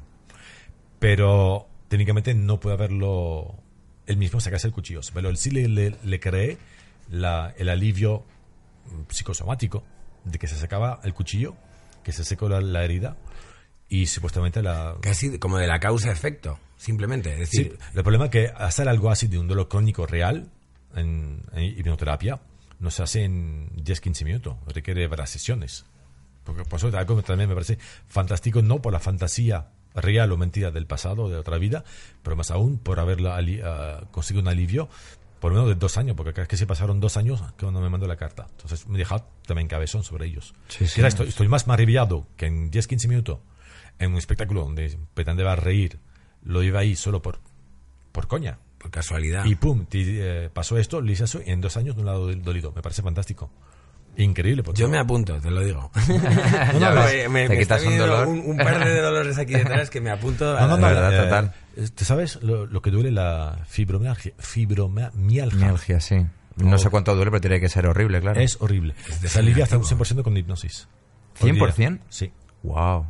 Pero 0.98 1.66
técnicamente 1.88 2.34
no 2.34 2.60
puede 2.60 2.74
haberlo 2.76 3.54
él 4.06 4.16
mismo 4.16 4.40
sacarse 4.40 4.66
el 4.66 4.72
cuchillo. 4.72 5.00
Pero 5.12 5.28
él 5.28 5.36
sí 5.36 5.50
le, 5.50 5.68
le, 5.68 5.96
le 6.02 6.20
cree 6.20 6.58
la- 7.10 7.54
el 7.56 7.68
alivio 7.68 8.24
mm, 8.86 9.10
psicosomático 9.12 9.82
de 10.24 10.38
que 10.38 10.46
se 10.46 10.56
sacaba 10.56 11.00
el 11.04 11.14
cuchillo, 11.14 11.54
que 12.02 12.12
se 12.12 12.24
secó 12.24 12.48
la, 12.48 12.60
la 12.60 12.84
herida 12.84 13.16
y 13.88 14.06
supuestamente 14.06 14.62
la... 14.62 14.96
Casi 15.00 15.38
como 15.38 15.58
de 15.58 15.66
la 15.66 15.78
causa-efecto, 15.78 16.58
simplemente. 16.76 17.42
Es 17.42 17.50
Sí, 17.50 17.64
decir, 17.64 17.78
el 17.94 18.02
problema 18.02 18.26
es 18.26 18.30
que 18.30 18.46
hacer 18.56 18.88
algo 18.88 19.10
así 19.10 19.26
de 19.26 19.38
un 19.38 19.46
dolor 19.48 19.68
crónico 19.68 20.06
real 20.06 20.48
en, 20.96 21.42
en 21.52 21.62
hipnoterapia 21.64 22.40
no 22.84 22.90
se 22.90 23.02
hace 23.02 23.24
en 23.24 23.70
10-15 23.76 24.24
minutos, 24.24 24.56
requiere 24.68 25.06
varias 25.08 25.30
sesiones. 25.30 25.84
Porque 26.44 26.64
por 26.64 26.78
eso 26.78 26.96
algo 26.96 27.22
también 27.22 27.48
me 27.48 27.54
parece 27.54 27.78
fantástico, 28.06 28.60
no 28.62 28.80
por 28.82 28.92
la 28.92 29.00
fantasía 29.00 29.68
real 29.94 30.30
o 30.32 30.36
mentira 30.36 30.70
del 30.70 30.86
pasado, 30.86 31.28
de 31.28 31.36
otra 31.36 31.56
vida, 31.58 31.84
pero 32.22 32.36
más 32.36 32.50
aún 32.50 32.78
por 32.78 33.00
haber 33.00 33.26
ali- 33.26 33.60
ah, 33.64 34.04
conseguido 34.10 34.42
un 34.42 34.48
alivio 34.48 34.88
por 35.40 35.52
lo 35.52 35.58
menos 35.58 35.74
de 35.74 35.78
dos 35.78 35.98
años, 35.98 36.16
porque 36.16 36.32
creo 36.32 36.46
que 36.48 36.56
se 36.56 36.66
pasaron 36.66 37.00
dos 37.00 37.16
años 37.18 37.42
que 37.58 37.64
cuando 37.66 37.80
me 37.80 37.90
mandó 37.90 38.06
la 38.06 38.16
carta. 38.16 38.46
Entonces 38.50 38.86
me 38.86 38.96
dejó 38.96 39.20
también 39.46 39.68
cabezón 39.68 40.02
sobre 40.02 40.26
ellos. 40.26 40.54
Sí, 40.68 40.86
sí. 40.86 40.94
Mira, 40.96 41.08
estoy, 41.08 41.28
estoy 41.28 41.48
más 41.48 41.66
maravillado 41.66 42.26
que 42.36 42.46
en 42.46 42.70
10-15 42.70 43.08
minutos 43.08 43.38
en 43.98 44.12
un 44.12 44.16
espectáculo 44.18 44.62
donde 44.64 44.98
pretendía 45.12 45.54
reír, 45.54 45.98
lo 46.42 46.62
iba 46.62 46.80
ahí 46.80 46.96
solo 46.96 47.20
por, 47.20 47.40
por 48.12 48.26
coña. 48.26 48.58
Por 48.84 48.90
casualidad. 48.90 49.46
Y 49.46 49.54
pum, 49.54 49.86
eh, 49.92 50.50
pasó 50.52 50.76
esto, 50.76 51.00
lo 51.00 51.10
hice 51.10 51.24
eso 51.24 51.40
y 51.44 51.50
en 51.50 51.62
dos 51.62 51.76
años 51.78 51.96
no 51.96 52.02
lo 52.02 52.10
ha 52.10 52.14
dolido. 52.34 52.70
Me 52.76 52.82
parece 52.82 53.00
fantástico. 53.00 53.50
Increíble. 54.18 54.62
por 54.62 54.74
Yo 54.74 54.88
me 54.88 54.98
apunto, 54.98 55.40
te 55.40 55.50
lo 55.50 55.64
digo. 55.64 55.90
Ya 56.78 56.90
No, 56.90 57.00
ves, 57.02 57.28
me, 57.28 57.28
me- 57.30 57.48
te 57.48 57.54
me 57.54 57.58
quitas 57.60 57.78
está 57.82 57.90
un 57.90 57.98
dolor. 57.98 58.28
Un, 58.28 58.38
un 58.44 58.56
par 58.58 58.84
de 58.84 59.00
dolores 59.00 59.38
aquí 59.38 59.54
detrás 59.54 59.88
que 59.88 60.02
me 60.02 60.10
apunto. 60.10 60.54
a 60.56 60.60
No, 60.60 60.68
no, 60.68 60.76
no, 60.76 60.82
la- 60.82 60.88
verdad, 60.92 61.14
eh, 61.14 61.22
total. 61.24 61.54
eh, 61.76 61.88
¿Te 61.94 62.04
sabes 62.04 62.42
lo, 62.42 62.66
lo 62.66 62.82
que 62.82 62.90
duele 62.90 63.10
la 63.10 63.64
fibromialgia? 63.66 64.32
Fibromialgia. 64.38 65.58
Mialgia, 65.58 66.00
sí. 66.00 66.26
No 66.56 66.76
sé 66.78 66.90
cuánto 66.90 67.14
duele, 67.16 67.30
pero 67.30 67.40
tiene 67.40 67.58
que 67.58 67.68
ser 67.70 67.86
horrible, 67.86 68.20
claro. 68.20 68.38
Es 68.40 68.58
horrible. 68.60 68.94
Se 69.24 69.38
alivia 69.38 69.64
hasta 69.64 69.78
un 69.78 69.84
100% 69.84 70.22
con 70.22 70.36
hipnosis. 70.36 70.86
Por 71.40 71.50
día. 71.50 71.88
¿100%? 71.88 72.00
Sí. 72.10 72.30
Wow. 72.62 73.06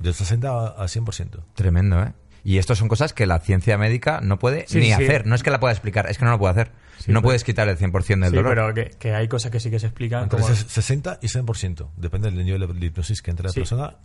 Del 0.00 0.14
60 0.14 0.48
a 0.48 0.66
a 0.70 0.84
100%. 0.86 1.40
Tremendo, 1.54 2.02
¿eh? 2.02 2.12
Y 2.48 2.56
estas 2.56 2.78
son 2.78 2.88
cosas 2.88 3.12
que 3.12 3.26
la 3.26 3.40
ciencia 3.40 3.76
médica 3.76 4.20
no 4.22 4.38
puede 4.38 4.64
Sí, 4.68 4.78
ni 4.78 4.86
sí. 4.86 4.92
hacer. 4.92 5.26
No 5.26 5.34
es 5.34 5.42
que 5.42 5.50
la 5.50 5.60
pueda 5.60 5.72
explicar, 5.72 6.08
es 6.08 6.16
que 6.16 6.24
no 6.24 6.30
lo 6.30 6.38
puede 6.38 6.52
hacer. 6.52 6.70
Sí, 6.96 7.12
no 7.12 7.18
pero- 7.18 7.22
puedes 7.24 7.44
quitar 7.44 7.68
el 7.68 7.76
100% 7.76 8.24
del 8.24 8.30
Sí, 8.30 8.36
dolor. 8.36 8.54
pero 8.54 8.72
que, 8.74 8.96
que 8.98 9.14
hay 9.14 9.28
cosas 9.28 9.50
que 9.50 9.60
sí 9.60 9.70
que 9.70 9.78
se 9.78 9.86
explican 9.86 10.22
Entre 10.22 10.40
como... 10.40 10.50
ses- 10.50 10.66
60 10.66 11.18
y 11.20 11.26
100%. 11.28 11.90
Depende 11.98 12.30
del 12.30 12.42
nivel 12.44 12.66
de 12.80 12.86
hipnosis 12.86 13.20
que 13.20 13.30
entre 13.30 13.48
la 13.48 13.52
Sí. 13.52 13.60
persona 13.60 13.96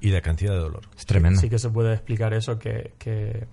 y 0.00 0.10
la 0.10 0.20
cantidad 0.22 0.52
de 0.54 0.58
dolor. 0.58 0.82
Es 0.98 1.06
tremendo. 1.06 1.40
Sí 1.40 1.48
que 1.48 1.60
se 1.60 1.70
puede 1.70 1.92
explicar 1.94 2.34
eso, 2.34 2.58
que, 2.58 2.94
que, 2.98 3.46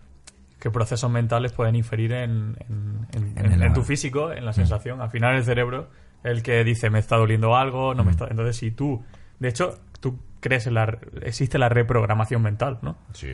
que 0.60 0.72
procesos 0.72 1.12
mentales 1.12 1.52
pueden 1.54 1.76
inferir 1.76 2.12
en, 2.14 2.56
en, 2.68 3.08
en- 3.14 3.38
En 3.38 3.46
en- 3.46 3.52
el- 3.54 3.62
en 3.62 3.74
tu 3.74 3.84
físico, 3.84 4.32
en 4.32 4.44
la 4.44 4.54
sensación. 4.54 5.02
Al 5.02 5.12
final 5.12 5.36
el 5.36 5.44
cerebro 5.44 5.90
el 6.24 6.42
que 6.42 6.64
dice 6.64 6.90
me 6.90 6.98
está 6.98 7.16
doliendo 7.16 7.56
algo, 7.56 7.94
no 7.94 8.04
me 8.04 8.10
está... 8.10 8.26
Entonces 8.28 8.56
si 8.58 8.72
tú... 8.72 9.04
De 9.40 9.50
hecho, 9.50 9.80
tú 10.00 10.20
crees 10.40 10.66
en 10.66 10.74
la... 10.74 10.98
Existe 11.22 11.60
la 11.60 11.70
reprogramación 11.70 12.42
mental, 12.42 12.80
¿no? 12.82 12.98
Sí. 13.14 13.28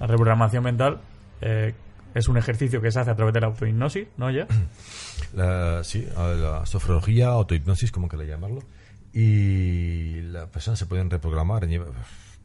La 0.00 0.06
reprogramación 0.06 0.64
mental 0.64 1.00
eh, 1.40 1.74
es 2.14 2.28
un 2.28 2.36
ejercicio 2.36 2.80
que 2.80 2.90
se 2.90 3.00
hace 3.00 3.10
a 3.10 3.16
través 3.16 3.34
de 3.34 3.40
la 3.40 3.46
autohipnosis, 3.48 4.06
¿no, 4.16 4.30
ya? 4.30 4.46
La, 5.34 5.84
sí, 5.84 6.06
la 6.16 6.64
sofrología, 6.64 7.28
autohipnosis, 7.28 7.92
como 7.92 8.08
que 8.08 8.16
le 8.16 8.26
llamarlo. 8.26 8.62
Y 9.12 10.20
las 10.22 10.48
personas 10.48 10.78
se 10.78 10.86
pueden 10.86 11.10
reprogramar, 11.10 11.66
lleva- 11.66 11.86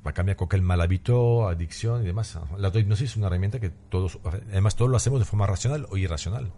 va 0.06 0.12
a 0.12 0.14
cambiar 0.14 0.36
cualquier 0.36 0.62
mal 0.64 0.82
hábito, 0.82 1.48
adicción 1.48 2.04
y 2.04 2.06
demás. 2.08 2.38
La 2.58 2.68
autohipnosis 2.68 3.12
es 3.12 3.16
una 3.18 3.28
herramienta 3.28 3.60
que 3.60 3.70
todos, 3.70 4.20
además 4.50 4.76
todos 4.76 4.92
lo 4.92 4.98
hacemos 4.98 5.20
de 5.20 5.26
forma 5.26 5.48
racional 5.48 5.88
o 5.90 5.98
irracional. 5.98 6.52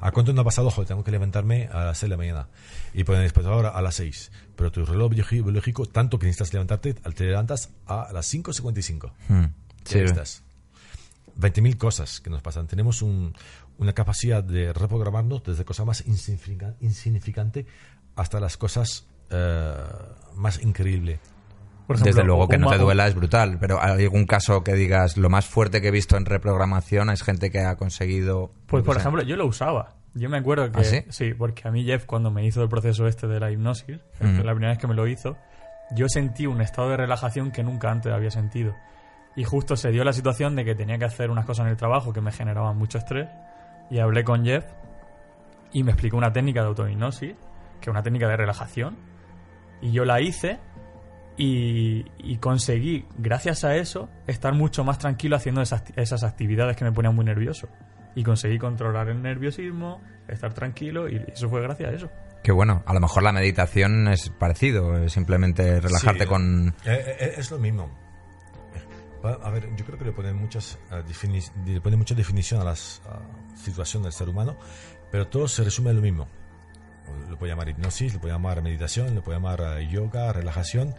¿A 0.00 0.10
cuánto 0.12 0.32
no 0.32 0.42
ha 0.42 0.44
pasado? 0.44 0.70
Joder, 0.70 0.86
tengo 0.88 1.02
que 1.02 1.10
levantarme 1.10 1.68
a 1.72 1.84
las 1.86 1.98
6 1.98 2.02
de 2.02 2.08
la 2.10 2.16
mañana 2.16 2.48
y 2.94 3.04
poner 3.04 3.22
después 3.22 3.46
ahora 3.46 3.70
a 3.70 3.82
las 3.82 3.94
6. 3.96 4.30
Pero 4.54 4.70
tu 4.70 4.84
reloj 4.84 5.10
biológico, 5.10 5.44
biológico, 5.44 5.86
tanto 5.86 6.18
que 6.18 6.26
necesitas 6.26 6.52
levantarte, 6.52 6.94
te 6.94 7.24
levantas 7.24 7.70
a 7.86 8.08
las 8.12 8.32
5.55. 8.32 9.12
Hmm. 9.28 9.44
¿Qué 9.88 9.98
Sí, 10.00 10.04
estás? 10.04 10.42
20.000 11.36 11.76
cosas 11.76 12.20
que 12.20 12.30
nos 12.30 12.42
pasan. 12.42 12.66
Tenemos 12.66 13.02
un- 13.02 13.34
una 13.78 13.92
capacidad 13.92 14.42
de 14.42 14.72
reprogramarnos 14.72 15.42
desde 15.44 15.64
cosas 15.64 15.86
más 15.86 16.04
insignifica- 16.06 16.74
insignificantes 16.80 17.66
hasta 18.16 18.40
las 18.40 18.56
cosas 18.56 19.06
eh, 19.30 19.74
más 20.36 20.62
increíbles. 20.62 21.20
Ejemplo, 21.90 22.04
Desde 22.04 22.24
luego 22.24 22.48
que 22.48 22.58
no 22.58 22.70
te 22.70 22.78
duela 22.78 23.06
es 23.06 23.14
brutal, 23.14 23.58
pero 23.60 23.78
¿hay 23.82 24.02
algún 24.04 24.24
caso 24.26 24.62
que 24.64 24.72
digas 24.74 25.16
lo 25.16 25.28
más 25.30 25.46
fuerte 25.46 25.80
que 25.80 25.88
he 25.88 25.90
visto 25.90 26.16
en 26.16 26.24
reprogramación 26.26 27.08
es 27.10 27.22
gente 27.22 27.50
que 27.50 27.60
ha 27.60 27.76
conseguido... 27.76 28.50
Pues 28.66 28.82
por 28.84 28.96
ejemplo, 28.96 29.22
yo 29.22 29.36
lo 29.36 29.46
usaba. 29.46 29.96
Yo 30.14 30.28
me 30.30 30.38
acuerdo 30.38 30.70
que... 30.72 30.80
¿Ah, 30.80 31.02
sí? 31.10 31.34
porque 31.34 31.68
a 31.68 31.70
mí 31.70 31.84
Jeff 31.84 32.04
cuando 32.06 32.30
me 32.30 32.44
hizo 32.46 32.62
el 32.62 32.68
proceso 32.68 33.06
este 33.06 33.26
de 33.26 33.38
la 33.40 33.50
hipnosis, 33.50 33.98
que 34.18 34.24
Mm. 34.26 34.40
la 34.44 34.52
primera 34.52 34.72
vez 34.72 34.78
que 34.78 34.86
me 34.86 34.94
lo 34.94 35.06
hizo, 35.06 35.36
yo 35.94 36.08
sentí 36.08 36.46
un 36.46 36.60
estado 36.60 36.88
de 36.90 36.96
relajación 36.96 37.50
que 37.52 37.62
nunca 37.62 37.90
antes 37.90 38.12
había 38.12 38.30
sentido. 38.30 38.74
Y 39.38 39.44
justo 39.44 39.76
se 39.76 39.92
dio 39.92 40.02
la 40.02 40.12
situación 40.12 40.56
de 40.56 40.64
que 40.64 40.74
tenía 40.74 40.98
que 40.98 41.04
hacer 41.04 41.30
unas 41.30 41.46
cosas 41.46 41.66
en 41.66 41.70
el 41.70 41.76
trabajo 41.76 42.12
que 42.12 42.20
me 42.20 42.32
generaban 42.32 42.76
mucho 42.76 42.98
estrés. 42.98 43.28
Y 43.88 44.00
hablé 44.00 44.24
con 44.24 44.44
Jeff 44.44 44.64
y 45.72 45.84
me 45.84 45.92
explicó 45.92 46.16
una 46.16 46.32
técnica 46.32 46.60
de 46.62 46.66
autohipnosis, 46.66 47.34
que 47.80 47.82
es 47.82 47.88
una 47.88 48.02
técnica 48.02 48.26
de 48.26 48.36
relajación. 48.36 48.96
Y 49.80 49.92
yo 49.92 50.04
la 50.04 50.20
hice 50.20 50.58
y, 51.36 52.04
y 52.18 52.38
conseguí, 52.38 53.06
gracias 53.16 53.62
a 53.62 53.76
eso, 53.76 54.08
estar 54.26 54.54
mucho 54.54 54.82
más 54.82 54.98
tranquilo 54.98 55.36
haciendo 55.36 55.62
esas, 55.62 55.84
esas 55.94 56.24
actividades 56.24 56.76
que 56.76 56.84
me 56.84 56.90
ponían 56.90 57.14
muy 57.14 57.24
nervioso. 57.24 57.68
Y 58.16 58.24
conseguí 58.24 58.58
controlar 58.58 59.08
el 59.08 59.22
nerviosismo, 59.22 60.02
estar 60.26 60.52
tranquilo, 60.52 61.08
y 61.08 61.22
eso 61.32 61.48
fue 61.48 61.62
gracias 61.62 61.90
a 61.90 61.94
eso. 61.94 62.10
Qué 62.42 62.50
bueno, 62.50 62.82
a 62.86 62.92
lo 62.92 62.98
mejor 62.98 63.22
la 63.22 63.30
meditación 63.30 64.08
es 64.08 64.30
parecido, 64.30 64.98
es 64.98 65.12
simplemente 65.12 65.80
relajarte 65.80 66.24
Sí, 66.24 66.28
con... 66.28 66.74
eh, 66.84 67.16
eh, 67.20 67.34
es 67.36 67.52
lo 67.52 67.60
mismo. 67.60 68.07
A 69.42 69.50
ver, 69.50 69.68
yo 69.76 69.84
creo 69.84 69.98
que 69.98 70.04
le 70.04 70.12
ponen 70.12 70.36
muchas 70.36 70.78
defini- 71.08 71.50
le 71.66 71.80
ponen 71.80 71.98
mucha 71.98 72.14
definición 72.14 72.60
a 72.60 72.64
la 72.64 72.74
situación 73.56 74.02
del 74.02 74.12
ser 74.12 74.28
humano, 74.28 74.56
pero 75.10 75.26
todo 75.28 75.48
se 75.48 75.64
resume 75.64 75.90
a 75.90 75.92
lo 75.92 76.00
mismo. 76.00 76.26
Lo 77.30 77.38
puede 77.38 77.52
llamar 77.52 77.68
hipnosis, 77.68 78.14
lo 78.14 78.20
puede 78.20 78.34
llamar 78.34 78.60
meditación, 78.62 79.14
lo 79.14 79.22
puede 79.22 79.38
llamar 79.38 79.60
eh, 79.78 79.88
yoga, 79.88 80.32
relajación, 80.32 80.94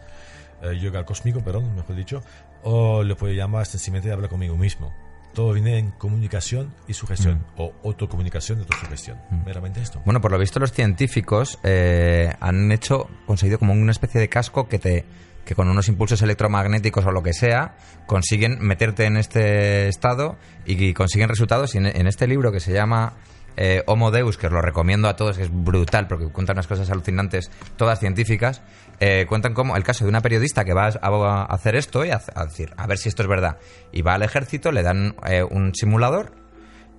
eh, 0.62 0.76
yoga 0.78 1.04
cósmico, 1.04 1.40
perdón, 1.40 1.74
mejor 1.76 1.94
dicho, 1.94 2.22
o 2.64 3.02
lo 3.04 3.16
puede 3.16 3.36
llamar 3.36 3.66
sencillamente 3.66 4.10
hablar 4.12 4.28
conmigo 4.28 4.56
mismo. 4.56 4.92
Todo 5.34 5.52
viene 5.52 5.78
en 5.78 5.92
comunicación 5.92 6.74
y 6.88 6.94
sugestión, 6.94 7.46
o 7.56 7.72
autocomunicación 7.84 8.58
y 8.58 8.62
autosugestión. 8.62 9.16
Meramente 9.46 9.80
esto. 9.80 10.02
Bueno, 10.04 10.20
por 10.20 10.32
lo 10.32 10.38
visto 10.40 10.58
los 10.58 10.72
científicos 10.72 11.60
eh, 11.62 12.34
han 12.40 12.72
hecho, 12.72 13.08
conseguido 13.26 13.60
como 13.60 13.72
una 13.72 13.92
especie 13.92 14.20
de 14.20 14.28
casco 14.28 14.66
que 14.68 14.80
te 14.80 15.04
que 15.44 15.54
con 15.54 15.68
unos 15.68 15.88
impulsos 15.88 16.22
electromagnéticos 16.22 17.04
o 17.06 17.10
lo 17.10 17.22
que 17.22 17.32
sea 17.32 17.76
consiguen 18.06 18.58
meterte 18.60 19.04
en 19.04 19.16
este 19.16 19.88
estado 19.88 20.36
y, 20.66 20.92
consiguen 20.94 21.28
resultados. 21.28 21.74
Y 21.74 21.78
en, 21.78 22.06
este 22.06 22.26
libro 22.26 22.52
que 22.52 22.60
se 22.60 22.72
llama 22.72 23.14
eh, 23.56 23.82
Homo 23.86 24.10
Deus, 24.10 24.36
que 24.36 24.46
os 24.46 24.52
lo 24.52 24.62
recomiendo 24.62 25.08
a 25.08 25.16
todos, 25.16 25.38
es 25.38 25.50
brutal 25.52 26.06
porque 26.06 26.26
cuenta 26.28 26.52
unas 26.52 26.66
cosas 26.66 26.90
alucinantes, 26.90 27.50
todas 27.76 27.98
científicas, 27.98 28.62
eh, 29.00 29.26
cuentan 29.28 29.54
como 29.54 29.76
el 29.76 29.82
caso 29.82 30.04
de 30.04 30.10
una 30.10 30.20
periodista 30.20 30.64
que 30.64 30.74
va 30.74 30.88
a, 31.00 31.44
hacer 31.44 31.74
esto 31.76 32.04
y 32.04 32.10
a, 32.10 32.20
a 32.34 32.44
decir, 32.44 32.72
a 32.76 32.86
ver 32.86 32.98
si 32.98 33.08
esto 33.08 33.22
es 33.22 33.28
verdad. 33.28 33.58
Y 33.92 34.02
va 34.02 34.14
al 34.14 34.22
ejército, 34.22 34.72
le 34.72 34.82
dan 34.82 35.16
eh, 35.26 35.42
un 35.42 35.74
simulador 35.74 36.32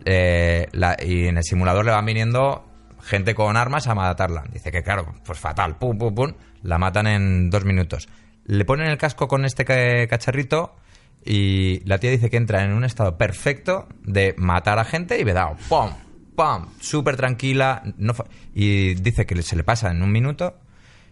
eh, 0.06 0.68
la- 0.72 0.98
y 1.00 1.28
en 1.28 1.38
el 1.38 1.44
simulador 1.44 1.86
le 1.86 1.92
van 1.92 2.06
viniendo 2.06 2.68
gente 3.02 3.36
con 3.36 3.58
armas 3.58 3.88
a 3.88 3.96
matarla. 3.96 4.44
Dice 4.52 4.72
que 4.72 4.84
claro, 4.84 5.14
pues 5.26 5.40
fatal, 5.40 5.78
pum, 5.78 5.98
pum, 5.98 6.14
pum, 6.14 6.34
la 6.64 6.78
matan 6.78 7.08
en 7.08 7.50
dos 7.50 7.66
minutos. 7.66 8.08
Le 8.46 8.66
ponen 8.66 8.88
el 8.88 8.98
casco 8.98 9.28
con 9.28 9.46
este 9.46 9.66
ca- 9.66 10.08
cacharrito 10.08 10.76
y 11.24 11.82
la 11.86 12.00
tía 12.00 12.10
dice 12.12 12.30
que 12.30 12.38
entra 12.38 12.64
en 12.64 12.72
un 12.74 12.84
estado 12.84 13.18
perfecto 13.18 13.88
de 14.04 14.34
matar 14.38 14.80
a 14.80 14.84
gente 14.86 15.20
y 15.20 15.24
vedado, 15.24 15.56
pum, 15.70 15.92
pum, 16.36 16.68
súper 16.80 17.16
tranquila. 17.16 17.84
No 17.98 18.14
y 18.56 18.96
dice 18.96 19.26
que 19.26 19.42
se 19.44 19.56
le 19.56 19.64
pasa 19.64 19.92
en 19.92 20.02
un 20.02 20.12
minuto 20.12 20.58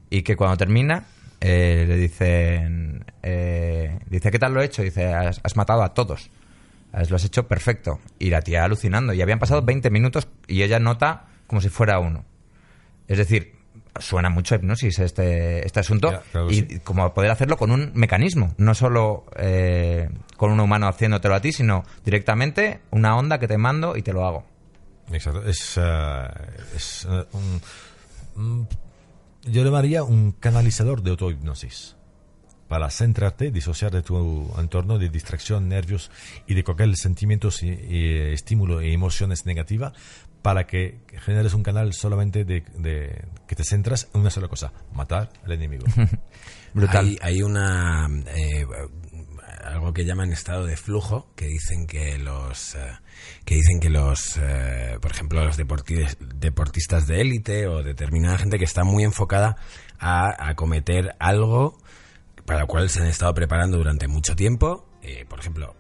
y 0.09 0.23
que 0.23 0.35
cuando 0.35 0.57
termina 0.57 1.05
eh, 1.41 1.85
le 1.87 1.95
dicen, 1.97 3.05
eh, 3.23 3.99
dice, 4.09 4.31
¿qué 4.31 4.39
tal 4.39 4.53
lo 4.53 4.61
he 4.61 4.65
hecho? 4.65 4.81
Dice, 4.81 5.13
has, 5.13 5.39
has 5.43 5.55
matado 5.55 5.83
a 5.83 5.93
todos. 5.93 6.29
Lo 7.07 7.15
has 7.15 7.23
hecho 7.23 7.47
perfecto. 7.47 7.99
Y 8.17 8.31
la 8.31 8.41
tía 8.41 8.63
alucinando. 8.65 9.13
Y 9.13 9.21
habían 9.21 9.37
pasado 9.37 9.61
20 9.61 9.91
minutos 9.91 10.27
y 10.47 10.63
ella 10.63 10.79
nota 10.79 11.27
como 11.45 11.61
si 11.61 11.69
fuera 11.69 11.99
uno. 11.99 12.25
Es 13.07 13.19
decir, 13.19 13.53
suena 13.99 14.29
mucho 14.29 14.55
a 14.55 14.57
hipnosis 14.57 14.99
este, 14.99 15.65
este 15.65 15.79
asunto. 15.79 16.11
Ya, 16.11 16.21
claro 16.31 16.47
que 16.47 16.55
y 16.55 16.57
sí. 16.61 16.79
como 16.79 17.13
poder 17.13 17.31
hacerlo 17.31 17.57
con 17.57 17.71
un 17.71 17.91
mecanismo. 17.93 18.53
No 18.57 18.73
solo 18.73 19.25
eh, 19.37 20.09
con 20.37 20.51
un 20.51 20.59
humano 20.59 20.87
haciéndotelo 20.87 21.35
a 21.35 21.41
ti, 21.41 21.51
sino 21.51 21.83
directamente 22.03 22.81
una 22.91 23.15
onda 23.17 23.39
que 23.39 23.47
te 23.47 23.57
mando 23.57 23.95
y 23.95 24.01
te 24.01 24.13
lo 24.13 24.25
hago. 24.25 24.45
Exacto. 25.11 25.43
Es, 25.47 25.79
es 26.75 27.07
eh, 27.09 27.25
un- 28.35 28.67
yo 29.43 29.63
le 29.63 29.69
llamaría 29.69 30.03
un 30.03 30.31
canalizador 30.33 31.01
de 31.01 31.11
autohipnosis 31.11 31.95
para 32.67 32.89
centrarte, 32.91 33.49
disociar 33.51 33.91
de 33.91 34.03
tu 34.03 34.53
entorno 34.59 34.99
de 34.99 35.09
distracción, 35.09 35.67
nervios 35.69 36.11
y 36.45 36.53
de 36.53 36.63
cualquier 36.63 36.95
sentimientos 36.97 37.63
y, 37.63 37.69
y, 37.69 38.31
estímulo 38.33 38.79
e 38.79 38.93
emociones 38.93 39.45
negativas 39.47 39.93
para 40.41 40.65
que 40.65 40.99
generes 41.25 41.53
un 41.53 41.63
canal 41.63 41.93
solamente 41.93 42.45
de, 42.45 42.63
de, 42.77 43.25
que 43.47 43.55
te 43.55 43.63
centras 43.63 44.09
en 44.13 44.21
una 44.21 44.29
sola 44.29 44.47
cosa, 44.47 44.71
matar 44.93 45.29
al 45.43 45.51
enemigo. 45.51 45.85
Brutal. 46.73 47.05
Hay, 47.05 47.17
hay 47.21 47.41
una 47.41 48.07
eh, 48.35 48.65
algo 49.63 49.93
que 49.93 50.05
llaman 50.05 50.31
estado 50.31 50.65
de 50.65 50.77
flujo 50.77 51.27
que 51.35 51.47
dicen 51.47 51.87
que 51.87 52.17
los 52.17 52.75
eh, 52.75 52.79
que 53.45 53.55
dicen 53.55 53.79
que 53.79 53.89
los 53.89 54.37
eh, 54.41 54.97
por 55.01 55.11
ejemplo 55.11 55.43
los 55.43 55.57
deporti- 55.57 56.15
deportistas 56.35 57.07
de 57.07 57.21
élite 57.21 57.67
o 57.67 57.83
determinada 57.83 58.37
gente 58.37 58.57
que 58.57 58.65
está 58.65 58.83
muy 58.83 59.03
enfocada 59.03 59.57
a 59.99 60.49
acometer 60.49 61.15
algo 61.19 61.77
para 62.45 62.61
lo 62.61 62.67
cual 62.67 62.89
se 62.89 63.01
han 63.01 63.07
estado 63.07 63.33
preparando 63.33 63.77
durante 63.77 64.07
mucho 64.07 64.35
tiempo 64.35 64.87
eh, 65.01 65.25
por 65.27 65.39
ejemplo 65.39 65.75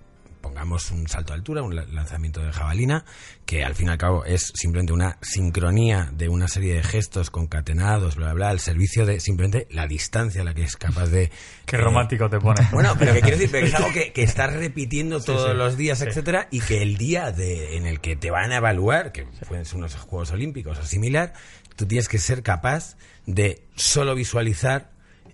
pongamos 0.49 0.89
un 0.89 1.07
salto 1.07 1.33
de 1.33 1.37
altura, 1.37 1.61
un 1.61 1.75
la- 1.75 1.85
lanzamiento 1.85 2.41
de 2.41 2.51
jabalina, 2.51 3.05
que 3.45 3.63
al 3.63 3.75
fin 3.75 3.85
y 3.87 3.91
al 3.91 3.99
cabo 3.99 4.25
es 4.25 4.51
simplemente 4.55 4.91
una 4.91 5.19
sincronía 5.21 6.09
de 6.11 6.27
una 6.27 6.47
serie 6.47 6.73
de 6.73 6.81
gestos 6.81 7.29
concatenados, 7.29 8.15
bla, 8.15 8.27
bla, 8.27 8.33
bla, 8.33 8.49
al 8.49 8.59
servicio 8.59 9.05
de 9.05 9.19
simplemente 9.19 9.67
la 9.69 9.85
distancia 9.85 10.41
a 10.41 10.45
la 10.45 10.55
que 10.55 10.63
es 10.63 10.75
capaz 10.75 11.05
de... 11.05 11.29
Qué 11.67 11.75
eh, 11.75 11.79
romántico 11.79 12.31
te 12.31 12.39
pones. 12.39 12.71
bueno, 12.71 12.95
pero 12.97 13.13
que 13.13 13.21
quiero 13.21 13.37
decir, 13.37 13.51
pero 13.51 13.67
es 13.67 13.75
algo 13.75 13.93
que, 13.93 14.11
que 14.11 14.23
estás 14.23 14.51
repitiendo 14.51 15.21
todos 15.21 15.51
sí, 15.51 15.55
los 15.55 15.77
días, 15.77 15.99
sí. 15.99 16.05
etcétera, 16.05 16.47
y 16.49 16.61
que 16.61 16.81
el 16.81 16.97
día 16.97 17.31
de, 17.31 17.77
en 17.77 17.85
el 17.85 17.99
que 17.99 18.15
te 18.15 18.31
van 18.31 18.51
a 18.51 18.57
evaluar, 18.57 19.11
que 19.11 19.27
pueden 19.47 19.65
ser 19.65 19.77
unos 19.77 19.95
Juegos 19.97 20.31
Olímpicos 20.31 20.79
o 20.79 20.83
similar, 20.83 21.33
tú 21.75 21.85
tienes 21.85 22.09
que 22.09 22.17
ser 22.17 22.41
capaz 22.41 22.97
de 23.27 23.61
solo 23.75 24.15
visualizar 24.15 24.89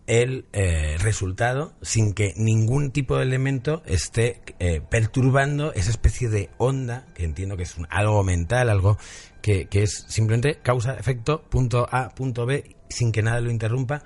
el 0.07 0.45
eh, 0.53 0.97
resultado 0.99 1.73
sin 1.81 2.13
que 2.13 2.33
ningún 2.37 2.91
tipo 2.91 3.17
de 3.17 3.23
elemento 3.23 3.81
esté 3.85 4.41
eh, 4.59 4.81
perturbando 4.89 5.73
esa 5.73 5.89
especie 5.89 6.29
de 6.29 6.49
onda, 6.57 7.07
que 7.15 7.23
entiendo 7.23 7.57
que 7.57 7.63
es 7.63 7.75
un- 7.77 7.87
algo 7.89 8.23
mental, 8.23 8.69
algo 8.69 8.97
que, 9.41 9.65
que 9.65 9.83
es 9.83 10.05
simplemente 10.07 10.59
causa, 10.61 10.93
efecto, 10.95 11.43
punto 11.49 11.87
A, 11.91 12.09
punto 12.09 12.45
B, 12.45 12.75
sin 12.89 13.11
que 13.11 13.21
nada 13.23 13.39
lo 13.41 13.49
interrumpa. 13.51 14.03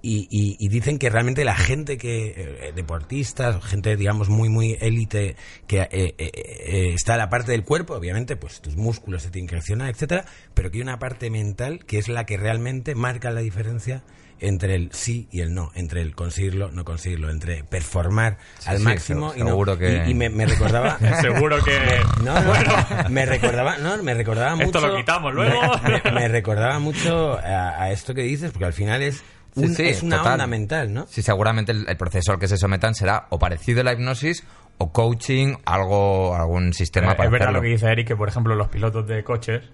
Y, 0.00 0.28
y- 0.30 0.56
y 0.60 0.68
dicen 0.68 0.96
que 0.98 1.10
realmente 1.10 1.44
la 1.44 1.56
gente 1.56 1.98
que, 1.98 2.28
eh, 2.36 2.72
deportistas, 2.72 3.64
gente 3.64 3.96
digamos 3.96 4.28
muy, 4.28 4.48
muy 4.48 4.76
élite, 4.80 5.34
que 5.66 5.80
eh, 5.80 6.14
eh, 6.18 6.92
está 6.94 7.16
la 7.16 7.28
parte 7.28 7.50
del 7.50 7.64
cuerpo, 7.64 7.94
obviamente, 7.94 8.36
pues 8.36 8.60
tus 8.60 8.76
músculos 8.76 9.22
se 9.24 9.30
tienen 9.30 9.48
que 9.48 9.56
etcétera, 9.56 10.24
pero 10.54 10.70
que 10.70 10.78
hay 10.78 10.82
una 10.82 11.00
parte 11.00 11.30
mental 11.30 11.84
que 11.84 11.98
es 11.98 12.08
la 12.08 12.26
que 12.26 12.36
realmente 12.36 12.94
marca 12.94 13.30
la 13.32 13.40
diferencia 13.40 14.04
entre 14.40 14.74
el 14.74 14.92
sí 14.92 15.28
y 15.30 15.40
el 15.40 15.54
no, 15.54 15.70
entre 15.74 16.02
el 16.02 16.14
conseguirlo, 16.14 16.70
no 16.70 16.84
conseguirlo, 16.84 17.30
entre 17.30 17.64
performar 17.64 18.38
Sí, 18.58 18.68
al 18.70 18.78
sí, 18.78 18.84
máximo 18.84 19.32
se- 19.32 19.40
y 19.40 19.42
no. 19.42 19.78
que- 19.78 20.04
Y, 20.06 20.10
y 20.10 20.14
me, 20.14 20.28
me 20.30 20.46
recordaba. 20.46 20.98
Seguro 21.20 21.62
que... 21.64 21.78
No, 22.24 22.34
no, 22.40 22.50
me 23.10 23.26
recordaba, 23.26 23.78
no, 23.78 24.02
me 24.02 24.14
recordaba 24.14 24.54
mucho. 24.56 24.78
Esto 24.78 24.86
lo 24.88 24.96
quitamos 24.96 25.32
luego. 25.34 25.60
Me, 26.04 26.10
me 26.12 26.28
recordaba 26.28 26.78
mucho 26.78 27.38
a, 27.38 27.82
a 27.82 27.90
esto 27.90 28.14
que 28.14 28.22
dices, 28.22 28.50
porque 28.52 28.66
al 28.66 28.72
final 28.72 29.02
es, 29.02 29.22
Sí, 29.54 29.64
un- 29.64 29.74
sí, 29.74 29.82
es 29.88 30.02
una 30.02 30.18
total. 30.18 30.32
onda 30.34 30.46
mental, 30.46 30.92
¿no? 30.92 31.06
Sí, 31.08 31.22
seguramente 31.22 31.72
el, 31.72 31.88
el 31.88 31.96
proceso 31.96 32.32
al 32.32 32.38
que 32.38 32.48
se 32.48 32.56
sometan 32.56 32.94
será 32.94 33.26
o 33.30 33.38
parecido 33.38 33.80
a 33.80 33.84
la 33.84 33.92
hipnosis 33.94 34.44
o 34.78 34.92
coaching, 34.92 35.56
algo, 35.64 36.34
algún 36.36 36.72
sistema 36.72 37.08
Pero 37.08 37.16
para 37.16 37.26
es 37.26 37.32
verdad 37.32 37.48
hacerlo. 37.48 37.58
lo 37.58 37.62
que 37.64 37.68
dice 37.70 37.86
Eric, 37.90 38.06
que 38.08 38.16
por 38.16 38.28
ejemplo 38.28 38.54
los 38.54 38.68
pilotos 38.68 39.06
de 39.08 39.24
coches 39.24 39.64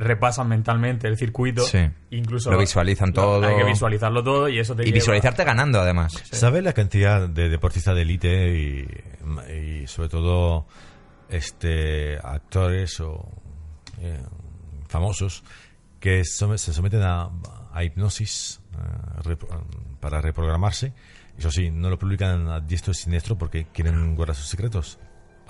repasan 0.00 0.48
mentalmente 0.48 1.06
el 1.06 1.16
circuito, 1.16 1.62
Sí. 1.62 1.78
incluso 2.10 2.50
Lo 2.50 2.58
visualizan 2.58 3.12
todo. 3.12 3.46
Hay 3.46 3.56
que 3.56 3.64
visualizarlo 3.64 4.22
todo 4.24 4.48
y 4.48 4.58
eso 4.58 4.74
te 4.74 4.82
Y 4.82 4.86
lleva- 4.86 4.94
visualizarte 4.94 5.44
ganando, 5.44 5.80
además. 5.80 6.12
¿Sabes 6.32 6.62
la 6.64 6.72
cantidad 6.72 7.28
de 7.28 7.48
deportistas 7.48 7.94
de 7.94 8.02
élite 8.02 8.58
y, 8.58 9.82
y 9.82 9.86
sobre 9.86 10.08
todo 10.08 10.66
este 11.28 12.18
actores 12.18 12.98
o 13.00 13.28
eh, 14.00 14.20
famosos 14.88 15.44
que 16.00 16.24
se 16.24 16.72
someten 16.72 17.02
a, 17.02 17.30
a 17.72 17.84
hipnosis 17.84 18.60
eh, 18.72 19.20
repro- 19.22 19.64
para 20.00 20.20
reprogramarse? 20.20 20.92
Eso 21.38 21.50
sí, 21.50 21.70
no 21.70 21.88
lo 21.88 21.98
publican 21.98 22.48
a 22.48 22.60
diestro 22.60 22.90
y 22.92 22.94
siniestro 22.94 23.38
porque 23.38 23.66
quieren 23.72 24.14
guardar 24.14 24.36
sus 24.36 24.46
secretos. 24.46 24.98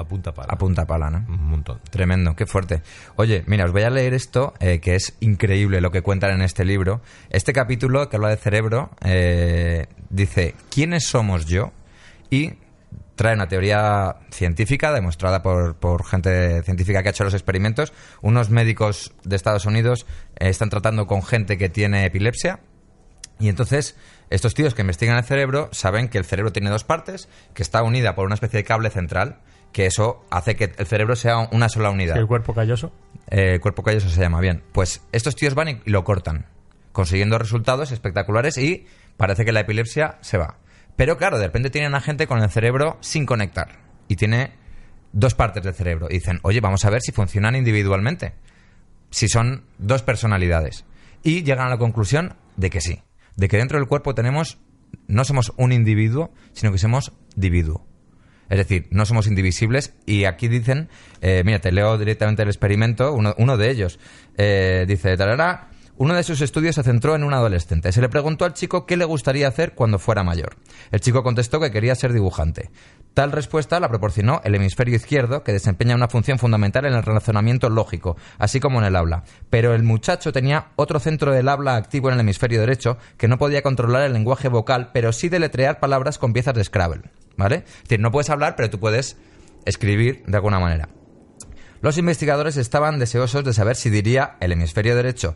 A 0.00 0.04
punta 0.04 0.32
pala. 0.32 0.48
A 0.50 0.56
punta 0.56 0.86
pala, 0.86 1.10
¿no? 1.10 1.18
Un 1.28 1.50
montón. 1.50 1.78
Tremendo, 1.90 2.34
qué 2.34 2.46
fuerte. 2.46 2.80
Oye, 3.16 3.44
mira, 3.46 3.66
os 3.66 3.72
voy 3.72 3.82
a 3.82 3.90
leer 3.90 4.14
esto, 4.14 4.54
eh, 4.58 4.80
que 4.80 4.94
es 4.94 5.14
increíble 5.20 5.82
lo 5.82 5.90
que 5.90 6.00
cuentan 6.00 6.30
en 6.30 6.40
este 6.40 6.64
libro. 6.64 7.02
Este 7.28 7.52
capítulo, 7.52 8.08
que 8.08 8.16
habla 8.16 8.30
de 8.30 8.38
cerebro, 8.38 8.92
eh, 9.04 9.88
dice, 10.08 10.54
¿quiénes 10.70 11.04
somos 11.04 11.44
yo? 11.44 11.72
Y 12.30 12.54
trae 13.14 13.34
una 13.34 13.46
teoría 13.46 14.16
científica 14.30 14.90
demostrada 14.90 15.42
por, 15.42 15.76
por 15.76 16.06
gente 16.06 16.62
científica 16.62 17.02
que 17.02 17.10
ha 17.10 17.12
hecho 17.12 17.24
los 17.24 17.34
experimentos. 17.34 17.92
Unos 18.22 18.48
médicos 18.48 19.12
de 19.24 19.36
Estados 19.36 19.66
Unidos 19.66 20.06
eh, 20.36 20.48
están 20.48 20.70
tratando 20.70 21.06
con 21.06 21.22
gente 21.22 21.58
que 21.58 21.68
tiene 21.68 22.06
epilepsia 22.06 22.60
y 23.40 23.48
entonces, 23.48 23.96
estos 24.28 24.54
tíos 24.54 24.74
que 24.74 24.82
investigan 24.82 25.16
el 25.16 25.24
cerebro 25.24 25.70
saben 25.72 26.08
que 26.08 26.18
el 26.18 26.26
cerebro 26.26 26.52
tiene 26.52 26.68
dos 26.68 26.84
partes, 26.84 27.28
que 27.54 27.62
está 27.62 27.82
unida 27.82 28.14
por 28.14 28.26
una 28.26 28.34
especie 28.34 28.58
de 28.58 28.64
cable 28.64 28.90
central, 28.90 29.38
que 29.72 29.86
eso 29.86 30.24
hace 30.30 30.56
que 30.56 30.72
el 30.76 30.86
cerebro 30.86 31.16
sea 31.16 31.48
una 31.52 31.68
sola 31.68 31.90
unidad. 31.90 32.16
el 32.16 32.26
cuerpo 32.26 32.54
calloso. 32.54 32.92
Eh, 33.28 33.54
el 33.54 33.60
cuerpo 33.60 33.82
calloso 33.82 34.08
se 34.08 34.20
llama 34.20 34.40
bien. 34.40 34.62
Pues 34.72 35.02
estos 35.12 35.36
tíos 35.36 35.54
van 35.54 35.68
y 35.84 35.90
lo 35.90 36.04
cortan, 36.04 36.46
consiguiendo 36.92 37.38
resultados 37.38 37.92
espectaculares 37.92 38.58
y 38.58 38.86
parece 39.16 39.44
que 39.44 39.52
la 39.52 39.60
epilepsia 39.60 40.18
se 40.20 40.38
va. 40.38 40.58
Pero 40.96 41.16
claro, 41.16 41.38
de 41.38 41.46
repente 41.46 41.70
tienen 41.70 41.94
a 41.94 42.00
gente 42.00 42.26
con 42.26 42.42
el 42.42 42.50
cerebro 42.50 42.98
sin 43.00 43.26
conectar 43.26 43.78
y 44.08 44.16
tiene 44.16 44.52
dos 45.12 45.34
partes 45.34 45.62
del 45.62 45.74
cerebro. 45.74 46.08
Y 46.10 46.14
dicen, 46.14 46.40
oye, 46.42 46.60
vamos 46.60 46.84
a 46.84 46.90
ver 46.90 47.00
si 47.00 47.12
funcionan 47.12 47.56
individualmente, 47.56 48.34
si 49.10 49.28
son 49.28 49.64
dos 49.78 50.02
personalidades. 50.02 50.84
Y 51.22 51.42
llegan 51.42 51.66
a 51.66 51.70
la 51.70 51.78
conclusión 51.78 52.34
de 52.56 52.70
que 52.70 52.80
sí, 52.80 53.02
de 53.36 53.48
que 53.48 53.58
dentro 53.58 53.78
del 53.78 53.88
cuerpo 53.88 54.14
tenemos, 54.14 54.58
no 55.06 55.24
somos 55.24 55.52
un 55.56 55.72
individuo, 55.72 56.32
sino 56.52 56.72
que 56.72 56.78
somos 56.78 57.12
dividuo. 57.36 57.86
Es 58.50 58.58
decir, 58.58 58.88
no 58.90 59.06
somos 59.06 59.26
indivisibles 59.26 59.94
y 60.04 60.24
aquí 60.24 60.48
dicen, 60.48 60.88
eh, 61.22 61.42
mira, 61.44 61.60
te 61.60 61.72
leo 61.72 61.96
directamente 61.96 62.42
el 62.42 62.48
experimento, 62.48 63.14
uno, 63.14 63.34
uno 63.38 63.56
de 63.56 63.70
ellos. 63.70 63.98
Eh, 64.36 64.84
dice, 64.86 65.16
tarará, 65.16 65.70
uno 66.00 66.14
de 66.14 66.22
sus 66.22 66.40
estudios 66.40 66.76
se 66.76 66.82
centró 66.82 67.14
en 67.14 67.24
un 67.24 67.34
adolescente. 67.34 67.92
Se 67.92 68.00
le 68.00 68.08
preguntó 68.08 68.46
al 68.46 68.54
chico 68.54 68.86
qué 68.86 68.96
le 68.96 69.04
gustaría 69.04 69.46
hacer 69.46 69.74
cuando 69.74 69.98
fuera 69.98 70.24
mayor. 70.24 70.56
El 70.90 71.00
chico 71.00 71.22
contestó 71.22 71.60
que 71.60 71.70
quería 71.70 71.94
ser 71.94 72.14
dibujante. 72.14 72.70
Tal 73.12 73.32
respuesta 73.32 73.78
la 73.80 73.90
proporcionó 73.90 74.40
el 74.44 74.54
hemisferio 74.54 74.96
izquierdo, 74.96 75.44
que 75.44 75.52
desempeña 75.52 75.94
una 75.94 76.08
función 76.08 76.38
fundamental 76.38 76.86
en 76.86 76.94
el 76.94 77.02
razonamiento 77.02 77.68
lógico, 77.68 78.16
así 78.38 78.60
como 78.60 78.78
en 78.78 78.86
el 78.86 78.96
habla. 78.96 79.24
Pero 79.50 79.74
el 79.74 79.82
muchacho 79.82 80.32
tenía 80.32 80.68
otro 80.76 81.00
centro 81.00 81.32
del 81.32 81.50
habla 81.50 81.76
activo 81.76 82.08
en 82.08 82.14
el 82.14 82.20
hemisferio 82.20 82.60
derecho, 82.60 82.96
que 83.18 83.28
no 83.28 83.36
podía 83.36 83.60
controlar 83.60 84.02
el 84.04 84.14
lenguaje 84.14 84.48
vocal, 84.48 84.92
pero 84.94 85.12
sí 85.12 85.28
deletrear 85.28 85.80
palabras 85.80 86.16
con 86.16 86.32
piezas 86.32 86.54
de 86.54 86.64
Scrabble. 86.64 87.10
Es 87.46 87.82
decir, 87.82 88.00
no 88.00 88.10
puedes 88.10 88.30
hablar, 88.30 88.56
pero 88.56 88.70
tú 88.70 88.78
puedes 88.78 89.16
escribir 89.64 90.22
de 90.26 90.36
alguna 90.36 90.58
manera. 90.58 90.88
Los 91.80 91.96
investigadores 91.96 92.56
estaban 92.56 92.98
deseosos 92.98 93.44
de 93.44 93.54
saber 93.54 93.76
si 93.76 93.88
diría 93.88 94.36
el 94.40 94.52
hemisferio 94.52 94.94
derecho, 94.94 95.34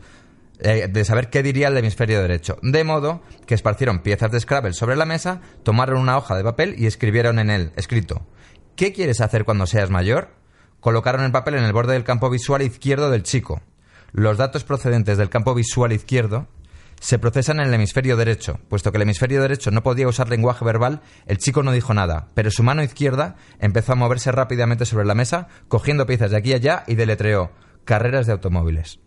eh, 0.60 0.88
de 0.88 1.04
saber 1.04 1.30
qué 1.30 1.42
diría 1.42 1.68
el 1.68 1.76
hemisferio 1.76 2.20
derecho, 2.20 2.58
de 2.62 2.84
modo 2.84 3.22
que 3.46 3.54
esparcieron 3.54 4.00
piezas 4.00 4.30
de 4.30 4.40
Scrabble 4.40 4.74
sobre 4.74 4.96
la 4.96 5.06
mesa, 5.06 5.40
tomaron 5.62 6.00
una 6.00 6.18
hoja 6.18 6.36
de 6.36 6.44
papel 6.44 6.74
y 6.78 6.86
escribieron 6.86 7.38
en 7.38 7.50
él, 7.50 7.72
escrito, 7.76 8.26
¿qué 8.76 8.92
quieres 8.92 9.20
hacer 9.20 9.44
cuando 9.44 9.66
seas 9.66 9.90
mayor? 9.90 10.28
Colocaron 10.80 11.24
el 11.24 11.32
papel 11.32 11.54
en 11.54 11.64
el 11.64 11.72
borde 11.72 11.94
del 11.94 12.04
campo 12.04 12.28
visual 12.28 12.60
izquierdo 12.60 13.10
del 13.10 13.22
chico. 13.22 13.62
Los 14.12 14.36
datos 14.36 14.64
procedentes 14.64 15.16
del 15.16 15.30
campo 15.30 15.54
visual 15.54 15.92
izquierdo 15.92 16.46
se 17.04 17.18
procesan 17.18 17.60
en 17.60 17.66
el 17.66 17.74
hemisferio 17.74 18.16
derecho. 18.16 18.60
Puesto 18.70 18.90
que 18.90 18.96
el 18.96 19.02
hemisferio 19.02 19.42
derecho 19.42 19.70
no 19.70 19.82
podía 19.82 20.08
usar 20.08 20.30
lenguaje 20.30 20.64
verbal, 20.64 21.02
el 21.26 21.36
chico 21.36 21.62
no 21.62 21.70
dijo 21.70 21.92
nada, 21.92 22.30
pero 22.32 22.50
su 22.50 22.62
mano 22.62 22.82
izquierda 22.82 23.36
empezó 23.58 23.92
a 23.92 23.94
moverse 23.94 24.32
rápidamente 24.32 24.86
sobre 24.86 25.04
la 25.04 25.14
mesa, 25.14 25.48
cogiendo 25.68 26.06
piezas 26.06 26.30
de 26.30 26.38
aquí 26.38 26.52
y 26.52 26.54
allá 26.54 26.82
y 26.86 26.94
deletreó 26.94 27.52
carreras 27.84 28.24
de 28.24 28.32
automóviles. 28.32 29.00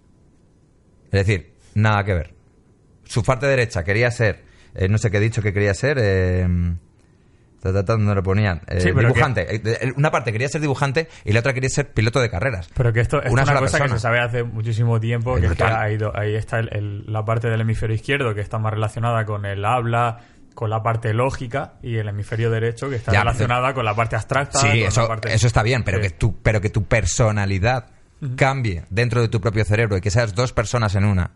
Es 1.05 1.25
decir, 1.25 1.55
nada 1.73 2.03
que 2.03 2.13
ver. 2.13 2.35
Su 3.03 3.23
parte 3.23 3.47
derecha 3.47 3.83
quería 3.83 4.11
ser, 4.11 4.43
eh, 4.75 4.87
no 4.87 4.99
sé 4.99 5.09
qué 5.09 5.17
he 5.17 5.21
dicho 5.21 5.41
que 5.41 5.51
quería 5.51 5.73
ser, 5.73 5.97
eh, 5.99 6.47
¿dónde 7.61 8.15
lo 8.15 8.23
ponían? 8.23 8.61
Eh, 8.67 8.81
Sí, 8.81 8.89
pero 8.93 9.07
dibujante. 9.09 9.45
Eh, 9.55 9.93
Una 9.95 10.11
parte 10.11 10.31
quería 10.31 10.47
ser 10.49 10.61
dibujante 10.61 11.07
y 11.25 11.33
la 11.33 11.39
otra 11.41 11.53
quería 11.53 11.69
ser 11.69 11.91
piloto 11.91 12.19
de 12.19 12.29
carreras. 12.29 12.69
Pero 12.73 12.93
que 12.93 12.99
esto 13.01 13.17
es 13.21 13.31
Una 13.31 13.43
una, 13.43 13.45
sola 13.45 13.59
cosa 13.59 13.77
persona. 13.77 13.93
que 13.95 13.99
se 13.99 14.01
sabe 14.01 14.19
hace 14.19 14.43
muchísimo 14.43 14.99
tiempo, 14.99 15.33
que 15.35 15.41
es 15.47 15.51
que 15.53 15.63
brutal. 15.63 15.75
ha 15.75 15.91
ido- 15.91 16.11
ahí 16.17 16.35
está 16.35 16.59
el- 16.59 16.69
el- 16.71 17.03
la 17.07 17.25
parte 17.25 17.49
del 17.49 17.61
hemisferio 17.61 17.95
izquierdo 17.95 18.33
que 18.35 18.41
está 18.41 18.57
más 18.59 18.73
relacionada 18.73 19.25
con 19.25 19.45
el 19.45 19.65
habla, 19.65 20.19
con 20.53 20.69
la 20.69 20.81
parte 20.81 21.13
lógica, 21.13 21.73
y 21.83 21.97
el 21.97 22.07
hemisferio 22.09 22.49
derecho 22.49 22.89
que 22.89 22.95
está 22.95 23.11
Ya, 23.11 23.19
relacionada 23.19 23.73
con 23.73 23.85
la 23.85 23.93
parte 23.95 24.15
abstracta. 24.15 24.59
Sí, 24.59 24.81
la 24.81 24.87
eso, 24.87 25.07
parte- 25.07 25.33
eso 25.33 25.45
está 25.47 25.61
bien, 25.63 25.83
pero, 25.83 25.97
Sí. 25.97 26.03
que 26.03 26.09
tu, 26.11 26.41
pero 26.41 26.61
que 26.61 26.69
tu 26.69 26.83
personalidad 26.85 27.87
cambie 28.35 28.85
dentro 28.89 29.21
de 29.21 29.27
tu 29.27 29.39
propio 29.39 29.63
cerebro 29.65 29.97
y 29.97 30.01
que 30.01 30.09
seas 30.09 30.33
dos 30.33 30.53
personas 30.53 30.95
en 30.95 31.05
una 31.05 31.31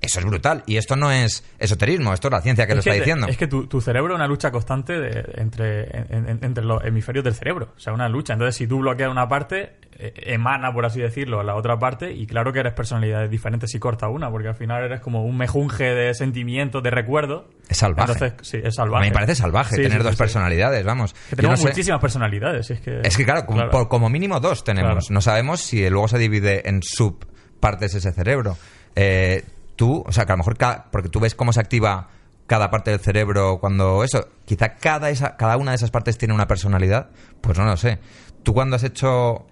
Eso 0.00 0.20
es 0.20 0.26
brutal. 0.26 0.62
Y 0.66 0.76
esto 0.76 0.94
no 0.96 1.10
es 1.10 1.42
esoterismo, 1.58 2.12
esto 2.14 2.28
es 2.28 2.32
la 2.32 2.40
ciencia 2.40 2.66
que 2.66 2.74
lo 2.74 2.80
Es 2.80 2.86
está 2.86 2.92
te- 2.92 2.98
diciendo. 3.00 3.26
Es 3.26 3.36
que 3.36 3.48
tu, 3.48 3.66
tu 3.66 3.80
cerebro 3.80 4.14
es 4.14 4.16
una 4.16 4.28
lucha 4.28 4.50
constante 4.52 4.92
de- 4.98 5.24
entre, 5.36 5.84
en- 5.96 6.28
en- 6.28 6.38
entre 6.44 6.62
los 6.64 6.84
hemisferios 6.84 7.24
del 7.24 7.34
cerebro. 7.34 7.72
O 7.76 7.80
sea, 7.80 7.92
una 7.92 8.08
lucha. 8.08 8.32
Entonces, 8.34 8.54
si 8.56 8.66
tú 8.68 8.78
bloqueas 8.78 9.10
una 9.10 9.28
parte, 9.28 9.72
eh, 9.98 10.12
emana, 10.34 10.72
por 10.72 10.86
así 10.86 11.00
decirlo, 11.00 11.42
la 11.42 11.56
otra 11.56 11.78
parte. 11.80 12.12
Y 12.12 12.26
claro 12.28 12.52
que 12.52 12.60
eres 12.60 12.72
personalidades 12.74 13.28
diferentes 13.28 13.70
si 13.72 13.80
cortas 13.80 14.08
una, 14.12 14.30
porque 14.30 14.46
al 14.48 14.54
final 14.54 14.84
eres 14.84 15.00
como 15.00 15.24
un 15.24 15.36
mejunje 15.36 15.84
de 15.92 16.14
sentimientos, 16.14 16.80
de 16.82 16.90
recuerdos. 16.90 17.46
Es 17.68 17.78
salvaje. 17.78 18.12
Entonces, 18.12 18.34
sí, 18.48 18.60
es 18.62 18.78
A 18.78 18.84
mí 18.84 18.92
me 19.00 19.10
parece 19.10 19.34
salvaje 19.34 19.74
Sí, 19.74 19.82
tener 19.82 19.98
sí, 19.98 20.04
dos 20.04 20.12
sí, 20.12 20.18
personalidades, 20.18 20.84
vamos. 20.84 21.12
Que 21.28 21.34
tenemos 21.36 21.58
no 21.58 21.62
sé- 21.64 21.68
muchísimas 21.70 22.00
personalidades. 22.00 22.70
Es 22.70 22.80
que, 22.80 23.00
Es 23.02 23.16
que 23.16 23.24
claro, 23.24 23.44
como, 23.44 23.68
por- 23.68 23.88
como 23.88 24.08
mínimo 24.08 24.38
dos 24.38 24.62
tenemos. 24.62 25.06
Claro. 25.06 25.06
No 25.14 25.20
sabemos 25.20 25.60
si 25.60 25.90
luego 25.90 26.06
se 26.06 26.18
divide 26.18 26.68
en 26.68 26.82
subpartes 26.84 27.94
ese 27.96 28.12
cerebro. 28.12 28.56
Eh, 28.94 29.42
tú, 29.78 30.04
o 30.06 30.12
sea, 30.12 30.26
que 30.26 30.32
a 30.32 30.34
lo 30.34 30.38
mejor, 30.38 30.58
ca- 30.58 30.88
porque 30.92 31.08
tú 31.08 31.20
ves 31.20 31.34
cómo 31.34 31.52
se 31.54 31.60
activa 31.60 32.08
cada 32.46 32.70
parte 32.70 32.90
del 32.90 33.00
cerebro 33.00 33.58
cuando 33.60 34.02
eso, 34.04 34.28
quizá 34.44 34.74
cada, 34.74 35.08
esa, 35.10 35.36
cada 35.36 35.56
una 35.56 35.70
de 35.70 35.76
esas 35.76 35.90
partes 35.90 36.18
tiene 36.18 36.34
una 36.34 36.46
personalidad, 36.46 37.10
pues 37.40 37.56
no 37.58 37.64
lo 37.64 37.76
sé. 37.76 37.98
Tú 38.42 38.52
cuando 38.54 38.76
has 38.76 38.82
hecho, 38.84 39.46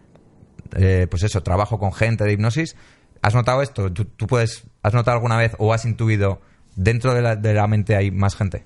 eh, 0.75 1.07
pues 1.11 1.23
eso, 1.23 1.43
trabajo 1.43 1.79
con 1.79 1.93
gente 1.93 2.25
de 2.25 2.33
hipnosis, 2.33 2.75
¿has 3.23 3.35
notado 3.35 3.63
esto? 3.63 3.93
¿Tú, 3.93 4.05
tú 4.07 4.27
puedes, 4.27 4.65
has 4.83 4.95
notado 4.95 5.15
alguna 5.17 5.37
vez 5.37 5.53
o 5.59 5.73
has 5.73 5.85
intuido 5.85 6.41
dentro 6.75 7.15
de 7.15 7.23
la, 7.23 7.37
de 7.37 7.55
la 7.55 7.67
mente 7.67 7.97
hay 7.97 8.11
más 8.11 8.35
gente? 8.35 8.65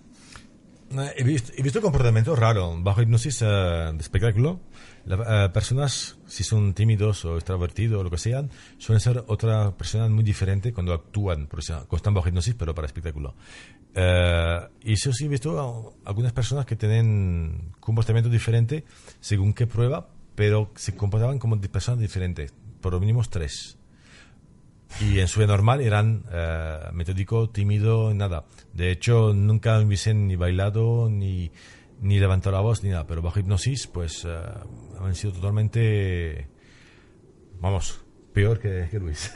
Eh, 0.97 1.13
He 1.17 1.25
visto, 1.25 1.53
he 1.57 1.63
visto 1.63 1.81
comportamientos 1.81 2.39
raros. 2.39 2.83
Bajo 2.83 3.03
hipnosis 3.03 3.43
eh, 3.43 3.47
de 3.47 3.99
espectáculo, 3.99 4.61
las 5.05 5.21
eh, 5.29 5.49
personas, 5.53 6.19
si 6.27 6.45
son 6.45 6.75
tímidos 6.75 7.25
o 7.25 7.37
extrovertidos 7.37 8.01
o 8.01 8.05
lo 8.05 8.11
que 8.11 8.19
sean, 8.19 8.51
suelen 8.79 9.01
ser 9.01 9.25
otra 9.27 9.77
persona 9.77 10.09
muy 10.09 10.25
diferente 10.25 10.73
cuando 10.73 10.93
actúan, 10.93 11.47
por 11.47 11.61
eso, 11.61 11.87
están 11.93 12.15
bajo 12.15 12.29
hipnosis, 12.29 12.55
pero 12.55 12.75
para 12.75 12.87
espectáculo. 12.87 13.35
Eh, 13.95 14.61
y 14.85 14.93
eso 14.93 15.13
sí 15.13 15.25
he 15.25 15.29
visto 15.29 15.59
a- 15.59 16.09
algunas 16.09 16.33
personas 16.33 16.65
que 16.67 16.77
tienen 16.77 17.73
comportamiento 17.81 18.31
diferente 18.31 18.85
según 19.21 19.53
qué 19.53 19.67
prueba, 19.67 20.09
pero 20.35 20.71
se 20.77 20.95
comportaban 20.97 21.39
como 21.39 21.61
personas 21.61 22.01
diferentes, 22.01 22.53
por 22.81 22.93
lo 22.93 23.01
mínimo 23.01 23.23
tres. 23.29 23.77
Y 25.01 25.21
en 25.21 25.29
su 25.29 25.39
vida 25.41 25.47
normal 25.47 25.81
eran 25.81 26.25
eh, 26.33 26.79
metódico, 26.93 27.49
tímido, 27.49 28.13
nada. 28.13 28.45
De 28.75 28.91
hecho, 28.91 29.33
nunca 29.35 29.79
hubiesen 29.81 30.27
ni 30.27 30.35
bailado, 30.37 31.09
ni, 31.09 31.53
ni 32.01 32.19
levantado 32.19 32.57
la 32.57 32.63
voz, 32.63 32.83
ni 32.83 32.91
nada. 32.91 33.07
Pero 33.07 33.23
bajo 33.23 33.39
hipnosis, 33.39 33.87
pues 33.87 34.25
eh, 34.25 34.39
han 35.01 35.15
sido 35.15 35.33
totalmente, 35.35 36.49
vamos, 37.61 38.01
peor 38.33 38.59
que, 38.59 38.89
que 38.91 38.99
Luis. 38.99 39.33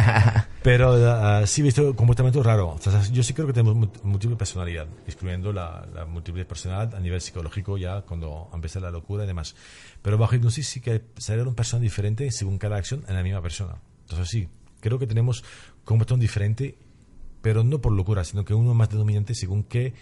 Pero 0.62 1.42
eh, 1.42 1.46
sí 1.46 1.60
he 1.60 1.64
visto 1.64 1.94
comportamiento 1.94 2.42
raro. 2.42 2.70
O 2.70 2.78
sea, 2.78 3.02
yo 3.10 3.22
sí 3.22 3.34
creo 3.34 3.46
que 3.46 3.52
tenemos 3.52 3.76
múltiple 4.02 4.36
personalidad, 4.36 4.86
excluyendo 5.06 5.52
la, 5.52 5.86
la 5.92 6.06
múltiple 6.06 6.44
personalidad 6.44 6.94
a 6.94 7.00
nivel 7.00 7.20
psicológico 7.20 7.76
ya 7.78 8.02
cuando 8.02 8.50
empieza 8.52 8.80
la 8.80 8.90
locura 8.90 9.24
y 9.24 9.26
demás. 9.26 9.54
Pero 10.02 10.18
bajo 10.18 10.34
hipnosis 10.34 10.68
sí 10.68 10.80
que 10.80 11.02
salieron 11.16 11.54
personas 11.54 11.82
diferentes 11.82 12.36
según 12.36 12.58
cada 12.58 12.76
acción 12.76 13.04
en 13.08 13.14
la 13.14 13.22
misma 13.22 13.42
persona. 13.42 13.76
Entonces 14.02 14.28
sí, 14.28 14.48
creo 14.80 14.98
que 14.98 15.06
tenemos 15.06 15.44
comportamiento 15.84 16.22
diferente, 16.22 16.78
pero 17.42 17.64
no 17.64 17.80
por 17.80 17.92
locura, 17.92 18.24
sino 18.24 18.44
que 18.44 18.54
uno 18.54 18.74
más 18.74 18.90
dominante 18.90 19.34
según 19.34 19.64
qué 19.64 19.94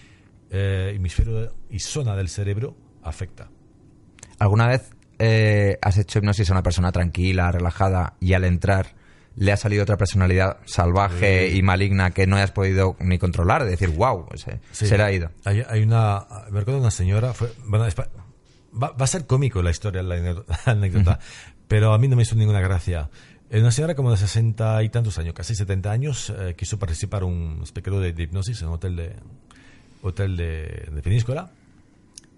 eh, 0.52 0.92
hemisferio 0.94 1.54
y 1.70 1.80
zona 1.80 2.14
del 2.14 2.28
cerebro 2.28 2.76
afecta. 3.02 3.48
¿Alguna 4.38 4.68
vez 4.68 4.90
eh, 5.18 5.78
has 5.82 5.98
hecho 5.98 6.18
hipnosis 6.18 6.48
a 6.50 6.52
una 6.52 6.62
persona 6.62 6.92
tranquila, 6.92 7.50
relajada, 7.50 8.14
y 8.20 8.34
al 8.34 8.44
entrar 8.44 8.94
le 9.34 9.50
ha 9.50 9.56
salido 9.56 9.82
otra 9.84 9.96
personalidad 9.96 10.58
salvaje 10.66 11.48
y 11.50 11.62
maligna 11.62 12.10
que 12.10 12.26
no 12.26 12.36
hayas 12.36 12.50
podido 12.50 12.96
ni 13.00 13.18
controlar? 13.18 13.64
De 13.64 13.70
decir, 13.70 13.88
wow, 13.90 14.26
se, 14.34 14.60
Sí. 14.72 14.86
se 14.86 14.96
le 14.98 15.02
ha 15.04 15.12
ido. 15.12 15.30
Hay, 15.44 15.62
hay 15.68 15.82
una, 15.82 16.26
me 16.50 16.60
recuerdo 16.60 16.80
una 16.80 16.90
señora, 16.90 17.32
fue, 17.32 17.50
bueno, 17.66 17.86
es 17.86 17.94
va, 17.96 18.90
va 18.90 19.04
a 19.04 19.06
ser 19.06 19.26
cómico 19.26 19.62
la 19.62 19.70
historia, 19.70 20.02
la 20.02 20.16
anécdota, 20.66 21.18
pero 21.68 21.94
a 21.94 21.98
mí 21.98 22.08
no 22.08 22.16
me 22.16 22.22
hizo 22.22 22.34
ninguna 22.36 22.60
gracia. 22.60 23.08
Eh, 23.48 23.60
Una 23.60 23.70
señora 23.70 23.94
como 23.94 24.10
de 24.10 24.16
60 24.16 24.82
y 24.82 24.88
tantos 24.88 25.18
años, 25.18 25.34
casi 25.34 25.54
70 25.54 25.90
años, 25.90 26.32
eh, 26.36 26.54
quiso 26.56 26.78
participar 26.78 27.22
en 27.22 27.28
un 27.28 27.60
espectáculo 27.62 28.00
de, 28.02 28.12
de 28.12 28.22
hipnosis 28.24 28.60
en 28.62 28.68
un 28.68 28.74
hotel 28.74 28.96
de, 28.96 29.16
hotel 30.02 30.36
de, 30.36 30.88
de. 30.90 31.48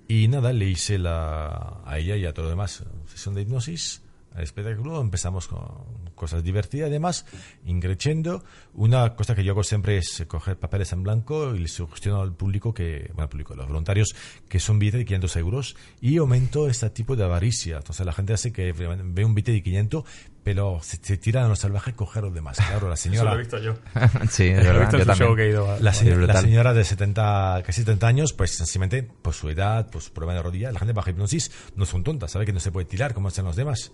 Y 0.06 0.28
nada, 0.28 0.52
le 0.52 0.66
hice 0.66 0.98
la, 0.98 1.80
a 1.84 1.98
ella 1.98 2.16
y 2.16 2.26
a 2.26 2.34
todo 2.34 2.44
lo 2.44 2.50
demás 2.50 2.84
sesión 3.06 3.34
de 3.34 3.42
hipnosis, 3.42 4.02
espectáculo. 4.36 5.00
Empezamos 5.00 5.48
con 5.48 6.12
cosas 6.14 6.42
divertidas, 6.42 6.88
además, 6.88 7.26
increciendo. 7.64 8.44
Una 8.74 9.14
cosa 9.14 9.34
que 9.34 9.44
yo 9.44 9.52
hago 9.52 9.62
siempre 9.62 9.96
es 9.96 10.24
coger 10.28 10.58
papeles 10.58 10.92
en 10.92 11.02
blanco 11.02 11.54
y 11.54 11.60
le 11.60 11.68
sugestiono 11.68 12.20
al 12.20 12.34
público, 12.34 12.74
que, 12.74 13.10
bueno, 13.14 13.22
al 13.22 13.28
público, 13.28 13.54
a 13.54 13.56
los 13.56 13.68
voluntarios, 13.68 14.14
que 14.48 14.60
son 14.60 14.78
billetes 14.78 15.00
de 15.00 15.04
500 15.06 15.36
euros 15.36 15.76
y 16.00 16.16
aumento 16.18 16.68
este 16.68 16.90
tipo 16.90 17.16
de 17.16 17.24
avaricia. 17.24 17.78
Entonces 17.78 18.04
la 18.04 18.12
gente 18.12 18.32
hace 18.32 18.52
que 18.52 18.72
ve 18.72 19.24
un 19.24 19.34
billete 19.34 19.52
de 19.52 19.62
500, 19.62 20.04
pero 20.44 20.78
se, 20.82 20.98
se 21.02 21.16
tiran 21.16 21.44
a 21.44 21.48
los 21.48 21.58
salvajes 21.58 21.94
a 21.94 21.96
coger 21.96 22.22
los 22.22 22.34
demás. 22.34 22.58
Claro, 22.58 22.88
la 22.88 22.94
Eso 22.94 23.02
señora. 23.04 23.30
lo 23.30 23.36
he 23.36 23.38
visto 23.40 23.58
yo. 23.58 23.74
sí, 24.30 24.44
es 24.48 24.56
Lo 24.56 24.62
he 24.62 24.66
verdad. 24.66 24.80
visto 24.82 24.98
Yo 24.98 25.06
también. 25.06 25.36
que 25.36 25.42
he 25.42 25.48
ido 25.48 25.64
a- 25.72 25.78
La, 25.80 25.90
brutal. 25.92 26.26
la 26.28 26.40
señora 26.42 26.74
de 26.74 26.84
70, 26.84 27.62
casi 27.64 27.80
70 27.80 28.06
años, 28.06 28.32
pues 28.34 28.56
sencillamente, 28.56 29.02
por 29.02 29.32
su 29.34 29.48
edad, 29.48 29.88
por 29.90 30.02
su 30.02 30.12
problema 30.12 30.36
de 30.36 30.42
rodilla, 30.42 30.70
la 30.70 30.78
gente 30.78 30.92
bajo 30.92 31.10
hipnosis 31.10 31.50
no 31.74 31.86
son 31.86 32.04
tontas, 32.04 32.30
sabe 32.30 32.44
que 32.46 32.52
no 32.52 32.60
se 32.60 32.70
puede 32.70 32.84
tirar 32.86 33.14
como 33.14 33.28
hacen 33.28 33.44
los 33.46 33.56
demás. 33.56 33.90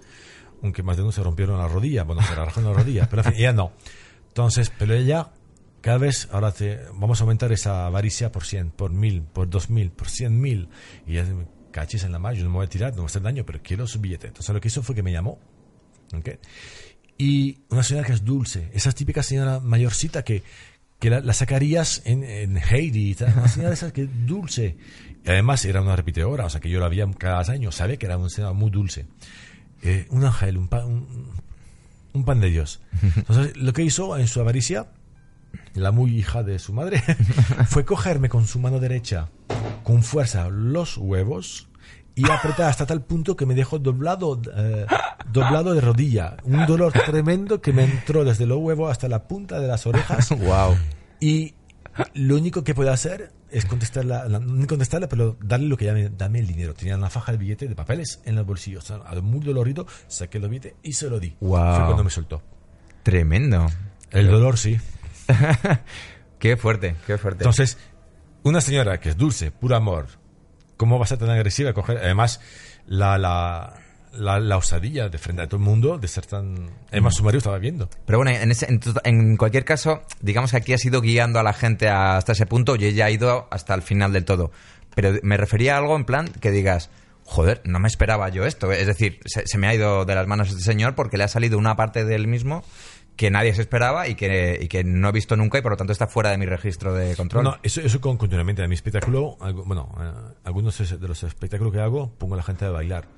Aunque 0.63 0.83
más 0.83 0.97
de 0.97 1.05
uno 1.05 1.13
se 1.13 1.23
rompieron 1.23 1.57
la 1.59 1.69
rodilla, 1.69 2.03
bueno, 2.05 2.21
se 2.23 2.35
rajaron 2.35 2.71
la 2.73 2.77
rodilla, 2.79 3.09
pero 3.09 3.23
en 3.23 3.33
fin, 3.33 3.41
ella 3.41 3.53
no. 3.55 3.73
Entonces, 4.29 4.71
pero 4.79 4.93
ella, 4.95 5.31
cada 5.81 5.99
vez, 5.99 6.29
ahora 6.33 6.53
te, 6.53 6.81
vamos 6.95 7.21
a 7.21 7.25
aumentar 7.25 7.51
esa 7.53 7.87
avaricia 7.87 8.31
por 8.31 8.45
100, 8.45 8.73
por 8.73 8.91
1000, 8.93 9.23
por 9.23 9.49
2000, 9.49 9.91
por 9.93 10.09
100.000. 10.09 10.69
Y 11.07 11.13
ella 11.17 11.25
me 11.33 11.47
cachis 11.71 12.05
en 12.05 12.13
la 12.13 12.19
mano, 12.19 12.35
yo 12.37 12.45
no 12.45 12.51
me 12.51 12.57
voy 12.57 12.67
a 12.67 12.69
tirar, 12.69 12.91
no 12.91 12.97
me 12.97 13.01
va 13.03 13.05
a 13.05 13.07
hacer 13.07 13.23
daño, 13.23 13.45
pero 13.47 13.61
quiero 13.63 13.87
su 13.87 14.01
billete. 14.01 14.27
Entonces 14.27 14.53
lo 14.55 14.61
que 14.61 14.69
hizo 14.69 14.83
fue 14.83 14.95
que 14.95 15.03
me 15.03 15.13
llamó. 15.13 15.39
Y 17.19 17.59
una 17.69 17.83
señora 17.83 18.07
que 18.07 18.15
es 18.15 18.25
dulce, 18.25 18.71
esa 18.73 18.93
típica 18.93 19.23
señora 19.23 19.61
mayorcita 19.61 20.23
que, 20.25 20.43
que 20.99 21.11
la, 21.11 21.21
la 21.21 21.33
sacarías 21.35 22.01
en, 22.07 22.25
en 22.25 22.57
Heidi, 22.57 23.15
una 23.21 23.49
señora 23.49 23.69
de 23.71 23.75
esas 23.75 23.93
que 23.93 24.03
es 24.05 24.27
dulce. 24.27 24.77
Y 25.25 25.29
además 25.31 25.65
era 25.67 25.83
una 25.83 25.97
repetidora, 25.97 26.47
o 26.47 26.51
sea 26.51 26.61
que 26.61 26.71
yo 26.71 26.81
la 26.81 26.89
veía 26.89 27.07
cada 27.19 27.41
año, 27.53 27.73
sabe 27.73 27.99
que 27.99 28.07
era 28.07 28.17
una 28.17 28.31
señora 28.31 28.55
muy 28.55 28.71
dulce. 28.71 29.07
Eh, 29.83 30.07
un 30.11 30.25
ángel, 30.25 30.57
un, 30.57 30.69
pa- 30.69 30.85
un, 30.87 31.31
un 32.15 32.25
pan 32.25 32.41
de 32.41 32.49
Dios. 32.51 32.81
Entonces 33.17 33.57
lo 33.57 33.73
que 33.75 33.83
hizo 33.83 34.17
en 34.17 34.27
su 34.27 34.41
avaricia, 34.41 34.89
la 35.75 35.91
muy 35.93 36.17
hija 36.17 36.43
de 36.43 36.59
su 36.59 36.73
madre, 36.73 37.03
fue 37.69 37.85
cogerme 37.85 38.29
con 38.31 38.47
su 38.47 38.59
mano 38.61 38.81
derecha 38.81 39.29
con 39.85 40.03
fuerza 40.03 40.49
los 40.51 40.97
huevos 40.99 41.69
y 42.21 42.31
apretar 42.31 42.69
hasta 42.69 42.87
tal 42.87 43.03
punto 43.03 43.37
que 43.37 43.47
me 43.47 43.55
dejó 43.55 43.79
doblado, 43.79 44.41
eh, 44.57 44.87
doblado 45.33 45.75
de 45.75 45.81
rodilla. 45.81 46.37
Un 46.45 46.67
dolor 46.67 46.93
tremendo 46.93 47.61
que 47.61 47.73
me 47.73 47.85
entró 47.85 48.25
desde 48.25 48.47
los 48.47 48.59
huevos 48.59 48.91
hasta 48.91 49.09
la 49.09 49.27
punta 49.29 49.61
de 49.61 49.69
las 49.69 49.87
orejas. 49.87 50.29
wow. 50.39 50.77
Y 51.21 51.55
lo 52.15 52.37
único 52.37 52.65
que 52.65 52.75
puedo 52.75 52.93
hacer 52.93 53.33
es 53.51 53.65
contestarla, 53.65 54.29
la- 54.29 54.39
no 54.39 54.67
contestarle, 54.67 55.09
pero 55.09 55.37
darle 55.43 55.67
lo 55.69 55.77
que 55.77 55.85
llame, 55.87 56.09
dame 56.11 56.39
el 56.39 56.47
dinero. 56.47 56.73
Tenía 56.75 56.97
una 56.97 57.11
faja 57.11 57.33
de 57.33 57.39
billete 57.39 57.69
de 57.69 57.75
papeles 57.75 58.21
en 58.25 58.37
los 58.37 58.47
bolsillos. 58.47 58.89
O 58.91 59.03
sea, 59.03 59.21
muy 59.21 59.41
dolorido, 59.41 59.87
saqué 60.07 60.39
los 60.39 60.49
billetes 60.51 60.75
y 60.83 60.93
se 60.93 61.11
lo 61.11 61.19
di. 61.21 61.37
Wow. 61.41 61.75
Fue 61.75 61.85
cuando 61.87 62.05
me 62.05 62.11
soltó. 62.11 62.43
Tremendo. 63.03 63.67
El 64.11 64.29
dolor 64.29 64.57
sí. 64.59 64.79
Qué 66.39 66.57
fuerte, 66.57 66.97
qué 67.07 67.19
fuerte. 67.19 67.45
Entonces, 67.45 67.77
una 68.43 68.61
señora 68.61 68.99
que 68.99 69.11
es 69.11 69.17
dulce, 69.17 69.51
puro 69.51 69.77
amor, 69.77 70.07
¿cómo 70.81 70.99
va 70.99 71.05
a 71.05 71.09
ser 71.09 71.19
tan 71.19 71.29
agresiva 71.29 71.75
coger? 71.75 71.99
Además, 71.99 72.41
la, 72.87 73.19
la, 73.19 73.75
la, 74.15 74.41
la 74.41 74.57
osadía 74.57 75.11
de 75.11 75.19
frente 75.19 75.43
a 75.43 75.47
todo 75.47 75.59
el 75.59 75.63
mundo 75.63 75.99
de 75.99 76.09
ser 76.09 76.25
tan... 76.25 76.71
Además, 76.91 77.15
su 77.17 77.23
marido 77.23 77.37
estaba 77.37 77.59
viendo. 77.59 77.91
Pero 78.07 78.19
bueno, 78.19 78.31
en, 78.31 78.51
ese- 78.51 78.65
en, 78.67 78.81
en 79.05 79.37
cualquier 79.37 79.67
caso, 79.67 80.01
digamos 80.23 80.53
que 80.53 80.57
aquí 80.57 80.73
has 80.73 80.83
ido 80.87 81.03
guiando 81.03 81.39
a 81.39 81.43
la 81.43 81.53
gente 81.53 81.91
hasta 81.91 82.33
ese 82.33 82.47
punto 82.47 82.77
y 82.77 82.87
ella 82.87 83.05
ha 83.05 83.11
ido 83.11 83.47
hasta 83.51 83.75
el 83.75 83.83
final 83.83 84.15
del 84.15 84.25
todo. 84.25 84.53
Pero 84.95 85.13
me 85.23 85.37
refería 85.37 85.75
a 85.75 85.79
algo 85.79 85.97
en 85.97 86.07
plan 86.07 86.29
que 86.29 86.51
digas, 86.51 86.89
joder, 87.25 87.61
no 87.65 87.79
me 87.79 87.87
esperaba 87.87 88.31
yo 88.31 88.47
esto. 88.47 88.73
Es 88.73 88.87
decir, 88.87 89.21
se, 89.27 89.59
me 89.59 89.69
ha 89.69 89.75
ido 89.75 90.07
de 90.07 90.15
las 90.15 90.27
manos 90.27 90.49
este 90.49 90.63
señor 90.63 90.95
porque 90.95 91.19
le 91.19 91.25
ha 91.25 91.29
salido 91.29 91.59
una 91.59 91.77
parte 91.77 92.07
de 92.07 92.15
él 92.17 92.27
mismo 92.27 92.65
que 93.21 93.31
nadie 93.31 93.55
se 93.55 93.61
esperaba 93.61 94.09
y 94.09 94.15
que, 94.15 94.59
y 94.63 94.67
que 94.67 94.83
no 94.83 95.11
he 95.11 95.13
visto 95.13 95.37
nunca 95.37 95.59
y 95.59 95.61
por 95.61 95.73
lo 95.73 95.77
tanto 95.77 95.93
está 95.93 96.07
fuera 96.07 96.31
de 96.31 96.39
mi 96.39 96.47
registro 96.47 96.95
de 96.95 97.15
control. 97.17 97.45
No, 97.45 97.59
eso, 97.63 97.83
eso 97.83 98.01
con, 98.01 98.17
continuamente. 98.17 98.63
En 98.63 98.71
mi 98.71 98.75
espectáculo, 98.77 99.37
algo- 99.41 99.63
bueno, 99.65 99.95
eh, 100.01 100.33
algunos 100.45 100.79
de 100.99 101.07
los 101.07 101.23
espectáculos 101.23 101.71
que 101.71 101.81
hago, 101.81 102.15
pongo 102.17 102.33
a 102.33 102.39
la 102.39 102.43
gente 102.43 102.65
a 102.65 102.71
bailar. 102.71 103.09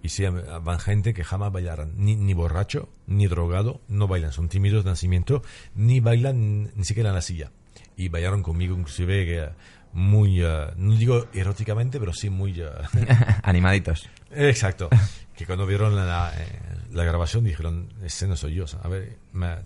Y 0.00 0.10
sí, 0.10 0.22
van 0.62 0.78
gente 0.78 1.12
que 1.12 1.24
jamás 1.24 1.50
bailarán, 1.50 1.90
ni, 1.96 2.14
ni 2.14 2.34
borracho, 2.34 2.88
ni 3.08 3.26
drogado, 3.26 3.80
no 3.88 4.06
bailan, 4.06 4.30
son 4.30 4.48
tímidos 4.48 4.84
de 4.84 4.90
nacimiento, 4.90 5.42
ni 5.74 5.98
bailan 5.98 6.70
ni 6.76 6.84
siquiera 6.84 7.08
en 7.08 7.16
la 7.16 7.20
silla. 7.22 7.50
Y 7.96 8.08
bailaron 8.10 8.44
conmigo, 8.44 8.76
inclusive, 8.78 9.26
que, 9.26 9.48
muy, 9.92 10.40
eh, 10.40 10.66
no 10.76 10.94
digo 10.94 11.26
eróticamente, 11.34 11.98
pero 11.98 12.12
sí 12.12 12.30
muy... 12.30 12.60
eh, 12.60 12.68
Animaditos. 13.42 14.08
Exacto. 14.30 14.88
Que 15.38 15.46
cuando 15.46 15.66
vieron 15.66 15.94
la, 15.94 16.32
eh, 16.36 16.48
la 16.92 17.04
grabación 17.04 17.44
dijeron, 17.44 17.92
ese 18.02 18.26
no 18.26 18.36
soy 18.36 18.54
yo. 18.54 18.64
A 18.82 18.88
ver, 18.88 19.18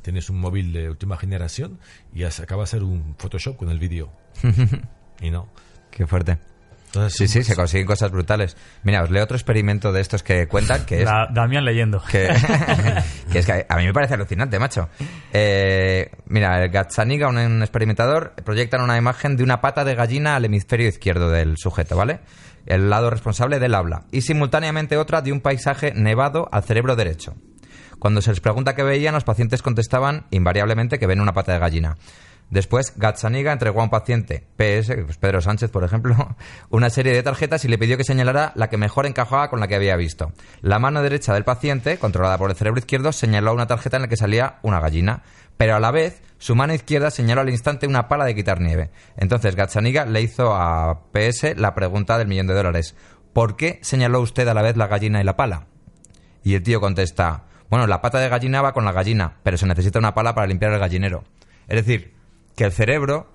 tienes 0.03 0.31
un 0.31 0.41
móvil 0.41 0.73
de 0.73 0.91
última 0.91 1.16
generación 1.16 1.79
y 2.14 2.25
acaba 2.25 2.62
de 2.62 2.64
hacer 2.64 2.83
un 2.83 3.14
Photoshop 3.18 3.57
con 3.57 3.70
el 3.70 3.79
vídeo. 3.79 4.12
y 5.20 5.31
no. 5.31 5.49
Qué 5.91 6.07
fuerte. 6.07 6.39
Entonces, 6.95 7.16
Sí, 7.16 7.26
sí, 7.26 7.43
se 7.43 7.57
consiguen 7.57 7.86
cosas 7.86 8.11
brutales. 8.11 8.55
Mira, 8.82 9.03
os 9.03 9.11
leo 9.11 9.24
otro 9.24 9.34
experimento 9.36 9.93
de 9.93 10.03
estos 10.03 10.22
que 10.22 10.47
cuentan, 10.47 10.84
que 10.84 11.01
es 11.01 11.05
Da- 11.07 11.26
Damián 11.32 11.64
leyendo. 11.64 12.03
que, 12.11 12.28
que 13.32 13.38
es 13.38 13.47
que 13.47 13.64
a 13.66 13.76
mí 13.78 13.86
me 13.86 13.95
parece 13.95 14.12
alucinante, 14.14 14.59
macho. 14.59 14.90
Eh, 15.32 16.11
mira, 16.26 16.62
el 16.62 16.70
Gazzaniga, 16.70 17.28
un, 17.28 17.38
un 17.38 17.62
experimentador, 17.62 18.34
proyectan 18.45 18.82
una 18.82 18.99
imagen 18.99 19.36
de 19.38 19.43
una 19.43 19.62
pata 19.62 19.84
de 19.84 19.95
gallina 19.95 20.36
al 20.36 20.45
hemisferio 20.45 20.86
izquierdo 20.88 21.30
del 21.30 21.57
sujeto, 21.57 21.97
¿vale? 21.97 22.20
El 22.66 22.90
lado 22.90 23.09
responsable 23.09 23.59
del 23.59 23.74
habla. 23.74 24.05
Y 24.12 24.20
simultáneamente 24.20 24.99
otra 24.99 25.22
de 25.22 25.32
un 25.32 25.40
paisaje 25.40 25.93
nevado 25.95 26.49
al 26.53 26.62
cerebro 26.62 26.95
derecho. 26.95 27.34
Cuando 27.99 28.20
se 28.20 28.30
les 28.30 28.40
pregunta 28.40 28.74
qué 28.74 28.82
veían, 28.82 29.14
los 29.14 29.24
pacientes 29.24 29.62
contestaban 29.62 30.26
invariablemente 30.30 30.99
que 30.99 31.07
ven 31.07 31.20
una 31.20 31.32
pata 31.32 31.53
de 31.53 31.59
gallina. 31.59 31.97
Después, 32.53 32.93
Gazzaniga 32.99 33.51
entregó 33.51 33.81
a 33.81 33.85
un 33.85 33.89
paciente, 33.89 34.45
PS, 34.59 34.93
pues 35.07 35.17
Pedro 35.17 35.41
Sánchez, 35.41 35.71
por 35.71 35.85
ejemplo, 35.85 36.37
una 36.69 36.91
serie 36.91 37.15
de 37.15 37.23
tarjetas 37.23 37.65
y 37.65 37.69
le 37.69 37.79
pidió 37.79 37.97
que 37.97 38.05
señalara 38.05 38.53
la 38.57 38.69
que 38.69 38.77
mejor 38.77 39.07
encajaba 39.07 39.49
con 39.49 39.59
la 39.59 39.69
que 39.69 39.75
había 39.75 39.97
visto. 39.97 40.33
La 40.61 40.79
mano 40.79 41.03
derecha 41.03 41.33
del 41.33 41.45
paciente, 41.45 41.97
controlada 41.97 42.37
por 42.37 42.51
el 42.51 42.57
cerebro 42.57 42.79
izquierdo, 42.79 43.11
señaló 43.13 43.55
una 43.55 43.67
tarjeta 43.67 43.97
en 43.97 44.03
la 44.03 44.09
que 44.09 44.19
salía 44.19 44.59
una 44.61 44.81
gallina, 44.81 45.23
pero 45.57 45.77
a 45.77 45.81
la 45.81 45.91
vez 45.93 46.21
su 46.37 46.55
mano 46.55 46.75
izquierda 46.75 47.11
señaló 47.11 47.41
al 47.41 47.49
instante 47.49 47.87
una 47.87 48.07
pala 48.07 48.27
de 48.27 48.35
quitar 48.35 48.61
nieve. 48.61 48.91
Entonces 49.17 49.57
Gazzaniga 49.57 50.05
le 50.05 50.21
hizo 50.21 50.55
a 50.55 51.05
PS 51.11 51.57
la 51.57 51.75
pregunta 51.75 52.19
del 52.19 52.29
millón 52.29 52.49
de 52.49 52.55
dólares. 52.55 52.95
¿Por 53.33 53.57
qué 53.57 53.79
señaló 53.81 54.21
usted 54.21 54.47
a 54.47 54.53
la 54.53 54.61
vez 54.61 54.77
la 54.77 54.89
gallina 54.89 55.23
y 55.23 55.25
la 55.25 55.37
pala? 55.37 55.69
Y 56.45 56.55
el 56.55 56.63
tío 56.63 56.83
contesta, 56.83 57.45
bueno, 57.71 57.87
la 57.87 58.03
pata 58.03 58.19
de 58.19 58.29
gallina 58.29 58.61
va 58.61 58.75
con 58.75 58.85
la 58.85 58.93
gallina, 58.93 59.39
pero 59.43 59.57
se 59.57 59.65
necesita 59.65 59.99
una 59.99 60.13
pala 60.13 60.35
para 60.35 60.47
limpiar 60.47 60.75
el 60.75 60.81
gallinero. 60.81 61.25
Es 61.67 61.77
decir, 61.77 62.22
que 62.57 62.65
el 62.65 62.73
cerebro 62.73 63.31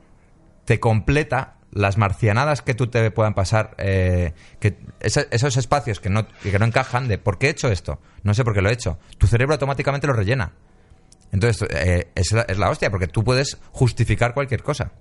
te 0.66 0.80
completa 0.80 1.56
las 1.72 1.98
marcianadas 1.98 2.62
que 2.62 2.74
tú 2.74 2.88
te 2.88 3.12
puedan 3.12 3.34
pasar, 3.34 3.76
eh, 3.78 4.34
que 4.60 4.78
esos 5.00 5.58
espacios 5.58 6.00
que 6.00 6.10
no, 6.10 6.28
que 6.28 6.58
no 6.58 6.66
encajan 6.66 7.08
de 7.08 7.18
¿por 7.18 7.38
qué 7.38 7.48
he 7.48 7.50
hecho 7.52 7.70
esto? 7.70 8.00
No 8.24 8.34
sé 8.34 8.44
por 8.44 8.54
qué 8.54 8.62
lo 8.62 8.70
he 8.70 8.74
hecho. 8.74 8.98
Tu 9.18 9.28
cerebro 9.28 9.54
automáticamente 9.54 10.08
lo 10.08 10.14
rellena. 10.14 10.54
Entonces, 11.32 11.68
eh, 11.72 12.10
es, 12.16 12.32
la, 12.32 12.42
es 12.44 12.58
la 12.58 12.70
hostia, 12.70 12.90
porque 12.90 13.08
tú 13.08 13.24
puedes 13.24 13.58
justificar 13.72 14.34
cualquier 14.34 14.64
cosa. 14.64 14.92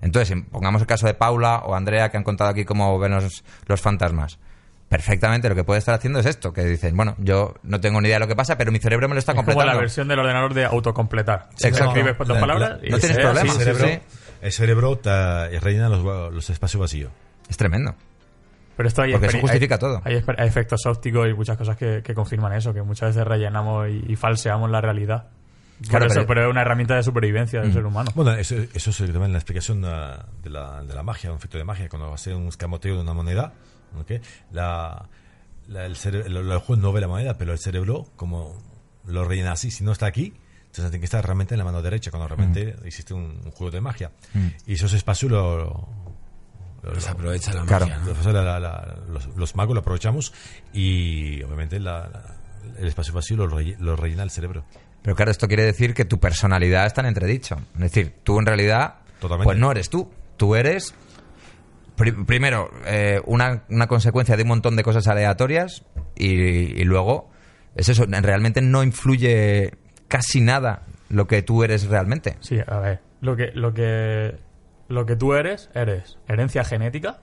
Entonces, 0.00 0.36
pongamos 0.50 0.80
el 0.80 0.86
caso 0.86 1.06
de 1.06 1.14
Paula 1.14 1.62
o 1.66 1.74
Andrea, 1.74 2.08
que 2.08 2.16
han 2.16 2.24
contado 2.24 2.50
aquí 2.50 2.64
cómo 2.64 2.98
ven 2.98 3.12
los 3.12 3.80
fantasmas. 3.80 4.38
Perfectamente 4.88 5.48
lo 5.50 5.54
que 5.54 5.64
puede 5.64 5.78
estar 5.78 5.94
haciendo 5.94 6.18
es 6.18 6.24
esto, 6.26 6.52
que 6.52 6.64
dicen, 6.64 6.96
bueno, 6.96 7.14
yo 7.18 7.54
no 7.62 7.78
tengo 7.80 8.00
ni 8.00 8.08
idea 8.08 8.16
de 8.16 8.20
lo 8.20 8.26
que 8.28 8.36
pasa, 8.36 8.56
pero 8.56 8.72
mi 8.72 8.78
cerebro 8.78 9.06
me 9.08 9.14
lo 9.14 9.18
está 9.18 9.32
Es 9.32 9.36
como 9.36 9.44
completando. 9.46 9.74
la 9.74 9.80
versión 9.80 10.08
del 10.08 10.18
ordenador 10.18 10.54
de 10.54 10.64
autocompletar. 10.64 11.48
Exacto. 11.52 11.84
Escribes 11.88 12.16
dos 12.16 12.28
La- 12.28 12.40
palabras 12.40 12.70
la- 12.80 12.86
y 12.88 12.90
no 12.90 12.98
tienes 12.98 13.16
se- 13.16 13.22
problema. 13.22 13.52
sí, 13.52 13.58
el 13.58 13.64
cerebro, 13.64 13.86
sí. 13.88 14.00
el 14.40 14.52
cerebro 14.52 14.98
te 14.98 15.60
rellena 15.60 15.88
los, 15.90 16.32
los 16.32 16.48
espacios 16.50 16.80
vacíos. 16.80 17.12
Es 17.50 17.56
tremendo. 17.58 17.94
Pero 18.78 18.88
esto 18.88 19.02
hay, 19.02 19.12
Porque 19.12 19.26
eso 19.26 19.40
justifica 19.40 19.74
hay- 19.74 19.78
todo. 19.80 20.00
Hay, 20.04 20.22
efectos 20.46 20.86
ópticos 20.86 21.28
y 21.28 21.34
muchas 21.34 21.58
cosas 21.58 21.76
que, 21.76 22.00
que 22.02 22.14
confirman 22.14 22.52
eso, 22.54 22.72
que 22.72 22.80
muchas 22.82 23.14
veces 23.14 23.26
rellenamos 23.28 23.88
y, 23.90 24.04
y 24.08 24.16
falseamos 24.16 24.70
la 24.70 24.80
realidad. 24.80 25.26
Claro, 25.90 26.06
eso, 26.06 26.14
pero- 26.14 26.26
pero, 26.28 26.44
es 26.46 26.50
una 26.50 26.62
herramienta 26.62 26.94
de 26.96 27.02
supervivencia 27.02 27.60
del 27.60 27.72
ser 27.74 27.84
humano. 27.84 28.10
Bueno, 28.14 28.32
eso, 28.32 28.56
eso 28.72 28.90
es 28.90 28.96
también 28.96 29.32
la 29.32 29.38
explicación 29.38 29.82
de 29.82 30.50
la, 30.50 30.82
de 30.82 30.94
la 30.94 31.02
magia, 31.02 31.30
un 31.30 31.36
efecto 31.36 31.58
de 31.58 31.64
magia, 31.64 31.88
cuando 31.90 32.12
hace 32.14 32.34
un 32.34 32.48
escamoteo 32.48 32.94
de 32.96 33.02
una 33.02 33.12
moneda, 33.12 33.52
¿ok? 34.00 34.12
la, 34.52 35.08
la- 35.68 35.84
el, 35.86 35.96
cere- 35.96 36.24
el, 36.26 36.36
el 36.36 36.58
juez 36.58 36.78
no 36.80 36.92
ve 36.92 37.00
la 37.00 37.08
moneda, 37.08 37.36
pero 37.38 37.52
el 37.52 37.58
cerebro, 37.58 38.06
como 38.16 38.54
lo 39.06 39.24
rellena 39.24 39.52
así, 39.52 39.70
si 39.70 39.84
no 39.84 39.92
está 39.92 40.06
aquí, 40.06 40.34
entonces 40.66 40.90
tiene 40.90 40.98
que 41.00 41.04
estar 41.06 41.24
realmente 41.24 41.54
en 41.54 41.58
la 41.58 41.64
mano 41.64 41.80
derecha, 41.82 42.10
cuando 42.10 42.28
realmente 42.28 42.76
existe 42.84 43.14
un, 43.14 43.40
un 43.44 43.50
juego 43.52 43.70
de 43.70 43.80
magia. 43.80 44.10
Y 44.66 44.74
esos 44.74 44.92
espacios 44.92 45.30
lo, 45.32 45.88
lo- 46.82 46.92
Los 46.94 47.08
aprovecha 47.08 47.52
la 47.54 47.64
Claro. 47.64 47.86
magia, 47.86 48.00
¿no? 48.00 48.06
los, 48.14 48.26
la- 48.26 48.42
la- 48.42 48.60
la- 48.60 48.96
los, 49.08 49.26
los 49.36 49.56
magos 49.56 49.74
lo 49.74 49.80
aprovechamos 49.80 50.32
y 50.72 51.42
obviamente 51.42 51.80
la- 51.80 52.08
la- 52.08 52.34
el 52.78 52.86
espacio 52.86 53.12
vacío 53.14 53.36
lo, 53.36 53.48
relle- 53.48 53.76
lo 53.78 53.96
rellena 53.96 54.22
el 54.22 54.30
cerebro. 54.30 54.64
Pero 55.02 55.16
claro, 55.16 55.30
esto 55.30 55.48
quiere 55.48 55.64
decir 55.64 55.94
que 55.94 56.04
tu 56.04 56.18
personalidad 56.20 56.86
está 56.86 57.00
en 57.00 57.06
entredicho. 57.06 57.56
Es 57.74 57.80
decir, 57.80 58.14
tú 58.24 58.38
en 58.38 58.46
realidad, 58.46 58.96
Totalmente. 59.20 59.44
pues 59.44 59.58
no 59.58 59.70
eres 59.70 59.88
tú. 59.90 60.10
Tú 60.36 60.54
eres, 60.54 60.94
primero, 61.98 62.70
eh, 62.86 63.20
una, 63.26 63.64
una 63.68 63.86
consecuencia 63.86 64.36
de 64.36 64.42
un 64.42 64.48
montón 64.48 64.76
de 64.76 64.82
cosas 64.82 65.06
aleatorias 65.08 65.84
y, 66.16 66.82
luego, 66.84 67.30
es 67.74 67.88
eso, 67.88 68.04
realmente 68.06 68.60
no 68.60 68.82
influye 68.82 69.74
casi 70.08 70.40
nada 70.40 70.82
lo 71.08 71.26
que 71.26 71.42
tú 71.42 71.64
eres 71.64 71.88
realmente. 71.88 72.36
Sí, 72.40 72.58
a 72.66 72.78
ver. 72.78 73.00
Lo 73.20 73.36
que, 73.36 73.50
lo 73.52 73.74
que, 73.74 74.36
lo 74.88 75.06
que 75.06 75.16
tú 75.16 75.34
eres, 75.34 75.70
eres 75.74 76.18
herencia 76.28 76.64
genética, 76.64 77.18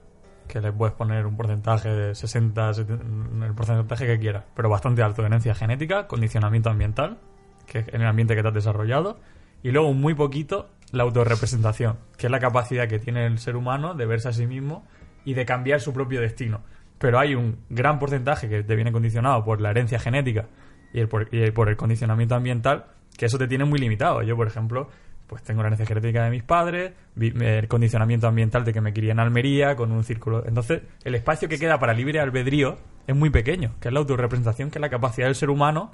que 0.47 0.61
le 0.61 0.71
puedes 0.71 0.93
poner 0.93 1.25
un 1.25 1.37
porcentaje 1.37 1.89
de 1.89 2.15
60, 2.15 2.73
70, 2.73 3.45
el 3.45 3.53
porcentaje 3.53 4.05
que 4.05 4.19
quieras, 4.19 4.43
pero 4.55 4.69
bastante 4.69 5.01
alto 5.01 5.25
herencia 5.25 5.55
genética, 5.55 6.07
condicionamiento 6.07 6.69
ambiental, 6.69 7.17
que 7.65 7.79
es 7.79 7.87
en 7.89 8.01
el 8.01 8.07
ambiente 8.07 8.35
que 8.35 8.41
te 8.41 8.47
has 8.49 8.53
desarrollado, 8.53 9.19
y 9.63 9.71
luego 9.71 9.93
muy 9.93 10.13
poquito 10.13 10.69
la 10.91 11.03
autorrepresentación, 11.03 11.97
que 12.17 12.27
es 12.27 12.31
la 12.31 12.39
capacidad 12.39 12.87
que 12.87 12.99
tiene 12.99 13.25
el 13.25 13.39
ser 13.39 13.55
humano 13.55 13.93
de 13.93 14.05
verse 14.05 14.29
a 14.29 14.33
sí 14.33 14.47
mismo 14.47 14.85
y 15.25 15.33
de 15.33 15.45
cambiar 15.45 15.81
su 15.81 15.93
propio 15.93 16.21
destino. 16.21 16.61
Pero 16.97 17.19
hay 17.19 17.35
un 17.35 17.57
gran 17.69 17.99
porcentaje 17.99 18.47
que 18.47 18.63
te 18.63 18.75
viene 18.75 18.91
condicionado 18.91 19.43
por 19.43 19.59
la 19.59 19.71
herencia 19.71 19.99
genética 19.99 20.47
y, 20.93 20.99
el 20.99 21.07
por, 21.07 21.33
y 21.33 21.51
por 21.51 21.69
el 21.69 21.75
condicionamiento 21.75 22.35
ambiental, 22.35 22.85
que 23.17 23.25
eso 23.25 23.37
te 23.37 23.47
tiene 23.47 23.65
muy 23.65 23.79
limitado. 23.79 24.21
Yo, 24.21 24.37
por 24.37 24.47
ejemplo, 24.47 24.89
pues 25.27 25.43
tengo 25.43 25.61
la 25.61 25.67
herencia 25.67 25.85
genética 25.85 26.23
de 26.23 26.29
mis 26.29 26.43
padres, 26.43 26.93
el 27.19 27.67
condicionamiento 27.67 28.27
ambiental 28.27 28.63
de 28.63 28.73
que 28.73 28.81
me 28.81 28.93
crié 28.93 29.11
en 29.11 29.19
Almería, 29.19 29.75
con 29.75 29.91
un 29.91 30.03
círculo. 30.03 30.45
Entonces, 30.45 30.83
el 31.03 31.15
espacio 31.15 31.49
que 31.49 31.57
queda 31.57 31.79
para 31.79 31.93
libre 31.93 32.19
albedrío 32.19 32.77
es 33.07 33.15
muy 33.15 33.29
pequeño, 33.29 33.75
que 33.79 33.89
es 33.89 33.93
la 33.93 33.99
autorrepresentación, 33.99 34.69
que 34.69 34.77
es 34.77 34.81
la 34.81 34.89
capacidad 34.89 35.27
del 35.27 35.35
ser 35.35 35.49
humano 35.49 35.91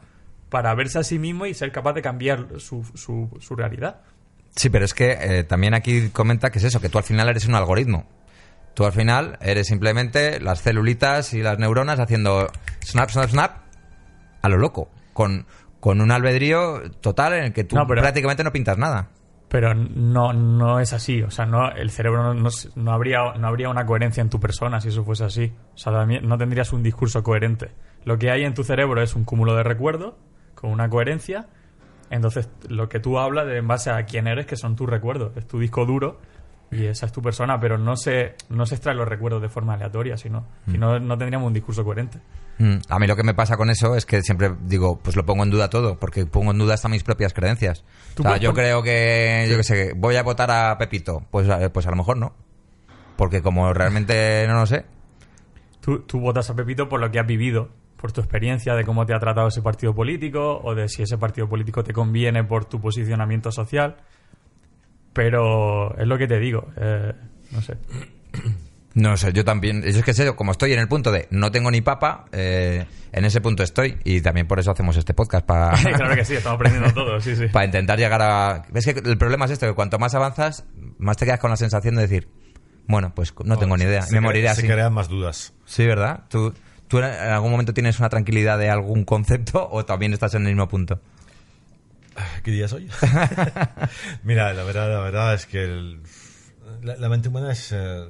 para 0.49 0.75
verse 0.75 0.99
a 0.99 1.03
sí 1.03 1.17
mismo 1.17 1.45
y 1.45 1.53
ser 1.53 1.71
capaz 1.71 1.93
de 1.93 2.01
cambiar 2.01 2.59
su, 2.59 2.83
su, 2.93 3.29
su 3.39 3.55
realidad. 3.55 4.01
Sí, 4.55 4.69
pero 4.69 4.85
es 4.85 4.93
que 4.93 5.11
eh, 5.19 5.43
también 5.43 5.73
aquí 5.73 6.09
comenta 6.09 6.49
que 6.51 6.59
es 6.59 6.65
eso, 6.65 6.81
que 6.81 6.89
tú 6.89 6.97
al 6.97 7.03
final 7.03 7.29
eres 7.29 7.47
un 7.47 7.55
algoritmo. 7.55 8.05
Tú 8.73 8.85
al 8.85 8.91
final 8.93 9.37
eres 9.41 9.67
simplemente 9.67 10.39
las 10.39 10.61
celulitas 10.61 11.33
y 11.33 11.41
las 11.41 11.57
neuronas 11.59 11.99
haciendo 11.99 12.47
snap, 12.83 13.09
snap, 13.09 13.29
snap 13.29 13.51
a 14.41 14.49
lo 14.49 14.57
loco, 14.57 14.89
con, 15.13 15.45
con 15.79 16.01
un 16.01 16.11
albedrío 16.11 16.81
total 17.01 17.33
en 17.33 17.43
el 17.45 17.53
que 17.53 17.63
tú 17.63 17.75
No, 17.75 17.85
pero- 17.87 18.01
prácticamente 18.01 18.43
no 18.43 18.51
pintas 18.51 18.77
nada. 18.77 19.09
Pero 19.49 19.73
no, 19.73 20.31
no 20.31 20.79
es 20.79 20.93
así. 20.93 21.21
O 21.23 21.29
sea, 21.29 21.45
no, 21.45 21.69
el 21.71 21.91
cerebro 21.91 22.23
no, 22.23 22.33
no, 22.33 22.49
no 22.75 22.91
habría, 22.93 23.19
no 23.37 23.47
habría 23.49 23.67
una 23.67 23.85
coherencia 23.85 24.21
en 24.21 24.29
tu 24.29 24.39
persona 24.39 24.79
si 24.79 24.87
eso 24.87 25.03
fuese 25.03 25.25
así. 25.25 25.51
O 25.73 25.77
sea, 25.77 25.91
también 25.91 26.25
no 26.25 26.37
tendrías 26.37 26.71
un 26.71 26.83
discurso 26.83 27.21
coherente. 27.21 27.71
Lo 28.05 28.17
que 28.17 28.31
hay 28.31 28.45
en 28.45 28.53
tu 28.53 28.63
cerebro 28.63 29.01
es 29.01 29.13
un 29.13 29.25
cúmulo 29.25 29.53
de 29.55 29.63
recuerdos 29.63 30.13
con 30.55 30.71
una 30.71 30.87
coherencia. 30.89 31.47
Entonces, 32.11 32.47
lo 32.69 32.87
que 32.89 32.99
tú 32.99 33.17
hablas 33.17 33.47
de- 33.47 33.57
en 33.57 33.67
base 33.67 33.89
a 33.89 34.05
quién 34.05 34.27
eres, 34.27 34.45
que 34.45 34.55
son 34.57 34.75
tus 34.75 34.87
recuerdos. 34.87 35.31
Es 35.37 35.47
tu 35.47 35.59
disco 35.59 35.85
duro 35.87 36.19
y 36.69 36.85
esa 36.85 37.05
es 37.07 37.11
tu 37.11 37.21
persona. 37.23 37.59
Pero 37.59 37.77
no 37.79 37.95
se, 37.95 38.35
no 38.49 38.65
se 38.67 38.75
extraen 38.75 38.97
los 38.99 39.07
recuerdos 39.07 39.41
de 39.41 39.49
forma 39.49 39.73
aleatoria, 39.73 40.17
sino, 40.17 40.45
si 40.69 40.77
no, 40.77 40.99
no 40.99 41.17
tendríamos 41.17 41.47
un 41.47 41.53
discurso 41.53 41.83
coherente. 41.83 42.19
Mm, 42.59 42.75
A 42.89 42.99
mí 42.99 43.07
lo 43.07 43.15
que 43.15 43.23
me 43.23 43.33
pasa 43.33 43.57
con 43.57 43.69
eso 43.71 43.95
es 43.95 44.05
que 44.05 44.21
siempre 44.21 44.51
digo, 44.65 44.99
pues 44.99 45.15
lo 45.15 45.25
pongo 45.25 45.43
en 45.43 45.49
duda 45.49 45.69
todo, 45.69 45.97
porque 45.97 46.25
pongo 46.27 46.51
en 46.51 46.57
duda 46.59 46.73
hasta 46.75 46.89
mis 46.89 47.03
propias 47.03 47.33
creencias. 47.33 47.83
O 48.19 48.23
sea, 48.23 48.37
yo 48.37 48.53
creo 48.53 48.83
que, 48.83 49.47
yo 49.49 49.57
que 49.57 49.63
sé, 49.63 49.93
voy 49.95 50.17
a 50.17 50.23
votar 50.23 50.51
a 50.51 50.77
Pepito. 50.77 51.23
Pues, 51.31 51.49
a- 51.49 51.71
pues 51.71 51.87
a 51.87 51.89
lo 51.91 51.95
mejor 51.95 52.17
no. 52.17 52.33
Porque 53.15 53.41
como 53.41 53.73
realmente 53.73 54.45
no 54.47 54.55
lo 54.55 54.65
sé. 54.65 54.85
Tú, 55.79 55.99
tú 55.99 56.19
votas 56.19 56.49
a 56.49 56.55
Pepito 56.55 56.87
por 56.89 56.99
lo 56.99 57.09
que 57.09 57.19
has 57.19 57.25
vivido, 57.25 57.69
por 58.01 58.11
tu 58.11 58.19
experiencia 58.19 58.73
de 58.73 58.83
cómo 58.83 59.05
te 59.05 59.13
ha 59.13 59.19
tratado 59.19 59.47
ese 59.47 59.61
partido 59.61 59.93
político 59.93 60.59
o 60.63 60.73
de 60.73 60.89
si 60.89 61.03
ese 61.03 61.17
partido 61.17 61.47
político 61.47 61.83
te 61.83 61.93
conviene 61.93 62.43
por 62.43 62.65
tu 62.65 62.81
posicionamiento 62.81 63.51
social. 63.51 63.97
Pero 65.13 65.95
es 65.97 66.07
lo 66.07 66.17
que 66.17 66.27
te 66.27 66.39
digo, 66.39 66.67
eh, 66.77 67.13
no 67.51 67.61
sé. 67.61 67.77
No 68.93 69.15
sé, 69.17 69.31
yo 69.33 69.45
también. 69.45 69.83
Es 69.85 70.01
que 70.03 70.13
sé, 70.13 70.33
como 70.35 70.51
estoy 70.51 70.73
en 70.73 70.79
el 70.79 70.87
punto 70.87 71.11
de 71.11 71.27
no 71.31 71.51
tengo 71.51 71.69
ni 71.69 71.81
papa, 71.81 72.25
eh, 72.31 72.85
en 73.11 73.25
ese 73.25 73.39
punto 73.39 73.61
estoy. 73.63 73.97
Y 74.03 74.21
también 74.21 74.47
por 74.47 74.59
eso 74.59 74.71
hacemos 74.71 74.97
este 74.97 75.13
podcast, 75.13 75.45
para 75.45 75.71
claro 75.95 76.15
que 76.15 76.25
sí, 76.25 76.35
estamos 76.35 76.55
aprendiendo 76.55 76.93
todo, 76.93 77.19
sí, 77.21 77.35
sí. 77.35 77.47
para 77.47 77.65
intentar 77.65 77.99
llegar 77.99 78.21
a... 78.21 78.63
Es 78.73 78.85
que 78.85 78.99
el 79.09 79.17
problema 79.17 79.45
es 79.45 79.51
esto, 79.51 79.67
que 79.67 79.73
cuanto 79.73 79.99
más 79.99 80.15
avanzas, 80.15 80.65
más 80.97 81.17
te 81.17 81.25
quedas 81.25 81.39
con 81.39 81.51
la 81.51 81.57
sensación 81.57 81.95
de 81.95 82.01
decir, 82.01 82.27
bueno, 82.87 83.13
pues 83.15 83.33
no 83.45 83.57
tengo 83.57 83.77
ni 83.77 83.83
idea, 83.83 84.01
Se 84.01 84.15
me 84.15 84.21
moriré 84.21 84.47
Se 84.47 84.61
así. 84.61 84.67
crean 84.67 84.93
más 84.93 85.07
dudas. 85.07 85.53
Sí, 85.65 85.85
¿verdad? 85.85 86.23
¿Tú, 86.29 86.53
¿Tú 86.91 86.97
en 86.97 87.05
algún 87.05 87.51
momento 87.51 87.73
tienes 87.73 87.99
una 87.99 88.09
tranquilidad 88.09 88.59
de 88.59 88.69
algún 88.69 89.05
concepto 89.05 89.65
o 89.71 89.85
también 89.85 90.11
estás 90.11 90.35
en 90.35 90.41
el 90.41 90.49
mismo 90.49 90.67
punto? 90.67 90.99
¿Qué 92.43 92.51
día 92.51 92.67
soy? 92.67 92.89
Mira, 94.23 94.51
la 94.51 94.63
verdad, 94.65 94.91
la 94.91 94.99
verdad 94.99 95.33
es 95.33 95.45
que 95.45 95.99
la, 96.81 97.07
mente 97.07 97.29
humana 97.29 97.53
es 97.53 97.71
eh, 97.71 98.09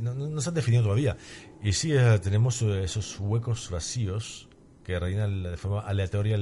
no, 0.00 0.40
se 0.40 0.48
ha 0.48 0.52
definido 0.52 0.82
todavía. 0.84 1.18
Y 1.62 1.74
sí, 1.74 1.92
eh, 1.92 2.18
tenemos 2.22 2.62
eh, 2.62 2.84
esos 2.84 3.20
huecos 3.20 3.68
vacíos 3.68 4.48
que 4.82 4.98
reina 4.98 5.26
el- 5.26 5.42
de 5.42 5.56
forma 5.58 5.82
aleatoria 5.82 6.38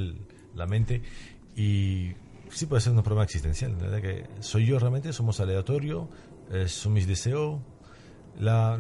la 0.54 0.66
mente 0.66 1.02
y 1.56 2.12
sí 2.50 2.66
puede 2.66 2.82
ser 2.82 2.92
un 2.92 3.02
problema 3.02 3.24
existencial. 3.24 3.74
¿verdad? 3.74 4.00
Que 4.00 4.28
soy 4.38 4.64
yo 4.64 4.78
realmente, 4.78 5.12
somos 5.12 5.40
aleatorio, 5.40 6.08
eh, 6.52 6.68
son 6.68 6.92
mis 6.92 7.08
deseos. 7.08 7.58
La 8.38 8.78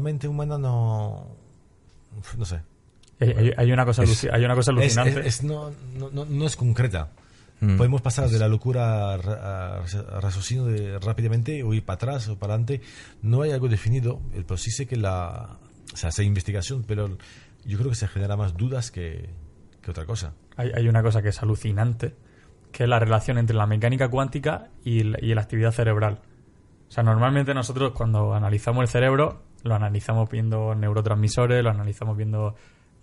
mente 0.00 0.28
humana 0.28 0.56
no. 0.56 1.41
No 2.36 2.44
sé. 2.44 2.60
Hay, 3.20 3.52
hay- 3.56 3.72
una 3.72 3.84
cosa, 3.84 4.02
Es- 4.02 4.24
hay 4.32 4.44
una 4.44 4.54
cosa 4.54 4.72
alucinante. 4.72 5.20
es- 5.20 5.26
es 5.26 5.42
no, 5.44 5.70
no, 6.12 6.46
es 6.46 6.56
concreta. 6.56 7.10
Mm. 7.60 7.76
Podemos 7.76 8.02
pasar 8.02 8.28
de 8.28 8.38
la 8.40 8.48
locura 8.48 9.12
a, 9.12 9.16
ra- 9.16 9.76
a 9.76 10.20
raciocinio 10.20 10.64
de- 10.64 10.98
rápidamente 10.98 11.62
o 11.62 11.72
ir 11.74 11.84
para 11.84 11.94
atrás 11.94 12.28
o 12.28 12.36
para 12.36 12.54
adelante. 12.54 12.80
No 13.22 13.42
hay 13.42 13.52
algo 13.52 13.68
definido, 13.68 14.20
eh, 14.34 14.42
pero 14.46 14.56
sí 14.58 14.70
sé 14.72 14.86
que 14.86 14.96
la. 14.96 15.58
O 15.92 15.96
sea, 15.96 16.08
hace 16.08 16.24
investigación, 16.24 16.84
pero 16.86 17.16
yo 17.64 17.78
creo 17.78 17.90
que 17.90 17.94
se 17.96 18.08
genera 18.08 18.36
más 18.36 18.56
dudas 18.56 18.90
que, 18.90 19.28
que 19.80 19.90
otra 19.90 20.04
cosa. 20.06 20.32
hay, 20.56 20.70
hay 20.74 20.88
una 20.88 21.02
cosa 21.02 21.22
que 21.22 21.28
es 21.28 21.40
alucinante, 21.42 22.14
que 22.72 22.82
es 22.84 22.88
la 22.88 22.98
relación 22.98 23.38
entre 23.38 23.54
la 23.54 23.66
mecánica 23.66 24.08
cuántica 24.08 24.68
y, 24.84 25.04
la- 25.04 25.18
y 25.22 25.32
la 25.34 25.42
actividad 25.42 25.70
cerebral. 25.70 26.18
O 26.88 26.90
sea, 26.90 27.04
normalmente 27.04 27.54
nosotros 27.54 27.92
cuando 27.92 28.34
analizamos 28.34 28.82
el 28.82 28.88
cerebro, 28.88 29.42
lo 29.62 29.74
analizamos 29.74 30.28
viendo 30.30 30.74
neurotransmisores, 30.74 31.62
lo 31.62 31.70
analizamos 31.70 32.16
viendo 32.16 32.54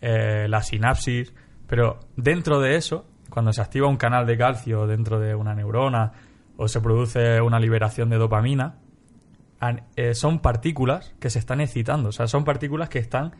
eh, 0.01 0.47
la 0.47 0.62
sinapsis, 0.62 1.34
pero 1.68 1.99
dentro 2.16 2.60
de 2.60 2.76
eso, 2.76 3.05
cuando 3.30 3.53
se 3.53 3.62
activa 3.62 3.88
un 3.88 3.97
canal 3.97 4.26
de 4.26 4.38
calcio 4.38 4.88
dentro 4.88 5.20
de 5.20 5.36
una 5.36 5.53
neurona 5.53 6.12
o 6.57 6.68
se 6.68 6.82
produce 6.82 7.41
una 7.41 7.60
liberación 7.60 8.10
de 8.10 8.18
dopamina, 8.18 8.80
eh, 9.95 10.14
son 10.14 10.39
partículas 10.39 11.14
que 11.20 11.30
se 11.30 11.39
están 11.39 11.62
excitando, 11.62 12.10
o 12.10 12.12
sea, 12.12 12.28
son 12.28 12.43
partículas 12.45 12.89
que 12.89 12.99
están 12.99 13.34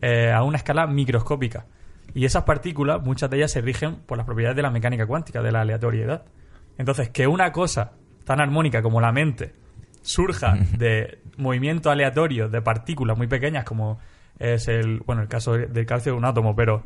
eh, 0.00 0.30
a 0.30 0.42
una 0.42 0.58
escala 0.58 0.86
microscópica. 0.86 1.66
Y 2.14 2.26
esas 2.26 2.42
partículas, 2.44 3.02
muchas 3.02 3.30
de 3.30 3.38
ellas 3.38 3.52
se 3.52 3.62
rigen 3.62 3.96
por 4.06 4.18
las 4.18 4.26
propiedades 4.26 4.56
de 4.56 4.62
la 4.62 4.70
mecánica 4.70 5.06
cuántica, 5.06 5.40
de 5.40 5.50
la 5.50 5.62
aleatoriedad. 5.62 6.24
Entonces, 6.76 7.08
que 7.08 7.26
una 7.26 7.52
cosa 7.52 7.92
tan 8.24 8.40
armónica 8.40 8.82
como 8.82 9.00
la 9.00 9.12
mente 9.12 9.54
surja 10.02 10.54
de 10.78 11.18
movimientos 11.38 11.90
aleatorios 11.90 12.52
de 12.52 12.60
partículas 12.62 13.16
muy 13.16 13.26
pequeñas, 13.26 13.64
como 13.64 13.98
es 14.38 14.68
el, 14.68 15.00
bueno, 15.00 15.22
el 15.22 15.28
caso 15.28 15.52
del 15.54 15.86
calcio 15.86 16.12
de 16.12 16.18
un 16.18 16.24
átomo, 16.24 16.54
pero 16.54 16.84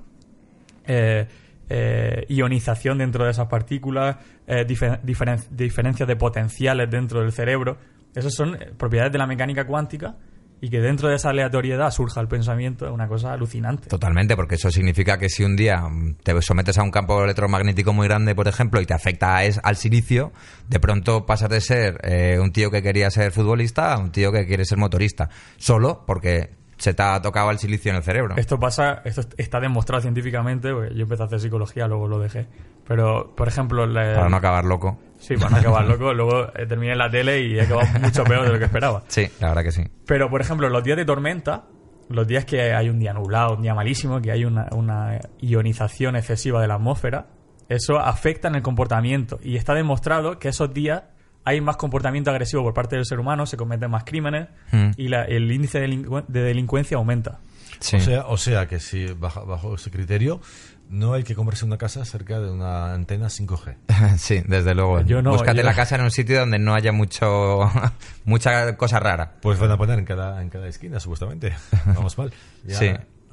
eh, 0.87 1.27
eh, 1.69 2.25
ionización 2.29 2.99
dentro 2.99 3.25
de 3.25 3.31
esas 3.33 3.49
partículas, 3.49 4.17
eh, 4.47 4.65
dife- 4.67 5.01
diferen- 5.03 5.43
diferencias 5.51 6.07
de 6.07 6.17
potenciales 6.17 6.89
dentro 6.91 7.21
del 7.23 7.33
cerebro. 7.33 7.77
Esas 8.15 8.35
son 8.35 8.55
eh, 8.55 8.71
propiedades 8.77 9.13
de 9.13 9.19
la 9.19 9.27
mecánica 9.27 9.67
cuántica 9.67 10.15
y 10.61 10.71
que 10.71 10.81
dentro 10.81 11.09
de 11.09 11.17
esa 11.17 11.31
aleatoriedad 11.31 11.91
surja 11.91 12.21
el 12.21 12.29
pensamiento 12.29 12.87
es 12.87 12.93
una 12.93 13.09
cosa 13.09 13.33
alucinante. 13.33 13.89
Totalmente, 13.89 14.37
porque 14.37 14.55
eso 14.55 14.71
significa 14.71 15.19
que 15.19 15.29
si 15.29 15.45
un 15.45 15.55
día 15.57 15.83
te 16.23 16.41
sometes 16.43 16.79
a 16.79 16.83
un 16.83 16.91
campo 16.91 17.23
electromagnético 17.23 17.93
muy 17.93 18.09
grande, 18.09 18.35
por 18.35 18.49
ejemplo, 18.49 18.81
y 18.81 18.87
te 18.87 18.95
afecta 18.95 19.37
a 19.37 19.45
es- 19.45 19.61
al 19.63 19.77
silicio, 19.77 20.33
de 20.69 20.81
pronto 20.81 21.27
pasas 21.27 21.51
de 21.51 21.61
ser 21.61 22.01
eh, 22.05 22.39
un 22.41 22.53
tío 22.53 22.71
que 22.71 22.83
quería 22.83 23.11
ser 23.11 23.33
futbolista 23.33 23.93
a 23.95 23.99
un 23.99 24.13
tío 24.13 24.33
que 24.33 24.47
quiere 24.47 24.65
ser 24.65 24.79
motorista. 24.79 25.29
Solo 25.59 26.05
porque 26.07 26.51
se 26.79 26.93
te 26.95 27.03
ha 27.03 27.21
tocado 27.23 27.51
el 27.51 27.59
silicio 27.59 27.91
en 27.91 27.97
el 27.97 28.03
cerebro. 28.03 28.35
Esto 28.37 28.59
pasa, 28.61 29.03
esto 29.05 29.23
está 29.37 29.61
demostrado 29.61 30.03
científicamente, 30.03 30.73
porque 30.73 30.95
yo 30.95 31.03
empecé 31.03 31.23
a 31.23 31.27
hacer 31.27 31.41
psicología, 31.41 31.87
luego 31.87 32.07
lo 32.09 32.19
dejé. 32.19 32.47
Pero, 32.87 33.35
por 33.35 33.49
ejemplo, 33.49 33.87
la- 33.87 34.15
Para 34.15 34.29
no 34.29 34.37
acabar 34.37 34.65
loco. 34.65 34.99
sí, 35.19 35.37
para 35.37 35.51
no 35.51 35.57
acabar 35.59 35.87
loco, 35.87 36.13
luego 36.15 36.47
eh, 36.55 36.67
terminé 36.67 36.93
en 36.93 36.99
la 36.99 37.11
tele 37.11 37.41
y 37.41 37.59
he 37.59 37.63
acabado 37.63 37.89
mucho 38.01 38.25
peor 38.25 38.45
de 38.47 38.53
lo 38.53 38.59
que 38.59 38.67
esperaba. 38.67 39.03
Sí, 39.09 39.27
la 39.41 39.49
verdad 39.49 39.63
que 39.65 39.73
sí. 39.73 39.83
Pero, 40.07 40.29
por 40.31 40.41
ejemplo, 40.41 40.69
los 40.69 40.85
días 40.85 40.97
de 40.97 41.05
tormenta, 41.05 41.65
los 42.09 42.27
días 42.29 42.45
que 42.45 42.73
hay 42.75 42.89
un 42.89 42.99
día 43.01 43.13
nublado, 43.13 43.55
un 43.57 43.63
día 43.63 43.75
malísimo, 43.75 44.21
que 44.21 44.31
hay 44.31 44.45
una, 44.45 44.69
una 44.73 45.19
ionización 45.41 46.15
excesiva 46.17 46.61
de 46.61 46.69
la 46.69 46.75
atmósfera, 46.75 47.27
eso 47.69 47.99
afecta 47.99 48.47
en 48.49 48.55
el 48.57 48.63
comportamiento. 48.63 49.41
Y 49.43 49.57
está 49.57 49.75
demostrado 49.75 50.39
que 50.39 50.49
esos 50.51 50.73
días 50.73 51.03
hay 51.47 51.61
más 51.63 51.77
comportamiento 51.79 52.31
agresivo 52.31 52.63
por 52.63 52.75
parte 52.75 52.97
del 52.97 53.07
ser 53.07 53.19
humano, 53.21 53.47
se 53.47 53.57
cometen 53.57 53.91
más 53.91 54.05
crímenes 54.05 54.49
Mm. 54.73 54.91
y 54.99 55.09
la- 55.09 55.25
el 55.25 55.51
índice 55.51 55.81
de, 55.81 55.89
delincu- 55.89 56.27
de 56.27 56.43
delincuencia 56.43 56.99
aumenta. 56.99 57.39
Sí. 57.81 57.97
O, 57.97 58.01
sea, 58.01 58.27
o 58.27 58.37
sea 58.37 58.67
que 58.69 58.81
si 58.81 59.07
bajo, 59.13 59.47
bajo 59.47 59.75
ese 59.77 59.91
criterio 59.91 60.41
no 60.89 61.13
hay 61.15 61.25
que 61.25 61.35
comprarse 61.35 61.65
una 61.65 61.77
casa 61.79 62.05
cerca 62.05 62.39
de 62.41 62.51
una 62.51 62.95
antena 62.95 63.27
5G. 63.29 63.77
sí, 64.19 64.43
desde 64.47 64.75
luego. 64.75 65.01
Yo 65.03 65.21
no, 65.23 65.31
Búscate 65.33 65.59
yo- 65.59 65.63
la 65.65 65.75
casa 65.75 65.95
en 65.97 66.03
un 66.03 66.11
sitio 66.11 66.41
donde 66.41 66.59
no 66.59 66.75
haya 66.75 66.93
mucho 66.93 67.61
mucha 68.25 68.77
cosa 68.77 68.99
rara. 69.01 69.35
Pues 69.43 69.59
van 69.59 69.71
a 69.71 69.77
poner 69.77 69.99
en 69.99 70.05
cada, 70.05 70.43
en 70.43 70.49
cada 70.51 70.69
esquina, 70.69 71.01
supuestamente. 71.01 71.55
Vamos 71.87 72.17
mal. 72.19 72.33
Ya, 72.65 72.77
Sí. 72.79 72.91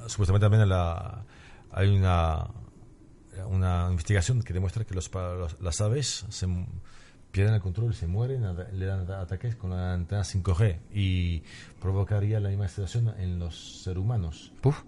Supuestamente 0.07 0.43
también 0.45 0.63
en 0.63 0.69
la, 0.69 1.23
hay 1.71 1.87
una, 1.95 2.45
una 3.47 3.87
investigación 3.89 4.41
que 4.43 4.53
demuestra 4.53 4.83
que 4.83 4.93
los, 4.93 5.09
pa- 5.09 5.33
los- 5.33 5.59
las 5.61 5.79
aves 5.81 6.25
se 6.29 6.47
pierden 7.33 7.55
el 7.55 7.61
control 7.61 7.91
y 7.91 7.95
se 7.95 8.07
mueren, 8.07 8.43
le 8.73 8.85
dan 8.85 9.01
ata- 9.01 9.19
ataques 9.19 9.55
con 9.57 9.71
la 9.71 9.93
antena 9.93 10.21
5G 10.21 10.77
y 10.93 11.43
provocaría 11.81 12.39
la 12.39 12.47
misma 12.47 12.67
situación 12.69 13.13
en 13.19 13.39
los 13.39 13.83
seres 13.83 13.97
humanos. 13.99 14.53
Puf. 14.61 14.83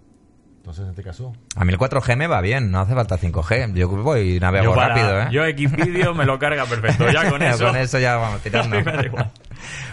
Entonces, 0.58 0.84
en 0.84 0.90
este 0.90 1.02
caso, 1.02 1.32
A 1.56 1.64
mí 1.64 1.72
el 1.72 1.78
4G 1.78 2.16
me 2.16 2.26
va 2.28 2.40
bien, 2.40 2.70
no 2.70 2.80
hace 2.80 2.94
falta 2.94 3.18
5G. 3.18 3.74
Yo 3.74 3.88
voy 3.88 4.36
y 4.36 4.40
navego 4.40 4.64
Yo, 4.66 4.74
para- 4.74 4.94
rápido, 4.94 5.20
¿eh? 5.22 5.26
yo 5.30 5.68
Xvideo 5.68 6.14
me 6.14 6.24
lo 6.24 6.38
carga 6.38 6.64
perfecto. 6.66 7.10
Ya 7.10 7.28
con 7.30 7.42
eso, 7.76 7.98
ya 7.98 8.16
vamos 8.16 8.40
tirando. 8.42 8.76
me 8.84 8.92
da 8.92 9.04
igual. 9.04 9.30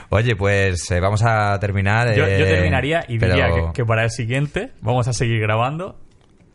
Oye, 0.09 0.35
pues 0.35 0.89
eh, 0.91 0.99
vamos 0.99 1.23
a 1.23 1.59
terminar. 1.59 2.09
yo, 2.09 2.17
yo 2.17 2.25
eh, 2.27 2.45
terminaría 2.45 3.03
y 3.07 3.17
pero- 3.19 3.33
diría 3.35 3.49
que, 3.53 3.73
que 3.73 3.85
para 3.85 4.03
el 4.03 4.09
siguiente 4.11 4.71
vamos 4.81 5.07
a 5.07 5.13
seguir 5.13 5.39
grabando. 5.41 5.99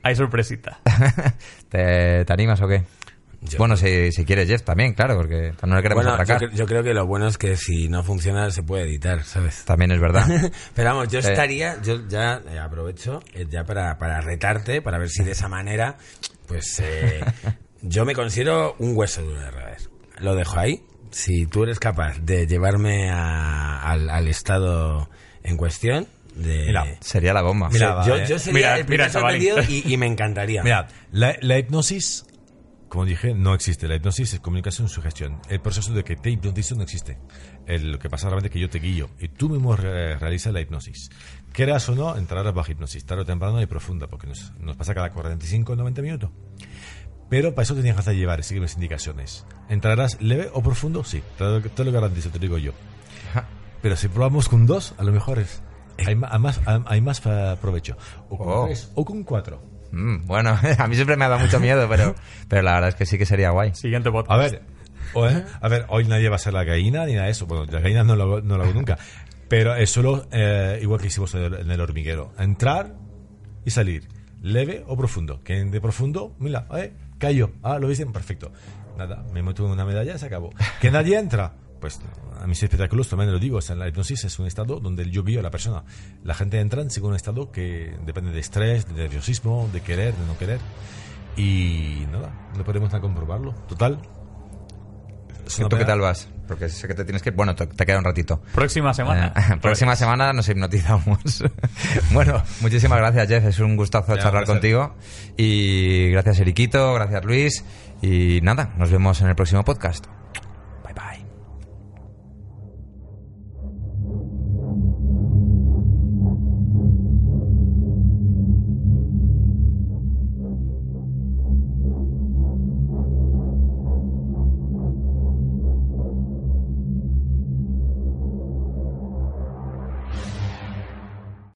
Hay 0.05 0.15
sorpresita. 0.15 0.79
¿Te, 1.69 2.25
te 2.25 2.33
animas 2.33 2.61
o 2.63 2.69
qué? 2.69 2.85
Yo- 3.41 3.59
Bueno, 3.59 3.77
si, 3.77 4.11
si 4.11 4.25
quieres, 4.25 4.49
Jeff, 4.49 4.63
también, 4.65 4.95
claro, 4.95 5.17
porque 5.17 5.53
no 5.65 5.77
le 5.77 5.83
queremos 5.83 6.03
Bueno, 6.05 6.17
yo, 6.17 6.23
atracar. 6.23 6.51
cre- 6.51 6.55
yo 6.57 6.67
creo 6.67 6.83
que 6.83 6.93
lo 6.93 7.07
bueno 7.07 7.29
es 7.29 7.39
que 7.39 7.57
si 7.57 7.89
no 7.89 8.03
funciona 8.03 8.51
se 8.51 8.65
puede 8.65 8.83
editar, 8.85 9.23
¿sabes? 9.23 9.65
También 9.65 9.93
es 9.93 10.01
verdad. 10.01 10.27
Pero 10.75 10.89
vamos, 10.91 11.09
yo 11.09 11.21
Eh. 11.21 11.23
estaría, 11.23 11.81
yo 11.83 12.07
ya 12.09 12.43
eh, 12.51 12.59
aprovecho 12.59 13.21
eh, 13.35 13.47
ya 13.49 13.63
para, 13.65 13.97
para 13.97 14.21
retarte, 14.21 14.83
para 14.83 14.99
ver 14.99 15.09
si 15.09 15.23
de 15.23 15.33
esa 15.33 15.49
manera, 15.49 15.97
pues 16.49 16.81
eh, 16.83 17.21
yo 17.83 18.05
me 18.05 18.15
considero 18.15 18.75
un 18.81 18.97
hueso 18.97 19.23
duro 19.23 19.41
de 19.41 19.51
roer. 19.53 19.79
Lo 20.19 20.35
dejo 20.35 20.59
ahí. 20.59 20.83
Si 21.13 21.47
tú 21.47 21.63
eres 21.63 21.79
capaz 21.79 22.19
de 22.21 22.47
llevarme 22.49 23.09
a- 23.11 23.81
al, 23.83 24.11
al 24.11 24.27
estado 24.29 25.09
en 25.45 25.57
cuestión, 25.57 26.07
de... 26.35 26.67
Mira, 26.67 26.85
Sería 27.01 27.33
la 27.33 27.43
bomba. 27.43 27.69
Mira, 27.71 27.89
yo, 27.91 27.97
va, 27.97 28.07
yo, 28.07 28.17
eh. 28.17 28.27
yo 28.29 28.39
sería 28.39 28.53
Mira, 28.59 28.79
el 28.79 28.85
primer 28.85 29.11
mira, 29.39 29.65
y, 29.69 29.93
y 29.93 29.97
me 29.97 30.07
encantaría. 30.07 30.63
Mira, 30.63 30.87
la, 31.13 31.37
la 31.41 31.59
hipnosis, 31.59 32.27
como 32.89 33.05
dije, 33.05 33.35
no 33.35 33.55
existe. 33.55 33.87
La 33.89 33.95
hipnosis 33.97 34.35
es 34.35 34.41
comunicación 34.41 34.89
sugestión. 34.89 35.41
El 35.49 35.61
proceso 35.61 35.93
de 35.93 36.05
que 36.05 36.17
te 36.17 36.31
hipnotizo 36.31 36.75
no 36.75 36.83
existe. 36.83 37.19
El- 37.67 37.93
lo 37.93 37.99
que 37.99 38.09
pasa 38.09 38.27
realmente 38.29 38.49
es 38.49 38.53
que 38.53 38.61
yo 38.61 38.71
te 38.71 38.79
guío 38.79 39.11
y 39.21 39.29
tú 39.29 39.49
mismo 39.51 39.77
re- 39.77 40.19
realizas 40.19 40.53
la 40.53 40.61
hipnosis. 40.61 41.11
Quieras 41.53 41.89
o 41.89 41.95
no, 41.95 42.17
entrarás 42.17 42.53
bajo 42.55 42.73
hipnosis, 42.73 43.05
tarde 43.05 43.23
o 43.23 43.27
temprano 43.27 43.61
y 43.61 43.67
profunda, 43.67 44.07
porque 44.07 44.27
nos, 44.27 44.53
nos 44.59 44.77
pasa 44.77 44.95
cada 44.95 45.11
45 45.13 45.73
o 45.73 45.77
90 45.77 46.03
minutos. 46.03 46.31
Pero 47.29 47.55
para 47.55 47.65
eso 47.65 47.75
te 47.75 47.83
tienes 47.83 47.97
que 47.97 48.01
hacer 48.01 48.17
llevar, 48.17 48.43
seguir 48.43 48.63
las 48.63 48.75
indicaciones. 48.75 49.45
¿Entrarás 49.69 50.21
leve 50.23 50.49
o 50.55 50.63
profundo? 50.63 51.05
Sí, 51.05 51.23
te 51.37 51.45
lo, 51.45 51.61
te 51.61 51.85
lo 51.85 51.93
garantizo, 51.93 52.31
te 52.31 52.39
lo 52.39 52.43
digo 52.43 52.59
yo. 52.59 52.73
Pero 53.83 53.97
si 53.97 54.09
probamos 54.09 54.49
con 54.49 54.67
dos, 54.67 54.95
a 54.99 55.05
lo 55.05 55.13
mejor 55.13 55.39
es, 55.39 55.63
hay 56.05 56.15
más, 56.17 56.61
hay 56.87 57.01
más 57.01 57.23
eh, 57.27 57.57
provecho. 57.61 57.97
O 58.31 58.39
con 58.39 58.49
Oh. 58.49 58.65
tres, 58.67 58.91
o 58.95 59.05
con 59.05 59.23
cuatro. 59.25 59.63
Mm, 59.93 60.27
bueno, 60.27 60.59
a 60.79 60.87
mí 60.89 60.95
siempre 60.95 61.17
me 61.17 61.25
ha 61.25 61.29
dado 61.29 61.41
mucho 61.43 61.61
miedo, 61.61 61.89
pero, 61.89 62.15
pero 62.49 62.63
la 62.63 62.75
verdad 62.75 62.89
es 62.91 62.95
que 62.95 63.07
sí 63.07 63.19
que 63.19 63.27
sería 63.27 63.51
guay. 63.51 63.75
Siguiente 63.75 64.11
podcast. 64.11 64.31
A 64.33 64.37
ver, 64.37 64.63
o- 65.15 65.27
eh, 65.29 65.45
a 65.61 65.69
ver, 65.69 65.87
hoy 65.89 66.05
nadie 66.07 66.29
va 66.29 66.37
a 66.37 66.39
ser 66.39 66.53
la 66.53 66.65
gallina 66.65 67.07
ni 67.07 67.13
nada 67.15 67.27
de 67.27 67.33
eso. 67.33 67.47
Bueno, 67.47 67.65
la 67.71 67.81
gallina 67.81 68.05
no 68.05 68.17
lo, 68.17 68.25
hago- 68.25 68.41
no 68.43 68.57
lo 68.59 68.65
hago 68.65 68.73
nunca. 68.75 68.99
Pero 69.49 69.75
es 69.75 69.89
solo 69.91 70.27
eh, 70.31 70.79
igual 70.83 71.01
que 71.01 71.07
hicimos 71.07 71.35
en 71.35 71.71
el, 71.71 71.81
hormiguero. 71.81 72.33
Entrar 72.39 72.95
y 73.65 73.71
salir. 73.71 74.07
Leve 74.43 74.85
o 74.87 74.97
profundo. 74.97 75.41
Que 75.43 75.65
de 75.65 75.81
profundo, 75.81 76.37
mira, 76.39 76.67
eh, 76.77 76.93
cayó. 77.19 77.51
Ah, 77.63 77.79
lo 77.79 77.89
viste, 77.89 78.05
perfecto. 78.07 78.53
Nada, 78.99 79.25
me 79.33 79.43
meto 79.43 79.65
una 79.65 79.85
medalla 79.87 80.15
y 80.15 80.19
se 80.19 80.27
acabó. 80.27 80.51
Que 80.81 80.91
nadie 80.91 81.19
entra. 81.19 81.55
Pues 81.81 82.01
a 82.41 82.47
mis 82.47 82.63
espectáculos 82.63 83.09
también 83.09 83.31
lo 83.31 83.39
digo, 83.39 83.59
o 83.59 83.61
sea, 83.61 83.77
la 83.77 83.89
hipnosis 83.89 84.25
es 84.25 84.39
un 84.39 84.47
estado 84.47 84.81
donde 84.81 85.09
yo 85.11 85.23
guío 85.23 85.41
a 85.41 85.43
la 85.43 85.51
persona. 85.51 85.85
La 86.25 86.35
gente 86.35 86.61
entra 86.61 86.83
en 86.83 86.89
un 87.05 87.15
estado 87.15 87.53
que 87.53 87.97
depende 88.05 88.33
de 88.33 88.41
estrés, 88.41 88.87
de 88.89 88.95
nerviosismo, 88.95 89.69
de 89.73 89.81
querer, 89.81 90.15
de 90.15 90.27
no 90.27 90.37
querer. 90.39 90.61
Y 91.37 92.05
nada, 92.11 92.33
no 92.57 92.65
podemos 92.65 92.89
nada 92.91 93.01
comprobarlo. 93.01 93.53
Total. 93.69 94.01
¿Y 95.57 95.69
tú 95.69 95.77
qué 95.77 95.85
tal 95.85 96.01
vas? 96.01 96.29
Porque 96.47 96.69
sé 96.69 96.89
que 96.89 96.95
te 96.95 97.05
tienes 97.05 97.23
que... 97.23 97.31
Bueno, 97.31 97.55
te, 97.55 97.67
te 97.67 97.87
queda 97.87 97.99
un 97.99 98.05
ratito. 98.05 98.43
Próxima 98.55 98.93
semana. 98.93 99.33
Eh, 99.37 99.57
próxima 99.63 99.97
semana 99.97 100.33
nos 100.33 100.49
hipnotizamos. 100.49 101.45
bueno, 102.13 102.43
muchísimas 102.61 102.99
gracias, 102.99 103.29
Jeff. 103.29 103.45
Es 103.45 103.59
un 103.61 103.77
gustazo 103.77 104.17
Ya, 104.17 104.23
charlar 104.23 104.45
contigo. 104.45 104.97
Y 105.37 106.11
gracias, 106.11 106.41
Eriquito. 106.41 106.93
Gracias, 106.95 107.25
Luis. 107.25 107.65
Y 108.03 108.41
nada, 108.43 108.75
nos 108.77 108.91
vemos 108.91 109.21
en 109.21 109.29
el 109.29 109.37
próximo 109.37 109.65
podcast. 109.65 110.07